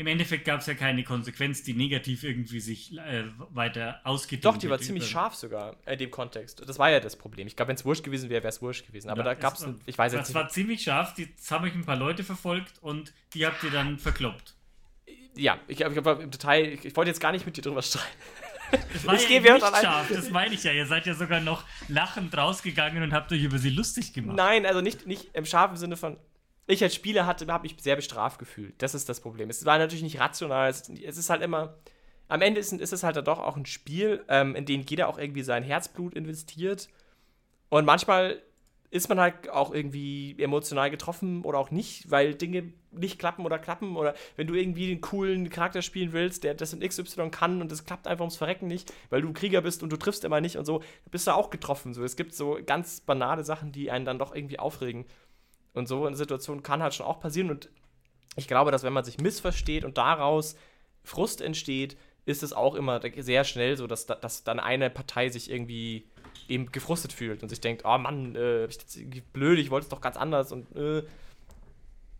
im 0.01 0.07
Endeffekt 0.07 0.45
gab 0.45 0.61
es 0.61 0.65
ja 0.65 0.73
keine 0.73 1.03
Konsequenz, 1.03 1.61
die 1.61 1.73
negativ 1.73 2.23
irgendwie 2.23 2.59
sich 2.59 2.97
äh, 2.97 3.25
weiter 3.51 4.01
ausgedehnt 4.03 4.45
Doch, 4.45 4.57
die 4.57 4.67
war 4.67 4.79
ziemlich 4.79 5.07
scharf 5.07 5.35
sogar 5.35 5.75
in 5.85 5.99
dem 5.99 6.09
Kontext. 6.09 6.67
Das 6.67 6.79
war 6.79 6.89
ja 6.89 6.99
das 6.99 7.15
Problem. 7.15 7.45
Ich 7.45 7.55
glaube, 7.55 7.69
wenn 7.69 7.75
es 7.75 7.85
wurscht 7.85 8.03
gewesen 8.03 8.31
wäre, 8.31 8.41
wäre 8.41 8.49
es 8.49 8.63
wurscht 8.63 8.87
gewesen. 8.87 9.11
Aber 9.11 9.19
ja, 9.19 9.25
da 9.25 9.33
gab 9.35 9.53
es, 9.53 9.67
ich 9.85 9.95
weiß 9.95 10.13
jetzt 10.13 10.21
nicht. 10.21 10.29
Das 10.29 10.33
war 10.33 10.49
ziemlich 10.49 10.81
scharf. 10.81 11.13
Jetzt 11.17 11.51
habe 11.51 11.67
ich 11.67 11.75
ein 11.75 11.85
paar 11.85 11.97
Leute 11.97 12.23
verfolgt 12.23 12.79
und 12.81 13.13
die 13.35 13.45
habt 13.45 13.63
ihr 13.63 13.69
dann 13.69 13.99
verkloppt. 13.99 14.55
Ja, 15.35 15.59
ich, 15.67 15.81
ich, 15.81 15.87
ich 15.87 15.97
im 15.97 16.31
Detail, 16.31 16.65
ich, 16.65 16.83
ich 16.83 16.95
wollte 16.95 17.09
jetzt 17.09 17.21
gar 17.21 17.31
nicht 17.31 17.45
mit 17.45 17.55
dir 17.55 17.61
drüber 17.61 17.83
streiten. 17.83 18.07
Das 18.93 19.05
war 19.05 19.13
ich 19.13 19.29
ja 19.29 19.39
nicht 19.39 19.61
scharf, 19.61 20.07
das 20.09 20.29
meine 20.31 20.55
ich 20.55 20.63
ja. 20.63 20.71
Ihr 20.71 20.87
seid 20.87 21.05
ja 21.05 21.13
sogar 21.13 21.41
noch 21.41 21.63
lachend 21.89 22.35
rausgegangen 22.35 23.03
und 23.03 23.13
habt 23.13 23.31
euch 23.31 23.43
über 23.43 23.59
sie 23.59 23.69
lustig 23.69 24.13
gemacht. 24.13 24.37
Nein, 24.37 24.65
also 24.65 24.81
nicht, 24.81 25.05
nicht 25.05 25.29
im 25.33 25.45
scharfen 25.45 25.77
Sinne 25.77 25.97
von, 25.97 26.17
ich 26.71 26.83
als 26.83 26.95
Spieler 26.95 27.25
habe 27.25 27.61
mich 27.61 27.75
sehr 27.81 27.95
bestraft 27.95 28.39
gefühlt. 28.39 28.81
Das 28.81 28.93
ist 28.93 29.09
das 29.09 29.21
Problem. 29.21 29.49
Es 29.49 29.65
war 29.65 29.77
natürlich 29.77 30.03
nicht 30.03 30.19
rational. 30.19 30.69
Es, 30.69 30.89
ist 30.89 31.29
halt 31.29 31.41
immer. 31.41 31.75
Am 32.27 32.41
Ende 32.41 32.59
ist, 32.59 32.71
ist 32.71 32.93
es 32.93 33.03
halt 33.03 33.15
doch 33.27 33.39
auch 33.39 33.57
ein 33.57 33.65
Spiel, 33.65 34.23
ähm, 34.29 34.55
in 34.55 34.65
dem 34.65 34.83
jeder 34.87 35.09
auch 35.09 35.17
irgendwie 35.17 35.43
sein 35.43 35.63
Herzblut 35.63 36.13
investiert. 36.13 36.87
Und 37.69 37.85
manchmal 37.85 38.41
ist 38.91 39.07
man 39.07 39.19
halt 39.19 39.49
auch 39.49 39.73
irgendwie 39.73 40.35
emotional 40.37 40.91
getroffen 40.91 41.43
oder 41.43 41.57
auch 41.57 41.71
nicht, 41.71 42.11
weil 42.11 42.35
Dinge 42.35 42.73
nicht 42.91 43.17
klappen 43.17 43.45
oder 43.45 43.57
klappen. 43.57 43.95
Oder 43.95 44.13
wenn 44.35 44.47
du 44.47 44.53
irgendwie 44.53 44.87
den 44.87 44.99
coolen 44.99 45.49
Charakter 45.49 45.81
spielen 45.81 46.11
willst, 46.11 46.43
der 46.43 46.53
das 46.53 46.73
in 46.73 46.81
XY 46.81 47.29
kann 47.31 47.61
und 47.61 47.71
das 47.71 47.85
klappt 47.85 48.05
einfach 48.05 48.23
ums 48.23 48.35
Verrecken 48.35 48.67
nicht, 48.67 48.93
weil 49.09 49.21
du 49.21 49.31
Krieger 49.31 49.61
bist 49.61 49.81
und 49.81 49.91
du 49.91 49.97
triffst 49.97 50.25
immer 50.25 50.41
nicht 50.41 50.57
und 50.57 50.65
so, 50.65 50.83
bist 51.09 51.25
du 51.25 51.31
auch 51.31 51.49
getroffen. 51.49 51.93
So, 51.93 52.03
es 52.03 52.17
gibt 52.17 52.35
so 52.35 52.59
ganz 52.65 52.99
banale 52.99 53.45
Sachen, 53.45 53.71
die 53.71 53.91
einen 53.91 54.05
dann 54.05 54.19
doch 54.19 54.35
irgendwie 54.35 54.59
aufregen. 54.59 55.05
Und 55.73 55.87
so 55.87 56.05
eine 56.05 56.15
Situation 56.15 56.63
kann 56.63 56.83
halt 56.83 56.93
schon 56.93 57.05
auch 57.05 57.19
passieren. 57.19 57.49
Und 57.49 57.69
ich 58.35 58.47
glaube, 58.47 58.71
dass 58.71 58.83
wenn 58.83 58.93
man 58.93 59.05
sich 59.05 59.19
missversteht 59.19 59.85
und 59.85 59.97
daraus 59.97 60.55
Frust 61.03 61.41
entsteht, 61.41 61.97
ist 62.25 62.43
es 62.43 62.53
auch 62.53 62.75
immer 62.75 63.01
sehr 63.17 63.43
schnell 63.43 63.77
so, 63.77 63.87
dass, 63.87 64.05
dass 64.05 64.43
dann 64.43 64.59
eine 64.59 64.89
Partei 64.89 65.29
sich 65.29 65.49
irgendwie 65.49 66.05
eben 66.47 66.71
gefrustet 66.71 67.13
fühlt 67.13 67.41
und 67.43 67.49
sich 67.49 67.61
denkt, 67.61 67.83
oh 67.85 67.97
Mann, 67.97 68.35
äh, 68.35 68.67
blöd, 69.33 69.59
ich 69.59 69.71
wollte 69.71 69.85
es 69.85 69.89
doch 69.89 70.01
ganz 70.01 70.17
anders 70.17 70.51
und 70.51 70.75
äh. 70.75 71.03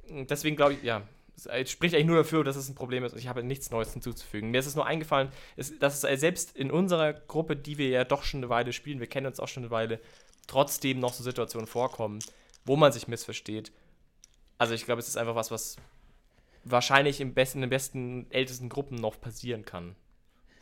deswegen 0.10 0.56
glaube 0.56 0.74
ich, 0.74 0.84
ja, 0.84 1.04
es 1.36 1.72
spricht 1.72 1.96
eigentlich 1.96 2.08
nur 2.08 2.18
dafür, 2.18 2.44
dass 2.44 2.56
es 2.56 2.70
ein 2.70 2.76
Problem 2.76 3.04
ist 3.04 3.14
und 3.14 3.20
ich 3.20 3.28
habe 3.28 3.44
nichts 3.44 3.72
Neues 3.72 3.94
hinzuzufügen. 3.94 4.52
Mir 4.52 4.60
ist 4.60 4.68
es 4.68 4.76
nur 4.76 4.86
eingefallen, 4.86 5.30
dass 5.80 6.04
es 6.04 6.20
selbst 6.20 6.56
in 6.56 6.72
unserer 6.72 7.14
Gruppe, 7.14 7.56
die 7.56 7.78
wir 7.78 7.90
ja 7.90 8.04
doch 8.04 8.24
schon 8.24 8.40
eine 8.40 8.50
Weile 8.50 8.74
spielen, 8.74 9.00
wir 9.00 9.08
kennen 9.08 9.28
uns 9.28 9.40
auch 9.40 9.48
schon 9.48 9.64
eine 9.64 9.72
Weile, 9.72 10.00
trotzdem 10.48 11.00
noch 11.00 11.14
so 11.14 11.24
Situationen 11.24 11.68
vorkommen, 11.68 12.20
wo 12.66 12.76
man 12.76 12.92
sich 12.92 13.08
missversteht. 13.08 13.72
Also 14.58 14.74
ich 14.74 14.86
glaube, 14.86 15.00
es 15.00 15.08
ist 15.08 15.18
einfach 15.18 15.36
was, 15.36 15.52
was 15.52 15.78
wahrscheinlich 16.64 17.22
im 17.22 17.34
besten, 17.34 17.60
in 17.60 17.62
den 17.64 17.70
besten, 17.70 18.28
ältesten 18.30 18.70
Gruppen 18.70 18.96
noch 18.96 19.20
passieren 19.20 19.66
kann. 19.66 19.96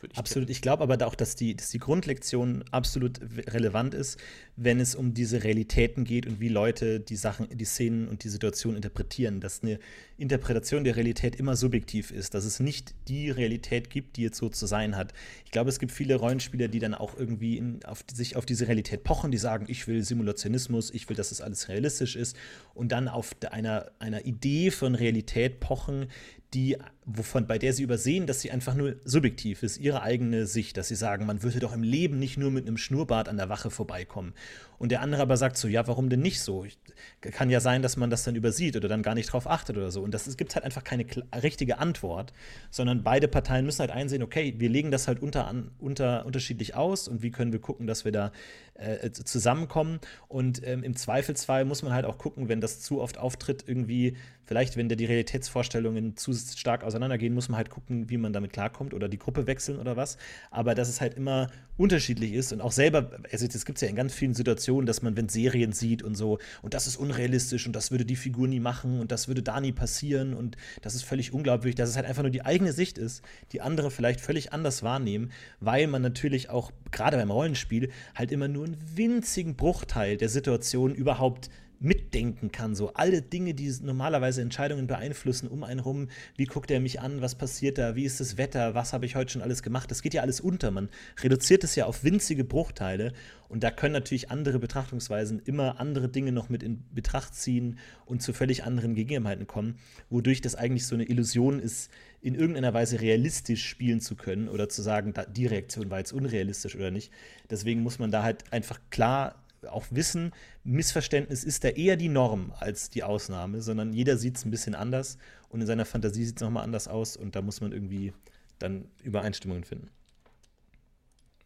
Ich 0.02 0.18
absolut. 0.18 0.46
Tippen. 0.46 0.52
Ich 0.52 0.62
glaube 0.62 0.82
aber 0.82 1.06
auch, 1.06 1.14
dass 1.14 1.36
die, 1.36 1.54
dass 1.56 1.70
die 1.70 1.78
Grundlektion 1.78 2.64
absolut 2.70 3.20
relevant 3.48 3.94
ist, 3.94 4.18
wenn 4.56 4.80
es 4.80 4.94
um 4.94 5.14
diese 5.14 5.44
Realitäten 5.44 6.04
geht 6.04 6.26
und 6.26 6.40
wie 6.40 6.48
Leute 6.48 7.00
die 7.00 7.16
Sachen, 7.16 7.48
die 7.50 7.64
Szenen 7.64 8.08
und 8.08 8.24
die 8.24 8.28
Situation 8.28 8.76
interpretieren. 8.76 9.40
Dass 9.40 9.62
eine 9.62 9.78
Interpretation 10.16 10.84
der 10.84 10.96
Realität 10.96 11.36
immer 11.36 11.56
subjektiv 11.56 12.10
ist, 12.10 12.34
dass 12.34 12.44
es 12.44 12.60
nicht 12.60 12.94
die 13.08 13.30
Realität 13.30 13.90
gibt, 13.90 14.16
die 14.16 14.22
jetzt 14.22 14.38
so 14.38 14.48
zu 14.48 14.66
sein 14.66 14.96
hat. 14.96 15.12
Ich 15.44 15.50
glaube, 15.50 15.70
es 15.70 15.78
gibt 15.78 15.92
viele 15.92 16.16
Rollenspieler, 16.16 16.68
die 16.68 16.78
dann 16.78 16.94
auch 16.94 17.16
irgendwie 17.16 17.58
in, 17.58 17.84
auf, 17.84 18.04
sich 18.12 18.36
auf 18.36 18.46
diese 18.46 18.68
Realität 18.68 19.04
pochen, 19.04 19.30
die 19.30 19.38
sagen, 19.38 19.66
ich 19.68 19.86
will 19.88 20.02
Simulationismus, 20.02 20.90
ich 20.90 21.08
will, 21.08 21.16
dass 21.16 21.30
das 21.30 21.40
alles 21.40 21.68
realistisch 21.68 22.16
ist 22.16 22.36
und 22.74 22.92
dann 22.92 23.08
auf 23.08 23.34
einer, 23.50 23.90
einer 23.98 24.24
Idee 24.24 24.70
von 24.70 24.94
Realität 24.94 25.60
pochen, 25.60 26.08
die, 26.54 26.76
wovon, 27.04 27.46
bei 27.46 27.58
der 27.58 27.72
sie 27.72 27.82
übersehen, 27.82 28.26
dass 28.26 28.40
sie 28.40 28.50
einfach 28.50 28.74
nur 28.74 28.96
subjektiv 29.04 29.62
ist, 29.62 29.78
ihre 29.78 30.02
eigene 30.02 30.46
Sicht, 30.46 30.76
dass 30.76 30.88
sie 30.88 30.94
sagen, 30.96 31.26
man 31.26 31.42
würde 31.42 31.60
doch 31.60 31.72
im 31.72 31.82
Leben 31.82 32.18
nicht 32.18 32.36
nur 32.36 32.50
mit 32.50 32.66
einem 32.66 32.76
Schnurrbart 32.76 33.28
an 33.28 33.36
der 33.36 33.48
Wache 33.48 33.70
vorbeikommen. 33.70 34.34
Und 34.80 34.90
der 34.90 35.02
andere 35.02 35.20
aber 35.20 35.36
sagt 35.36 35.58
so, 35.58 35.68
ja, 35.68 35.86
warum 35.86 36.08
denn 36.08 36.20
nicht 36.20 36.40
so? 36.40 36.64
Ich, 36.64 36.78
kann 37.20 37.50
ja 37.50 37.60
sein, 37.60 37.82
dass 37.82 37.98
man 37.98 38.08
das 38.08 38.24
dann 38.24 38.34
übersieht 38.34 38.76
oder 38.76 38.88
dann 38.88 39.02
gar 39.02 39.14
nicht 39.14 39.30
drauf 39.30 39.46
achtet 39.46 39.76
oder 39.76 39.90
so. 39.90 40.00
Und 40.00 40.14
das 40.14 40.38
gibt 40.38 40.54
halt 40.54 40.64
einfach 40.64 40.84
keine 40.84 41.04
richtige 41.42 41.78
Antwort, 41.78 42.32
sondern 42.70 43.02
beide 43.02 43.28
Parteien 43.28 43.66
müssen 43.66 43.80
halt 43.80 43.90
einsehen, 43.90 44.22
okay, 44.22 44.54
wir 44.56 44.70
legen 44.70 44.90
das 44.90 45.06
halt 45.06 45.20
unter, 45.20 45.52
unter 45.78 46.24
unterschiedlich 46.24 46.76
aus 46.76 47.08
und 47.08 47.20
wie 47.20 47.30
können 47.30 47.52
wir 47.52 47.60
gucken, 47.60 47.86
dass 47.86 48.06
wir 48.06 48.12
da 48.12 48.32
äh, 48.74 49.10
zusammenkommen. 49.10 50.00
Und 50.28 50.66
ähm, 50.66 50.82
im 50.82 50.96
Zweifelsfall 50.96 51.66
muss 51.66 51.82
man 51.82 51.92
halt 51.92 52.06
auch 52.06 52.16
gucken, 52.16 52.48
wenn 52.48 52.62
das 52.62 52.80
zu 52.80 53.02
oft 53.02 53.18
auftritt, 53.18 53.64
irgendwie, 53.66 54.16
vielleicht 54.46 54.78
wenn 54.78 54.88
da 54.88 54.94
die 54.94 55.04
Realitätsvorstellungen 55.04 56.16
zu 56.16 56.32
stark 56.32 56.84
auseinandergehen, 56.84 57.34
muss 57.34 57.50
man 57.50 57.58
halt 57.58 57.68
gucken, 57.68 58.08
wie 58.08 58.16
man 58.16 58.32
damit 58.32 58.54
klarkommt 58.54 58.94
oder 58.94 59.10
die 59.10 59.18
Gruppe 59.18 59.46
wechseln 59.46 59.78
oder 59.78 59.98
was. 59.98 60.16
Aber 60.50 60.74
dass 60.74 60.88
es 60.88 61.02
halt 61.02 61.14
immer 61.14 61.48
unterschiedlich 61.76 62.32
ist 62.32 62.54
und 62.54 62.62
auch 62.62 62.72
selber, 62.72 63.10
also 63.30 63.46
das 63.46 63.66
gibt 63.66 63.76
es 63.76 63.82
ja 63.82 63.88
in 63.88 63.96
ganz 63.96 64.14
vielen 64.14 64.32
Situationen, 64.32 64.69
dass 64.86 65.02
man, 65.02 65.16
wenn 65.16 65.28
Serien 65.28 65.72
sieht 65.72 66.02
und 66.02 66.14
so, 66.14 66.38
und 66.62 66.74
das 66.74 66.86
ist 66.86 66.96
unrealistisch 66.96 67.66
und 67.66 67.74
das 67.74 67.90
würde 67.90 68.04
die 68.04 68.16
Figur 68.16 68.48
nie 68.48 68.60
machen 68.60 69.00
und 69.00 69.10
das 69.12 69.28
würde 69.28 69.42
da 69.42 69.60
nie 69.60 69.72
passieren 69.72 70.34
und 70.34 70.56
das 70.82 70.94
ist 70.94 71.02
völlig 71.02 71.32
unglaubwürdig, 71.32 71.74
dass 71.74 71.90
es 71.90 71.96
halt 71.96 72.06
einfach 72.06 72.22
nur 72.22 72.30
die 72.30 72.44
eigene 72.44 72.72
Sicht 72.72 72.98
ist, 72.98 73.22
die 73.52 73.60
andere 73.60 73.90
vielleicht 73.90 74.20
völlig 74.20 74.52
anders 74.52 74.82
wahrnehmen, 74.82 75.32
weil 75.60 75.86
man 75.86 76.02
natürlich 76.02 76.50
auch, 76.50 76.70
gerade 76.90 77.16
beim 77.16 77.30
Rollenspiel, 77.30 77.90
halt 78.14 78.32
immer 78.32 78.48
nur 78.48 78.66
einen 78.66 78.76
winzigen 78.94 79.56
Bruchteil 79.56 80.16
der 80.16 80.28
Situation 80.28 80.94
überhaupt 80.94 81.50
mitdenken 81.80 82.52
kann. 82.52 82.74
So 82.74 82.92
alle 82.92 83.22
Dinge, 83.22 83.54
die 83.54 83.74
normalerweise 83.82 84.42
Entscheidungen 84.42 84.86
beeinflussen 84.86 85.48
um 85.48 85.64
einen 85.64 85.80
rum. 85.80 86.08
Wie 86.36 86.44
guckt 86.44 86.70
er 86.70 86.78
mich 86.78 87.00
an? 87.00 87.22
Was 87.22 87.34
passiert 87.34 87.78
da? 87.78 87.96
Wie 87.96 88.04
ist 88.04 88.20
das 88.20 88.36
Wetter? 88.36 88.74
Was 88.74 88.92
habe 88.92 89.06
ich 89.06 89.16
heute 89.16 89.32
schon 89.32 89.42
alles 89.42 89.62
gemacht? 89.62 89.90
Das 89.90 90.02
geht 90.02 90.14
ja 90.14 90.20
alles 90.22 90.40
unter. 90.40 90.70
Man 90.70 90.90
reduziert 91.22 91.64
es 91.64 91.74
ja 91.74 91.86
auf 91.86 92.04
winzige 92.04 92.44
Bruchteile. 92.44 93.14
Und 93.48 93.64
da 93.64 93.70
können 93.72 93.94
natürlich 93.94 94.30
andere 94.30 94.60
Betrachtungsweisen 94.60 95.40
immer 95.40 95.80
andere 95.80 96.08
Dinge 96.08 96.30
noch 96.30 96.50
mit 96.50 96.62
in 96.62 96.84
Betracht 96.94 97.34
ziehen 97.34 97.78
und 98.04 98.22
zu 98.22 98.32
völlig 98.32 98.62
anderen 98.62 98.94
Gegebenheiten 98.94 99.48
kommen, 99.48 99.78
wodurch 100.08 100.40
das 100.40 100.54
eigentlich 100.54 100.86
so 100.86 100.94
eine 100.94 101.04
Illusion 101.04 101.58
ist, 101.58 101.90
in 102.20 102.34
irgendeiner 102.34 102.74
Weise 102.74 103.00
realistisch 103.00 103.66
spielen 103.66 104.00
zu 104.00 104.14
können 104.14 104.48
oder 104.48 104.68
zu 104.68 104.82
sagen, 104.82 105.14
die 105.34 105.46
Reaktion 105.46 105.90
war 105.90 105.98
jetzt 105.98 106.12
unrealistisch 106.12 106.76
oder 106.76 106.90
nicht. 106.90 107.10
Deswegen 107.48 107.82
muss 107.82 107.98
man 107.98 108.10
da 108.10 108.22
halt 108.22 108.52
einfach 108.52 108.78
klar 108.90 109.39
auch 109.68 109.86
wissen, 109.90 110.32
Missverständnis 110.64 111.44
ist 111.44 111.64
da 111.64 111.68
eher 111.68 111.96
die 111.96 112.08
Norm 112.08 112.52
als 112.58 112.90
die 112.90 113.02
Ausnahme, 113.02 113.62
sondern 113.62 113.92
jeder 113.92 114.16
sieht 114.16 114.36
es 114.36 114.44
ein 114.44 114.50
bisschen 114.50 114.74
anders 114.74 115.18
und 115.48 115.60
in 115.60 115.66
seiner 115.66 115.84
Fantasie 115.84 116.24
sieht 116.24 116.36
es 116.36 116.42
nochmal 116.42 116.64
anders 116.64 116.88
aus 116.88 117.16
und 117.16 117.36
da 117.36 117.42
muss 117.42 117.60
man 117.60 117.72
irgendwie 117.72 118.12
dann 118.58 118.88
Übereinstimmungen 119.02 119.64
finden. 119.64 119.90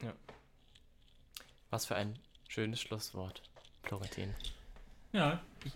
Ja. 0.03 0.13
Was 1.71 1.87
für 1.87 1.97
ein 1.97 2.19
schönes 2.49 2.81
Schlusswort, 2.81 3.43
Florentin. 3.83 4.35
Ja, 5.13 5.41
ich, 5.65 5.73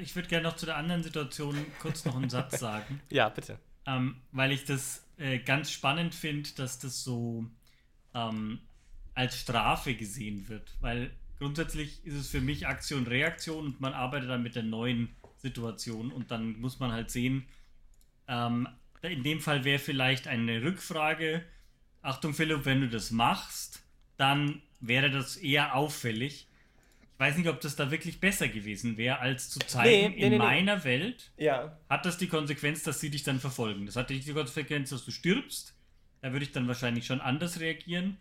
ich 0.00 0.16
würde 0.16 0.28
gerne 0.28 0.42
noch 0.42 0.56
zu 0.56 0.66
der 0.66 0.76
anderen 0.76 1.02
Situation 1.02 1.56
kurz 1.78 2.04
noch 2.04 2.16
einen 2.16 2.30
Satz 2.30 2.58
sagen. 2.58 3.00
Ja, 3.10 3.28
bitte. 3.28 3.58
Ähm, 3.86 4.16
weil 4.32 4.50
ich 4.50 4.64
das 4.64 5.04
äh, 5.18 5.38
ganz 5.38 5.70
spannend 5.70 6.14
finde, 6.14 6.50
dass 6.56 6.80
das 6.80 7.04
so 7.04 7.46
ähm, 8.14 8.60
als 9.14 9.38
Strafe 9.38 9.94
gesehen 9.94 10.48
wird. 10.48 10.74
Weil 10.80 11.12
grundsätzlich 11.38 12.04
ist 12.04 12.14
es 12.14 12.28
für 12.28 12.40
mich 12.40 12.66
Aktion, 12.66 13.06
Reaktion 13.06 13.66
und 13.66 13.80
man 13.80 13.92
arbeitet 13.92 14.30
dann 14.30 14.42
mit 14.42 14.54
der 14.56 14.62
neuen 14.62 15.08
Situation 15.36 16.12
und 16.12 16.30
dann 16.30 16.58
muss 16.60 16.78
man 16.80 16.92
halt 16.92 17.10
sehen, 17.10 17.46
ähm, 18.28 18.68
in 19.02 19.22
dem 19.22 19.40
Fall 19.40 19.64
wäre 19.64 19.78
vielleicht 19.78 20.26
eine 20.26 20.62
Rückfrage, 20.62 21.44
Achtung 22.02 22.34
Philipp, 22.34 22.64
wenn 22.64 22.80
du 22.80 22.88
das 22.88 23.10
machst, 23.10 23.82
dann 24.16 24.62
wäre 24.80 25.10
das 25.10 25.36
eher 25.36 25.74
auffällig. 25.74 26.48
Ich 27.02 27.20
weiß 27.20 27.36
nicht, 27.38 27.48
ob 27.48 27.60
das 27.60 27.76
da 27.76 27.90
wirklich 27.90 28.20
besser 28.20 28.48
gewesen 28.48 28.96
wäre, 28.96 29.18
als 29.20 29.48
zu 29.50 29.58
zeigen, 29.60 30.12
Nee, 30.12 30.16
nee, 30.16 30.22
in 30.26 30.30
nee, 30.32 30.38
meiner 30.38 30.84
Welt 30.84 31.32
Ja. 31.36 31.78
hat 31.88 32.04
das 32.04 32.18
die 32.18 32.26
Konsequenz, 32.28 32.82
dass 32.82 33.00
sie 33.00 33.10
dich 33.10 33.22
dann 33.22 33.40
verfolgen. 33.40 33.86
Das 33.86 33.96
hat 33.96 34.10
nicht 34.10 34.26
die 34.26 34.32
Konsequenz, 34.32 34.90
dass 34.90 35.04
du 35.04 35.10
stirbst. 35.10 35.74
Da 36.20 36.32
würde 36.32 36.44
ich 36.44 36.52
dann 36.52 36.68
wahrscheinlich 36.68 37.06
schon 37.06 37.20
anders 37.20 37.60
reagieren. 37.60 38.18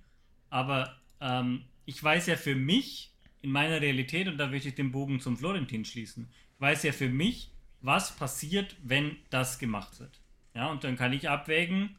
Aber 0.50 0.96
ähm, 1.20 1.66
ich 1.86 2.04
weiß 2.04 2.28
ja 2.28 2.36
für 2.36 2.56
mich 2.56 3.12
in 3.42 3.52
meiner 3.52 3.82
Realität, 3.82 4.28
und 4.28 4.38
da 4.38 4.48
möchte 4.48 4.70
ich 4.70 4.76
den 4.76 4.92
Bogen 4.92 5.20
zum 5.20 5.38
Florentin 5.38 5.86
schließen, 5.86 6.28
ich 6.56 6.62
weiß 6.62 6.84
ja 6.84 6.92
für 6.92 7.10
mich, 7.10 7.52
was 7.82 8.16
passiert, 8.16 8.76
wenn 8.84 9.18
das 9.30 9.60
gemacht 9.60 10.00
wird. 10.00 10.20
Ja, 10.56 10.72
und 10.72 10.84
dann 10.84 10.96
kann 10.96 11.14
ich 11.14 11.30
abwägen, 11.30 11.96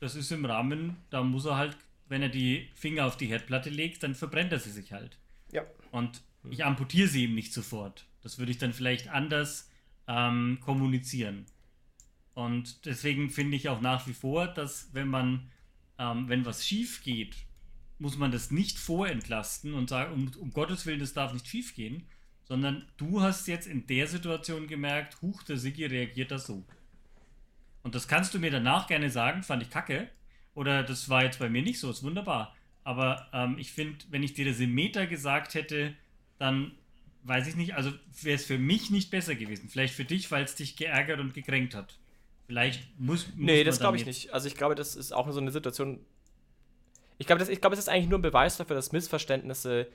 das 0.00 0.14
ist 0.14 0.32
im 0.32 0.44
Rahmen, 0.44 0.96
da 1.10 1.22
muss 1.22 1.44
er 1.44 1.56
halt, 1.56 1.76
wenn 2.08 2.22
er 2.22 2.28
die 2.28 2.68
Finger 2.74 3.06
auf 3.06 3.16
die 3.16 3.26
Herdplatte 3.26 3.70
legt, 3.70 4.02
dann 4.02 4.14
verbrennt 4.14 4.52
er 4.52 4.58
sie 4.58 4.70
sich 4.70 4.92
halt. 4.92 5.18
Ja. 5.52 5.62
Und 5.90 6.22
ich 6.50 6.64
amputiere 6.64 7.08
sie 7.08 7.24
ihm 7.24 7.34
nicht 7.34 7.52
sofort. 7.52 8.06
Das 8.22 8.38
würde 8.38 8.50
ich 8.50 8.58
dann 8.58 8.72
vielleicht 8.72 9.08
anders 9.08 9.70
ähm, 10.06 10.58
kommunizieren. 10.60 11.46
Und 12.34 12.86
deswegen 12.86 13.30
finde 13.30 13.56
ich 13.56 13.68
auch 13.68 13.80
nach 13.80 14.06
wie 14.06 14.14
vor, 14.14 14.46
dass 14.46 14.94
wenn 14.94 15.08
man, 15.08 15.50
ähm, 15.98 16.28
wenn 16.28 16.46
was 16.46 16.66
schief 16.66 17.02
geht, 17.02 17.36
muss 17.98 18.16
man 18.16 18.30
das 18.30 18.50
nicht 18.50 18.78
vorentlasten 18.78 19.74
und 19.74 19.88
sagen, 19.88 20.12
um, 20.12 20.30
um 20.40 20.52
Gottes 20.52 20.86
Willen, 20.86 21.00
das 21.00 21.14
darf 21.14 21.32
nicht 21.32 21.48
schief 21.48 21.74
gehen, 21.74 22.06
sondern 22.44 22.86
du 22.96 23.20
hast 23.20 23.46
jetzt 23.48 23.66
in 23.66 23.86
der 23.86 24.06
Situation 24.06 24.66
gemerkt, 24.66 25.20
huch, 25.20 25.42
der 25.42 25.58
Sigi 25.58 25.84
reagiert 25.84 26.30
da 26.30 26.38
so. 26.38 26.64
Und 27.82 27.94
das 27.94 28.08
kannst 28.08 28.34
du 28.34 28.38
mir 28.38 28.50
danach 28.50 28.86
gerne 28.86 29.10
sagen, 29.10 29.42
fand 29.42 29.62
ich 29.62 29.70
kacke. 29.70 30.08
Oder 30.54 30.82
das 30.82 31.08
war 31.08 31.24
jetzt 31.24 31.38
bei 31.38 31.48
mir 31.48 31.62
nicht 31.62 31.78
so, 31.78 31.90
ist 31.90 32.02
wunderbar. 32.02 32.54
Aber 32.84 33.28
ähm, 33.32 33.56
ich 33.58 33.72
finde, 33.72 33.98
wenn 34.10 34.22
ich 34.22 34.34
dir 34.34 34.46
das 34.46 34.60
im 34.60 34.74
Meter 34.74 35.06
gesagt 35.06 35.54
hätte, 35.54 35.94
dann 36.38 36.72
weiß 37.24 37.46
ich 37.48 37.56
nicht, 37.56 37.74
also 37.74 37.92
wäre 38.22 38.36
es 38.36 38.46
für 38.46 38.58
mich 38.58 38.90
nicht 38.90 39.10
besser 39.10 39.34
gewesen. 39.34 39.68
Vielleicht 39.68 39.94
für 39.94 40.04
dich, 40.04 40.30
weil 40.30 40.44
es 40.44 40.54
dich 40.54 40.76
geärgert 40.76 41.20
und 41.20 41.34
gekränkt 41.34 41.74
hat. 41.74 41.98
Vielleicht 42.46 42.98
muss, 42.98 43.26
muss 43.28 43.36
Nee, 43.36 43.62
das 43.62 43.78
glaube 43.78 43.98
ich 43.98 44.06
nicht. 44.06 44.32
Also 44.32 44.48
ich 44.48 44.54
glaube, 44.54 44.74
das 44.74 44.96
ist 44.96 45.12
auch 45.12 45.30
so 45.30 45.40
eine 45.40 45.50
Situation. 45.50 46.00
Ich 47.18 47.26
glaube, 47.26 47.44
glaube, 47.44 47.74
es 47.74 47.80
ist 47.80 47.88
eigentlich 47.88 48.08
nur 48.08 48.18
ein 48.18 48.22
Beweis 48.22 48.56
dafür, 48.56 48.76
dass 48.76 48.92
Missverständnisse 48.92 49.88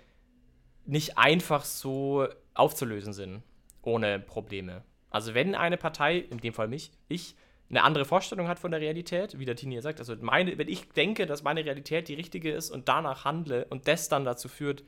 nicht 0.85 1.17
einfach 1.17 1.63
so 1.63 2.27
aufzulösen 2.53 3.13
sind, 3.13 3.43
ohne 3.81 4.19
Probleme. 4.19 4.83
Also 5.09 5.33
wenn 5.33 5.55
eine 5.55 5.77
Partei, 5.77 6.17
in 6.17 6.39
dem 6.39 6.53
Fall 6.53 6.67
mich, 6.67 6.91
ich, 7.07 7.35
eine 7.69 7.83
andere 7.83 8.05
Vorstellung 8.05 8.47
hat 8.47 8.59
von 8.59 8.71
der 8.71 8.81
Realität, 8.81 9.39
wie 9.39 9.45
der 9.45 9.55
Tini 9.55 9.75
ja 9.75 9.81
sagt, 9.81 9.99
also 9.99 10.15
meine, 10.19 10.57
wenn 10.57 10.67
ich 10.67 10.89
denke, 10.89 11.25
dass 11.25 11.43
meine 11.43 11.65
Realität 11.65 12.07
die 12.07 12.13
richtige 12.13 12.51
ist 12.51 12.69
und 12.69 12.87
danach 12.87 13.25
handle 13.25 13.65
und 13.69 13.87
das 13.87 14.09
dann 14.09 14.25
dazu 14.25 14.47
führt, 14.47 14.83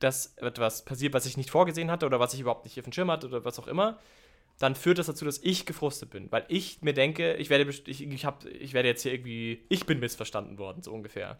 dass 0.00 0.36
etwas 0.36 0.84
passiert, 0.84 1.14
was 1.14 1.24
ich 1.24 1.36
nicht 1.36 1.50
vorgesehen 1.50 1.90
hatte 1.90 2.04
oder 2.04 2.20
was 2.20 2.34
ich 2.34 2.40
überhaupt 2.40 2.64
nicht 2.64 2.78
auf 2.78 2.84
dem 2.84 2.92
Schirm 2.92 3.10
hatte 3.10 3.28
oder 3.28 3.44
was 3.44 3.58
auch 3.58 3.68
immer, 3.68 3.98
dann 4.58 4.74
führt 4.74 4.98
das 4.98 5.06
dazu, 5.06 5.24
dass 5.24 5.38
ich 5.42 5.66
gefrustet 5.66 6.10
bin, 6.10 6.30
weil 6.30 6.44
ich 6.48 6.80
mir 6.82 6.94
denke, 6.94 7.34
ich 7.34 7.50
werde, 7.50 7.68
ich, 7.68 8.02
ich, 8.02 8.24
hab, 8.24 8.44
ich 8.44 8.72
werde 8.72 8.88
jetzt 8.88 9.02
hier 9.02 9.12
irgendwie, 9.12 9.64
ich 9.68 9.86
bin 9.86 9.98
missverstanden 9.98 10.58
worden, 10.58 10.82
so 10.82 10.92
ungefähr. 10.92 11.38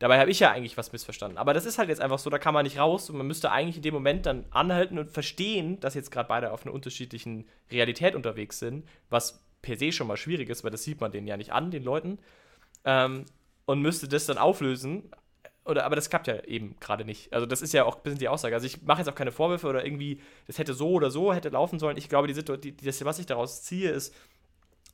Dabei 0.00 0.18
habe 0.18 0.30
ich 0.30 0.40
ja 0.40 0.50
eigentlich 0.50 0.76
was 0.76 0.92
missverstanden. 0.92 1.38
Aber 1.38 1.54
das 1.54 1.64
ist 1.64 1.78
halt 1.78 1.88
jetzt 1.88 2.00
einfach 2.00 2.18
so, 2.18 2.28
da 2.28 2.38
kann 2.38 2.52
man 2.52 2.64
nicht 2.64 2.78
raus 2.78 3.08
und 3.08 3.16
man 3.16 3.26
müsste 3.26 3.52
eigentlich 3.52 3.76
in 3.76 3.82
dem 3.82 3.94
Moment 3.94 4.26
dann 4.26 4.44
anhalten 4.50 4.98
und 4.98 5.10
verstehen, 5.10 5.78
dass 5.78 5.94
jetzt 5.94 6.10
gerade 6.10 6.28
beide 6.28 6.50
auf 6.50 6.66
einer 6.66 6.74
unterschiedlichen 6.74 7.46
Realität 7.70 8.16
unterwegs 8.16 8.58
sind, 8.58 8.84
was 9.08 9.44
per 9.62 9.78
se 9.78 9.92
schon 9.92 10.08
mal 10.08 10.16
schwierig 10.16 10.50
ist, 10.50 10.64
weil 10.64 10.72
das 10.72 10.82
sieht 10.82 11.00
man 11.00 11.12
denen 11.12 11.28
ja 11.28 11.36
nicht 11.36 11.52
an, 11.52 11.70
den 11.70 11.84
Leuten. 11.84 12.18
Ähm, 12.84 13.24
und 13.66 13.80
müsste 13.80 14.08
das 14.08 14.26
dann 14.26 14.36
auflösen. 14.36 15.10
Oder, 15.64 15.84
aber 15.84 15.96
das 15.96 16.10
klappt 16.10 16.26
ja 16.26 16.42
eben 16.44 16.76
gerade 16.78 17.04
nicht. 17.04 17.32
Also, 17.32 17.46
das 17.46 17.62
ist 17.62 17.72
ja 17.72 17.84
auch 17.84 17.96
ein 17.96 18.02
bisschen 18.02 18.18
die 18.18 18.28
Aussage. 18.28 18.54
Also, 18.54 18.66
ich 18.66 18.82
mache 18.82 18.98
jetzt 18.98 19.08
auch 19.08 19.14
keine 19.14 19.32
Vorwürfe 19.32 19.66
oder 19.66 19.84
irgendwie, 19.84 20.20
das 20.46 20.58
hätte 20.58 20.74
so 20.74 20.90
oder 20.90 21.10
so 21.10 21.32
hätte 21.32 21.48
laufen 21.48 21.78
sollen. 21.78 21.96
Ich 21.96 22.08
glaube, 22.08 22.28
die 22.28 22.34
Situation, 22.34 22.76
das, 22.82 23.04
was 23.04 23.18
ich 23.18 23.26
daraus 23.26 23.62
ziehe, 23.62 23.90
ist, 23.90 24.14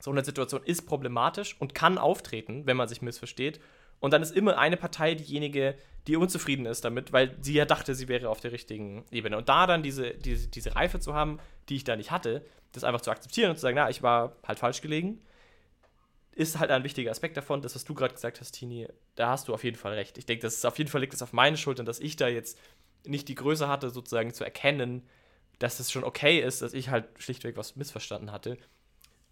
so 0.00 0.10
eine 0.10 0.24
Situation 0.24 0.62
ist 0.64 0.86
problematisch 0.86 1.56
und 1.58 1.74
kann 1.74 1.98
auftreten, 1.98 2.66
wenn 2.66 2.76
man 2.76 2.88
sich 2.88 3.02
missversteht. 3.02 3.60
Und 3.98 4.12
dann 4.12 4.22
ist 4.22 4.34
immer 4.34 4.56
eine 4.56 4.78
Partei 4.78 5.14
diejenige, 5.14 5.76
die 6.06 6.16
unzufrieden 6.16 6.64
ist 6.64 6.84
damit, 6.84 7.12
weil 7.12 7.36
sie 7.42 7.52
ja 7.52 7.66
dachte, 7.66 7.94
sie 7.94 8.08
wäre 8.08 8.30
auf 8.30 8.40
der 8.40 8.52
richtigen 8.52 9.04
Ebene. 9.10 9.36
Und 9.36 9.48
da 9.50 9.66
dann 9.66 9.82
diese, 9.82 10.12
diese, 10.14 10.48
diese 10.48 10.74
Reife 10.74 11.00
zu 11.00 11.14
haben, 11.14 11.38
die 11.68 11.76
ich 11.76 11.84
da 11.84 11.96
nicht 11.96 12.10
hatte, 12.10 12.42
das 12.72 12.84
einfach 12.84 13.02
zu 13.02 13.10
akzeptieren 13.10 13.50
und 13.50 13.56
zu 13.56 13.62
sagen, 13.62 13.76
na, 13.76 13.90
ich 13.90 14.02
war 14.02 14.36
halt 14.46 14.58
falsch 14.58 14.80
gelegen, 14.80 15.20
ist 16.40 16.58
halt 16.58 16.70
ein 16.70 16.84
wichtiger 16.84 17.10
Aspekt 17.10 17.36
davon. 17.36 17.60
Das, 17.60 17.74
was 17.74 17.84
du 17.84 17.92
gerade 17.92 18.14
gesagt 18.14 18.40
hast, 18.40 18.52
Tini, 18.52 18.88
da 19.14 19.28
hast 19.28 19.46
du 19.46 19.54
auf 19.54 19.62
jeden 19.62 19.76
Fall 19.76 19.92
recht. 19.92 20.16
Ich 20.16 20.24
denke, 20.24 20.40
das 20.40 20.54
ist 20.54 20.64
auf 20.64 20.78
jeden 20.78 20.88
Fall 20.88 21.02
liegt 21.02 21.12
es 21.12 21.20
auf 21.20 21.34
meinen 21.34 21.58
Schultern, 21.58 21.84
dass 21.84 22.00
ich 22.00 22.16
da 22.16 22.28
jetzt 22.28 22.58
nicht 23.06 23.28
die 23.28 23.34
Größe 23.34 23.68
hatte, 23.68 23.90
sozusagen 23.90 24.32
zu 24.32 24.42
erkennen, 24.42 25.02
dass 25.58 25.80
es 25.80 25.92
schon 25.92 26.02
okay 26.02 26.40
ist, 26.40 26.62
dass 26.62 26.72
ich 26.72 26.88
halt 26.88 27.08
schlichtweg 27.18 27.58
was 27.58 27.76
missverstanden 27.76 28.32
hatte. 28.32 28.56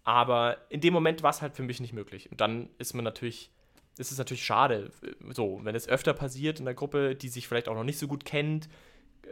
Aber 0.03 0.57
in 0.69 0.81
dem 0.81 0.93
Moment 0.93 1.23
war 1.23 1.31
es 1.31 1.41
halt 1.41 1.55
für 1.55 1.63
mich 1.63 1.79
nicht 1.79 1.93
möglich. 1.93 2.31
Und 2.31 2.41
dann 2.41 2.69
ist 2.77 2.93
man 2.93 3.03
natürlich, 3.03 3.49
ist 3.97 4.11
es 4.11 4.19
natürlich 4.19 4.45
schade, 4.45 4.91
so, 5.31 5.61
wenn 5.63 5.73
es 5.73 5.89
öfter 5.89 6.13
passiert 6.13 6.59
in 6.59 6.65
der 6.65 6.75
Gruppe, 6.75 7.15
die 7.15 7.29
sich 7.29 7.47
vielleicht 7.47 7.67
auch 7.67 7.75
noch 7.75 7.83
nicht 7.83 7.97
so 7.97 8.07
gut 8.07 8.23
kennt, 8.23 8.69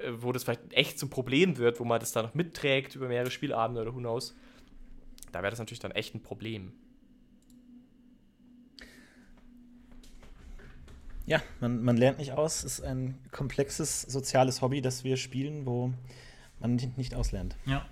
äh, 0.01 0.11
wo 0.13 0.32
das 0.32 0.45
vielleicht 0.45 0.73
echt 0.73 0.97
zum 0.97 1.11
Problem 1.11 1.57
wird, 1.57 1.80
wo 1.80 1.84
man 1.84 1.99
das 1.99 2.11
dann 2.11 2.25
noch 2.25 2.34
mitträgt 2.34 2.95
über 2.95 3.07
mehrere 3.07 3.30
Spielabende 3.30 3.84
oder 3.84 3.93
who 3.93 3.99
knows. 3.99 4.36
Da 5.32 5.43
wäre 5.43 5.51
das 5.51 5.59
natürlich 5.59 5.80
dann 5.80 5.91
echt 5.91 6.15
ein 6.15 6.23
Problem. 6.23 6.73
Ja, 11.28 11.41
man, 11.59 11.84
man 11.84 11.97
lernt 11.97 12.19
nicht 12.19 12.32
aus. 12.32 12.63
Es 12.63 12.80
ist 12.80 12.86
ein 12.86 13.19
komplexes 13.32 14.01
soziales 14.01 14.61
Hobby, 14.61 14.82
das 14.82 15.03
wir 15.03 15.17
spielen, 15.17 15.65
wo 15.65 15.93
man 16.59 16.80
nicht 16.95 17.13
auslernt. 17.13 17.55
Ja. 17.65 17.86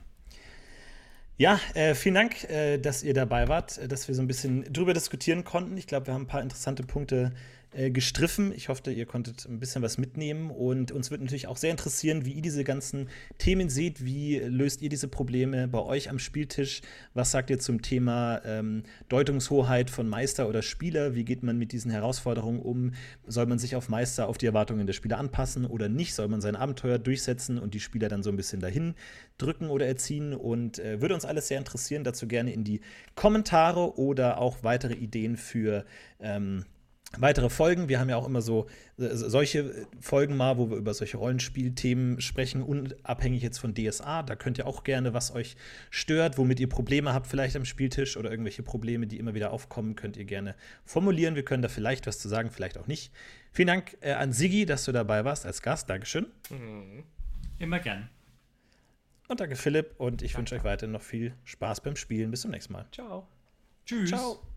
Ja, 1.38 1.60
äh, 1.74 1.96
vielen 1.96 2.16
Dank, 2.16 2.46
äh, 2.46 2.78
dass 2.78 3.04
ihr 3.04 3.14
dabei 3.14 3.50
wart, 3.50 3.78
äh, 3.78 3.90
dass 3.90 4.08
wir 4.08 4.16
so 4.16 4.22
ein 4.22 4.28
bisschen 4.28 4.72
drüber 4.72 4.94
diskutieren 4.94 5.44
konnten. 5.44 5.76
Ich 5.76 5.86
glaube, 5.86 6.08
wir 6.08 6.14
haben 6.14 6.24
ein 6.24 6.28
paar 6.28 6.42
interessante 6.42 6.84
Punkte 6.84 7.34
äh, 7.76 7.92
gestriffen. 7.92 8.54
Ich 8.56 8.70
hoffe, 8.70 8.92
ihr 8.92 9.06
konntet 9.06 9.46
ein 9.46 9.60
bisschen 9.60 9.82
was 9.82 9.98
mitnehmen. 9.98 10.50
Und 10.50 10.92
uns 10.92 11.12
wird 11.12 11.22
natürlich 11.22 11.48
auch 11.48 11.58
sehr 11.58 11.72
interessieren, 11.72 12.26
wie 12.26 12.32
ihr 12.32 12.42
diese 12.42 12.64
ganzen 12.64 13.10
Themen 13.38 13.70
seht. 13.70 14.06
Wie 14.06 14.38
löst 14.40 14.82
ihr 14.82 14.90
diese 14.90 15.08
Probleme 15.08 15.68
bei 15.68 15.80
euch 15.80 16.10
am 16.10 16.18
Spieltisch? 16.18 16.82
Was 17.14 17.32
sagt 17.32 17.50
ihr 17.50 17.60
zum 17.60 17.82
Thema 17.82 18.42
ähm, 18.46 18.84
Deutungshoheit 19.10 19.90
von 19.90 20.08
Meister 20.08 20.48
oder 20.48 20.62
Spieler? 20.62 21.16
Wie 21.16 21.26
geht 21.26 21.44
man 21.44 21.58
mit 21.58 21.74
diesen 21.74 21.92
Herausforderungen 21.92 22.62
um? 22.62 22.94
Soll 23.28 23.46
man 23.46 23.60
sich 23.60 23.76
auf 23.76 23.90
Meister, 23.90 24.30
auf 24.30 24.38
die 24.38 24.46
Erwartungen 24.46 24.88
der 24.88 24.94
Spieler 24.94 25.18
anpassen 25.18 25.66
oder 25.66 25.90
nicht? 25.90 26.16
Soll 26.16 26.30
man 26.30 26.40
sein 26.42 26.56
Abenteuer 26.56 26.98
durchsetzen 26.98 27.60
und 27.60 27.74
die 27.74 27.82
Spieler 27.82 28.08
dann 28.08 28.24
so 28.24 28.30
ein 28.30 28.38
bisschen 28.38 28.62
dahin 28.62 28.96
drücken 29.38 29.70
oder 29.70 29.86
erziehen? 29.86 30.34
Und 30.34 30.80
äh, 30.80 31.02
würde 31.02 31.14
uns 31.14 31.26
alles 31.26 31.50
sehr 31.50 31.58
interessieren. 31.58 32.06
Dazu 32.06 32.28
gerne 32.28 32.54
in 32.54 32.64
die 32.64 32.80
Kommentare 33.16 33.98
oder 33.98 34.40
auch 34.40 34.64
weitere 34.64 34.94
Ideen 34.94 35.36
für 35.36 35.86
ähm, 36.22 36.64
weitere 37.18 37.50
Folgen. 37.50 37.90
Wir 37.90 38.00
haben 38.00 38.10
ja 38.10 38.18
auch 38.18 38.28
immer 38.28 38.42
so 38.42 38.68
äh, 38.98 39.10
solche 39.14 39.88
Folgen 40.00 40.36
mal, 40.38 40.58
wo 40.58 40.70
wir 40.70 40.78
über 40.78 40.94
solche 40.94 41.18
Rollenspielthemen 41.18 42.22
sprechen, 42.22 42.62
unabhängig 42.62 43.42
jetzt 43.42 43.58
von 43.58 43.74
DSA. 43.74 44.24
Da 44.24 44.36
könnt 44.36 44.58
ihr 44.58 44.68
auch 44.68 44.84
gerne, 44.84 45.14
was 45.14 45.34
euch 45.34 45.56
stört, 45.90 46.38
womit 46.38 46.60
ihr 46.60 46.70
Probleme 46.70 47.14
habt, 47.14 47.28
vielleicht 47.28 47.56
am 47.56 47.66
Spieltisch 47.66 48.18
oder 48.18 48.32
irgendwelche 48.32 48.64
Probleme, 48.64 49.08
die 49.08 49.18
immer 49.18 49.34
wieder 49.34 49.52
aufkommen, 49.52 49.96
könnt 49.96 50.18
ihr 50.18 50.26
gerne 50.26 50.56
formulieren. 50.84 51.36
Wir 51.36 51.46
können 51.46 51.62
da 51.62 51.70
vielleicht 51.70 52.08
was 52.08 52.20
zu 52.20 52.28
sagen, 52.28 52.52
vielleicht 52.52 52.78
auch 52.78 52.88
nicht. 52.88 53.12
Vielen 53.52 53.68
Dank 53.68 53.98
äh, 54.02 54.14
an 54.14 54.34
Sigi, 54.34 54.66
dass 54.66 54.86
du 54.86 54.92
dabei 54.92 55.26
warst 55.26 55.46
als 55.46 55.62
Gast. 55.62 55.90
Dankeschön. 55.90 56.28
Immer 57.60 57.80
gern. 57.80 58.10
Und 59.28 59.40
danke 59.40 59.56
Philipp 59.56 59.96
und 59.98 60.22
ich 60.22 60.38
wünsche 60.38 60.56
euch 60.56 60.64
weiterhin 60.64 60.92
noch 60.92 61.02
viel 61.02 61.34
Spaß 61.46 61.82
beim 61.82 61.96
Spielen. 61.96 62.32
Bis 62.32 62.42
zum 62.42 62.52
nächsten 62.52 62.74
Mal. 62.74 62.86
Ciao. 62.92 63.28
Tschüss. 63.86 64.10
Ciao. 64.10 64.55